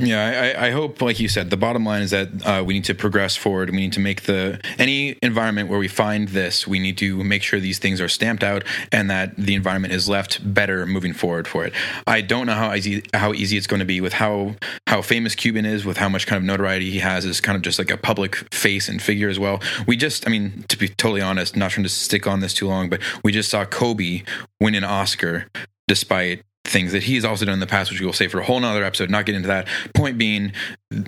Yeah, 0.00 0.54
I, 0.56 0.68
I, 0.68 0.70
hope, 0.70 1.02
like 1.02 1.20
you 1.20 1.28
said, 1.28 1.50
the 1.50 1.58
bottom 1.58 1.84
line 1.84 2.00
is 2.00 2.10
that 2.10 2.28
uh, 2.46 2.64
we 2.64 2.72
need 2.72 2.84
to 2.84 2.94
progress 2.94 3.36
forward. 3.36 3.68
We 3.68 3.76
need 3.76 3.92
to 3.92 4.00
make 4.00 4.22
the 4.22 4.58
any 4.78 5.18
environment 5.20 5.68
where 5.68 5.78
we 5.78 5.88
find 5.88 6.28
this, 6.28 6.66
we 6.66 6.78
need 6.78 6.96
to 6.98 7.22
make 7.22 7.42
sure 7.42 7.60
these 7.60 7.78
things 7.78 8.00
are 8.00 8.08
stamped 8.08 8.42
out 8.42 8.64
and 8.92 9.10
that 9.10 9.36
the 9.36 9.54
environment 9.54 9.92
is 9.92 10.08
left 10.08 10.54
better 10.54 10.86
moving 10.86 11.12
forward 11.12 11.46
for 11.46 11.66
it. 11.66 11.74
I 12.06 12.22
don't 12.22 12.46
know 12.46 12.54
how 12.54 12.74
easy 12.74 13.02
how 13.12 13.34
easy 13.34 13.58
it's 13.58 13.66
going 13.66 13.80
to 13.80 13.86
be 13.86 14.00
with 14.00 14.14
how 14.14 14.54
how 14.86 15.02
famous 15.02 15.34
Cuban 15.34 15.66
is, 15.66 15.84
with 15.84 15.98
how 15.98 16.08
much 16.08 16.26
kind 16.26 16.38
of 16.38 16.44
notoriety 16.44 16.90
he 16.90 17.00
has 17.00 17.26
as 17.26 17.40
kind 17.42 17.56
of 17.56 17.62
just 17.62 17.78
like 17.78 17.90
a 17.90 17.98
public 17.98 18.36
face 18.54 18.88
and 18.88 19.02
figure 19.02 19.28
as 19.28 19.38
well. 19.38 19.60
We 19.86 19.98
just, 19.98 20.26
I 20.26 20.30
mean, 20.30 20.64
to 20.68 20.78
be 20.78 20.88
totally 20.88 21.20
honest, 21.20 21.56
not 21.56 21.72
trying 21.72 21.84
to 21.84 21.90
stick 21.90 22.26
on 22.26 22.40
this 22.40 22.54
too 22.54 22.68
long, 22.68 22.88
but 22.88 23.00
we 23.22 23.32
just 23.32 23.50
saw 23.50 23.66
Kobe 23.66 24.22
win 24.60 24.74
an 24.74 24.84
Oscar 24.84 25.46
despite 25.86 26.42
things 26.70 26.92
that 26.92 27.02
he's 27.02 27.24
also 27.24 27.44
done 27.44 27.54
in 27.54 27.60
the 27.60 27.66
past, 27.66 27.90
which 27.90 28.00
we 28.00 28.06
will 28.06 28.12
say 28.12 28.28
for 28.28 28.40
a 28.40 28.44
whole 28.44 28.60
nother 28.60 28.84
episode, 28.84 29.10
not 29.10 29.26
get 29.26 29.34
into 29.34 29.48
that. 29.48 29.66
Point 29.94 30.16
being, 30.16 30.52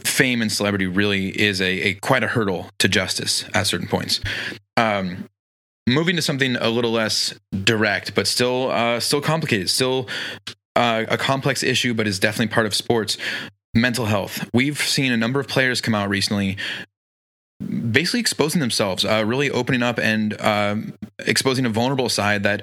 fame 0.05 0.43
and 0.43 0.51
celebrity 0.51 0.87
really 0.87 1.29
is 1.29 1.61
a, 1.61 1.81
a 1.81 1.95
quite 1.95 2.25
a 2.25 2.29
hurdle 2.29 2.69
to 2.79 2.89
justice 2.89 3.45
at 3.55 3.67
certain 3.67 3.89
points. 3.89 4.21
Um, 4.77 5.29
moving 5.89 6.17
to 6.17 6.23
something 6.23 6.57
a 6.57 6.69
little 6.69 6.91
less 6.91 7.35
direct, 7.65 8.15
but 8.15 8.27
still 8.27 8.71
uh, 8.71 9.01
still 9.01 9.21
complicated, 9.21 9.71
still 9.71 10.09
uh, 10.77 11.05
a 11.09 11.17
complex 11.17 11.63
issue, 11.63 11.95
but 11.95 12.07
is 12.07 12.19
definitely 12.19 12.53
part 12.53 12.67
of 12.67 12.75
sports. 12.75 13.17
Mental 13.75 14.05
health. 14.05 14.47
We've 14.53 14.79
seen 14.79 15.13
a 15.13 15.17
number 15.17 15.41
of 15.41 15.49
players 15.49 15.81
come 15.81 15.95
out 15.95 16.11
recently 16.11 16.59
basically 17.63 18.21
exposing 18.21 18.61
themselves, 18.61 19.05
uh, 19.05 19.25
really 19.27 19.51
opening 19.51 19.83
up 19.83 19.99
and 19.99 20.39
uh, 20.41 20.77
exposing 21.21 21.67
a 21.67 21.69
vulnerable 21.69 22.09
side 22.09 22.43
that 22.43 22.63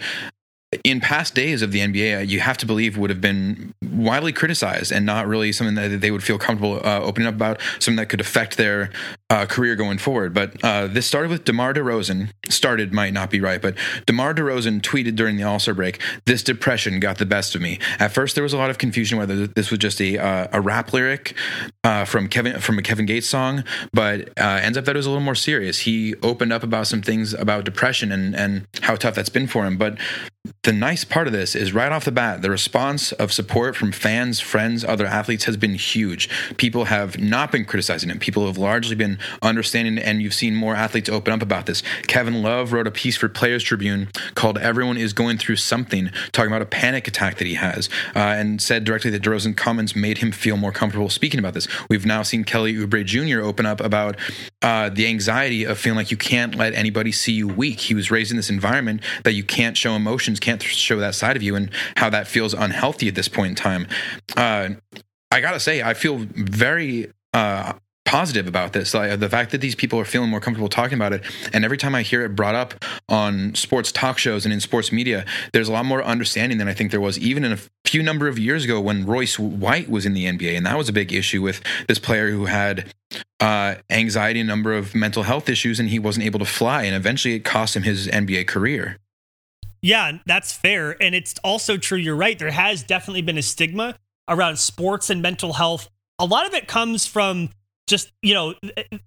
in 0.83 0.99
past 0.99 1.33
days 1.33 1.61
of 1.61 1.71
the 1.71 1.79
NBA, 1.79 2.17
uh, 2.17 2.21
you 2.21 2.39
have 2.39 2.57
to 2.59 2.65
believe 2.65 2.97
would 2.97 3.09
have 3.09 3.21
been 3.21 3.73
widely 3.81 4.31
criticized 4.31 4.91
and 4.91 5.05
not 5.05 5.27
really 5.27 5.51
something 5.51 5.75
that 5.75 6.01
they 6.01 6.11
would 6.11 6.23
feel 6.23 6.37
comfortable 6.37 6.79
uh, 6.85 6.99
opening 6.99 7.27
up 7.27 7.33
about, 7.33 7.59
something 7.79 7.95
that 7.95 8.09
could 8.09 8.21
affect 8.21 8.57
their 8.57 8.91
uh, 9.29 9.45
career 9.45 9.75
going 9.75 9.97
forward. 9.97 10.33
But 10.33 10.63
uh, 10.63 10.87
this 10.87 11.05
started 11.05 11.29
with 11.29 11.45
DeMar 11.45 11.73
DeRozan. 11.73 12.31
Started 12.49 12.93
might 12.93 13.13
not 13.13 13.29
be 13.29 13.39
right, 13.39 13.61
but 13.61 13.75
DeMar 14.05 14.33
DeRozan 14.33 14.81
tweeted 14.81 15.15
during 15.15 15.37
the 15.37 15.43
All 15.43 15.59
Star 15.59 15.73
break, 15.73 16.01
"This 16.25 16.43
depression 16.43 16.99
got 16.99 17.17
the 17.17 17.25
best 17.25 17.55
of 17.55 17.61
me." 17.61 17.79
At 17.99 18.11
first, 18.11 18.35
there 18.35 18.43
was 18.43 18.53
a 18.53 18.57
lot 18.57 18.69
of 18.69 18.77
confusion 18.77 19.17
whether 19.17 19.47
this 19.47 19.69
was 19.69 19.79
just 19.79 20.01
a 20.01 20.17
uh, 20.17 20.47
a 20.51 20.61
rap 20.61 20.93
lyric 20.93 21.35
uh, 21.83 22.05
from 22.05 22.27
Kevin 22.27 22.59
from 22.59 22.79
a 22.79 22.81
Kevin 22.81 23.05
Gates 23.05 23.27
song, 23.27 23.63
but 23.93 24.29
ends 24.37 24.77
up 24.77 24.85
that 24.85 24.95
it 24.95 24.99
was 24.99 25.05
a 25.05 25.09
little 25.09 25.23
more 25.23 25.35
serious. 25.35 25.79
He 25.79 26.15
opened 26.23 26.51
up 26.51 26.63
about 26.63 26.87
some 26.87 27.01
things 27.01 27.33
about 27.33 27.65
depression 27.65 28.11
and 28.11 28.35
and 28.35 28.67
how 28.81 28.95
tough 28.95 29.15
that's 29.15 29.29
been 29.29 29.47
for 29.47 29.65
him, 29.65 29.77
but 29.77 29.97
the 30.63 30.73
nice 30.73 31.03
part 31.03 31.27
of 31.27 31.33
this 31.33 31.55
is 31.55 31.73
right 31.73 31.91
off 31.91 32.05
the 32.05 32.11
bat, 32.11 32.41
the 32.41 32.49
response 32.49 33.11
of 33.13 33.31
support 33.31 33.75
from 33.75 33.91
fans, 33.91 34.39
friends, 34.39 34.83
other 34.83 35.05
athletes 35.05 35.43
has 35.45 35.57
been 35.57 35.75
huge. 35.75 36.29
People 36.57 36.85
have 36.85 37.19
not 37.19 37.51
been 37.51 37.65
criticizing 37.65 38.09
him. 38.09 38.19
People 38.19 38.47
have 38.47 38.57
largely 38.57 38.95
been 38.95 39.18
understanding, 39.41 39.97
and 39.97 40.21
you've 40.21 40.33
seen 40.33 40.55
more 40.55 40.75
athletes 40.75 41.09
open 41.09 41.33
up 41.33 41.41
about 41.41 41.65
this. 41.65 41.83
Kevin 42.07 42.41
Love 42.41 42.73
wrote 42.73 42.87
a 42.87 42.91
piece 42.91 43.17
for 43.17 43.29
Players 43.29 43.63
Tribune 43.63 44.09
called 44.35 44.57
Everyone 44.57 44.97
is 44.97 45.13
Going 45.13 45.37
Through 45.37 45.57
Something, 45.57 46.11
talking 46.31 46.51
about 46.51 46.61
a 46.61 46.65
panic 46.65 47.07
attack 47.07 47.37
that 47.37 47.47
he 47.47 47.55
has, 47.55 47.89
uh, 48.15 48.19
and 48.19 48.61
said 48.61 48.83
directly 48.83 49.11
that 49.11 49.21
DeRozan 49.21 49.55
comments 49.55 49.95
made 49.95 50.19
him 50.19 50.31
feel 50.31 50.57
more 50.57 50.71
comfortable 50.71 51.09
speaking 51.09 51.39
about 51.39 51.53
this. 51.53 51.67
We've 51.89 52.05
now 52.05 52.23
seen 52.23 52.43
Kelly 52.43 52.73
Oubre 52.75 53.05
Jr. 53.05 53.41
open 53.41 53.65
up 53.65 53.81
about 53.81 54.17
uh, 54.61 54.89
the 54.89 55.07
anxiety 55.07 55.63
of 55.63 55.77
feeling 55.77 55.97
like 55.97 56.11
you 56.11 56.17
can't 56.17 56.55
let 56.55 56.73
anybody 56.73 57.11
see 57.11 57.33
you 57.33 57.47
weak. 57.47 57.79
He 57.79 57.93
was 57.93 58.11
raised 58.11 58.31
in 58.31 58.37
this 58.37 58.49
environment 58.49 59.01
that 59.23 59.33
you 59.33 59.43
can't 59.43 59.77
show 59.77 59.95
emotions, 59.95 60.39
can't 60.39 60.61
show 60.61 60.99
that 60.99 61.15
side 61.15 61.35
of 61.35 61.43
you, 61.43 61.55
and 61.55 61.71
how 61.95 62.09
that 62.09 62.27
feels 62.27 62.53
unhealthy 62.53 63.07
at 63.07 63.15
this 63.15 63.27
point 63.27 63.49
in 63.49 63.55
time. 63.55 63.87
Uh, 64.35 64.69
I 65.31 65.41
gotta 65.41 65.59
say, 65.59 65.81
I 65.81 65.93
feel 65.93 66.17
very 66.17 67.11
uh, 67.33 67.73
positive 68.09 68.47
about 68.47 68.73
this. 68.73 68.95
Like, 68.95 69.19
the 69.19 69.29
fact 69.29 69.51
that 69.51 69.61
these 69.61 69.75
people 69.75 69.99
are 69.99 70.05
feeling 70.05 70.31
more 70.31 70.39
comfortable 70.39 70.67
talking 70.67 70.95
about 70.95 71.13
it, 71.13 71.23
and 71.53 71.63
every 71.63 71.77
time 71.77 71.93
I 71.93 72.01
hear 72.01 72.25
it 72.25 72.35
brought 72.35 72.55
up 72.55 72.73
on 73.07 73.53
sports 73.53 73.91
talk 73.91 74.17
shows 74.17 74.45
and 74.45 74.53
in 74.53 74.59
sports 74.59 74.91
media, 74.91 75.25
there's 75.53 75.69
a 75.69 75.71
lot 75.71 75.85
more 75.85 76.03
understanding 76.03 76.57
than 76.57 76.67
I 76.67 76.73
think 76.73 76.89
there 76.89 76.99
was 76.99 77.19
even 77.19 77.45
in 77.45 77.51
a 77.51 77.59
few 77.85 78.01
number 78.01 78.27
of 78.27 78.39
years 78.39 78.65
ago 78.65 78.81
when 78.81 79.05
Royce 79.05 79.37
White 79.37 79.91
was 79.91 80.07
in 80.07 80.15
the 80.15 80.25
NBA, 80.25 80.57
and 80.57 80.65
that 80.65 80.75
was 80.75 80.89
a 80.89 80.93
big 80.93 81.13
issue 81.13 81.43
with 81.43 81.61
this 81.87 81.99
player 81.99 82.31
who 82.31 82.45
had 82.45 82.91
uh, 83.39 83.75
anxiety, 83.91 84.39
a 84.39 84.43
number 84.43 84.73
of 84.73 84.95
mental 84.95 85.21
health 85.21 85.47
issues, 85.47 85.79
and 85.79 85.89
he 85.89 85.99
wasn't 85.99 86.25
able 86.25 86.39
to 86.39 86.45
fly, 86.45 86.85
and 86.85 86.95
eventually 86.95 87.35
it 87.35 87.45
cost 87.45 87.75
him 87.75 87.83
his 87.83 88.07
NBA 88.07 88.47
career. 88.47 88.97
Yeah, 89.83 90.13
that's 90.25 90.51
fair. 90.51 91.01
And 91.01 91.13
it's 91.13 91.35
also 91.43 91.77
true. 91.77 91.99
You're 91.99 92.15
right. 92.15 92.37
There 92.39 92.49
has 92.49 92.81
definitely 92.81 93.21
been 93.21 93.37
a 93.37 93.43
stigma 93.43 93.95
around 94.27 94.57
sports 94.57 95.11
and 95.11 95.21
mental 95.21 95.53
health. 95.53 95.89
A 96.17 96.25
lot 96.25 96.47
of 96.47 96.55
it 96.55 96.67
comes 96.67 97.05
from 97.05 97.49
just, 97.89 98.11
you 98.21 98.33
know, 98.33 98.55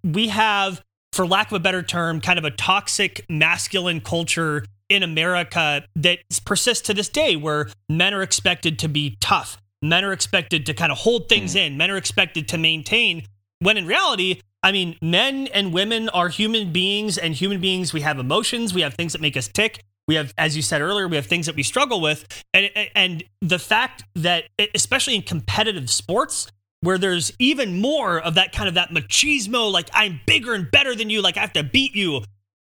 we 0.04 0.28
have, 0.28 0.82
for 1.12 1.26
lack 1.26 1.48
of 1.48 1.54
a 1.54 1.60
better 1.60 1.82
term, 1.82 2.20
kind 2.20 2.38
of 2.38 2.44
a 2.44 2.50
toxic 2.50 3.24
masculine 3.28 4.00
culture 4.00 4.64
in 4.88 5.02
America 5.02 5.84
that 5.96 6.18
persists 6.44 6.86
to 6.86 6.94
this 6.94 7.08
day 7.08 7.36
where 7.36 7.68
men 7.88 8.12
are 8.12 8.22
expected 8.22 8.78
to 8.80 8.88
be 8.88 9.16
tough. 9.20 9.56
Men 9.80 10.04
are 10.04 10.12
expected 10.12 10.66
to 10.66 10.74
kind 10.74 10.92
of 10.92 10.98
hold 10.98 11.28
things 11.28 11.54
mm. 11.54 11.66
in. 11.66 11.76
Men 11.76 11.90
are 11.90 11.96
expected 11.96 12.48
to 12.48 12.58
maintain. 12.58 13.24
When 13.60 13.76
in 13.76 13.86
reality, 13.86 14.40
I 14.62 14.72
mean, 14.72 14.96
men 15.00 15.48
and 15.48 15.72
women 15.72 16.08
are 16.10 16.28
human 16.28 16.72
beings, 16.72 17.18
and 17.18 17.34
human 17.34 17.60
beings, 17.60 17.92
we 17.92 18.02
have 18.02 18.18
emotions, 18.18 18.74
we 18.74 18.82
have 18.82 18.94
things 18.94 19.12
that 19.12 19.20
make 19.20 19.36
us 19.36 19.48
tick 19.48 19.82
we 20.08 20.16
have 20.16 20.34
as 20.36 20.56
you 20.56 20.62
said 20.62 20.80
earlier 20.80 21.08
we 21.08 21.16
have 21.16 21.26
things 21.26 21.46
that 21.46 21.54
we 21.54 21.62
struggle 21.62 22.00
with 22.00 22.26
and 22.52 22.70
and 22.94 23.24
the 23.40 23.58
fact 23.58 24.04
that 24.14 24.44
especially 24.74 25.14
in 25.14 25.22
competitive 25.22 25.88
sports 25.90 26.50
where 26.82 26.98
there's 26.98 27.32
even 27.38 27.80
more 27.80 28.20
of 28.20 28.34
that 28.34 28.52
kind 28.52 28.68
of 28.68 28.74
that 28.74 28.90
machismo 28.90 29.72
like 29.72 29.88
i'm 29.94 30.20
bigger 30.26 30.52
and 30.52 30.70
better 30.70 30.94
than 30.94 31.08
you 31.08 31.22
like 31.22 31.36
i 31.36 31.40
have 31.40 31.52
to 31.52 31.62
beat 31.62 31.94
you 31.94 32.22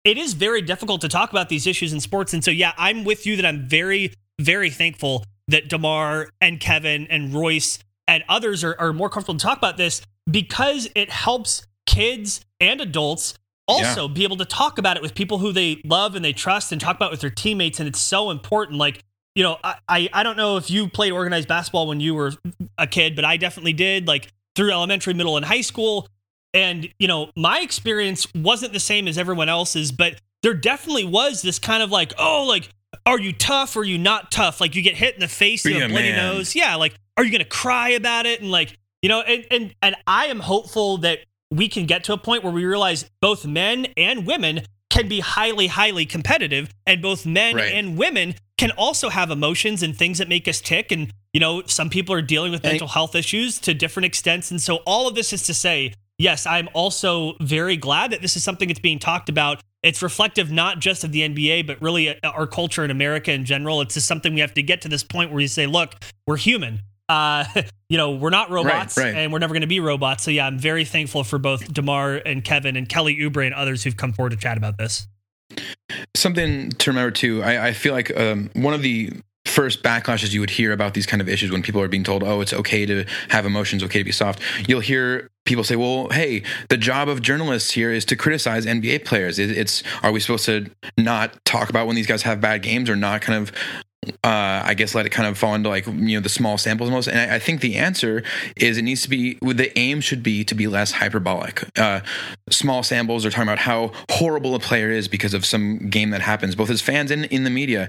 it 0.05 0.17
is 0.17 0.33
very 0.33 0.62
difficult 0.62 1.01
to 1.01 1.09
talk 1.09 1.31
about 1.31 1.49
these 1.49 1.67
issues 1.67 1.93
in 1.93 2.01
sports 2.01 2.33
and 2.33 2.43
so 2.43 2.51
yeah 2.51 2.73
i'm 2.79 3.05
with 3.05 3.27
you 3.27 3.37
that 3.37 3.45
i'm 3.45 3.69
very 3.69 4.12
very 4.41 4.71
thankful 4.71 5.25
that 5.49 5.69
demar 5.69 6.29
and 6.41 6.61
kevin 6.61 7.07
and 7.09 7.35
royce 7.35 7.79
and 8.09 8.25
others 8.29 8.65
are, 8.65 8.77
are 8.79 8.93
more 8.93 9.11
comfortable 9.11 9.39
to 9.39 9.45
talk 9.45 9.59
about 9.59 9.77
this 9.77 10.01
because 10.31 10.89
it 10.95 11.11
helps 11.11 11.67
kids 11.87 12.45
and 12.61 12.81
adults 12.81 13.35
also 13.67 14.09
yeah. 14.09 14.15
be 14.15 14.25
able 14.25 14.37
to 14.37 14.45
talk 14.45 14.79
about 14.79 14.97
it 14.97 15.03
with 15.03 15.15
people 15.15 15.39
who 15.39 15.53
they 15.53 15.81
love 15.85 16.15
and 16.15 16.25
they 16.25 16.33
trust 16.33 16.73
and 16.73 16.81
talk 16.81 16.97
about 16.97 17.11
with 17.11 17.21
their 17.21 17.31
teammates 17.31 17.81
and 17.81 17.89
it's 17.89 18.01
so 18.01 18.31
important 18.31 18.79
like 18.79 19.03
you 19.35 19.43
know 19.43 19.59
I, 19.62 19.74
I 19.89 20.09
i 20.12 20.22
don't 20.22 20.37
know 20.37 20.57
if 20.57 20.70
you 20.70 20.89
played 20.89 21.12
organized 21.12 21.49
basketball 21.49 21.87
when 21.87 22.01
you 22.01 22.14
were 22.14 22.32
a 22.78 22.87
kid 22.87 23.16
but 23.16 23.24
i 23.24 23.37
definitely 23.37 23.72
did 23.72 24.07
like 24.07 24.32
through 24.55 24.70
elementary 24.70 25.15
middle 25.15 25.36
and 25.36 25.44
high 25.44 25.61
school 25.61 26.09
and 26.52 26.89
you 26.98 27.09
know 27.09 27.31
my 27.36 27.61
experience 27.61 28.27
wasn't 28.35 28.73
the 28.73 28.81
same 28.81 29.09
as 29.09 29.19
everyone 29.19 29.48
else's 29.48 29.93
but 29.93 30.20
there 30.43 30.55
definitely 30.55 31.05
was 31.05 31.43
this 31.43 31.59
kind 31.59 31.82
of 31.82 31.90
like 31.90 32.12
oh 32.19 32.44
like 32.48 32.69
are 33.06 33.19
you 33.19 33.32
tough 33.32 33.77
or 33.77 33.81
are 33.81 33.85
you 33.85 33.98
not 33.98 34.31
tough 34.31 34.61
like 34.61 34.74
you 34.74 34.82
get 34.82 34.94
hit 34.94 35.15
in 35.15 35.20
the 35.20 35.28
face 35.28 35.65
you 35.65 35.74
have 35.74 35.90
a 35.90 35.93
bloody 35.93 36.11
man. 36.11 36.35
nose 36.35 36.55
yeah 36.55 36.77
like 36.77 36.94
are 37.16 37.24
you 37.24 37.32
gonna 37.32 37.44
cry 37.44 37.90
about 37.90 38.27
it 38.27 38.40
and 38.40 38.51
like 38.51 38.78
you 39.02 39.09
know 39.09 39.20
and 39.23 39.44
and 39.51 39.74
and 39.82 39.97
i 40.06 40.27
am 40.27 40.40
hopeful 40.40 40.98
that 40.98 41.19
we 41.51 41.69
can 41.69 41.86
get 41.86 42.05
to 42.05 42.12
a 42.12 42.19
point 42.19 42.43
where 42.43 42.52
we 42.52 42.65
realize 42.65 43.09
both 43.20 43.47
men 43.47 43.86
and 43.97 44.27
women 44.27 44.62
can 44.90 45.09
be 45.09 45.20
highly, 45.20 45.66
highly 45.66 46.06
competitive, 46.06 46.73
and 46.86 47.02
both 47.02 47.27
men 47.27 47.56
right. 47.56 47.73
and 47.73 47.97
women 47.98 48.35
can 48.59 48.70
also 48.72 49.09
have 49.09 49.31
emotions 49.31 49.82
and 49.82 49.97
things 49.97 50.18
that 50.18 50.28
make 50.28 50.47
us 50.47 50.60
tick. 50.60 50.93
And, 50.93 51.12
you 51.32 51.40
know, 51.40 51.62
some 51.66 51.90
people 51.90 52.14
are 52.14 52.22
dealing 52.22 52.52
with 52.52 52.62
mental 52.62 52.89
health 52.89 53.14
issues 53.14 53.59
to 53.60 53.74
different 53.74 54.06
extents. 54.06 54.51
And 54.51 54.60
so, 54.62 54.76
all 54.86 55.09
of 55.09 55.14
this 55.14 55.32
is 55.32 55.43
to 55.44 55.55
say, 55.55 55.93
yes, 56.18 56.47
I'm 56.47 56.68
also 56.72 57.35
very 57.40 57.76
glad 57.76 58.12
that 58.12 58.22
this 58.22 58.36
is 58.36 58.44
something 58.44 58.68
that's 58.68 58.81
being 58.81 58.98
talked 59.01 59.28
about. 59.28 59.60
It's 59.82 60.02
reflective 60.02 60.51
not 60.51 60.78
just 60.78 61.05
of 61.05 61.12
the 61.12 61.20
NBA, 61.28 61.66
but 61.66 61.82
really 61.82 62.09
uh, 62.09 62.31
our 62.31 62.47
culture 62.47 62.85
in 62.85 62.90
America 62.90 63.32
in 63.32 63.44
general. 63.44 63.81
It's 63.81 63.94
just 63.94 64.06
something 64.06 64.32
we 64.32 64.40
have 64.40 64.55
to 64.55 64.62
get 64.62 64.81
to 64.82 64.89
this 64.89 65.02
point 65.02 65.31
where 65.32 65.40
you 65.40 65.48
say, 65.48 65.66
look, 65.66 65.97
we're 66.26 66.36
human. 66.36 66.81
uh, 67.09 67.44
you 67.90 67.98
know, 67.98 68.12
we're 68.12 68.31
not 68.31 68.51
robots 68.51 68.97
Right, 68.97 69.06
right. 69.06 69.14
and 69.16 69.32
we're 69.32 69.40
never 69.40 69.52
going 69.52 69.60
to 69.60 69.66
be 69.66 69.81
robots. 69.81 70.22
So 70.24 70.31
yeah, 70.31 70.47
I'm 70.47 70.59
very 70.59 70.85
thankful 70.86 71.22
for 71.22 71.39
both 71.39 71.70
Demar 71.70 72.14
and 72.14 72.43
Kevin 72.43 72.76
and 72.76 72.89
Kelly 72.89 73.16
Oubre 73.16 73.44
and 73.44 73.55
others 73.55 73.82
who've 73.85 73.97
come 73.97 74.12
forward 74.14 74.31
to 74.31 74.36
chat 74.36 74.56
about 74.56 74.78
this. 74.78 75.06
Something 76.15 76.70
to 76.70 76.90
remember 76.90 77.11
too. 77.11 77.43
I, 77.43 77.69
I 77.69 77.73
feel 77.73 77.93
like 77.93 78.16
um, 78.16 78.51
one 78.55 78.74
of 78.74 78.82
the 78.82 79.12
first 79.44 79.82
backlashes 79.82 80.32
you 80.32 80.40
would 80.40 80.51
hear 80.51 80.73
about 80.73 80.94
these 80.94 81.06
kind 81.06 81.20
of 81.20 81.28
issues 81.28 81.51
when 81.51 81.62
people 81.62 81.81
are 81.81 81.89
being 81.89 82.05
told, 82.05 82.23
"Oh, 82.23 82.40
it's 82.40 82.52
okay 82.52 82.86
to 82.86 83.05
have 83.28 83.47
emotions, 83.47 83.82
okay 83.85 83.98
to 83.98 84.05
be 84.05 84.12
soft." 84.12 84.40
You'll 84.66 84.81
hear 84.81 85.31
people 85.44 85.65
say, 85.65 85.77
"Well, 85.77 86.09
hey, 86.11 86.43
the 86.69 86.77
job 86.77 87.09
of 87.09 87.23
journalists 87.23 87.73
here 87.73 87.93
is 87.93 88.05
to 88.06 88.16
criticize 88.16 88.66
NBA 88.66 89.05
players. 89.05 89.39
It, 89.39 89.51
it's 89.51 89.82
are 90.02 90.12
we 90.12 90.20
supposed 90.20 90.47
to 90.47 90.70
not 90.97 91.44
talk 91.44 91.69
about 91.69 91.86
when 91.86 91.97
these 91.97 92.06
guys 92.06 92.23
have 92.23 92.40
bad 92.40 92.62
games 92.62 92.89
or 92.89 92.97
not 92.97 93.20
kind 93.20 93.43
of 93.43 93.52
uh, 94.24 94.62
I 94.64 94.74
guess 94.74 94.94
let 94.94 95.06
it 95.06 95.10
kind 95.10 95.28
of 95.28 95.39
fall 95.39 95.55
into 95.55 95.68
like 95.68 95.86
you 95.86 96.16
know 96.16 96.20
the 96.20 96.28
small 96.28 96.59
samples 96.59 96.90
most. 96.90 97.09
And 97.09 97.18
I, 97.18 97.36
I 97.36 97.39
think 97.39 97.60
the 97.60 97.76
answer 97.76 98.22
is 98.56 98.78
it 98.78 98.82
needs 98.82 99.02
to 99.02 99.10
be 99.10 99.35
the 99.40 99.76
aim 99.78 100.01
should 100.01 100.22
be 100.22 100.44
to 100.44 100.55
be 100.55 100.66
less 100.66 100.93
hyperbolic. 100.93 101.64
Uh, 101.78 102.01
small 102.51 102.82
samples 102.82 103.24
are 103.24 103.31
talking 103.31 103.48
about 103.48 103.60
how 103.60 103.93
horrible 104.10 104.55
a 104.55 104.60
player 104.60 104.90
is 104.90 105.09
because 105.09 105.35
of 105.35 105.44
some 105.44 105.90
game 105.90 106.10
that 106.10 106.20
happens, 106.20 106.55
both 106.55 106.70
as 106.70 106.81
fans 106.81 107.10
and 107.10 107.24
in 107.26 107.44
the 107.44 107.51
media. 107.51 107.89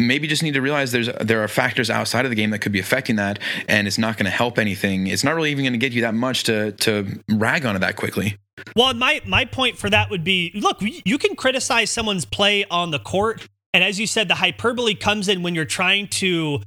Maybe 0.00 0.28
just 0.28 0.44
need 0.44 0.54
to 0.54 0.62
realize 0.62 0.92
there's 0.92 1.08
there 1.20 1.42
are 1.42 1.48
factors 1.48 1.90
outside 1.90 2.24
of 2.24 2.30
the 2.30 2.36
game 2.36 2.50
that 2.50 2.60
could 2.60 2.70
be 2.70 2.78
affecting 2.78 3.16
that, 3.16 3.40
and 3.66 3.88
it's 3.88 3.98
not 3.98 4.16
going 4.16 4.26
to 4.26 4.30
help 4.30 4.56
anything. 4.56 5.08
It's 5.08 5.24
not 5.24 5.34
really 5.34 5.50
even 5.50 5.64
going 5.64 5.72
to 5.72 5.78
get 5.78 5.92
you 5.92 6.02
that 6.02 6.14
much 6.14 6.44
to 6.44 6.70
to 6.72 7.20
rag 7.28 7.66
on 7.66 7.74
it 7.74 7.80
that 7.80 7.96
quickly. 7.96 8.38
Well, 8.76 8.94
my 8.94 9.20
my 9.26 9.44
point 9.44 9.76
for 9.76 9.90
that 9.90 10.10
would 10.10 10.22
be, 10.24 10.52
look, 10.54 10.78
you 10.80 11.18
can 11.18 11.34
criticize 11.34 11.90
someone's 11.90 12.24
play 12.24 12.64
on 12.70 12.90
the 12.92 12.98
court, 12.98 13.48
and 13.72 13.84
as 13.84 13.98
you 14.00 14.06
said, 14.06 14.28
the 14.28 14.36
hyperbole 14.36 14.94
comes 14.94 15.28
in 15.28 15.42
when 15.42 15.54
you're 15.54 15.64
trying 15.64 16.08
to 16.08 16.60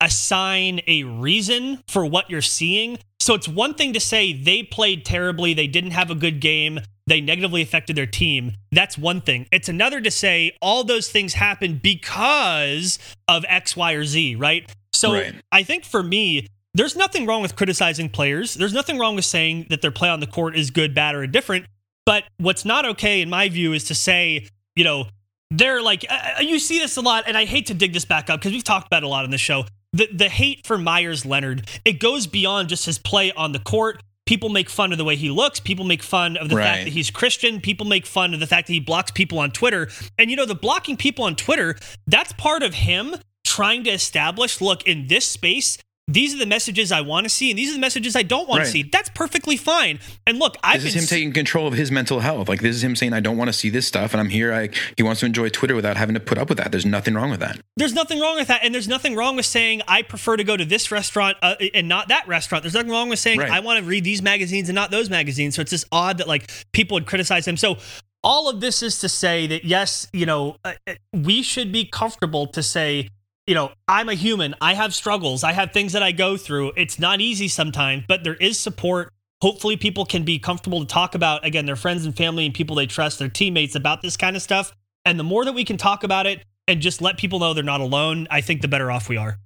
assign 0.00 0.80
a 0.86 1.04
reason 1.04 1.82
for 1.88 2.04
what 2.04 2.30
you're 2.30 2.42
seeing. 2.42 2.98
So 3.18 3.34
it's 3.34 3.48
one 3.48 3.74
thing 3.74 3.92
to 3.94 4.00
say 4.00 4.32
they 4.32 4.62
played 4.62 5.04
terribly, 5.04 5.54
they 5.54 5.66
didn't 5.66 5.92
have 5.92 6.10
a 6.10 6.14
good 6.14 6.40
game, 6.40 6.80
they 7.06 7.20
negatively 7.20 7.62
affected 7.62 7.96
their 7.96 8.06
team. 8.06 8.52
That's 8.72 8.98
one 8.98 9.20
thing. 9.20 9.46
It's 9.52 9.68
another 9.68 10.00
to 10.00 10.10
say 10.10 10.56
all 10.60 10.84
those 10.84 11.08
things 11.08 11.34
happened 11.34 11.82
because 11.82 12.98
of 13.28 13.44
X, 13.48 13.76
Y, 13.76 13.92
or 13.92 14.04
Z, 14.04 14.36
right? 14.36 14.70
So 14.92 15.12
Right. 15.12 15.34
I 15.52 15.62
think 15.62 15.84
for 15.84 16.02
me, 16.02 16.46
there's 16.74 16.96
nothing 16.96 17.26
wrong 17.26 17.42
with 17.42 17.56
criticizing 17.56 18.10
players. 18.10 18.54
There's 18.54 18.74
nothing 18.74 18.98
wrong 18.98 19.16
with 19.16 19.24
saying 19.24 19.66
that 19.70 19.80
their 19.82 19.90
play 19.90 20.08
on 20.08 20.20
the 20.20 20.26
court 20.26 20.56
is 20.56 20.70
good, 20.70 20.94
bad, 20.94 21.14
or 21.14 21.22
indifferent. 21.24 21.66
But 22.04 22.24
what's 22.38 22.64
not 22.64 22.84
okay, 22.84 23.22
in 23.22 23.30
my 23.30 23.48
view, 23.48 23.72
is 23.72 23.84
to 23.84 23.94
say, 23.94 24.46
you 24.74 24.84
know, 24.84 25.06
they're 25.50 25.82
like, 25.82 26.04
uh, 26.08 26.40
you 26.40 26.58
see 26.58 26.78
this 26.78 26.96
a 26.96 27.00
lot, 27.00 27.24
and 27.26 27.36
I 27.36 27.44
hate 27.44 27.66
to 27.66 27.74
dig 27.74 27.92
this 27.92 28.04
back 28.04 28.28
up 28.30 28.40
because 28.40 28.52
we've 28.52 28.64
talked 28.64 28.86
about 28.86 29.02
it 29.02 29.06
a 29.06 29.08
lot 29.08 29.24
on 29.24 29.30
the 29.30 29.38
show. 29.38 29.64
The, 29.92 30.08
the 30.12 30.28
hate 30.28 30.66
for 30.66 30.76
Meyers 30.76 31.24
Leonard, 31.24 31.68
it 31.84 31.94
goes 32.00 32.26
beyond 32.26 32.68
just 32.68 32.86
his 32.86 32.98
play 32.98 33.32
on 33.32 33.52
the 33.52 33.58
court. 33.60 34.02
People 34.26 34.48
make 34.48 34.68
fun 34.68 34.90
of 34.90 34.98
the 34.98 35.04
way 35.04 35.14
he 35.14 35.30
looks. 35.30 35.60
People 35.60 35.84
make 35.84 36.02
fun 36.02 36.36
of 36.36 36.48
the 36.48 36.56
Right. 36.56 36.64
fact 36.64 36.84
that 36.84 36.92
he's 36.92 37.10
Christian. 37.10 37.60
People 37.60 37.86
make 37.86 38.04
fun 38.06 38.34
of 38.34 38.40
the 38.40 38.46
fact 38.46 38.66
that 38.66 38.72
he 38.72 38.80
blocks 38.80 39.12
people 39.12 39.38
on 39.38 39.52
Twitter. 39.52 39.88
And 40.18 40.30
you 40.30 40.36
know, 40.36 40.44
the 40.46 40.56
blocking 40.56 40.96
people 40.96 41.24
on 41.24 41.36
Twitter, 41.36 41.76
that's 42.08 42.32
part 42.32 42.64
of 42.64 42.74
him 42.74 43.14
trying 43.44 43.84
to 43.84 43.90
establish 43.90 44.60
look, 44.60 44.82
in 44.82 45.06
this 45.06 45.24
space, 45.26 45.78
these 46.08 46.32
are 46.34 46.38
the 46.38 46.46
messages 46.46 46.92
I 46.92 47.00
want 47.00 47.24
to 47.24 47.28
see, 47.28 47.50
and 47.50 47.58
these 47.58 47.70
are 47.70 47.74
the 47.74 47.80
messages 47.80 48.14
I 48.14 48.22
don't 48.22 48.48
want 48.48 48.60
Right. 48.60 48.64
to 48.66 48.70
see. 48.70 48.82
That's 48.84 49.08
perfectly 49.08 49.56
fine. 49.56 49.98
And 50.26 50.38
look, 50.38 50.56
I've 50.62 50.80
This 50.82 50.90
is 50.90 50.96
him 50.96 51.02
s- 51.02 51.08
taking 51.10 51.32
control 51.32 51.66
of 51.66 51.74
his 51.74 51.90
mental 51.90 52.20
health. 52.20 52.48
Like 52.48 52.60
this 52.62 52.76
is 52.76 52.84
him 52.84 52.94
saying, 52.94 53.12
"I 53.12 53.18
don't 53.20 53.36
want 53.36 53.48
to 53.48 53.52
see 53.52 53.70
this 53.70 53.88
stuff, 53.88 54.12
and 54.14 54.20
I'm 54.20 54.28
here." 54.28 54.52
I, 54.54 54.68
he 54.96 55.02
wants 55.02 55.20
to 55.20 55.26
enjoy 55.26 55.48
Twitter 55.48 55.74
without 55.74 55.96
having 55.96 56.14
to 56.14 56.20
put 56.20 56.38
up 56.38 56.48
with 56.48 56.58
that. 56.58 56.70
There's 56.70 56.86
nothing 56.86 57.14
wrong 57.14 57.30
with 57.30 57.40
that. 57.40 57.58
there's 57.76 57.92
nothing 57.92 58.20
wrong 58.20 58.36
with 58.36 58.48
that 58.48 58.60
and 58.64 58.74
there's 58.74 58.88
nothing 58.88 59.14
wrong 59.14 59.36
with 59.36 59.44
saying 59.44 59.82
i 59.86 60.00
prefer 60.00 60.34
to 60.36 60.42
go 60.44 60.56
to 60.56 60.64
this 60.64 60.90
restaurant 60.90 61.36
uh, 61.42 61.54
and 61.74 61.86
not 61.88 62.08
that 62.08 62.26
restaurant 62.26 62.62
there's 62.62 62.72
nothing 62.72 62.90
wrong 62.90 63.10
with 63.10 63.18
saying 63.18 63.38
Right. 63.38 63.50
i 63.50 63.60
want 63.60 63.78
to 63.80 63.84
read 63.84 64.02
these 64.02 64.22
magazines 64.22 64.70
and 64.70 64.74
not 64.74 64.90
those 64.90 65.10
magazines 65.10 65.56
so 65.56 65.60
it's 65.62 65.70
just 65.72 65.84
odd 65.92 66.16
that 66.18 66.26
like 66.26 66.50
people 66.72 66.94
would 66.94 67.04
criticize 67.06 67.46
him 67.46 67.56
so 67.58 67.76
all 68.24 68.48
of 68.48 68.60
this 68.62 68.82
is 68.82 68.98
to 69.00 69.10
say 69.10 69.46
that 69.48 69.64
yes 69.66 70.08
you 70.14 70.24
know 70.24 70.56
uh, 70.64 70.72
uh, 70.88 70.94
we 71.12 71.42
should 71.42 71.70
be 71.70 71.84
comfortable 71.84 72.46
to 72.46 72.62
say 72.62 73.08
you 73.46 73.54
know 73.54 73.72
i'm 73.88 74.08
a 74.08 74.14
human. 74.14 74.54
I 74.60 74.74
have 74.74 74.94
struggles. 74.94 75.44
I 75.44 75.52
have 75.52 75.72
things 75.72 75.92
that 75.92 76.02
i 76.02 76.12
go 76.12 76.36
through. 76.36 76.72
It's 76.76 76.98
not 76.98 77.20
easy 77.20 77.48
sometimes 77.48 78.04
but 78.08 78.24
there 78.24 78.34
is 78.34 78.58
support. 78.58 79.12
Hopefully 79.42 79.76
people 79.76 80.06
can 80.06 80.24
be 80.24 80.38
comfortable 80.38 80.80
to 80.80 80.86
talk 80.86 81.14
about 81.14 81.44
again 81.44 81.66
their 81.66 81.76
friends 81.76 82.04
and 82.04 82.16
family 82.16 82.46
and 82.46 82.54
people 82.54 82.76
they 82.76 82.86
trust 82.86 83.18
their 83.18 83.28
teammates 83.28 83.74
about 83.74 84.02
this 84.02 84.16
kind 84.16 84.36
of 84.36 84.42
stuff. 84.42 84.72
And 85.04 85.18
the 85.18 85.24
more 85.24 85.44
that 85.44 85.52
we 85.52 85.64
can 85.64 85.76
talk 85.76 86.04
about 86.04 86.26
it 86.26 86.42
and 86.66 86.80
just 86.80 87.00
let 87.00 87.16
people 87.16 87.38
know 87.38 87.54
they're 87.54 87.62
not 87.62 87.80
alone, 87.80 88.26
I 88.30 88.40
think 88.40 88.60
the 88.60 88.68
better 88.68 88.90
off 88.90 89.08
we 89.08 89.16
are. 89.16 89.38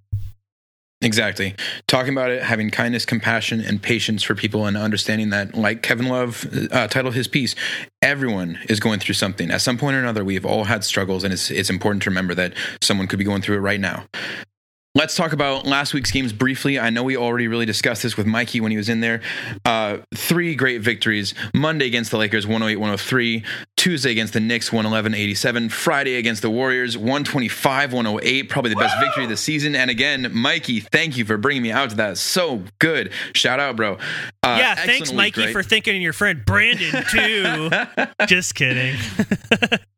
Exactly. 1.02 1.54
Talking 1.86 2.12
about 2.12 2.30
it, 2.30 2.42
having 2.42 2.70
kindness, 2.70 3.06
compassion, 3.06 3.62
and 3.62 3.82
patience 3.82 4.22
for 4.22 4.34
people, 4.34 4.66
and 4.66 4.76
understanding 4.76 5.30
that, 5.30 5.54
like 5.54 5.82
Kevin 5.82 6.08
Love 6.08 6.46
uh, 6.70 6.88
titled 6.88 7.14
his 7.14 7.26
piece, 7.26 7.54
everyone 8.02 8.58
is 8.68 8.80
going 8.80 9.00
through 9.00 9.14
something 9.14 9.50
at 9.50 9.62
some 9.62 9.78
point 9.78 9.96
or 9.96 10.00
another. 10.00 10.24
We've 10.24 10.44
all 10.44 10.64
had 10.64 10.84
struggles, 10.84 11.24
and 11.24 11.32
it's 11.32 11.50
it's 11.50 11.70
important 11.70 12.02
to 12.02 12.10
remember 12.10 12.34
that 12.34 12.52
someone 12.82 13.06
could 13.06 13.18
be 13.18 13.24
going 13.24 13.40
through 13.40 13.56
it 13.56 13.60
right 13.60 13.80
now. 13.80 14.04
Let's 14.96 15.14
talk 15.14 15.32
about 15.32 15.66
last 15.66 15.94
week's 15.94 16.10
games 16.10 16.32
briefly. 16.32 16.76
I 16.76 16.90
know 16.90 17.04
we 17.04 17.16
already 17.16 17.46
really 17.46 17.64
discussed 17.64 18.02
this 18.02 18.16
with 18.16 18.26
Mikey 18.26 18.60
when 18.60 18.72
he 18.72 18.76
was 18.76 18.88
in 18.88 18.98
there. 18.98 19.20
Uh, 19.64 19.98
three 20.16 20.56
great 20.56 20.80
victories 20.80 21.32
Monday 21.54 21.86
against 21.86 22.10
the 22.10 22.16
Lakers, 22.16 22.44
108 22.44 22.74
103. 22.74 23.44
Tuesday 23.76 24.10
against 24.10 24.32
the 24.32 24.40
Knicks, 24.40 24.72
111 24.72 25.14
87. 25.14 25.68
Friday 25.68 26.16
against 26.16 26.42
the 26.42 26.50
Warriors, 26.50 26.98
125 26.98 27.92
108. 27.92 28.48
Probably 28.48 28.70
the 28.70 28.76
best 28.76 28.98
victory 28.98 29.22
of 29.22 29.30
the 29.30 29.36
season. 29.36 29.76
And 29.76 29.90
again, 29.90 30.28
Mikey, 30.34 30.80
thank 30.80 31.16
you 31.16 31.24
for 31.24 31.36
bringing 31.36 31.62
me 31.62 31.70
out 31.70 31.90
to 31.90 31.96
that. 31.96 32.18
So 32.18 32.64
good. 32.80 33.12
Shout 33.32 33.60
out, 33.60 33.76
bro. 33.76 33.94
Uh, 34.42 34.56
yeah, 34.58 34.74
thanks, 34.74 35.10
week, 35.10 35.16
Mikey, 35.16 35.40
right? 35.44 35.52
for 35.52 35.62
thinking 35.62 35.94
of 35.94 36.02
your 36.02 36.12
friend 36.12 36.44
Brandon, 36.44 37.04
too. 37.08 37.70
just 38.26 38.56
kidding. 38.56 38.96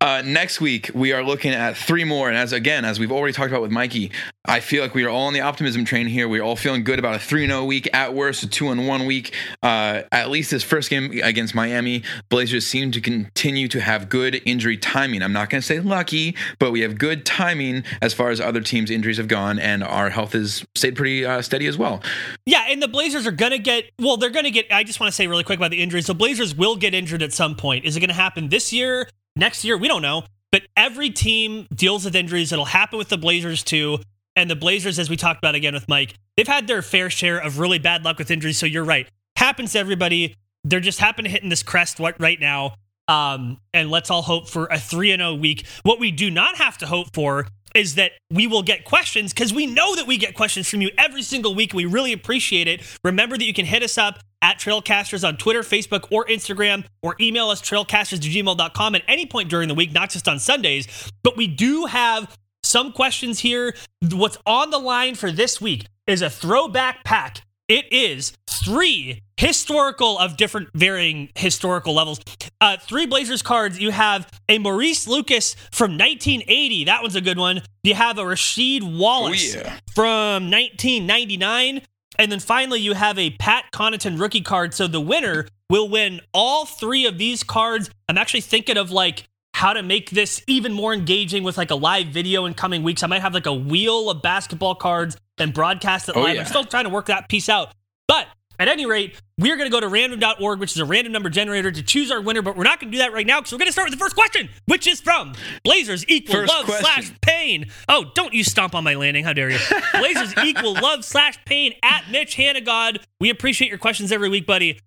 Uh, 0.00 0.22
next 0.24 0.60
week 0.60 0.90
we 0.94 1.12
are 1.12 1.22
looking 1.22 1.52
at 1.52 1.76
three 1.76 2.04
more, 2.04 2.28
and 2.28 2.36
as 2.36 2.52
again, 2.52 2.84
as 2.84 3.00
we've 3.00 3.10
already 3.10 3.32
talked 3.32 3.48
about 3.48 3.62
with 3.62 3.70
Mikey, 3.70 4.12
I 4.44 4.60
feel 4.60 4.82
like 4.82 4.94
we 4.94 5.04
are 5.04 5.08
all 5.08 5.26
on 5.26 5.32
the 5.32 5.40
optimism 5.40 5.86
train 5.86 6.06
here. 6.06 6.28
We're 6.28 6.42
all 6.42 6.56
feeling 6.56 6.84
good 6.84 6.98
about 6.98 7.14
a 7.14 7.18
three 7.18 7.46
zero 7.46 7.64
week 7.64 7.88
at 7.94 8.12
worst, 8.12 8.42
a 8.42 8.48
two 8.48 8.68
and 8.68 8.86
one 8.86 9.06
week. 9.06 9.34
Uh, 9.62 10.02
at 10.12 10.28
least 10.28 10.50
this 10.50 10.62
first 10.62 10.90
game 10.90 11.18
against 11.22 11.54
Miami, 11.54 12.02
Blazers 12.28 12.66
seem 12.66 12.90
to 12.92 13.00
continue 13.00 13.66
to 13.68 13.80
have 13.80 14.10
good 14.10 14.42
injury 14.44 14.76
timing. 14.76 15.22
I'm 15.22 15.32
not 15.32 15.48
going 15.48 15.62
to 15.62 15.66
say 15.66 15.80
lucky, 15.80 16.36
but 16.58 16.70
we 16.70 16.80
have 16.80 16.98
good 16.98 17.24
timing 17.24 17.84
as 18.02 18.12
far 18.12 18.28
as 18.30 18.40
other 18.40 18.60
teams' 18.60 18.90
injuries 18.90 19.16
have 19.16 19.28
gone, 19.28 19.58
and 19.58 19.82
our 19.82 20.10
health 20.10 20.32
has 20.34 20.64
stayed 20.74 20.94
pretty 20.94 21.24
uh, 21.24 21.40
steady 21.40 21.66
as 21.66 21.78
well. 21.78 22.02
Yeah, 22.44 22.66
and 22.68 22.82
the 22.82 22.88
Blazers 22.88 23.26
are 23.26 23.32
going 23.32 23.52
to 23.52 23.58
get, 23.58 23.90
well, 23.98 24.18
they're 24.18 24.28
going 24.28 24.44
to 24.44 24.50
get, 24.50 24.66
I 24.70 24.84
just 24.84 25.00
want 25.00 25.10
to 25.10 25.16
say 25.16 25.26
really 25.26 25.44
quick 25.44 25.58
about 25.58 25.70
the 25.70 25.82
injuries. 25.82 26.06
The 26.06 26.14
Blazers 26.14 26.54
will 26.54 26.76
get 26.76 26.92
injured 26.92 27.22
at 27.22 27.32
some 27.32 27.56
point. 27.56 27.86
Is 27.86 27.96
it 27.96 28.00
going 28.00 28.08
to 28.08 28.14
happen 28.14 28.50
this 28.50 28.70
year, 28.72 29.08
next 29.36 29.64
year? 29.64 29.76
We 29.76 29.88
don't 29.88 30.02
know. 30.02 30.24
But 30.52 30.62
every 30.76 31.10
team 31.10 31.66
deals 31.74 32.04
with 32.04 32.14
injuries. 32.14 32.52
It'll 32.52 32.64
happen 32.64 32.96
with 32.96 33.08
the 33.08 33.18
Blazers 33.18 33.62
too. 33.64 33.98
And 34.36 34.48
the 34.48 34.56
Blazers, 34.56 34.98
as 34.98 35.10
we 35.10 35.16
talked 35.16 35.38
about 35.38 35.54
again 35.54 35.74
with 35.74 35.88
Mike, 35.88 36.14
they've 36.36 36.46
had 36.46 36.66
their 36.66 36.82
fair 36.82 37.10
share 37.10 37.38
of 37.38 37.58
really 37.58 37.78
bad 37.78 38.04
luck 38.04 38.18
with 38.18 38.30
injuries. 38.30 38.58
So 38.58 38.66
you're 38.66 38.84
right. 38.84 39.08
Happens 39.36 39.72
to 39.72 39.78
everybody. 39.78 40.34
They're 40.62 40.80
just 40.80 41.00
happen 41.00 41.24
to 41.24 41.30
hitting 41.30 41.48
this 41.48 41.62
crest 41.62 41.98
right 41.98 42.40
now. 42.40 42.74
Um, 43.08 43.58
and 43.72 43.90
let's 43.90 44.10
all 44.10 44.22
hope 44.22 44.48
for 44.48 44.66
a 44.66 44.78
3 44.78 45.12
and 45.12 45.20
0 45.20 45.34
week. 45.34 45.66
What 45.82 46.00
we 46.00 46.10
do 46.10 46.30
not 46.30 46.56
have 46.56 46.78
to 46.78 46.86
hope 46.86 47.08
for 47.12 47.46
is 47.74 47.96
that 47.96 48.12
we 48.30 48.46
will 48.46 48.62
get 48.62 48.84
questions 48.84 49.32
because 49.32 49.52
we 49.52 49.66
know 49.66 49.96
that 49.96 50.06
we 50.06 50.16
get 50.16 50.34
questions 50.34 50.68
from 50.68 50.80
you 50.80 50.90
every 50.96 51.22
single 51.22 51.54
week. 51.54 51.74
We 51.74 51.86
really 51.86 52.12
appreciate 52.12 52.68
it. 52.68 52.82
Remember 53.02 53.36
that 53.36 53.44
you 53.44 53.52
can 53.52 53.66
hit 53.66 53.82
us 53.82 53.98
up 53.98 54.20
at 54.40 54.58
Trailcasters 54.58 55.26
on 55.26 55.36
Twitter, 55.36 55.62
Facebook, 55.62 56.06
or 56.10 56.24
Instagram, 56.26 56.84
or 57.02 57.16
email 57.20 57.48
us 57.48 57.60
trailcasters@gmail.com 57.60 58.94
at 58.94 59.02
any 59.08 59.26
point 59.26 59.48
during 59.48 59.68
the 59.68 59.74
week, 59.74 59.92
not 59.92 60.10
just 60.10 60.28
on 60.28 60.38
Sundays. 60.38 61.10
But 61.22 61.36
we 61.36 61.46
do 61.46 61.86
have 61.86 62.36
some 62.62 62.92
questions 62.92 63.40
here. 63.40 63.74
What's 64.10 64.38
on 64.46 64.70
the 64.70 64.78
line 64.78 65.14
for 65.14 65.32
this 65.32 65.60
week 65.60 65.86
is 66.06 66.22
a 66.22 66.30
throwback 66.30 67.04
pack. 67.04 67.42
It 67.68 67.92
is 67.92 68.32
three 68.48 69.22
historical 69.36 70.18
of 70.18 70.36
different 70.36 70.68
varying 70.74 71.30
historical 71.34 71.94
levels. 71.94 72.20
Uh, 72.60 72.76
three 72.76 73.06
Blazers 73.06 73.42
cards. 73.42 73.78
You 73.78 73.90
have 73.90 74.30
a 74.48 74.58
Maurice 74.58 75.06
Lucas 75.08 75.54
from 75.72 75.92
1980. 75.92 76.84
That 76.84 77.02
one's 77.02 77.16
a 77.16 77.20
good 77.20 77.38
one. 77.38 77.62
You 77.82 77.94
have 77.94 78.18
a 78.18 78.22
Rasheed 78.22 78.82
Wallace 78.98 79.56
Oh, 79.56 79.60
yeah. 79.60 79.78
from 79.94 80.50
1999. 80.50 81.82
And 82.18 82.30
then 82.30 82.38
finally, 82.40 82.80
you 82.80 82.92
have 82.92 83.18
a 83.18 83.30
Pat 83.30 83.64
Connaughton 83.72 84.20
rookie 84.20 84.40
card. 84.42 84.72
So 84.74 84.86
the 84.86 85.00
winner 85.00 85.46
will 85.68 85.88
win 85.88 86.20
all 86.32 86.64
three 86.66 87.06
of 87.06 87.18
these 87.18 87.42
cards. 87.42 87.90
I'm 88.08 88.18
actually 88.18 88.42
thinking 88.42 88.76
of 88.76 88.90
like 88.90 89.26
how 89.54 89.72
to 89.72 89.82
make 89.82 90.10
this 90.10 90.42
even 90.48 90.72
more 90.72 90.92
engaging 90.92 91.44
with 91.44 91.56
like 91.56 91.70
a 91.70 91.76
live 91.76 92.08
video 92.08 92.44
in 92.44 92.54
coming 92.54 92.82
weeks. 92.82 93.02
I 93.02 93.06
might 93.06 93.22
have 93.22 93.32
like 93.34 93.46
a 93.46 93.54
wheel 93.54 94.10
of 94.10 94.20
basketball 94.20 94.74
cards 94.74 95.16
and 95.38 95.54
broadcast 95.54 96.08
it 96.08 96.16
Oh, 96.16 96.22
live. 96.22 96.34
yeah. 96.34 96.40
I'm 96.42 96.46
still 96.46 96.64
trying 96.64 96.84
to 96.84 96.90
work 96.90 97.06
that 97.06 97.28
piece 97.28 97.48
out. 97.48 97.72
But 98.08 98.26
At 98.58 98.68
any 98.68 98.84
rate, 98.86 99.20
we're 99.38 99.56
going 99.56 99.68
to 99.68 99.72
go 99.72 99.80
to 99.80 99.88
random.org, 99.88 100.60
which 100.60 100.72
is 100.72 100.78
a 100.78 100.84
random 100.84 101.12
number 101.12 101.28
generator, 101.30 101.70
to 101.72 101.82
choose 101.82 102.10
our 102.12 102.20
winner, 102.20 102.40
but 102.42 102.56
we're 102.56 102.62
not 102.64 102.78
going 102.80 102.90
to 102.92 102.96
do 102.96 103.02
that 103.02 103.12
right 103.12 103.26
now 103.26 103.40
because 103.40 103.52
we're 103.52 103.58
going 103.58 103.66
to 103.68 103.72
start 103.72 103.90
with 103.90 103.98
the 103.98 104.04
first 104.04 104.14
question, 104.16 104.48
which 104.66 104.86
is 104.86 105.00
from 105.00 105.32
Blazers 105.64 106.04
equal 106.08 106.34
First 106.36 106.52
love 106.52 106.64
question. 106.66 106.84
slash 106.84 107.12
pain. 107.20 107.66
Oh, 107.88 108.06
don't 108.14 108.32
you 108.34 108.44
stomp 108.44 108.74
on 108.76 108.84
my 108.84 108.94
landing. 108.94 109.24
How 109.24 109.32
dare 109.32 109.50
you? 109.50 109.58
Blazers 109.94 110.34
equal 110.44 110.74
love 110.74 111.04
slash 111.04 111.36
pain 111.44 111.74
at 111.82 112.04
Mitch 112.12 112.36
Hanagod. 112.36 113.02
We 113.20 113.30
appreciate 113.30 113.68
your 113.70 113.78
questions 113.78 114.12
every 114.12 114.28
week, 114.28 114.46
buddy. 114.46 114.78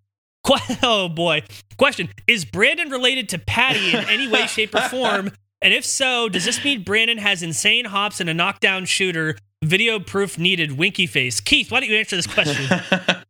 Qu- 0.47 0.75
oh, 0.83 1.09
boy. 1.09 1.43
Question 1.77 2.09
Is 2.25 2.45
Brandon 2.45 2.89
related 2.89 3.29
to 3.29 3.39
Patty 3.39 3.89
in 3.89 4.05
any 4.09 4.27
way, 4.27 4.47
shape, 4.47 4.73
or 4.73 4.81
form? 4.81 5.31
And 5.59 5.73
if 5.73 5.83
so, 5.83 6.29
does 6.29 6.45
this 6.45 6.63
mean 6.63 6.83
Brandon 6.83 7.17
has 7.17 7.41
insane 7.41 7.85
hops 7.85 8.19
and 8.19 8.29
a 8.29 8.33
knockdown 8.35 8.85
shooter? 8.85 9.35
Video 9.63 9.99
proof 9.99 10.37
needed. 10.37 10.73
Winky 10.73 11.07
face. 11.07 11.39
Keith, 11.39 11.71
why 11.71 11.79
don't 11.79 11.89
you 11.89 11.95
answer 11.95 12.15
this 12.15 12.27
question? 12.27 12.79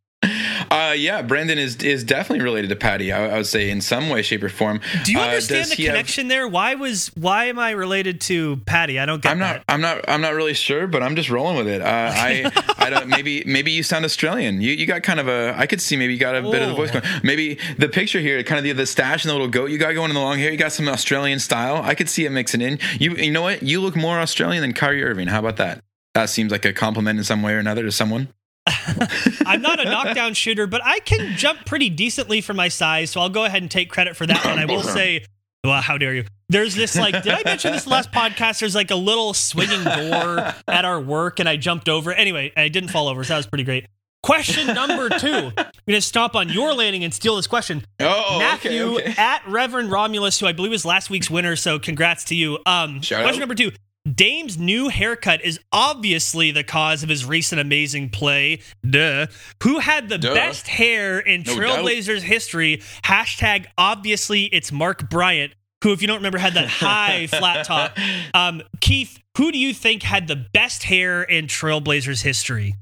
Uh, 0.70 0.94
yeah, 0.96 1.22
Brandon 1.22 1.58
is 1.58 1.76
is 1.76 2.04
definitely 2.04 2.44
related 2.44 2.68
to 2.70 2.76
Patty. 2.76 3.12
I, 3.12 3.26
I 3.30 3.36
would 3.38 3.46
say 3.46 3.70
in 3.70 3.80
some 3.80 4.08
way, 4.10 4.22
shape, 4.22 4.42
or 4.42 4.48
form. 4.48 4.80
Do 5.04 5.12
you 5.12 5.18
Uh, 5.18 5.22
understand 5.22 5.62
does 5.64 5.70
the 5.70 5.76
he 5.76 5.84
have- 5.84 5.94
connection 5.94 6.28
there? 6.28 6.46
Why 6.46 6.74
was 6.74 7.10
why 7.14 7.46
am 7.46 7.58
I 7.58 7.70
related 7.70 8.20
to 8.22 8.56
Patty? 8.66 8.98
I 8.98 9.06
don't 9.06 9.22
get 9.22 9.30
I'm 9.32 9.38
not. 9.38 9.54
that. 9.56 9.64
I'm 9.68 9.80
not. 9.80 10.04
I'm 10.08 10.20
not 10.20 10.34
really 10.34 10.54
sure, 10.54 10.86
but 10.86 11.02
I'm 11.02 11.16
just 11.16 11.30
rolling 11.30 11.56
with 11.56 11.68
it. 11.68 11.80
Uh, 11.82 11.84
I. 12.14 12.50
I 12.78 12.90
don't. 12.90 13.08
Maybe. 13.08 13.42
Maybe 13.46 13.70
you 13.72 13.82
sound 13.82 14.04
Australian. 14.04 14.60
You. 14.60 14.72
You 14.72 14.86
got 14.86 15.02
kind 15.02 15.20
of 15.20 15.28
a. 15.28 15.54
I 15.56 15.66
could 15.66 15.80
see. 15.80 15.96
Maybe 15.96 16.12
you 16.12 16.18
got 16.18 16.34
a 16.36 16.42
bit 16.42 16.62
of 16.62 16.68
the 16.68 16.74
voice 16.74 16.90
Oh. 16.94 17.00
going. 17.00 17.20
Maybe 17.22 17.58
the 17.78 17.88
picture 17.88 18.20
here, 18.20 18.42
kind 18.42 18.58
of 18.58 18.64
the 18.64 18.72
the 18.72 18.86
stash 18.86 19.24
and 19.24 19.30
the 19.30 19.34
little 19.34 19.48
goat 19.48 19.70
you 19.70 19.78
got 19.78 19.94
going 19.94 20.10
in 20.10 20.14
the 20.14 20.20
long 20.20 20.38
hair. 20.38 20.50
You 20.50 20.58
got 20.58 20.72
some 20.72 20.88
Australian 20.88 21.38
style. 21.38 21.82
I 21.82 21.94
could 21.94 22.08
see 22.08 22.24
it 22.26 22.30
mixing 22.30 22.60
in. 22.60 22.78
You. 22.98 23.16
You 23.16 23.30
know 23.30 23.42
what? 23.42 23.62
You 23.62 23.80
look 23.80 23.96
more 23.96 24.18
Australian 24.20 24.60
than 24.62 24.72
Kyrie 24.74 25.02
Irving. 25.04 25.28
How 25.28 25.38
about 25.40 25.56
that? 25.56 25.82
That 26.14 26.28
seems 26.30 26.50
like 26.52 26.64
a 26.64 26.72
compliment 26.72 27.18
in 27.18 27.24
some 27.24 27.42
way 27.42 27.52
or 27.52 27.58
another 27.58 27.82
to 27.84 27.92
someone. 27.92 28.28
I'm 29.46 29.62
not 29.62 29.80
a 29.80 29.84
knockdown 29.84 30.34
shooter, 30.34 30.66
but 30.66 30.80
I 30.84 31.00
can 31.00 31.36
jump 31.36 31.64
pretty 31.66 31.90
decently 31.90 32.40
for 32.40 32.54
my 32.54 32.68
size, 32.68 33.10
so 33.10 33.20
I'll 33.20 33.28
go 33.28 33.44
ahead 33.44 33.62
and 33.62 33.70
take 33.70 33.90
credit 33.90 34.16
for 34.16 34.26
that 34.26 34.44
one. 34.44 34.58
I 34.58 34.64
will 34.64 34.82
say, 34.82 35.24
well, 35.64 35.80
how 35.80 35.98
dare 35.98 36.14
you? 36.14 36.24
There's 36.48 36.74
this 36.74 36.96
like, 36.96 37.22
did 37.22 37.32
I 37.32 37.42
mention 37.44 37.72
this 37.72 37.86
last 37.86 38.10
podcast? 38.10 38.60
There's 38.60 38.74
like 38.74 38.90
a 38.90 38.96
little 38.96 39.34
swinging 39.34 39.84
door 39.84 40.54
at 40.66 40.84
our 40.84 41.00
work, 41.00 41.40
and 41.40 41.48
I 41.48 41.56
jumped 41.56 41.88
over. 41.88 42.12
Anyway, 42.12 42.52
I 42.56 42.68
didn't 42.68 42.90
fall 42.90 43.08
over, 43.08 43.22
so 43.24 43.34
that 43.34 43.38
was 43.38 43.46
pretty 43.46 43.64
great. 43.64 43.86
Question 44.22 44.74
number 44.74 45.08
two. 45.10 45.52
I'm 45.56 45.66
gonna 45.86 46.00
stomp 46.00 46.34
on 46.34 46.48
your 46.48 46.74
landing 46.74 47.04
and 47.04 47.14
steal 47.14 47.36
this 47.36 47.46
question. 47.46 47.84
Oh, 48.00 48.38
Matthew 48.38 48.96
okay, 48.96 49.10
okay. 49.10 49.14
at 49.16 49.46
Reverend 49.46 49.90
Romulus, 49.90 50.40
who 50.40 50.46
I 50.46 50.52
believe 50.52 50.72
was 50.72 50.84
last 50.84 51.08
week's 51.08 51.30
winner. 51.30 51.54
So 51.54 51.78
congrats 51.78 52.24
to 52.24 52.34
you. 52.34 52.58
Um, 52.66 53.00
Shout 53.00 53.22
question 53.22 53.42
out. 53.42 53.48
number 53.48 53.54
two. 53.54 53.70
Dame's 54.14 54.56
new 54.58 54.88
haircut 54.88 55.44
is 55.44 55.58
obviously 55.72 56.50
the 56.50 56.64
cause 56.64 57.02
of 57.02 57.08
his 57.08 57.24
recent 57.24 57.60
amazing 57.60 58.10
play. 58.10 58.60
Duh. 58.88 59.26
Who 59.62 59.78
had 59.78 60.08
the 60.08 60.18
Duh. 60.18 60.34
best 60.34 60.68
hair 60.68 61.18
in 61.18 61.42
No 61.46 61.58
doubt. 61.60 61.78
Trailblazers 61.84 62.22
history? 62.22 62.82
Hashtag 63.04 63.66
obviously 63.76 64.44
it's 64.44 64.72
Mark 64.72 65.10
Bryant, 65.10 65.52
who, 65.82 65.92
if 65.92 66.00
you 66.02 66.08
don't 66.08 66.18
remember, 66.18 66.38
had 66.38 66.54
that 66.54 66.68
high 66.68 67.26
flat 67.26 67.66
top. 67.66 67.96
Um, 68.34 68.62
Keith, 68.80 69.18
who 69.36 69.52
do 69.52 69.58
you 69.58 69.72
think 69.74 70.02
had 70.02 70.26
the 70.28 70.36
best 70.36 70.84
hair 70.84 71.22
in 71.22 71.46
Trailblazers 71.46 72.22
history? 72.22 72.74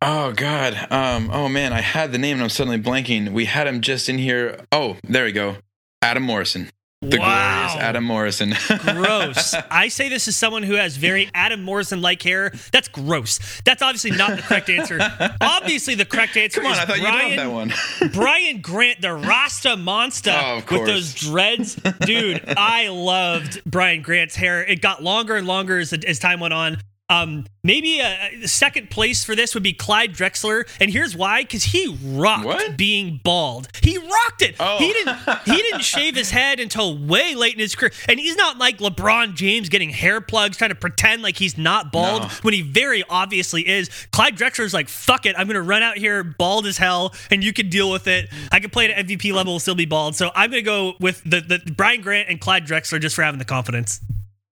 Oh 0.00 0.32
God. 0.32 0.74
Um. 0.92 1.30
Oh 1.32 1.48
man. 1.48 1.72
I 1.72 1.80
had 1.80 2.12
the 2.12 2.18
name 2.18 2.34
and 2.36 2.42
I'm 2.44 2.50
suddenly 2.50 2.78
blanking. 2.80 3.30
We 3.32 3.46
had 3.46 3.66
him 3.66 3.80
just 3.80 4.08
in 4.08 4.18
here. 4.18 4.60
Oh, 4.70 4.96
there 5.02 5.24
we 5.24 5.32
go. 5.32 5.56
Adam 6.02 6.22
Morrison. 6.22 6.70
The 7.00 7.16
Wow. 7.20 7.68
glorious 7.68 7.80
Adam 7.80 8.04
Morrison. 8.04 8.54
gross. 8.80 9.54
I 9.70 9.86
say 9.86 10.08
this 10.08 10.26
as 10.26 10.34
someone 10.34 10.64
who 10.64 10.74
has 10.74 10.96
very 10.96 11.30
Adam 11.32 11.62
Morrison 11.62 12.02
like 12.02 12.20
hair. 12.22 12.52
That's 12.72 12.88
gross. 12.88 13.38
That's 13.64 13.82
obviously 13.82 14.10
not 14.10 14.34
the 14.36 14.42
correct 14.42 14.68
answer. 14.68 14.98
Obviously, 15.40 15.94
the 15.94 16.04
correct 16.04 16.36
answer 16.36 16.60
Come 16.60 16.66
on, 16.66 16.72
is 16.72 16.78
I 16.80 16.84
thought 16.86 16.98
Brian, 16.98 17.30
you 17.30 17.36
that 17.36 17.52
one. 17.52 17.72
Brian 18.12 18.60
Grant, 18.60 19.00
the 19.00 19.14
Rasta 19.14 19.76
monster 19.76 20.32
Oh, 20.34 20.56
with 20.68 20.86
those 20.86 21.14
dreads. 21.14 21.76
Dude, 22.00 22.42
I 22.56 22.88
loved 22.88 23.62
Brian 23.64 24.02
Grant's 24.02 24.34
hair. 24.34 24.64
It 24.64 24.82
got 24.82 25.00
longer 25.00 25.36
and 25.36 25.46
longer 25.46 25.78
as, 25.78 25.92
as 25.92 26.18
time 26.18 26.40
went 26.40 26.52
on. 26.54 26.78
Um, 27.10 27.46
maybe 27.64 28.00
a, 28.00 28.42
a 28.42 28.48
second 28.48 28.90
place 28.90 29.24
for 29.24 29.34
this 29.34 29.54
would 29.54 29.62
be 29.62 29.72
Clyde 29.72 30.12
Drexler, 30.12 30.68
and 30.78 30.90
here's 30.90 31.16
why: 31.16 31.40
because 31.42 31.64
he 31.64 31.96
rocked 32.04 32.44
What? 32.44 32.76
being 32.76 33.20
bald. 33.24 33.68
He 33.82 33.96
rocked 33.96 34.42
it. 34.42 34.56
Oh. 34.60 34.76
He 34.76 34.92
didn't. 34.92 35.16
He 35.46 35.56
didn't 35.56 35.84
shave 35.84 36.14
his 36.14 36.30
head 36.30 36.60
until 36.60 36.98
way 36.98 37.34
late 37.34 37.54
in 37.54 37.60
his 37.60 37.74
career, 37.74 37.92
and 38.10 38.20
he's 38.20 38.36
not 38.36 38.58
like 38.58 38.76
LeBron 38.78 39.34
James 39.36 39.70
getting 39.70 39.88
hair 39.88 40.20
plugs, 40.20 40.58
trying 40.58 40.68
to 40.68 40.74
pretend 40.74 41.22
like 41.22 41.38
he's 41.38 41.56
not 41.56 41.92
bald 41.92 42.22
No. 42.22 42.28
when 42.42 42.52
he 42.52 42.60
very 42.60 43.02
obviously 43.08 43.66
is. 43.66 43.88
Clyde 44.12 44.36
Drexler's 44.36 44.74
like, 44.74 44.90
"Fuck 44.90 45.24
it, 45.24 45.34
I'm 45.38 45.46
gonna 45.46 45.62
run 45.62 45.82
out 45.82 45.96
here 45.96 46.22
bald 46.22 46.66
as 46.66 46.76
hell, 46.76 47.14
and 47.30 47.42
you 47.42 47.54
can 47.54 47.70
deal 47.70 47.90
with 47.90 48.06
it. 48.06 48.28
I 48.52 48.60
can 48.60 48.68
play 48.68 48.92
at 48.92 49.06
MVP 49.06 49.32
level, 49.32 49.58
still 49.60 49.74
be 49.74 49.86
bald." 49.86 50.14
So 50.14 50.30
I'm 50.34 50.50
gonna 50.50 50.60
go 50.60 50.92
with 51.00 51.22
the 51.24 51.40
the 51.40 51.72
Brian 51.74 52.02
Grant 52.02 52.28
and 52.28 52.38
Clyde 52.38 52.66
Drexler 52.66 53.00
just 53.00 53.16
for 53.16 53.22
having 53.22 53.38
the 53.38 53.46
confidence. 53.46 54.00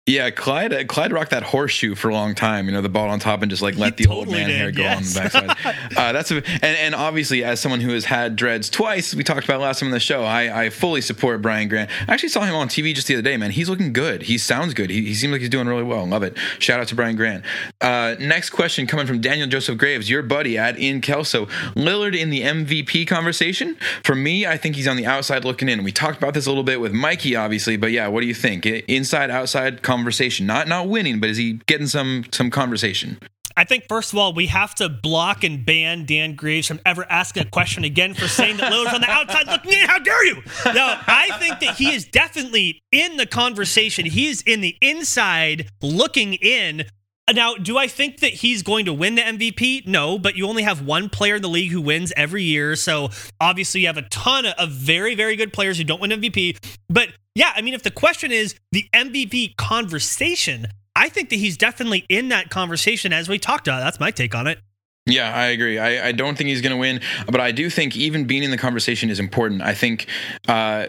Yeah, 0.08 0.30
Clyde. 0.30 0.72
Uh, 0.72 0.84
Clyde 0.84 1.12
rocked 1.12 1.32
that 1.32 1.42
horseshoe 1.42 1.94
for 1.94 2.08
a 2.08 2.14
long 2.14 2.34
time. 2.34 2.64
You 2.66 2.72
know, 2.72 2.80
the 2.80 2.88
ball 2.88 3.10
on 3.10 3.20
top 3.20 3.42
and 3.42 3.50
just 3.50 3.60
like 3.60 3.76
let 3.76 3.98
the 3.98 4.06
old 4.06 4.30
man 4.30 4.48
did, 4.48 4.56
hair 4.56 4.72
go 4.72 4.82
yes. 4.82 4.96
on 4.96 5.24
the 5.24 5.30
backside. 5.30 5.76
uh, 5.98 6.12
that's 6.12 6.30
a, 6.30 6.36
and, 6.36 6.64
and 6.64 6.94
obviously, 6.94 7.44
as 7.44 7.60
someone 7.60 7.80
who 7.80 7.92
has 7.92 8.06
had 8.06 8.34
dreads 8.34 8.70
twice, 8.70 9.14
we 9.14 9.22
talked 9.22 9.44
about 9.44 9.60
last 9.60 9.80
time 9.80 9.88
on 9.88 9.92
the 9.92 10.00
show. 10.00 10.24
I, 10.24 10.64
I 10.64 10.70
fully 10.70 11.02
support 11.02 11.42
Brian 11.42 11.68
Grant. 11.68 11.90
I 12.08 12.14
actually 12.14 12.30
saw 12.30 12.40
him 12.40 12.54
on 12.54 12.68
TV 12.68 12.94
just 12.94 13.06
the 13.06 13.14
other 13.14 13.22
day. 13.22 13.36
Man, 13.36 13.50
he's 13.50 13.68
looking 13.68 13.92
good. 13.92 14.22
He 14.22 14.38
sounds 14.38 14.72
good. 14.72 14.88
He, 14.88 15.02
he 15.02 15.14
seems 15.14 15.30
like 15.30 15.42
he's 15.42 15.50
doing 15.50 15.68
really 15.68 15.82
well. 15.82 16.06
Love 16.06 16.22
it. 16.22 16.38
Shout 16.58 16.80
out 16.80 16.88
to 16.88 16.94
Brian 16.94 17.14
Grant. 17.14 17.44
Uh, 17.82 18.16
next 18.18 18.50
question 18.50 18.86
coming 18.86 19.06
from 19.06 19.20
Daniel 19.20 19.46
Joseph 19.46 19.76
Graves, 19.76 20.08
your 20.08 20.22
buddy 20.22 20.56
at 20.56 20.78
In 20.78 21.02
Kelso. 21.02 21.46
Lillard 21.74 22.18
in 22.18 22.30
the 22.30 22.40
MVP 22.40 23.06
conversation. 23.06 23.76
For 24.02 24.14
me, 24.14 24.46
I 24.46 24.56
think 24.56 24.76
he's 24.76 24.88
on 24.88 24.96
the 24.96 25.06
outside 25.06 25.44
looking 25.44 25.68
in. 25.68 25.84
We 25.84 25.92
talked 25.92 26.16
about 26.16 26.32
this 26.32 26.46
a 26.46 26.50
little 26.50 26.64
bit 26.64 26.80
with 26.80 26.92
Mikey, 26.92 27.36
obviously, 27.36 27.76
but 27.76 27.92
yeah, 27.92 28.08
what 28.08 28.22
do 28.22 28.26
you 28.26 28.34
think? 28.34 28.64
Inside 28.64 29.30
outside 29.30 29.82
conversation, 29.82 29.97
not 30.46 30.68
not 30.68 30.88
winning, 30.88 31.20
but 31.20 31.30
is 31.30 31.36
he 31.36 31.60
getting 31.66 31.86
some 31.86 32.24
some 32.32 32.50
conversation? 32.50 33.18
I 33.56 33.64
think 33.64 33.88
first 33.88 34.12
of 34.12 34.18
all 34.18 34.32
we 34.32 34.46
have 34.46 34.74
to 34.76 34.88
block 34.88 35.42
and 35.42 35.66
ban 35.66 36.04
Dan 36.04 36.36
Graves 36.36 36.68
from 36.68 36.78
ever 36.86 37.04
asking 37.10 37.42
a 37.42 37.50
question 37.50 37.82
again 37.82 38.14
for 38.14 38.28
saying 38.28 38.58
that 38.58 38.72
Lillard's 38.72 38.94
on 38.94 39.00
the 39.00 39.10
outside 39.10 39.46
looking 39.50 39.72
in. 39.72 39.86
How 39.86 39.98
dare 39.98 40.24
you? 40.26 40.36
No, 40.66 40.96
I 41.06 41.36
think 41.40 41.58
that 41.60 41.74
he 41.74 41.92
is 41.92 42.04
definitely 42.04 42.80
in 42.92 43.16
the 43.16 43.26
conversation. 43.26 44.06
He 44.06 44.28
is 44.28 44.42
in 44.42 44.60
the 44.60 44.76
inside 44.80 45.70
looking 45.82 46.34
in. 46.34 46.84
Now, 47.32 47.54
do 47.54 47.76
I 47.76 47.86
think 47.88 48.20
that 48.20 48.32
he's 48.32 48.62
going 48.62 48.86
to 48.86 48.92
win 48.92 49.14
the 49.14 49.22
MVP? 49.22 49.86
No, 49.86 50.18
but 50.18 50.36
you 50.36 50.46
only 50.48 50.62
have 50.62 50.82
one 50.82 51.08
player 51.08 51.36
in 51.36 51.42
the 51.42 51.48
league 51.48 51.70
who 51.70 51.80
wins 51.80 52.12
every 52.16 52.42
year. 52.42 52.76
So 52.76 53.10
obviously, 53.40 53.82
you 53.82 53.86
have 53.86 53.96
a 53.96 54.08
ton 54.08 54.46
of 54.46 54.70
very, 54.70 55.14
very 55.14 55.36
good 55.36 55.52
players 55.52 55.78
who 55.78 55.84
don't 55.84 56.00
win 56.00 56.10
MVP. 56.10 56.58
But 56.88 57.08
yeah, 57.34 57.52
I 57.54 57.62
mean, 57.62 57.74
if 57.74 57.82
the 57.82 57.90
question 57.90 58.32
is 58.32 58.54
the 58.72 58.86
MVP 58.94 59.56
conversation, 59.56 60.66
I 60.96 61.08
think 61.08 61.30
that 61.30 61.36
he's 61.36 61.56
definitely 61.56 62.04
in 62.08 62.28
that 62.30 62.50
conversation 62.50 63.12
as 63.12 63.28
we 63.28 63.38
talked 63.38 63.68
about. 63.68 63.80
That's 63.80 64.00
my 64.00 64.10
take 64.10 64.34
on 64.34 64.46
it. 64.46 64.58
Yeah, 65.06 65.34
I 65.34 65.46
agree. 65.46 65.78
I, 65.78 66.08
I 66.08 66.12
don't 66.12 66.36
think 66.36 66.48
he's 66.48 66.60
going 66.60 66.72
to 66.72 66.78
win, 66.78 67.00
but 67.26 67.40
I 67.40 67.52
do 67.52 67.70
think 67.70 67.96
even 67.96 68.26
being 68.26 68.42
in 68.42 68.50
the 68.50 68.58
conversation 68.58 69.08
is 69.08 69.18
important. 69.18 69.62
I 69.62 69.72
think 69.72 70.06
uh, 70.46 70.88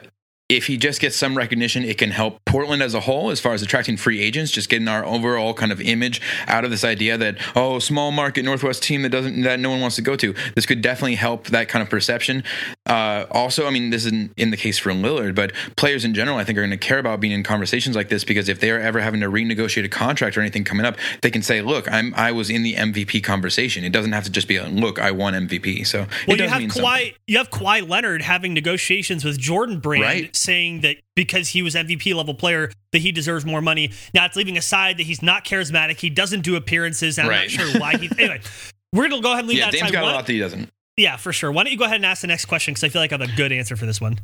if 0.49 0.65
he 0.65 0.77
just 0.77 0.99
gets 0.99 1.15
some 1.15 1.38
recognition, 1.38 1.84
it 1.84 1.99
can 1.99 2.09
help 2.09 2.43
Portland 2.43 2.81
as 2.81 2.95
a 2.95 3.01
whole 3.01 3.30
as 3.30 3.39
far 3.39 3.53
as 3.53 3.61
attracting 3.61 3.97
free 3.97 4.19
agents, 4.19 4.51
just 4.51 4.67
getting 4.67 4.88
our 4.88 5.05
overall 5.05 5.53
kind 5.53 5.71
of 5.71 5.80
image 5.80 6.19
out 6.47 6.65
of 6.65 6.71
this 6.71 6.84
idea 6.84 7.19
that 7.19 7.38
oh, 7.55 7.77
small 7.77 8.11
market 8.11 8.43
Northwest 8.43 8.81
team 8.81 9.03
that 9.03 9.09
doesn't 9.09 9.41
that 9.43 9.59
no 9.59 9.69
one 9.69 9.80
wants 9.80 9.95
to 9.97 10.01
go 10.01 10.15
to. 10.15 10.34
This 10.55 10.65
could 10.65 10.81
definitely 10.81 11.15
help 11.15 11.47
that 11.47 11.69
kind 11.69 11.84
of 11.84 11.89
perception. 11.89 12.43
Uh, 12.88 13.26
also, 13.30 13.67
I 13.67 13.69
mean, 13.69 13.91
this 13.91 14.05
isn't 14.05 14.34
in 14.38 14.49
the 14.49 14.57
case 14.57 14.80
for 14.80 14.89
Lillard, 14.89 15.35
but 15.35 15.53
players 15.77 16.03
in 16.03 16.15
general, 16.15 16.38
I 16.38 16.43
think, 16.43 16.57
are 16.57 16.61
going 16.61 16.71
to 16.71 16.77
care 16.77 16.97
about 16.97 17.19
being 17.19 17.34
in 17.34 17.43
conversations 17.43 17.95
like 17.95 18.09
this 18.09 18.23
because 18.23 18.49
if 18.49 18.59
they 18.59 18.71
are 18.71 18.80
ever 18.80 18.99
having 19.01 19.21
to 19.21 19.27
renegotiate 19.27 19.85
a 19.85 19.89
contract 19.89 20.35
or 20.35 20.41
anything 20.41 20.63
coming 20.63 20.85
up, 20.85 20.97
they 21.21 21.30
can 21.30 21.43
say, 21.43 21.61
"Look, 21.61 21.89
I'm 21.91 22.11
I 22.15 22.31
was 22.31 22.49
in 22.49 22.63
the 22.63 22.73
MVP 22.73 23.21
conversation." 23.23 23.84
It 23.84 23.91
doesn't 23.91 24.13
have 24.13 24.23
to 24.23 24.31
just 24.31 24.47
be, 24.47 24.55
a, 24.55 24.67
"Look, 24.67 24.97
I 24.97 25.11
won 25.11 25.35
MVP." 25.35 25.85
So 25.85 26.07
Well, 26.27 26.38
you 26.38 26.47
have 26.47 26.59
Kawhi. 26.63 26.71
something. 26.71 27.11
You 27.27 27.38
have 27.38 27.51
Kawhi 27.51 27.88
Leonard 27.88 28.23
having 28.23 28.55
negotiations 28.55 29.23
with 29.23 29.38
Jordan 29.38 29.80
Brand, 29.80 30.03
Right. 30.03 30.35
Saying 30.40 30.82
that 30.82 30.98
because 31.16 31.49
he 31.49 31.61
was 31.61 31.76
MVP 31.76 32.14
level 32.16 32.34
player, 32.34 32.72
that 32.91 32.99
he 32.99 33.11
deserves 33.11 33.45
more 33.45 33.61
money. 33.61 33.91
Now 34.14 34.26
it's 34.26 34.36
leaving 34.36 34.57
aside 34.57 34.98
that 34.98 35.03
he's 35.03 35.22
not 35.22 35.45
charismatic. 35.45 35.99
He 35.99 36.10
doesn't 36.10 36.41
do 36.41 36.56
appearances. 36.56 37.20
I'm 37.20 37.28
Right. 37.28 37.41
not 37.41 37.49
sure 37.52 37.80
why. 37.80 37.98
He 37.98 38.10
anyway. 38.18 38.41
We're 38.94 39.07
gonna 39.10 39.22
go 39.22 39.30
ahead 39.32 39.41
and 39.41 39.48
leave 39.49 39.57
Yeah, 39.60 39.66
that 39.66 39.72
Dame's 39.74 39.84
aside. 39.84 39.94
got 39.94 40.03
a 40.03 40.07
lot 40.16 40.26
that 40.26 40.34
he 40.34 40.40
doesn't. 40.40 40.70
yeah, 40.98 41.18
for 41.18 41.32
sure. 41.32 41.52
Why 41.52 41.64
don't 41.64 41.72
you 41.72 41.78
go 41.78 41.86
ahead 41.86 41.98
and 41.98 42.06
ask 42.06 42.22
the 42.22 42.28
next 42.28 42.45
question 42.45 42.74
because 42.74 42.84
I 42.84 42.90
feel 42.90 43.02
like 43.02 43.11
I 43.14 43.18
have 43.20 43.30
a 43.30 43.36
good 43.36 43.52
answer 43.52 43.76
for 43.76 43.86
this 43.86 44.02
one. 44.02 44.20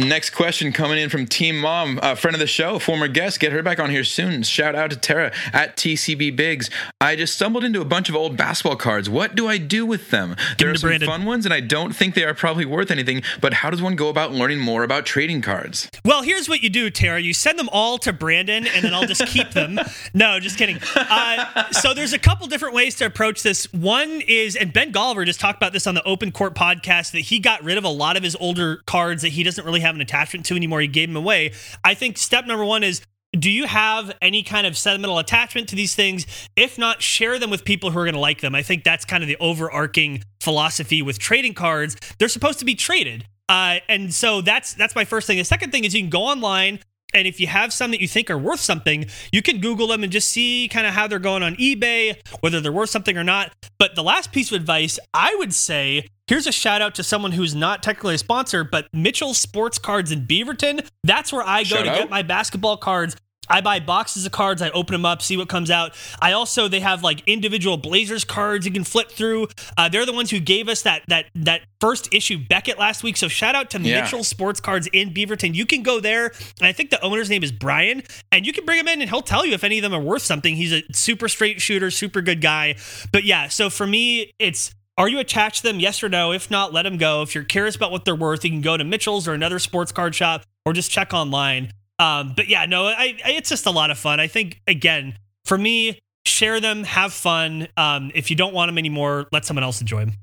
Next 0.00 0.30
question 0.30 0.72
coming 0.72 0.98
in 0.98 1.10
from 1.10 1.26
Team 1.26 1.60
Mom, 1.60 2.00
a 2.02 2.16
friend 2.16 2.34
of 2.34 2.40
the 2.40 2.46
show, 2.46 2.78
former 2.78 3.06
guest. 3.06 3.38
Get 3.38 3.52
her 3.52 3.62
back 3.62 3.78
on 3.78 3.90
here 3.90 4.02
soon. 4.02 4.42
Shout 4.42 4.74
out 4.74 4.90
to 4.92 4.96
Tara 4.96 5.30
at 5.52 5.76
TCB 5.76 6.34
Bigs. 6.34 6.70
I 7.02 7.16
just 7.16 7.34
stumbled 7.34 7.64
into 7.64 7.82
a 7.82 7.84
bunch 7.84 8.08
of 8.08 8.16
old 8.16 8.34
basketball 8.34 8.76
cards. 8.76 9.10
What 9.10 9.34
do 9.34 9.46
I 9.46 9.58
do 9.58 9.84
with 9.84 10.10
them? 10.10 10.36
There 10.58 10.70
are 10.70 10.74
some 10.74 10.88
Brandon. 10.88 11.06
fun 11.06 11.24
ones, 11.26 11.44
and 11.44 11.52
I 11.52 11.60
don't 11.60 11.94
think 11.94 12.14
they 12.14 12.24
are 12.24 12.32
probably 12.32 12.64
worth 12.64 12.90
anything. 12.90 13.22
But 13.42 13.52
how 13.52 13.68
does 13.68 13.82
one 13.82 13.94
go 13.94 14.08
about 14.08 14.32
learning 14.32 14.60
more 14.60 14.84
about 14.84 15.04
trading 15.04 15.42
cards? 15.42 15.90
Well, 16.02 16.22
here's 16.22 16.48
what 16.48 16.62
you 16.62 16.70
do, 16.70 16.88
Tara. 16.88 17.20
You 17.20 17.34
send 17.34 17.58
them 17.58 17.68
all 17.70 17.98
to 17.98 18.12
Brandon, 18.14 18.66
and 18.66 18.82
then 18.82 18.94
I'll 18.94 19.06
just 19.06 19.26
keep 19.26 19.50
them. 19.50 19.78
No, 20.12 20.40
just 20.40 20.56
kidding. 20.56 20.78
Uh, 20.96 21.70
so 21.72 21.94
there's 21.94 22.12
a 22.12 22.18
couple 22.18 22.46
different 22.46 22.74
ways 22.74 22.96
to 22.96 23.06
approach 23.06 23.42
this. 23.42 23.72
One 23.72 24.22
is, 24.26 24.56
and 24.56 24.72
Ben 24.72 24.92
Golliver 24.92 25.24
just 25.24 25.40
talked 25.40 25.56
about 25.56 25.72
this 25.72 25.86
on 25.86 25.94
the 25.94 26.02
Open 26.04 26.32
Court 26.32 26.54
podcast, 26.54 27.12
that 27.12 27.20
he 27.20 27.38
got 27.38 27.62
rid 27.62 27.78
of 27.78 27.84
a 27.84 27.88
lot 27.88 28.16
of 28.16 28.22
his 28.22 28.34
older 28.36 28.82
cards 28.86 29.22
that 29.22 29.28
he 29.30 29.42
doesn't 29.42 29.64
really 29.64 29.80
have 29.80 29.89
an 29.94 30.00
attachment 30.00 30.46
to 30.46 30.56
anymore. 30.56 30.80
He 30.80 30.88
gave 30.88 31.08
them 31.08 31.16
away. 31.16 31.52
I 31.84 31.94
think 31.94 32.18
step 32.18 32.46
number 32.46 32.64
one 32.64 32.82
is 32.82 33.02
do 33.38 33.50
you 33.50 33.66
have 33.66 34.12
any 34.20 34.42
kind 34.42 34.66
of 34.66 34.76
sentimental 34.76 35.18
attachment 35.18 35.68
to 35.68 35.76
these 35.76 35.94
things? 35.94 36.26
If 36.56 36.78
not, 36.78 37.00
share 37.00 37.38
them 37.38 37.50
with 37.50 37.64
people 37.64 37.90
who 37.90 37.98
are 38.00 38.04
going 38.04 38.14
to 38.14 38.20
like 38.20 38.40
them. 38.40 38.54
I 38.54 38.62
think 38.62 38.82
that's 38.82 39.04
kind 39.04 39.22
of 39.22 39.28
the 39.28 39.36
overarching 39.38 40.24
philosophy 40.40 41.00
with 41.00 41.18
trading 41.18 41.54
cards. 41.54 41.96
They're 42.18 42.28
supposed 42.28 42.58
to 42.58 42.64
be 42.64 42.74
traded. 42.74 43.26
Uh, 43.48 43.78
and 43.88 44.12
so 44.14 44.40
that's 44.40 44.74
that's 44.74 44.94
my 44.94 45.04
first 45.04 45.26
thing. 45.26 45.38
The 45.38 45.44
second 45.44 45.72
thing 45.72 45.84
is 45.84 45.94
you 45.94 46.02
can 46.02 46.10
go 46.10 46.22
online 46.22 46.78
and 47.14 47.26
if 47.26 47.40
you 47.40 47.46
have 47.46 47.72
some 47.72 47.90
that 47.90 48.00
you 48.00 48.08
think 48.08 48.30
are 48.30 48.38
worth 48.38 48.60
something, 48.60 49.06
you 49.32 49.42
can 49.42 49.60
Google 49.60 49.86
them 49.88 50.02
and 50.02 50.12
just 50.12 50.30
see 50.30 50.68
kind 50.70 50.86
of 50.86 50.94
how 50.94 51.06
they're 51.06 51.18
going 51.18 51.42
on 51.42 51.56
eBay, 51.56 52.16
whether 52.40 52.60
they're 52.60 52.72
worth 52.72 52.90
something 52.90 53.16
or 53.16 53.24
not. 53.24 53.52
But 53.78 53.94
the 53.94 54.02
last 54.02 54.32
piece 54.32 54.50
of 54.52 54.56
advice 54.60 54.98
I 55.14 55.34
would 55.38 55.54
say 55.54 56.08
here's 56.26 56.46
a 56.46 56.52
shout 56.52 56.80
out 56.80 56.94
to 56.94 57.02
someone 57.02 57.32
who's 57.32 57.54
not 57.54 57.82
technically 57.82 58.14
a 58.14 58.18
sponsor, 58.18 58.62
but 58.64 58.86
Mitchell 58.92 59.34
Sports 59.34 59.78
Cards 59.78 60.12
in 60.12 60.26
Beaverton. 60.26 60.86
That's 61.02 61.32
where 61.32 61.42
I 61.42 61.62
go 61.62 61.76
Shout 61.76 61.84
to 61.84 61.90
out. 61.90 61.96
get 61.98 62.10
my 62.10 62.22
basketball 62.22 62.76
cards. 62.76 63.16
I 63.50 63.60
buy 63.60 63.80
boxes 63.80 64.24
of 64.24 64.32
cards. 64.32 64.62
I 64.62 64.70
open 64.70 64.92
them 64.94 65.04
up, 65.04 65.20
see 65.20 65.36
what 65.36 65.48
comes 65.48 65.70
out. 65.70 65.94
I 66.22 66.32
also 66.32 66.68
they 66.68 66.80
have 66.80 67.02
like 67.02 67.22
individual 67.26 67.76
Blazers 67.76 68.24
cards 68.24 68.64
you 68.64 68.72
can 68.72 68.84
flip 68.84 69.10
through. 69.10 69.48
Uh, 69.76 69.88
they're 69.88 70.06
the 70.06 70.12
ones 70.12 70.30
who 70.30 70.40
gave 70.40 70.68
us 70.68 70.82
that 70.82 71.02
that 71.08 71.26
that 71.34 71.62
first 71.80 72.14
issue 72.14 72.38
Beckett 72.38 72.78
last 72.78 73.02
week. 73.02 73.16
So 73.16 73.28
shout 73.28 73.54
out 73.54 73.70
to 73.70 73.80
Yeah. 73.80 74.02
Mitchell 74.02 74.22
Sports 74.24 74.60
Cards 74.60 74.88
in 74.92 75.12
Beaverton. 75.12 75.54
You 75.54 75.66
can 75.66 75.82
go 75.82 76.00
there, 76.00 76.26
and 76.58 76.66
I 76.66 76.72
think 76.72 76.90
the 76.90 77.02
owner's 77.02 77.28
name 77.28 77.42
is 77.42 77.52
Brian, 77.52 78.02
and 78.30 78.46
you 78.46 78.52
can 78.52 78.64
bring 78.64 78.78
him 78.78 78.88
in, 78.88 79.00
and 79.00 79.10
he'll 79.10 79.22
tell 79.22 79.44
you 79.44 79.54
if 79.54 79.64
any 79.64 79.78
of 79.78 79.82
them 79.82 79.92
are 79.94 80.00
worth 80.00 80.22
something. 80.22 80.54
He's 80.56 80.72
a 80.72 80.82
super 80.92 81.28
straight 81.28 81.60
shooter, 81.60 81.90
super 81.90 82.20
good 82.22 82.40
guy. 82.40 82.76
But 83.12 83.24
yeah, 83.24 83.48
so 83.48 83.68
for 83.70 83.86
me, 83.86 84.32
it's 84.38 84.72
are 84.98 85.08
you 85.08 85.18
attached 85.18 85.62
to 85.62 85.68
them? 85.68 85.80
Yes 85.80 86.02
or 86.02 86.10
no? 86.10 86.32
If 86.32 86.50
not, 86.50 86.74
let 86.74 86.82
them 86.82 86.98
go. 86.98 87.22
If 87.22 87.34
you're 87.34 87.44
curious 87.44 87.74
about 87.74 87.90
what 87.90 88.04
they're 88.04 88.14
worth, 88.14 88.44
you 88.44 88.50
can 88.50 88.60
go 88.60 88.76
to 88.76 88.84
Mitchell's 88.84 89.26
or 89.26 89.32
another 89.32 89.58
sports 89.58 89.92
card 89.92 90.14
shop 90.14 90.42
or 90.66 90.74
just 90.74 90.90
check 90.90 91.14
online. 91.14 91.72
Um, 92.00 92.32
but 92.34 92.48
yeah, 92.48 92.64
no, 92.64 92.86
I, 92.86 93.14
I, 93.24 93.32
it's 93.32 93.50
just 93.50 93.66
a 93.66 93.70
lot 93.70 93.90
of 93.90 93.98
fun. 93.98 94.20
I 94.20 94.26
think, 94.26 94.60
again, 94.66 95.18
for 95.44 95.58
me, 95.58 96.00
share 96.24 96.58
them, 96.58 96.84
have 96.84 97.12
fun. 97.12 97.68
Um, 97.76 98.10
if 98.14 98.30
you 98.30 98.36
don't 98.36 98.54
want 98.54 98.68
them 98.68 98.78
anymore, 98.78 99.28
let 99.32 99.44
someone 99.44 99.64
else 99.64 99.82
enjoy 99.82 100.06
them. 100.06 100.14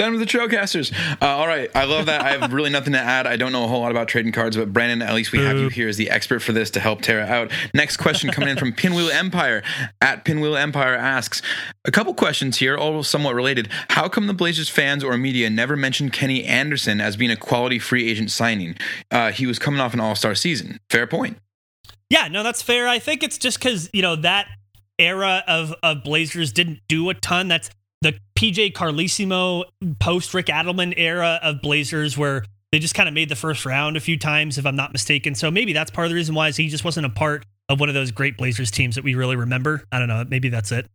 Send 0.00 0.14
them 0.14 0.20
to 0.20 0.24
the 0.24 0.38
Trailcasters. 0.38 0.94
Uh, 1.20 1.26
all 1.26 1.46
right. 1.46 1.70
I 1.74 1.84
love 1.84 2.06
that. 2.06 2.22
I 2.22 2.38
have 2.38 2.54
really 2.54 2.70
nothing 2.70 2.94
to 2.94 2.98
add. 2.98 3.26
I 3.26 3.36
don't 3.36 3.52
know 3.52 3.64
a 3.64 3.66
whole 3.66 3.82
lot 3.82 3.90
about 3.90 4.08
trading 4.08 4.32
cards, 4.32 4.56
but 4.56 4.72
Brandon, 4.72 5.06
at 5.06 5.14
least 5.14 5.30
we 5.30 5.40
have 5.40 5.58
you 5.58 5.68
here 5.68 5.90
as 5.90 5.98
the 5.98 6.08
expert 6.08 6.40
for 6.40 6.52
this 6.52 6.70
to 6.70 6.80
help 6.80 7.02
Tara 7.02 7.26
out. 7.26 7.52
Next 7.74 7.98
question 7.98 8.30
coming 8.30 8.48
in 8.48 8.56
from 8.56 8.72
Pinwheel 8.72 9.10
Empire. 9.10 9.62
At 10.00 10.24
Pinwheel 10.24 10.56
Empire 10.56 10.94
asks 10.94 11.42
a 11.84 11.90
couple 11.90 12.14
questions 12.14 12.56
here, 12.56 12.78
all 12.78 13.02
somewhat 13.02 13.34
related. 13.34 13.68
How 13.90 14.08
come 14.08 14.26
the 14.26 14.32
Blazers 14.32 14.70
fans 14.70 15.04
or 15.04 15.18
media 15.18 15.50
never 15.50 15.76
mentioned 15.76 16.14
Kenny 16.14 16.46
Anderson 16.46 16.98
as 17.02 17.18
being 17.18 17.30
a 17.30 17.36
quality 17.36 17.78
free 17.78 18.08
agent 18.08 18.30
signing? 18.30 18.76
Uh, 19.10 19.32
he 19.32 19.44
was 19.44 19.58
coming 19.58 19.80
off 19.80 19.92
an 19.92 20.00
all 20.00 20.14
star 20.14 20.34
season. 20.34 20.80
Fair 20.88 21.06
point. 21.06 21.36
Yeah, 22.08 22.28
no, 22.28 22.42
that's 22.42 22.62
fair. 22.62 22.88
I 22.88 23.00
think 23.00 23.22
it's 23.22 23.36
just 23.36 23.58
because 23.58 23.90
you 23.92 24.00
know 24.00 24.16
that 24.16 24.46
era 24.98 25.44
of 25.46 25.74
of 25.82 26.04
Blazers 26.04 26.52
didn't 26.52 26.80
do 26.88 27.10
a 27.10 27.14
ton. 27.14 27.48
That's 27.48 27.68
the 28.02 28.18
PJ 28.34 28.72
Carlesimo 28.72 29.64
post 29.98 30.32
Rick 30.34 30.46
Adelman 30.46 30.94
era 30.96 31.38
of 31.42 31.60
Blazers 31.60 32.16
where 32.16 32.44
they 32.72 32.78
just 32.78 32.94
kind 32.94 33.08
of 33.08 33.14
made 33.14 33.28
the 33.28 33.36
first 33.36 33.66
round 33.66 33.96
a 33.96 34.00
few 34.00 34.18
times, 34.18 34.56
if 34.56 34.64
I'm 34.64 34.76
not 34.76 34.92
mistaken. 34.92 35.34
So 35.34 35.50
maybe 35.50 35.72
that's 35.72 35.90
part 35.90 36.06
of 36.06 36.10
the 36.10 36.14
reason 36.14 36.34
why 36.34 36.48
is 36.48 36.56
he 36.56 36.68
just 36.68 36.84
wasn't 36.84 37.06
a 37.06 37.10
part 37.10 37.44
of 37.68 37.80
one 37.80 37.88
of 37.88 37.94
those 37.94 38.10
great 38.10 38.36
Blazers 38.36 38.70
teams 38.70 38.94
that 38.94 39.04
we 39.04 39.14
really 39.14 39.36
remember. 39.36 39.84
I 39.92 39.98
don't 39.98 40.08
know. 40.08 40.24
Maybe 40.28 40.48
that's 40.48 40.72
it. 40.72 40.86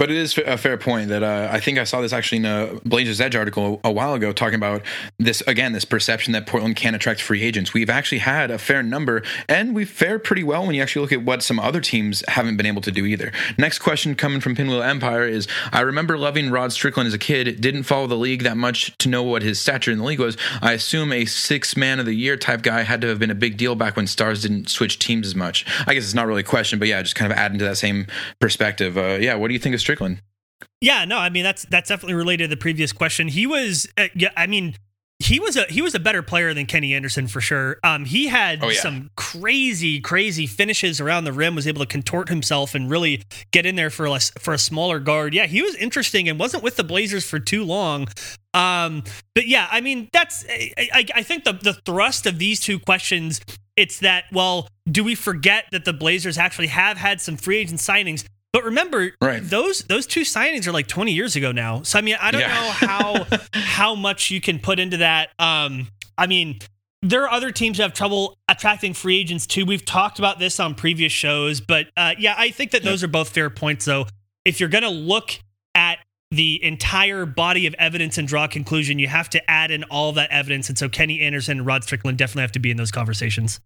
But 0.00 0.10
it 0.10 0.16
is 0.16 0.38
a 0.38 0.56
fair 0.56 0.78
point 0.78 1.10
that 1.10 1.22
uh, 1.22 1.50
I 1.52 1.60
think 1.60 1.76
I 1.76 1.84
saw 1.84 2.00
this 2.00 2.14
actually 2.14 2.38
in 2.38 2.46
a 2.46 2.80
Blazers 2.86 3.20
Edge 3.20 3.36
article 3.36 3.82
a 3.84 3.92
while 3.92 4.14
ago 4.14 4.32
talking 4.32 4.54
about 4.54 4.80
this 5.18 5.42
again, 5.42 5.74
this 5.74 5.84
perception 5.84 6.32
that 6.32 6.46
Portland 6.46 6.76
can't 6.76 6.96
attract 6.96 7.20
free 7.20 7.42
agents. 7.42 7.74
We've 7.74 7.90
actually 7.90 8.20
had 8.20 8.50
a 8.50 8.56
fair 8.56 8.82
number, 8.82 9.22
and 9.46 9.74
we've 9.74 9.90
fared 9.90 10.24
pretty 10.24 10.42
well 10.42 10.64
when 10.64 10.74
you 10.74 10.80
actually 10.80 11.02
look 11.02 11.12
at 11.12 11.22
what 11.22 11.42
some 11.42 11.60
other 11.60 11.82
teams 11.82 12.24
haven't 12.28 12.56
been 12.56 12.64
able 12.64 12.80
to 12.80 12.90
do 12.90 13.04
either. 13.04 13.30
Next 13.58 13.80
question 13.80 14.14
coming 14.14 14.40
from 14.40 14.54
Pinwheel 14.54 14.82
Empire 14.82 15.26
is 15.26 15.46
I 15.70 15.82
remember 15.82 16.16
loving 16.16 16.48
Rod 16.48 16.72
Strickland 16.72 17.06
as 17.06 17.12
a 17.12 17.18
kid, 17.18 17.60
didn't 17.60 17.82
follow 17.82 18.06
the 18.06 18.16
league 18.16 18.42
that 18.44 18.56
much 18.56 18.96
to 19.00 19.08
know 19.10 19.22
what 19.22 19.42
his 19.42 19.60
stature 19.60 19.90
in 19.90 19.98
the 19.98 20.04
league 20.04 20.18
was. 20.18 20.38
I 20.62 20.72
assume 20.72 21.12
a 21.12 21.26
six 21.26 21.76
man 21.76 22.00
of 22.00 22.06
the 22.06 22.14
year 22.14 22.38
type 22.38 22.62
guy 22.62 22.84
had 22.84 23.02
to 23.02 23.08
have 23.08 23.18
been 23.18 23.30
a 23.30 23.34
big 23.34 23.58
deal 23.58 23.74
back 23.74 23.96
when 23.96 24.06
stars 24.06 24.40
didn't 24.40 24.70
switch 24.70 24.98
teams 24.98 25.26
as 25.26 25.34
much. 25.34 25.66
I 25.86 25.92
guess 25.92 26.04
it's 26.04 26.14
not 26.14 26.26
really 26.26 26.40
a 26.40 26.44
question, 26.44 26.78
but 26.78 26.88
yeah, 26.88 27.02
just 27.02 27.16
kind 27.16 27.30
of 27.30 27.36
adding 27.36 27.58
to 27.58 27.66
that 27.66 27.76
same 27.76 28.06
perspective. 28.38 28.96
Uh, 28.96 29.18
yeah, 29.20 29.34
what 29.34 29.48
do 29.48 29.52
you 29.52 29.60
think 29.60 29.74
of 29.74 29.80
Strickland? 29.80 29.89
Yeah, 30.80 31.04
no, 31.04 31.18
I 31.18 31.30
mean 31.30 31.44
that's 31.44 31.64
that's 31.64 31.88
definitely 31.88 32.14
related 32.14 32.44
to 32.44 32.48
the 32.48 32.56
previous 32.56 32.92
question. 32.92 33.28
He 33.28 33.46
was, 33.46 33.88
uh, 33.96 34.08
yeah, 34.14 34.28
I 34.36 34.46
mean, 34.46 34.76
he 35.18 35.38
was 35.40 35.56
a 35.56 35.64
he 35.64 35.82
was 35.82 35.94
a 35.94 35.98
better 36.00 36.22
player 36.22 36.52
than 36.54 36.64
Kenny 36.66 36.94
Anderson 36.94 37.26
for 37.28 37.40
sure. 37.42 37.78
Um, 37.84 38.04
he 38.06 38.28
had 38.28 38.62
Oh, 38.62 38.68
yeah. 38.68 38.80
some 38.80 39.10
crazy, 39.16 40.00
crazy 40.00 40.46
finishes 40.46 41.00
around 41.00 41.24
the 41.24 41.32
rim. 41.32 41.54
Was 41.54 41.66
able 41.66 41.80
to 41.80 41.86
contort 41.86 42.28
himself 42.30 42.74
and 42.74 42.90
really 42.90 43.22
get 43.52 43.66
in 43.66 43.76
there 43.76 43.90
for 43.90 44.06
a 44.06 44.18
for 44.38 44.54
a 44.54 44.58
smaller 44.58 44.98
guard. 44.98 45.34
Yeah, 45.34 45.46
he 45.46 45.62
was 45.62 45.74
interesting 45.76 46.28
and 46.28 46.38
wasn't 46.38 46.62
with 46.62 46.76
the 46.76 46.84
Blazers 46.84 47.24
for 47.28 47.38
too 47.38 47.64
long. 47.64 48.08
Um, 48.54 49.04
but 49.34 49.46
yeah, 49.46 49.68
I 49.70 49.80
mean 49.80 50.08
that's 50.12 50.44
I, 50.48 50.72
I, 50.92 51.04
I 51.16 51.22
think 51.22 51.44
the 51.44 51.52
the 51.52 51.74
thrust 51.74 52.26
of 52.26 52.38
these 52.38 52.60
two 52.60 52.78
questions. 52.78 53.40
It's 53.76 54.00
that 54.00 54.24
well, 54.32 54.68
do 54.90 55.04
we 55.04 55.14
forget 55.14 55.66
that 55.72 55.84
the 55.84 55.92
Blazers 55.92 56.36
actually 56.38 56.66
have 56.68 56.96
had 56.96 57.20
some 57.20 57.36
free 57.36 57.58
agent 57.58 57.80
signings? 57.80 58.24
But 58.52 58.64
remember, 58.64 59.12
Right. 59.20 59.42
those 59.42 59.80
those 59.82 60.06
two 60.06 60.22
signings 60.22 60.66
are 60.66 60.72
like 60.72 60.88
20 60.88 61.12
years 61.12 61.36
ago 61.36 61.52
now. 61.52 61.82
So 61.82 61.98
I 61.98 62.02
mean, 62.02 62.16
I 62.20 62.30
don't 62.30 62.40
Yeah. 62.40 62.48
know 62.54 62.70
how 62.70 63.26
how 63.54 63.94
much 63.94 64.30
you 64.30 64.40
can 64.40 64.58
put 64.58 64.78
into 64.80 64.98
that. 64.98 65.30
Um, 65.38 65.88
I 66.18 66.26
mean, 66.26 66.58
there 67.02 67.22
are 67.22 67.30
other 67.30 67.50
teams 67.52 67.78
that 67.78 67.84
have 67.84 67.92
trouble 67.94 68.36
attracting 68.48 68.92
free 68.94 69.18
agents 69.20 69.46
too. 69.46 69.64
We've 69.64 69.84
talked 69.84 70.18
about 70.18 70.38
this 70.38 70.58
on 70.60 70.74
previous 70.74 71.12
shows, 71.12 71.60
but 71.60 71.88
uh, 71.96 72.14
yeah, 72.18 72.34
I 72.36 72.50
think 72.50 72.72
that 72.72 72.82
those 72.82 73.02
are 73.04 73.08
both 73.08 73.28
fair 73.30 73.50
points. 73.50 73.84
Though, 73.84 74.06
if 74.44 74.58
you're 74.60 74.68
gonna 74.68 74.90
look 74.90 75.38
at 75.74 75.98
the 76.32 76.62
entire 76.62 77.26
body 77.26 77.66
of 77.66 77.74
evidence 77.74 78.18
and 78.18 78.26
draw 78.28 78.44
a 78.44 78.48
conclusion, 78.48 78.98
you 78.98 79.08
have 79.08 79.30
to 79.30 79.50
add 79.50 79.70
in 79.70 79.84
all 79.84 80.12
that 80.12 80.30
evidence. 80.30 80.68
And 80.68 80.76
so 80.78 80.88
Kenny 80.88 81.20
Anderson 81.20 81.58
and 81.58 81.66
Rod 81.66 81.84
Strickland 81.84 82.18
definitely 82.18 82.42
have 82.42 82.52
to 82.52 82.58
be 82.60 82.70
in 82.70 82.76
those 82.76 82.90
conversations. 82.92 83.60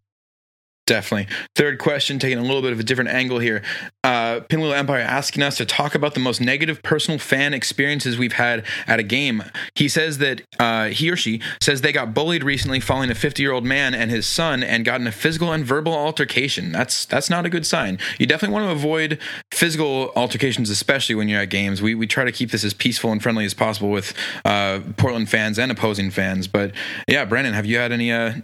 Definitely. 0.87 1.35
Third 1.55 1.79
question, 1.79 2.19
taking 2.19 2.37
a 2.37 2.43
little 2.43 2.61
bit 2.61 2.73
of 2.73 2.79
a 2.79 2.83
different 2.83 3.09
angle 3.09 3.39
here. 3.39 3.63
Uh, 4.03 4.41
Pinwheel 4.41 4.75
Empire 4.75 5.01
asking 5.01 5.43
us 5.43 5.57
to 5.57 5.65
talk 5.65 5.95
about 5.95 6.13
the 6.13 6.21
most 6.21 6.43
negative 6.43 6.83
personal 6.83 7.19
fan 7.19 7.55
experiences 7.55 8.19
we've 8.19 8.35
had 8.35 8.67
at 8.87 8.99
a 8.99 9.03
game. 9.03 9.45
He 9.75 9.89
says 9.89 10.19
that 10.19 10.43
uh, 10.59 10.89
he 10.89 11.11
or 11.11 11.17
she 11.17 11.41
says 11.59 11.81
they 11.81 11.93
got 11.93 12.13
bullied 12.13 12.45
recently, 12.45 12.81
following 12.81 13.11
a 13.11 13.15
50 13.15 13.43
year 13.43 13.53
old 13.53 13.65
man 13.65 13.95
and 13.95 14.11
his 14.11 14.27
son, 14.27 14.63
and 14.63 14.85
got 14.85 15.01
in 15.01 15.07
a 15.07 15.13
physical 15.13 15.53
and 15.53 15.65
verbal 15.65 15.95
altercation. 15.95 16.71
That's 16.71 17.07
that's 17.07 17.31
not 17.31 17.47
a 17.47 17.49
good 17.49 17.65
sign. 17.65 17.99
You 18.19 18.27
definitely 18.27 18.53
want 18.53 18.67
to 18.67 18.73
avoid 18.73 19.19
physical 19.53 20.13
altercations, 20.15 20.69
especially 20.69 21.15
when 21.15 21.31
you're 21.31 21.41
at 21.41 21.49
games. 21.49 21.81
We 21.81 21.95
we 21.95 22.07
try 22.07 22.25
to 22.25 22.33
keep 22.33 22.51
this 22.51 22.63
as 22.63 22.75
peaceful 22.75 23.11
and 23.11 23.23
friendly 23.23 23.47
as 23.47 23.55
possible 23.55 23.91
with 23.91 24.13
uh, 24.45 24.81
Portland 24.99 25.31
fans 25.31 25.59
and 25.59 25.73
opposing 25.73 26.11
fans. 26.11 26.47
But 26.47 26.73
yeah, 27.09 27.25
Brandon, 27.25 27.55
have 27.55 27.65
you 27.65 27.79
had 27.79 27.91
any 27.91 28.13
uh, 28.13 28.35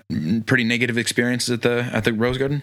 pretty 0.47 0.65
negative 0.65 0.97
experiences 0.97 1.51
at 1.51 1.61
the 1.61 1.91
at 1.93 2.05
the 2.05 2.15
Rose 2.31 2.39
Garden? 2.39 2.63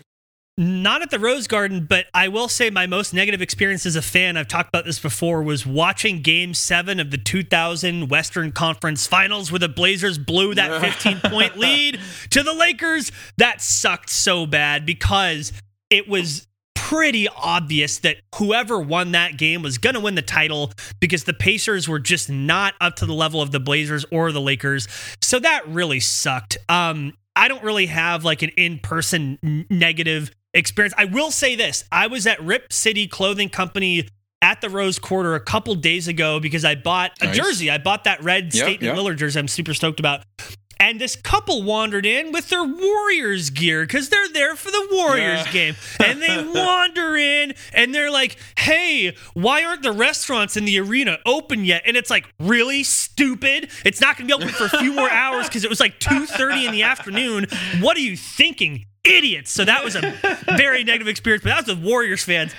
Not 0.60 1.04
at 1.04 1.12
the 1.12 1.20
Rose 1.20 1.46
Garden, 1.46 1.86
but 1.86 2.08
I 2.16 2.30
will 2.30 2.48
say 2.48 2.72
my 2.72 2.88
most 2.88 3.14
negative 3.14 3.44
experience 3.44 3.86
as 3.86 3.96
a 3.96 4.02
fan, 4.02 4.38
I've 4.38 4.48
talked 4.48 4.70
about 4.70 4.86
this 4.86 4.98
before, 4.98 5.44
was 5.44 5.68
watching 5.68 6.24
game 6.24 6.56
seven 6.56 7.00
of 7.00 7.12
the 7.12 7.18
2000 7.18 8.10
Western 8.10 8.52
Conference 8.52 9.06
Finals 9.06 9.52
where 9.52 9.60
the 9.60 9.70
Blazers 9.70 10.18
blew 10.18 10.56
that 10.56 10.82
15 11.04 11.20
point 11.30 11.58
lead 11.58 12.00
to 12.32 12.42
the 12.42 12.54
Lakers. 12.54 13.12
That 13.38 13.62
sucked 13.62 14.10
so 14.10 14.48
bad 14.48 14.84
because 14.84 15.54
it 15.92 16.08
was 16.08 16.48
pretty 16.74 17.28
obvious 17.28 18.00
that 18.00 18.18
whoever 18.36 18.80
won 18.80 19.12
that 19.12 19.38
game 19.38 19.62
was 19.62 19.78
going 19.78 19.94
to 19.94 20.00
win 20.00 20.16
the 20.16 20.22
title 20.22 20.72
because 21.00 21.26
the 21.26 21.34
Pacers 21.34 21.88
were 21.88 22.00
just 22.00 22.32
not 22.32 22.74
up 22.82 22.96
to 22.96 23.06
the 23.06 23.14
level 23.14 23.42
of 23.42 23.52
the 23.52 23.60
Blazers 23.60 24.06
or 24.12 24.32
the 24.32 24.42
Lakers. 24.42 24.88
So 25.22 25.38
that 25.38 25.68
really 25.68 26.00
sucked. 26.00 26.58
Um, 26.70 27.14
I 27.38 27.48
don't 27.48 27.64
really 27.64 27.86
have 27.86 28.26
like 28.26 28.42
an 28.42 28.50
in 28.58 28.80
person 28.80 29.38
negative 29.70 30.32
experience. 30.54 30.94
I 30.98 31.06
will 31.06 31.32
say 31.32 31.56
this 31.56 31.84
I 31.92 32.08
was 32.08 32.26
at 32.28 32.42
Rip 32.42 32.74
City 32.74 33.08
Clothing 33.08 33.50
Company 33.50 34.08
at 34.42 34.60
the 34.62 34.70
Rose 34.70 35.00
Quarter 35.00 35.36
a 35.36 35.40
couple 35.40 35.76
days 35.76 36.08
ago 36.08 36.40
because 36.40 36.66
I 36.66 36.76
bought 36.76 37.12
a 37.22 37.26
Nice. 37.26 37.38
jersey. 37.38 37.70
I 37.72 37.78
bought 37.78 38.04
that 38.06 38.24
red 38.24 38.46
Yep, 38.54 38.64
Staten 38.64 38.86
yep. 38.88 38.96
Lillard 38.98 39.18
jersey 39.18 39.40
I'm 39.40 39.48
super 39.48 39.74
stoked 39.74 40.00
about. 40.00 40.24
And 40.80 41.00
this 41.02 41.16
couple 41.16 41.64
wandered 41.64 42.06
in 42.06 42.32
with 42.32 42.50
their 42.50 42.64
Warriors 42.64 43.50
gear 43.50 43.84
because 43.84 44.10
they're 44.10 44.30
there 44.30 44.56
for 44.56 44.72
the 44.72 44.88
Warriors 44.92 45.46
Yeah. 45.46 45.52
game. 45.52 45.76
And 46.04 46.22
they 46.22 46.44
wander 46.56 47.16
in 47.16 47.54
and 47.74 47.94
they're 47.94 48.12
like, 48.12 48.38
hey, 48.60 49.16
why 49.34 49.64
aren't 49.64 49.84
the 49.84 49.92
restaurants 49.92 50.56
in 50.58 50.66
the 50.66 50.80
arena 50.80 51.18
open 51.26 51.66
yet? 51.66 51.84
And 51.86 51.98
it's 51.98 52.10
like, 52.10 52.28
really 52.40 52.84
stupid? 52.84 53.70
It's 53.86 54.02
not 54.02 54.18
going 54.18 54.28
to 54.28 54.38
be 54.38 54.44
open 54.44 54.54
for 54.54 54.66
a 54.66 54.80
few 54.80 54.94
more 54.94 55.10
hours 55.12 55.48
because 55.48 55.64
it 55.64 55.70
was 55.70 55.80
like 55.80 56.00
2.30 56.00 56.66
in 56.68 56.72
the 56.72 56.84
afternoon. 56.84 57.48
What 57.80 57.98
are 57.98 58.02
you 58.02 58.16
thinking? 58.18 58.86
Idiots. 59.08 59.52
So 59.52 59.66
that 59.66 59.84
was 59.84 59.96
a 59.96 60.02
very 60.58 60.84
negative 60.84 61.08
experience, 61.08 61.44
but 61.44 61.50
that 61.50 61.66
was 61.68 61.76
the 61.78 61.82
Warriors 61.88 62.24
fans. 62.24 62.54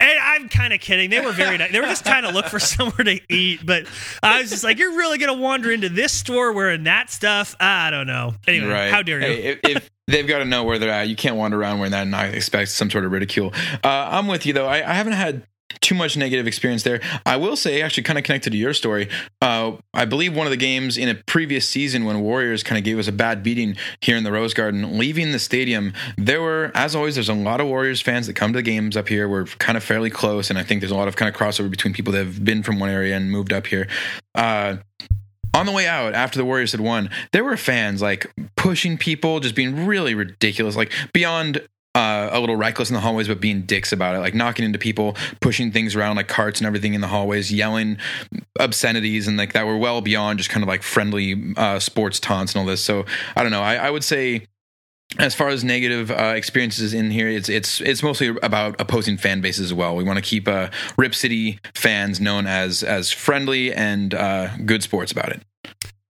And 0.00 0.18
I'm 0.20 0.48
kind 0.48 0.72
of 0.72 0.80
kidding. 0.80 1.10
They 1.10 1.20
were 1.20 1.32
very 1.32 1.58
nice. 1.58 1.72
They 1.72 1.80
were 1.80 1.86
just 1.86 2.04
trying 2.04 2.24
to 2.24 2.30
look 2.30 2.46
for 2.46 2.58
somewhere 2.60 3.04
to 3.04 3.20
eat. 3.32 3.64
But 3.64 3.86
I 4.22 4.40
was 4.40 4.50
just 4.50 4.64
like, 4.64 4.78
you're 4.78 4.96
really 4.96 5.18
going 5.18 5.34
to 5.34 5.40
wander 5.40 5.70
into 5.70 5.88
this 5.88 6.12
store 6.12 6.52
wearing 6.52 6.84
that 6.84 7.10
stuff? 7.10 7.54
I 7.60 7.90
don't 7.90 8.06
know. 8.06 8.34
Anyway, 8.46 8.66
Right. 8.68 8.90
how 8.90 9.02
dare 9.02 9.20
you? 9.20 9.26
Hey, 9.26 9.42
if, 9.44 9.58
if 9.64 9.90
they've 10.06 10.26
got 10.26 10.38
to 10.38 10.44
know 10.44 10.64
where 10.64 10.78
they're 10.78 10.90
at, 10.90 11.08
you 11.08 11.16
can't 11.16 11.36
wander 11.36 11.60
around 11.60 11.78
wearing 11.78 11.92
that 11.92 12.02
and 12.02 12.10
not 12.10 12.26
expect 12.26 12.70
some 12.70 12.90
sort 12.90 13.04
of 13.04 13.12
ridicule. 13.12 13.52
Uh, 13.82 13.88
I'm 14.10 14.26
with 14.26 14.46
you 14.46 14.52
though. 14.52 14.66
I, 14.66 14.88
I 14.88 14.94
haven't 14.94 15.14
had 15.14 15.46
too 15.80 15.94
much 15.94 16.16
negative 16.16 16.46
experience 16.46 16.82
there. 16.82 17.00
I 17.26 17.36
will 17.36 17.56
say, 17.56 17.82
actually, 17.82 18.04
kind 18.04 18.18
of 18.18 18.24
connected 18.24 18.50
to 18.50 18.56
your 18.56 18.74
story. 18.74 19.08
Uh, 19.40 19.72
I 19.92 20.04
believe 20.04 20.34
one 20.34 20.46
of 20.46 20.50
the 20.50 20.56
games 20.56 20.96
in 20.96 21.08
a 21.08 21.14
previous 21.14 21.68
season 21.68 22.04
when 22.04 22.20
Warriors 22.20 22.62
kind 22.62 22.78
of 22.78 22.84
gave 22.84 22.98
us 22.98 23.08
a 23.08 23.12
bad 23.12 23.42
beating 23.42 23.76
here 24.00 24.16
in 24.16 24.24
the 24.24 24.32
Rose 24.32 24.54
Garden, 24.54 24.98
leaving 24.98 25.32
the 25.32 25.38
stadium, 25.38 25.92
there 26.16 26.42
were, 26.42 26.70
as 26.74 26.94
always, 26.94 27.14
there's 27.14 27.28
a 27.28 27.34
lot 27.34 27.60
of 27.60 27.66
Warriors 27.66 28.00
fans 28.00 28.26
that 28.26 28.34
come 28.34 28.52
to 28.52 28.58
the 28.58 28.62
games 28.62 28.96
up 28.96 29.08
here. 29.08 29.28
We're 29.28 29.44
kind 29.44 29.76
of 29.76 29.84
fairly 29.84 30.10
close, 30.10 30.50
and 30.50 30.58
I 30.58 30.62
think 30.62 30.80
there's 30.80 30.90
a 30.90 30.96
lot 30.96 31.08
of 31.08 31.16
kind 31.16 31.28
of 31.28 31.38
crossover 31.38 31.70
between 31.70 31.94
people 31.94 32.12
that 32.12 32.24
have 32.24 32.44
been 32.44 32.62
from 32.62 32.78
one 32.78 32.90
area 32.90 33.16
and 33.16 33.30
moved 33.30 33.52
up 33.52 33.66
here. 33.66 33.88
Uh, 34.34 34.76
on 35.54 35.66
the 35.66 35.72
way 35.72 35.86
out 35.86 36.14
after 36.14 36.36
the 36.36 36.44
Warriors 36.44 36.72
had 36.72 36.80
won, 36.80 37.08
there 37.32 37.44
were 37.44 37.56
fans 37.56 38.02
like 38.02 38.30
pushing 38.56 38.98
people, 38.98 39.40
just 39.40 39.54
being 39.54 39.86
really 39.86 40.14
ridiculous, 40.14 40.74
like 40.74 40.92
beyond 41.12 41.66
uh, 41.94 42.30
a 42.32 42.40
little 42.40 42.56
reckless 42.56 42.90
in 42.90 42.94
the 42.94 43.00
hallways, 43.00 43.28
but 43.28 43.40
being 43.40 43.62
dicks 43.62 43.92
about 43.92 44.14
it, 44.14 44.18
like 44.18 44.34
knocking 44.34 44.64
into 44.64 44.78
people, 44.78 45.16
pushing 45.40 45.70
things 45.70 45.94
around 45.94 46.16
like 46.16 46.28
carts 46.28 46.60
and 46.60 46.66
everything 46.66 46.94
in 46.94 47.00
the 47.00 47.08
hallways, 47.08 47.52
yelling 47.52 47.98
obscenities 48.58 49.28
and 49.28 49.36
like 49.36 49.52
that 49.52 49.66
were 49.66 49.78
well 49.78 50.00
beyond 50.00 50.38
just 50.38 50.50
kind 50.50 50.62
of 50.62 50.68
like 50.68 50.82
friendly 50.82 51.54
uh, 51.56 51.78
sports 51.78 52.18
taunts 52.18 52.54
and 52.54 52.60
all 52.60 52.66
this. 52.66 52.82
So 52.82 53.04
I 53.36 53.42
don't 53.42 53.52
know. 53.52 53.62
I, 53.62 53.76
I 53.76 53.90
would 53.90 54.04
say 54.04 54.46
as 55.18 55.34
far 55.34 55.48
as 55.48 55.62
negative 55.62 56.10
uh, 56.10 56.34
experiences 56.36 56.92
in 56.92 57.10
here, 57.10 57.28
it's 57.28 57.48
it's 57.48 57.80
it's 57.80 58.02
mostly 58.02 58.28
about 58.42 58.80
opposing 58.80 59.16
fan 59.16 59.40
bases 59.40 59.66
as 59.66 59.74
well. 59.74 59.94
We 59.94 60.02
want 60.04 60.16
to 60.16 60.22
keep 60.24 60.48
uh, 60.48 60.70
Rip 60.96 61.14
City 61.14 61.60
fans 61.74 62.20
known 62.20 62.46
as 62.46 62.82
as 62.82 63.12
friendly 63.12 63.72
and 63.72 64.12
uh, 64.14 64.56
good 64.64 64.82
sports 64.82 65.12
about 65.12 65.30
it. 65.30 65.42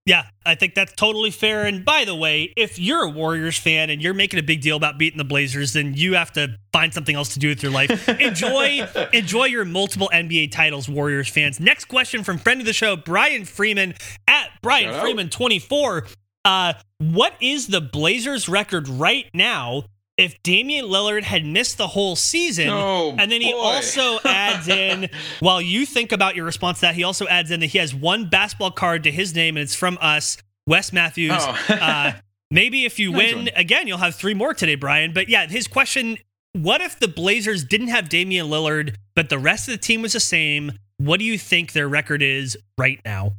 Yeah, 0.07 0.25
I 0.45 0.55
think 0.55 0.75
that's 0.75 0.93
totally 0.93 1.31
fair. 1.31 1.65
And 1.65 1.83
by 1.83 2.05
the 2.05 2.15
way, 2.15 2.53
if 2.59 2.79
you're 2.79 3.05
a 3.05 3.09
Warriors 3.09 3.57
fan 3.57 3.89
and 3.89 4.03
you're 4.03 4.13
making 4.13 4.39
a 4.39 4.43
big 4.43 4.61
deal 4.61 4.77
about 4.77 4.99
beating 4.99 5.17
the 5.17 5.25
Blazers, 5.25 5.73
then 5.73 5.95
you 5.95 6.15
have 6.15 6.31
to 6.33 6.59
find 6.75 6.93
something 6.93 7.17
else 7.17 7.33
to 7.35 7.39
do 7.39 7.49
with 7.49 7.63
your 7.63 7.73
life. 7.73 8.07
enjoy, 8.21 8.87
enjoy 9.15 9.47
your 9.47 9.65
multiple 9.65 10.11
NBA 10.13 10.53
titles, 10.53 10.91
Warriors 10.91 11.31
fans. 11.31 11.59
Next 11.59 11.87
question 11.87 12.23
from 12.23 12.37
friend 12.37 12.61
of 12.61 12.67
the 12.67 12.75
show, 12.75 12.97
Brian 12.97 13.47
Freeman 13.47 13.95
at 14.29 14.51
Brian 14.61 15.01
Freeman 15.01 15.31
24. 15.31 16.07
Uh, 16.45 16.75
what 16.99 17.33
is 17.41 17.69
the 17.69 17.81
Blazers 17.81 18.47
record 18.47 18.87
right 18.89 19.27
now? 19.33 19.85
If 20.17 20.41
Damian 20.45 20.85
Lillard 20.87 21.25
had 21.25 21.45
missed 21.45 21.77
the 21.77 21.89
whole 21.89 22.15
season, 22.15 22.69
Oh, 22.69 23.17
and 23.19 23.31
then 23.33 23.41
he 23.41 23.51
boy. 23.53 23.59
also 23.59 24.19
adds 24.25 24.69
in, 24.69 25.09
while 25.41 25.61
you 25.61 25.85
think 25.85 26.13
about 26.13 26.37
your 26.37 26.45
response 26.45 26.79
to 26.79 26.83
that, 26.83 26.95
he 26.95 27.03
also 27.03 27.27
adds 27.27 27.51
in 27.51 27.59
that 27.61 27.67
he 27.67 27.79
has 27.79 27.93
one 27.95 28.29
basketball 28.29 28.71
card 28.71 29.03
to 29.05 29.11
his 29.11 29.35
name, 29.35 29.57
and 29.57 29.63
it's 29.65 29.75
from 29.75 29.99
us, 30.01 30.37
Wes 30.69 30.93
Matthews. 30.93 31.33
Oh. 31.35 31.59
uh, 31.69 32.13
maybe 32.51 32.85
if 32.85 33.01
you 33.01 33.11
Nice 33.11 33.19
win 33.35 33.37
one. 33.47 33.49
again, 33.57 33.89
you'll 33.89 33.99
have 33.99 34.15
three 34.15 34.35
more 34.35 34.55
today, 34.55 34.77
Brian. 34.77 35.13
But 35.13 35.29
yeah, 35.29 35.49
his 35.49 35.67
question: 35.67 36.19
What 36.53 36.81
if 36.81 36.99
the 37.01 37.09
Blazers 37.09 37.65
didn't 37.65 37.89
have 37.89 38.09
Damian 38.09 38.47
Lillard, 38.47 38.95
but 39.17 39.31
the 39.31 39.39
rest 39.41 39.67
of 39.69 39.73
the 39.73 39.79
team 39.79 40.01
was 40.03 40.13
the 40.13 40.21
same? 40.21 40.73
What 40.99 41.19
do 41.19 41.25
you 41.25 41.37
think 41.39 41.73
their 41.73 41.89
record 41.89 42.23
is 42.23 42.57
right 42.79 43.01
now? 43.05 43.33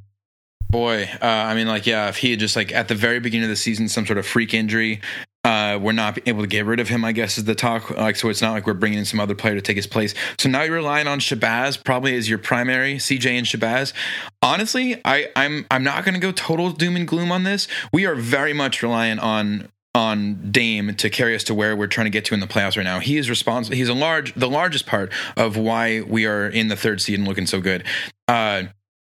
Boy, 0.72 1.10
uh, 1.22 1.26
I 1.26 1.54
mean, 1.56 1.68
like, 1.68 1.88
yeah, 1.88 2.10
if 2.10 2.18
he 2.18 2.32
had 2.32 2.40
just 2.40 2.56
like 2.58 2.74
at 2.74 2.90
the 2.90 2.96
very 2.96 3.20
beginning 3.22 3.46
of 3.46 3.50
the 3.50 3.56
season, 3.56 3.88
some 3.88 4.06
sort 4.06 4.18
of 4.18 4.26
freak 4.26 4.54
injury, 4.54 5.00
uh, 5.46 5.78
we're 5.80 5.92
not 5.92 6.18
able 6.28 6.42
to 6.42 6.48
get 6.48 6.66
rid 6.66 6.80
of 6.80 6.90
him. 6.90 7.06
I 7.06 7.12
guess 7.12 7.38
is 7.38 7.44
the 7.44 7.54
talk. 7.54 7.92
Like, 7.92 8.16
so 8.16 8.30
it's 8.30 8.42
not 8.42 8.54
like 8.54 8.66
we're 8.66 8.74
bringing 8.74 8.98
in 8.98 9.06
some 9.06 9.20
other 9.20 9.36
player 9.36 9.54
to 9.54 9.62
take 9.62 9.76
his 9.76 9.86
place. 9.86 10.16
So 10.40 10.50
now 10.50 10.64
you're 10.64 10.76
relying 10.76 11.08
on 11.08 11.20
Shabazz 11.20 11.84
probably 11.84 12.18
as 12.18 12.28
your 12.28 12.40
primary 12.40 12.96
CJ 12.96 13.38
and 13.38 13.46
Shabazz. 13.46 13.94
Honestly, 14.42 15.00
I, 15.06 15.30
I'm 15.36 15.68
I'm 15.70 15.84
not 15.84 16.04
going 16.04 16.16
to 16.16 16.20
go 16.20 16.32
total 16.32 16.72
doom 16.72 16.96
and 16.96 17.08
gloom 17.08 17.32
on 17.32 17.44
this. 17.44 17.68
We 17.94 18.08
are 18.08 18.16
very 18.16 18.54
much 18.54 18.82
reliant 18.82 19.20
on 19.20 19.70
on 19.94 20.52
Dame 20.52 20.96
to 20.96 21.10
carry 21.10 21.36
us 21.36 21.44
to 21.46 21.54
where 21.54 21.76
we're 21.76 21.88
trying 21.88 22.06
to 22.06 22.12
get 22.12 22.26
to 22.26 22.34
in 22.34 22.40
the 22.40 22.48
playoffs 22.48 22.76
right 22.76 22.84
now. 22.84 23.00
He 23.00 23.18
is 23.18 23.30
responsible. 23.30 23.78
He's 23.78 23.88
a 23.88 23.94
large, 23.94 24.34
the 24.34 24.50
largest 24.50 24.86
part 24.86 25.14
of 25.38 25.56
why 25.56 26.02
we 26.02 26.26
are 26.26 26.48
in 26.48 26.68
the 26.68 26.76
third 26.76 27.02
seed 27.02 27.18
and 27.18 27.26
looking 27.26 27.46
so 27.46 27.62
good. 27.62 27.86
Uh, 28.28 28.64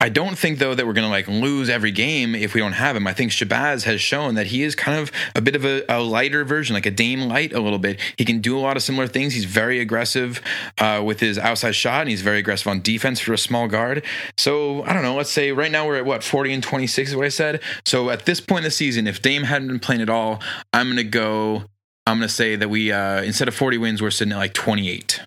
I 0.01 0.07
don't 0.07 0.37
think 0.37 0.59
though 0.59 0.73
that 0.73 0.87
we're 0.87 0.93
going 0.93 1.05
to 1.05 1.09
like 1.09 1.27
lose 1.27 1.69
every 1.69 1.91
game 1.91 2.33
if 2.33 2.53
we 2.53 2.61
don't 2.61 2.71
have 2.71 2.95
him. 2.95 3.05
I 3.05 3.13
think 3.13 3.31
Shabazz 3.31 3.83
has 3.83 3.99
shown 3.99 4.35
that 4.35 4.47
he 4.47 4.63
is 4.63 4.73
kind 4.73 4.97
of 4.97 5.11
a 5.35 5.41
bit 5.41 5.57
of 5.57 5.65
a, 5.65 5.83
a 5.89 5.99
lighter 6.01 6.45
version, 6.45 6.73
like 6.73 6.85
a 6.85 6.91
Dame 6.91 7.23
light 7.23 7.51
a 7.51 7.59
little 7.59 7.79
bit. 7.79 7.99
He 8.15 8.23
can 8.23 8.39
do 8.39 8.57
a 8.57 8.61
lot 8.61 8.77
of 8.77 8.83
similar 8.83 9.07
things. 9.07 9.33
He's 9.33 9.43
very 9.43 9.81
aggressive 9.81 10.41
uh, 10.77 11.01
with 11.05 11.19
his 11.19 11.37
outside 11.37 11.73
shot, 11.73 12.01
and 12.01 12.09
he's 12.09 12.21
very 12.21 12.39
aggressive 12.39 12.67
on 12.67 12.81
defense 12.81 13.19
for 13.19 13.33
a 13.33 13.37
small 13.37 13.67
guard. 13.67 14.05
So 14.37 14.83
I 14.83 14.93
don't 14.93 15.03
know. 15.03 15.15
Let's 15.15 15.31
say 15.31 15.51
right 15.51 15.71
now 15.71 15.85
we're 15.85 15.97
at 15.97 16.05
what 16.05 16.23
forty 16.23 16.53
and 16.53 16.63
twenty 16.63 16.87
six 16.87 17.09
is 17.09 17.15
what 17.17 17.25
I 17.25 17.29
said. 17.29 17.61
So 17.85 18.09
at 18.09 18.25
this 18.25 18.39
point 18.39 18.59
in 18.59 18.63
the 18.65 18.71
season, 18.71 19.05
if 19.05 19.21
Dame 19.21 19.43
hadn't 19.43 19.67
been 19.67 19.79
playing 19.79 20.01
at 20.01 20.09
all, 20.09 20.41
I'm 20.71 20.87
going 20.87 20.97
to 20.97 21.03
go. 21.03 21.63
I'm 22.07 22.19
going 22.19 22.29
to 22.29 22.33
say 22.33 22.55
that 22.55 22.69
we 22.69 22.93
uh, 22.93 23.21
instead 23.23 23.49
of 23.49 23.53
forty 23.53 23.77
wins, 23.77 24.01
we're 24.01 24.11
sitting 24.11 24.31
at 24.31 24.37
like 24.37 24.53
twenty 24.53 24.89
eight. 24.89 25.19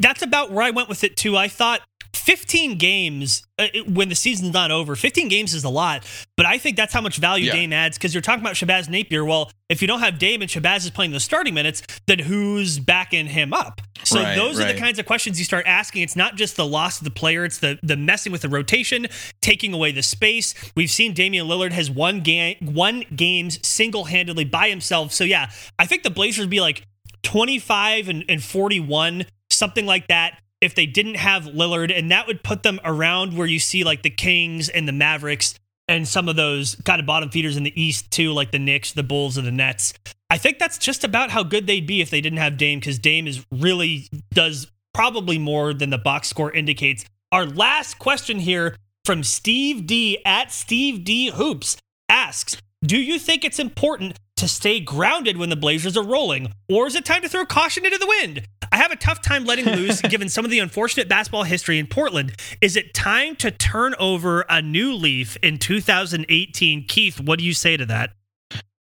That's 0.00 0.22
about 0.22 0.50
where 0.50 0.64
I 0.64 0.70
went 0.70 0.88
with 0.88 1.04
it 1.04 1.14
too. 1.18 1.36
I 1.36 1.48
thought 1.48 1.82
15 2.14 2.78
games 2.78 3.42
uh, 3.58 3.68
when 3.86 4.08
the 4.08 4.14
season's 4.14 4.52
not 4.52 4.70
over. 4.70 4.96
15 4.96 5.28
games 5.28 5.54
is 5.54 5.64
a 5.64 5.68
lot, 5.68 6.06
but 6.36 6.46
I 6.46 6.58
think 6.58 6.76
that's 6.76 6.92
how 6.92 7.00
much 7.00 7.18
value 7.18 7.46
Yeah. 7.46 7.52
Dame 7.52 7.72
adds 7.72 7.98
because 7.98 8.14
you're 8.14 8.20
talking 8.20 8.42
about 8.42 8.54
Shabazz 8.54 8.88
Napier. 8.88 9.24
Well, 9.24 9.50
if 9.68 9.80
you 9.82 9.88
don't 9.88 10.00
have 10.00 10.18
Dame 10.18 10.42
and 10.42 10.50
Shabazz 10.50 10.78
is 10.78 10.90
playing 10.90 11.12
the 11.12 11.20
starting 11.20 11.54
minutes, 11.54 11.82
then 12.06 12.18
who's 12.18 12.78
backing 12.78 13.26
him 13.26 13.52
up? 13.52 13.80
So 14.04 14.20
Right, 14.20 14.34
those 14.34 14.58
are 14.58 14.64
the 14.64 14.78
kinds 14.78 14.98
of 14.98 15.06
questions 15.06 15.38
you 15.38 15.44
start 15.44 15.66
asking. 15.66 16.02
It's 16.02 16.16
not 16.16 16.36
just 16.36 16.56
the 16.56 16.66
loss 16.66 16.98
of 16.98 17.04
the 17.04 17.10
player; 17.10 17.44
it's 17.44 17.58
the 17.58 17.78
the 17.82 17.96
messing 17.96 18.32
with 18.32 18.40
the 18.42 18.48
rotation, 18.48 19.06
taking 19.42 19.72
away 19.72 19.92
the 19.92 20.02
space. 20.02 20.54
We've 20.74 20.90
seen 20.90 21.12
Damian 21.12 21.46
Lillard 21.46 21.72
has 21.72 21.90
won 21.90 22.20
game 22.20 22.56
one 22.60 23.04
games 23.14 23.58
single 23.66 24.04
handedly 24.04 24.44
by 24.44 24.68
himself. 24.70 25.12
So 25.12 25.24
yeah, 25.24 25.50
I 25.78 25.86
think 25.86 26.02
the 26.02 26.10
Blazers 26.10 26.40
would 26.40 26.50
be 26.50 26.60
like 26.60 26.84
25 27.22 28.08
and, 28.08 28.24
and 28.28 28.42
41, 28.42 29.26
something 29.50 29.86
like 29.86 30.08
that, 30.08 30.40
if 30.60 30.74
they 30.74 30.86
didn't 30.86 31.16
have 31.16 31.44
Lillard. 31.44 31.96
And 31.96 32.10
that 32.10 32.26
would 32.26 32.42
put 32.42 32.62
them 32.62 32.80
around 32.84 33.36
where 33.36 33.46
you 33.46 33.58
see 33.58 33.84
like 33.84 34.02
the 34.02 34.10
Kings 34.10 34.68
and 34.68 34.86
the 34.86 34.92
Mavericks 34.92 35.54
and 35.88 36.06
some 36.06 36.28
of 36.28 36.36
those 36.36 36.76
kind 36.84 37.00
of 37.00 37.06
bottom 37.06 37.30
feeders 37.30 37.56
in 37.56 37.64
the 37.64 37.80
East 37.80 38.10
too, 38.10 38.32
like 38.32 38.52
the 38.52 38.58
Knicks, 38.58 38.92
the 38.92 39.02
Bulls, 39.02 39.36
and 39.36 39.46
the 39.46 39.52
Nets. 39.52 39.92
I 40.30 40.38
think 40.38 40.58
that's 40.58 40.78
just 40.78 41.02
about 41.02 41.30
how 41.30 41.42
good 41.42 41.66
they'd 41.66 41.86
be 41.86 42.00
if 42.00 42.10
they 42.10 42.20
didn't 42.20 42.38
have 42.38 42.56
Dame 42.56 42.78
because 42.78 42.98
Dame 42.98 43.26
is 43.26 43.44
really 43.50 44.08
does 44.32 44.70
probably 44.94 45.38
more 45.38 45.74
than 45.74 45.90
the 45.90 45.98
box 45.98 46.28
score 46.28 46.52
indicates. 46.52 47.04
Our 47.32 47.44
last 47.44 47.98
question 47.98 48.38
here 48.38 48.76
from 49.04 49.24
Steve 49.24 49.86
D 49.86 50.18
at 50.24 50.52
Steve 50.52 51.04
D 51.04 51.30
Hoops 51.30 51.76
asks 52.08 52.56
Do 52.84 52.96
you 52.96 53.18
think 53.18 53.44
it's 53.44 53.58
important 53.58 54.16
to 54.40 54.48
stay 54.48 54.80
grounded 54.80 55.36
when 55.36 55.50
the 55.50 55.56
Blazers 55.56 55.98
are 55.98 56.02
rolling, 56.02 56.54
or 56.66 56.86
is 56.86 56.94
it 56.94 57.04
time 57.04 57.20
to 57.20 57.28
throw 57.28 57.44
caution 57.44 57.84
into 57.84 57.98
the 57.98 58.06
wind? 58.06 58.48
I 58.72 58.78
have 58.78 58.90
a 58.90 58.96
tough 58.96 59.20
time 59.20 59.44
letting 59.44 59.66
loose 59.66 60.00
given 60.08 60.30
some 60.30 60.46
of 60.46 60.50
the 60.50 60.60
unfortunate 60.60 61.10
basketball 61.10 61.42
history 61.42 61.78
in 61.78 61.86
Portland. 61.86 62.32
Is 62.62 62.74
it 62.74 62.94
time 62.94 63.36
to 63.36 63.50
turn 63.50 63.94
over 63.98 64.46
a 64.48 64.62
new 64.62 64.94
leaf 64.94 65.36
in 65.42 65.58
2018? 65.58 66.86
Keith, 66.88 67.20
what 67.20 67.38
do 67.38 67.44
you 67.44 67.52
say 67.52 67.76
to 67.76 67.84
that? 67.84 68.12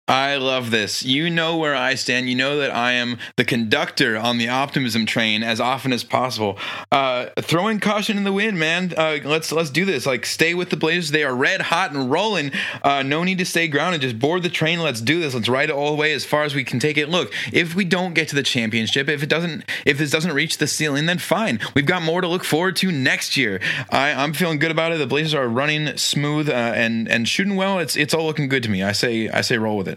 I 0.07 0.38
love 0.38 0.71
this. 0.71 1.03
You 1.03 1.29
know 1.29 1.57
where 1.57 1.75
I 1.75 1.95
stand. 1.95 2.29
You 2.29 2.35
know 2.35 2.57
that 2.59 2.73
I 2.73 2.93
am 2.93 3.17
the 3.35 3.43
conductor 3.43 4.15
on 4.15 4.38
the 4.38 4.47
optimism 4.47 5.05
train 5.05 5.43
as 5.43 5.59
often 5.59 5.91
as 5.91 6.05
possible. 6.05 6.57
Uh, 6.89 7.25
throwing 7.41 7.81
caution 7.81 8.15
in 8.15 8.23
the 8.23 8.31
wind, 8.31 8.57
man. 8.57 8.93
Uh, 8.95 9.17
let's 9.25 9.51
let's 9.51 9.69
do 9.69 9.84
this. 9.84 10.05
Like, 10.05 10.25
stay 10.25 10.53
with 10.53 10.69
the 10.69 10.77
Blazers. 10.77 11.11
They 11.11 11.25
are 11.25 11.35
red 11.35 11.59
hot 11.59 11.91
and 11.91 12.09
rolling. 12.09 12.53
Uh, 12.84 13.03
no 13.03 13.25
need 13.25 13.38
to 13.39 13.45
stay 13.45 13.67
grounded. 13.67 13.99
Just 13.99 14.17
board 14.17 14.43
the 14.43 14.49
train. 14.49 14.79
Let's 14.79 15.01
do 15.01 15.19
this. 15.19 15.34
Let's 15.34 15.49
ride 15.49 15.69
it 15.69 15.75
all 15.75 15.91
the 15.91 15.97
way 15.97 16.13
as 16.13 16.23
far 16.23 16.43
as 16.43 16.55
we 16.55 16.63
can 16.63 16.79
take 16.79 16.97
it. 16.97 17.09
Look, 17.09 17.34
if 17.51 17.75
we 17.75 17.84
don't 17.84 18.13
get 18.13 18.29
to 18.29 18.35
the 18.35 18.43
championship, 18.43 19.09
if 19.09 19.23
it 19.23 19.29
doesn't, 19.29 19.65
if 19.85 19.97
this 19.97 20.09
doesn't 20.09 20.31
reach 20.31 20.57
the 20.57 20.67
ceiling, 20.67 21.05
then 21.07 21.17
fine. 21.17 21.59
We've 21.75 21.85
got 21.85 22.01
more 22.01 22.21
to 22.21 22.27
look 22.29 22.45
forward 22.45 22.77
to 22.77 22.93
next 22.93 23.35
year. 23.35 23.59
I, 23.89 24.13
I'm 24.13 24.31
feeling 24.31 24.59
good 24.59 24.71
about 24.71 24.93
it. 24.93 24.99
The 24.99 25.07
Blazers 25.07 25.34
are 25.34 25.49
running 25.49 25.97
smooth 25.97 26.47
uh, 26.47 26.53
and 26.53 27.09
and 27.09 27.27
shooting 27.27 27.57
well. 27.57 27.79
It's 27.79 27.97
it's 27.97 28.13
all 28.13 28.25
looking 28.25 28.47
good 28.47 28.63
to 28.63 28.69
me. 28.69 28.84
I 28.84 28.93
say 28.93 29.27
I 29.27 29.41
say 29.41 29.57
roll 29.57 29.75
with 29.75 29.89
it. 29.89 29.97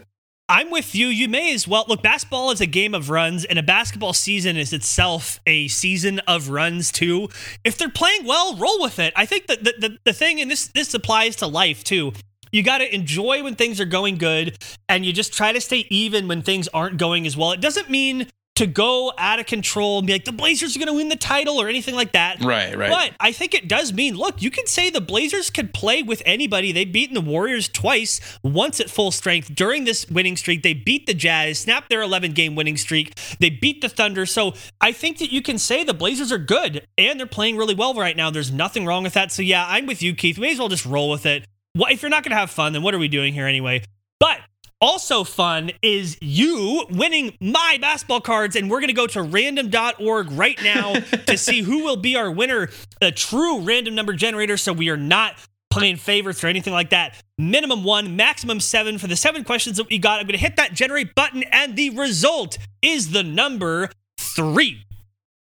I'm 0.51 0.69
with 0.69 0.93
you. 0.93 1.07
You 1.07 1.29
may 1.29 1.53
as 1.53 1.65
well 1.65 1.85
look. 1.87 2.03
Basketball 2.03 2.51
is 2.51 2.59
a 2.59 2.65
game 2.65 2.93
of 2.93 3.09
runs, 3.09 3.45
and 3.45 3.57
a 3.57 3.63
basketball 3.63 4.11
season 4.11 4.57
is 4.57 4.73
itself 4.73 5.39
a 5.47 5.69
season 5.69 6.19
of 6.27 6.49
runs 6.49 6.91
too. 6.91 7.29
If 7.63 7.77
they're 7.77 7.87
playing 7.87 8.25
well, 8.25 8.57
roll 8.57 8.81
with 8.81 8.99
it. 8.99 9.13
I 9.15 9.25
think 9.25 9.47
that 9.47 9.63
the, 9.63 9.73
the, 9.79 9.97
the 10.03 10.11
thing, 10.11 10.41
and 10.41 10.51
this 10.51 10.67
this 10.67 10.93
applies 10.93 11.37
to 11.37 11.47
life 11.47 11.85
too. 11.85 12.11
You 12.51 12.63
got 12.63 12.79
to 12.79 12.93
enjoy 12.93 13.41
when 13.43 13.55
things 13.55 13.79
are 13.79 13.85
going 13.85 14.17
good, 14.17 14.61
and 14.89 15.05
you 15.05 15.13
just 15.13 15.31
try 15.31 15.53
to 15.53 15.61
stay 15.61 15.87
even 15.89 16.27
when 16.27 16.41
things 16.41 16.67
aren't 16.73 16.97
going 16.97 17.25
as 17.25 17.37
well. 17.37 17.53
It 17.53 17.61
doesn't 17.61 17.89
mean 17.89 18.27
to 18.55 18.67
go 18.67 19.11
out 19.17 19.39
of 19.39 19.45
control 19.45 19.99
and 19.99 20.07
be 20.07 20.13
like 20.13 20.25
the 20.25 20.31
Blazers 20.31 20.75
are 20.75 20.79
going 20.79 20.87
to 20.87 20.93
win 20.93 21.09
the 21.09 21.15
title 21.15 21.59
or 21.59 21.67
anything 21.67 21.95
like 21.95 22.11
that. 22.11 22.43
Right, 22.43 22.77
right. 22.77 22.89
But 22.89 23.13
I 23.19 23.31
think 23.31 23.53
it 23.53 23.67
does 23.67 23.93
mean, 23.93 24.15
look, 24.15 24.41
you 24.41 24.51
can 24.51 24.67
say 24.67 24.89
the 24.89 25.01
Blazers 25.01 25.49
could 25.49 25.73
play 25.73 26.03
with 26.03 26.21
anybody. 26.25 26.71
They've 26.71 26.91
beaten 26.91 27.15
the 27.15 27.21
Warriors 27.21 27.69
twice, 27.69 28.19
once 28.43 28.79
at 28.79 28.89
full 28.89 29.11
strength 29.11 29.55
during 29.55 29.85
this 29.85 30.07
winning 30.09 30.35
streak. 30.35 30.63
They 30.63 30.73
beat 30.73 31.07
the 31.07 31.13
Jazz, 31.13 31.59
snapped 31.59 31.89
their 31.89 32.01
11 32.01 32.33
game 32.33 32.55
winning 32.55 32.77
streak. 32.77 33.17
They 33.39 33.49
beat 33.49 33.81
the 33.81 33.89
Thunder. 33.89 34.25
So 34.25 34.53
I 34.79 34.91
think 34.91 35.17
that 35.19 35.31
you 35.31 35.41
can 35.41 35.57
say 35.57 35.83
the 35.83 35.93
Blazers 35.93 36.31
are 36.31 36.37
good 36.37 36.85
and 36.97 37.19
they're 37.19 37.27
playing 37.27 37.57
really 37.57 37.73
well 37.73 37.93
right 37.93 38.15
now. 38.15 38.29
There's 38.29 38.51
nothing 38.51 38.85
wrong 38.85 39.03
with 39.03 39.13
that. 39.13 39.31
So 39.31 39.41
yeah, 39.41 39.65
I'm 39.67 39.85
with 39.85 40.03
you, 40.03 40.13
Keith. 40.13 40.37
We 40.37 40.47
may 40.47 40.51
as 40.51 40.59
well 40.59 40.69
just 40.69 40.85
roll 40.85 41.09
with 41.09 41.25
it. 41.25 41.45
If 41.73 42.01
you're 42.01 42.09
not 42.09 42.23
going 42.23 42.31
to 42.31 42.37
have 42.37 42.51
fun, 42.51 42.73
then 42.73 42.83
what 42.83 42.93
are 42.93 42.99
we 42.99 43.07
doing 43.07 43.33
here 43.33 43.47
anyway? 43.47 43.83
But 44.19 44.39
also 44.81 45.23
fun 45.23 45.71
is 45.81 46.17
you 46.21 46.85
winning 46.89 47.37
my 47.39 47.77
basketball 47.79 48.21
cards, 48.21 48.55
and 48.55 48.69
we're 48.69 48.79
going 48.79 48.87
to 48.87 48.93
go 48.93 49.07
to 49.07 49.21
random.org 49.21 50.31
right 50.31 50.61
now 50.63 50.93
to 51.27 51.37
see 51.37 51.61
who 51.61 51.83
will 51.83 51.97
be 51.97 52.15
our 52.15 52.31
winner, 52.31 52.69
a 53.01 53.11
true 53.11 53.61
random 53.61 53.95
number 53.95 54.13
generator. 54.13 54.57
So 54.57 54.73
we 54.73 54.89
are 54.89 54.97
not 54.97 55.35
playing 55.69 55.95
favorites 55.95 56.43
or 56.43 56.47
anything 56.47 56.73
like 56.73 56.89
that. 56.89 57.15
Minimum 57.37 57.83
one, 57.83 58.15
maximum 58.15 58.59
seven 58.59 58.97
for 58.97 59.07
the 59.07 59.15
seven 59.15 59.43
questions 59.43 59.77
that 59.77 59.89
we 59.89 59.97
got. 59.97 60.19
I'm 60.19 60.25
going 60.25 60.37
to 60.37 60.37
hit 60.37 60.57
that 60.57 60.73
generate 60.73 61.15
button, 61.15 61.43
and 61.51 61.75
the 61.75 61.91
result 61.91 62.57
is 62.81 63.11
the 63.11 63.23
number 63.23 63.89
three. 64.19 64.83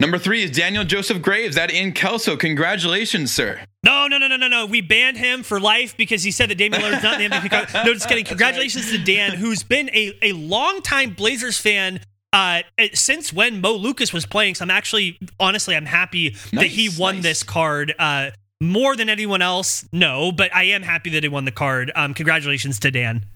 Number 0.02 0.18
three 0.18 0.42
is 0.42 0.50
Daniel 0.50 0.82
Joseph 0.82 1.22
Graves. 1.22 1.54
That 1.54 1.70
in 1.70 1.92
Kelso. 1.92 2.36
Congratulations, 2.36 3.32
sir. 3.32 3.60
No, 3.84 4.08
no, 4.08 4.18
no, 4.18 4.26
no, 4.26 4.36
no, 4.36 4.48
no. 4.48 4.66
We 4.66 4.80
banned 4.80 5.16
him 5.16 5.44
for 5.44 5.60
life 5.60 5.96
because 5.96 6.24
he 6.24 6.32
said 6.32 6.50
that 6.50 6.56
Damian 6.56 6.82
Lillard's 6.82 7.04
not 7.04 7.18
the 7.18 7.28
MVP. 7.28 7.84
No, 7.84 7.94
just 7.94 8.08
kidding. 8.08 8.24
Congratulations 8.24 8.90
to 8.90 8.98
Dan, 8.98 9.34
who's 9.34 9.62
been 9.62 9.88
a, 9.90 10.18
a 10.20 10.32
longtime 10.32 11.10
Blazers 11.10 11.56
fan 11.56 12.00
uh, 12.32 12.62
since 12.94 13.32
when 13.32 13.60
Mo 13.60 13.74
Lucas 13.74 14.12
was 14.12 14.26
playing. 14.26 14.56
So 14.56 14.64
I'm 14.64 14.72
actually, 14.72 15.20
honestly, 15.38 15.76
I'm 15.76 15.86
happy 15.86 16.30
nice, 16.30 16.50
that 16.50 16.66
he 16.66 16.90
won 16.98 17.16
nice. 17.16 17.22
this 17.22 17.42
card. 17.44 17.94
Uh, 17.96 18.30
more 18.60 18.96
than 18.96 19.08
anyone 19.08 19.40
else, 19.40 19.86
no, 19.92 20.32
but 20.32 20.52
I 20.52 20.64
am 20.64 20.82
happy 20.82 21.10
that 21.10 21.22
he 21.22 21.28
won 21.28 21.44
the 21.44 21.52
card. 21.52 21.92
Um, 21.94 22.12
congratulations 22.12 22.80
to 22.80 22.90
Dan. 22.90 23.26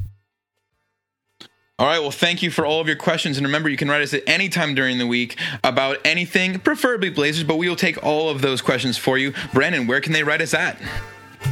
All 1.79 1.87
right. 1.87 1.99
Well, 1.99 2.11
thank 2.11 2.43
you 2.43 2.51
for 2.51 2.65
all 2.65 2.81
of 2.81 2.87
your 2.87 2.97
questions. 2.97 3.37
And 3.37 3.45
remember, 3.47 3.69
you 3.69 3.77
can 3.77 3.89
write 3.89 4.01
us 4.01 4.15
at 4.15 4.23
any 4.27 4.49
time 4.49 4.75
during 4.75 4.97
the 4.97 5.07
week 5.07 5.39
about 5.63 5.99
anything, 6.07 6.59
preferably 6.59 7.11
Blazers, 7.11 7.45
but 7.45 7.57
we 7.57 7.69
will 7.69 7.77
take 7.77 8.03
all 8.03 8.31
of 8.31 8.41
those 8.41 8.63
questions 8.63 8.97
for 8.97 9.19
you. 9.19 9.35
Brandon, 9.53 9.87
where 9.87 10.01
can 10.01 10.15
they 10.15 10.23
write 10.23 10.41
us 10.41 10.55
at? 10.55 10.81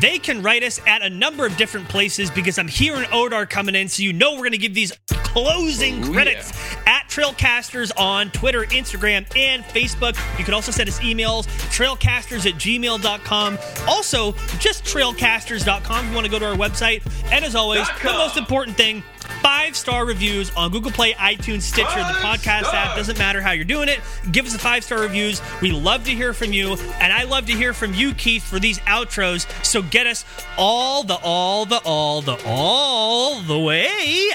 They 0.00 0.18
can 0.18 0.42
write 0.42 0.62
us 0.62 0.80
at 0.86 1.02
a 1.02 1.10
number 1.10 1.44
of 1.44 1.58
different 1.58 1.90
places 1.90 2.30
because 2.30 2.58
I'm 2.58 2.68
here 2.68 2.96
in 2.96 3.04
Odar 3.04 3.48
coming 3.48 3.74
in, 3.74 3.86
so 3.88 4.02
you 4.02 4.14
know 4.14 4.32
we're 4.32 4.38
going 4.38 4.52
to 4.52 4.58
give 4.58 4.74
these 4.74 4.92
closing 5.08 6.02
Ooh, 6.02 6.12
credits 6.12 6.52
yeah. 6.52 6.82
at 6.86 7.08
Trailcasters 7.08 7.92
on 7.96 8.30
Twitter, 8.30 8.62
Instagram, 8.64 9.26
and 9.36 9.62
Facebook. 9.62 10.16
You 10.38 10.44
can 10.44 10.54
also 10.54 10.72
send 10.72 10.88
us 10.88 10.98
emails, 11.00 11.44
trailcasters 11.68 12.46
at 12.50 12.54
gmail.com. 12.54 13.58
Also, 13.86 14.32
just 14.58 14.84
trailcasters.com 14.84 16.04
if 16.04 16.10
you 16.10 16.14
want 16.14 16.24
to 16.24 16.30
go 16.30 16.38
to 16.38 16.46
our 16.46 16.56
website. 16.56 17.02
And 17.30 17.44
as 17.44 17.54
always, 17.54 17.86
the 18.02 18.12
most 18.12 18.36
important 18.36 18.76
thing, 18.76 19.02
five 19.42 19.76
star 19.76 20.04
reviews 20.06 20.50
on 20.56 20.70
Google 20.70 20.90
Play, 20.90 21.12
iTunes, 21.14 21.62
Stitcher, 21.62 21.86
five 21.88 22.14
the 22.14 22.20
podcast 22.20 22.60
stars. 22.66 22.74
app. 22.74 22.96
Doesn't 22.96 23.18
matter 23.18 23.40
how 23.40 23.52
you're 23.52 23.64
doing 23.64 23.88
it. 23.88 24.00
Give 24.32 24.46
us 24.46 24.54
a 24.54 24.58
five 24.58 24.84
star 24.84 25.00
reviews. 25.00 25.40
We 25.60 25.72
love 25.72 26.04
to 26.04 26.10
hear 26.10 26.32
from 26.32 26.52
you, 26.52 26.74
and 27.00 27.12
I 27.12 27.24
love 27.24 27.46
to 27.46 27.52
hear 27.52 27.72
from 27.72 27.94
you, 27.94 28.14
Keith, 28.14 28.42
for 28.44 28.58
these 28.58 28.78
outros. 28.80 29.46
So 29.64 29.82
get 29.82 30.06
us 30.06 30.24
all 30.56 31.02
the 31.04 31.16
all 31.22 31.66
the 31.66 31.80
all 31.84 32.22
the 32.22 32.40
all 32.46 33.40
the 33.40 33.58
way 33.58 33.88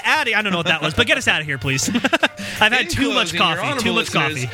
out. 0.04 0.28
Of, 0.28 0.34
I 0.34 0.42
don't 0.42 0.52
know 0.52 0.58
what 0.58 0.66
that 0.66 0.82
was, 0.82 0.94
but 0.94 1.06
get 1.06 1.18
us 1.18 1.28
out 1.28 1.40
of 1.40 1.46
here, 1.46 1.58
please. 1.58 1.88
I've 2.60 2.72
had 2.72 2.82
In 2.82 2.88
too 2.88 3.10
closing, 3.10 3.38
much 3.38 3.56
coffee. 3.56 3.82
Too 3.82 3.92
much 3.92 4.12
coffee. 4.12 4.48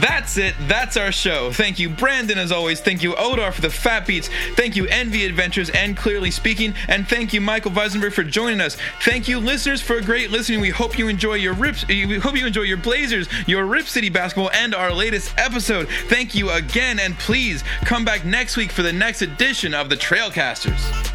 That's 0.00 0.38
it. 0.38 0.54
That's 0.62 0.96
our 0.96 1.12
show. 1.12 1.52
Thank 1.52 1.78
you, 1.78 1.90
Brandon, 1.90 2.38
as 2.38 2.52
always. 2.52 2.80
Thank 2.80 3.02
you, 3.02 3.12
Odar, 3.14 3.52
for 3.52 3.60
the 3.60 3.70
fat 3.70 4.06
beats. 4.06 4.30
Thank 4.54 4.76
you, 4.76 4.84
Envi 4.84 5.26
Adventures 5.26 5.70
and 5.70 5.96
Clearly 5.96 6.30
Speaking. 6.30 6.74
And 6.88 7.06
thank 7.06 7.32
you, 7.32 7.40
Michael 7.40 7.72
Weisenberg, 7.72 8.12
for 8.12 8.24
joining 8.24 8.60
us. 8.60 8.76
Thank 9.02 9.28
you, 9.28 9.38
listeners, 9.38 9.82
for 9.82 9.96
a 9.96 10.02
great 10.02 10.30
listening. 10.30 10.60
We 10.60 10.70
hope 10.70 10.98
you 10.98 11.08
enjoy 11.08 11.34
your 11.34 11.54
rips. 11.54 11.86
We 11.86 12.18
hope 12.18 12.36
you 12.36 12.46
enjoy 12.46 12.62
your 12.62 12.78
Blazers, 12.78 13.28
your 13.46 13.66
Rip 13.66 13.86
City 13.86 14.08
basketball, 14.08 14.50
and 14.52 14.74
our 14.74 14.92
latest 14.92 15.34
episode. 15.36 15.88
Thank 16.06 16.34
you 16.34 16.50
again, 16.50 16.98
and 16.98 17.18
please 17.18 17.62
come 17.84 18.04
back 18.04 18.24
next 18.24 18.56
week 18.56 18.70
for 18.72 18.82
the 18.82 18.92
next 18.92 19.22
edition 19.22 19.74
of 19.74 19.88
the 19.88 19.96
Trailcasters. 19.96 21.12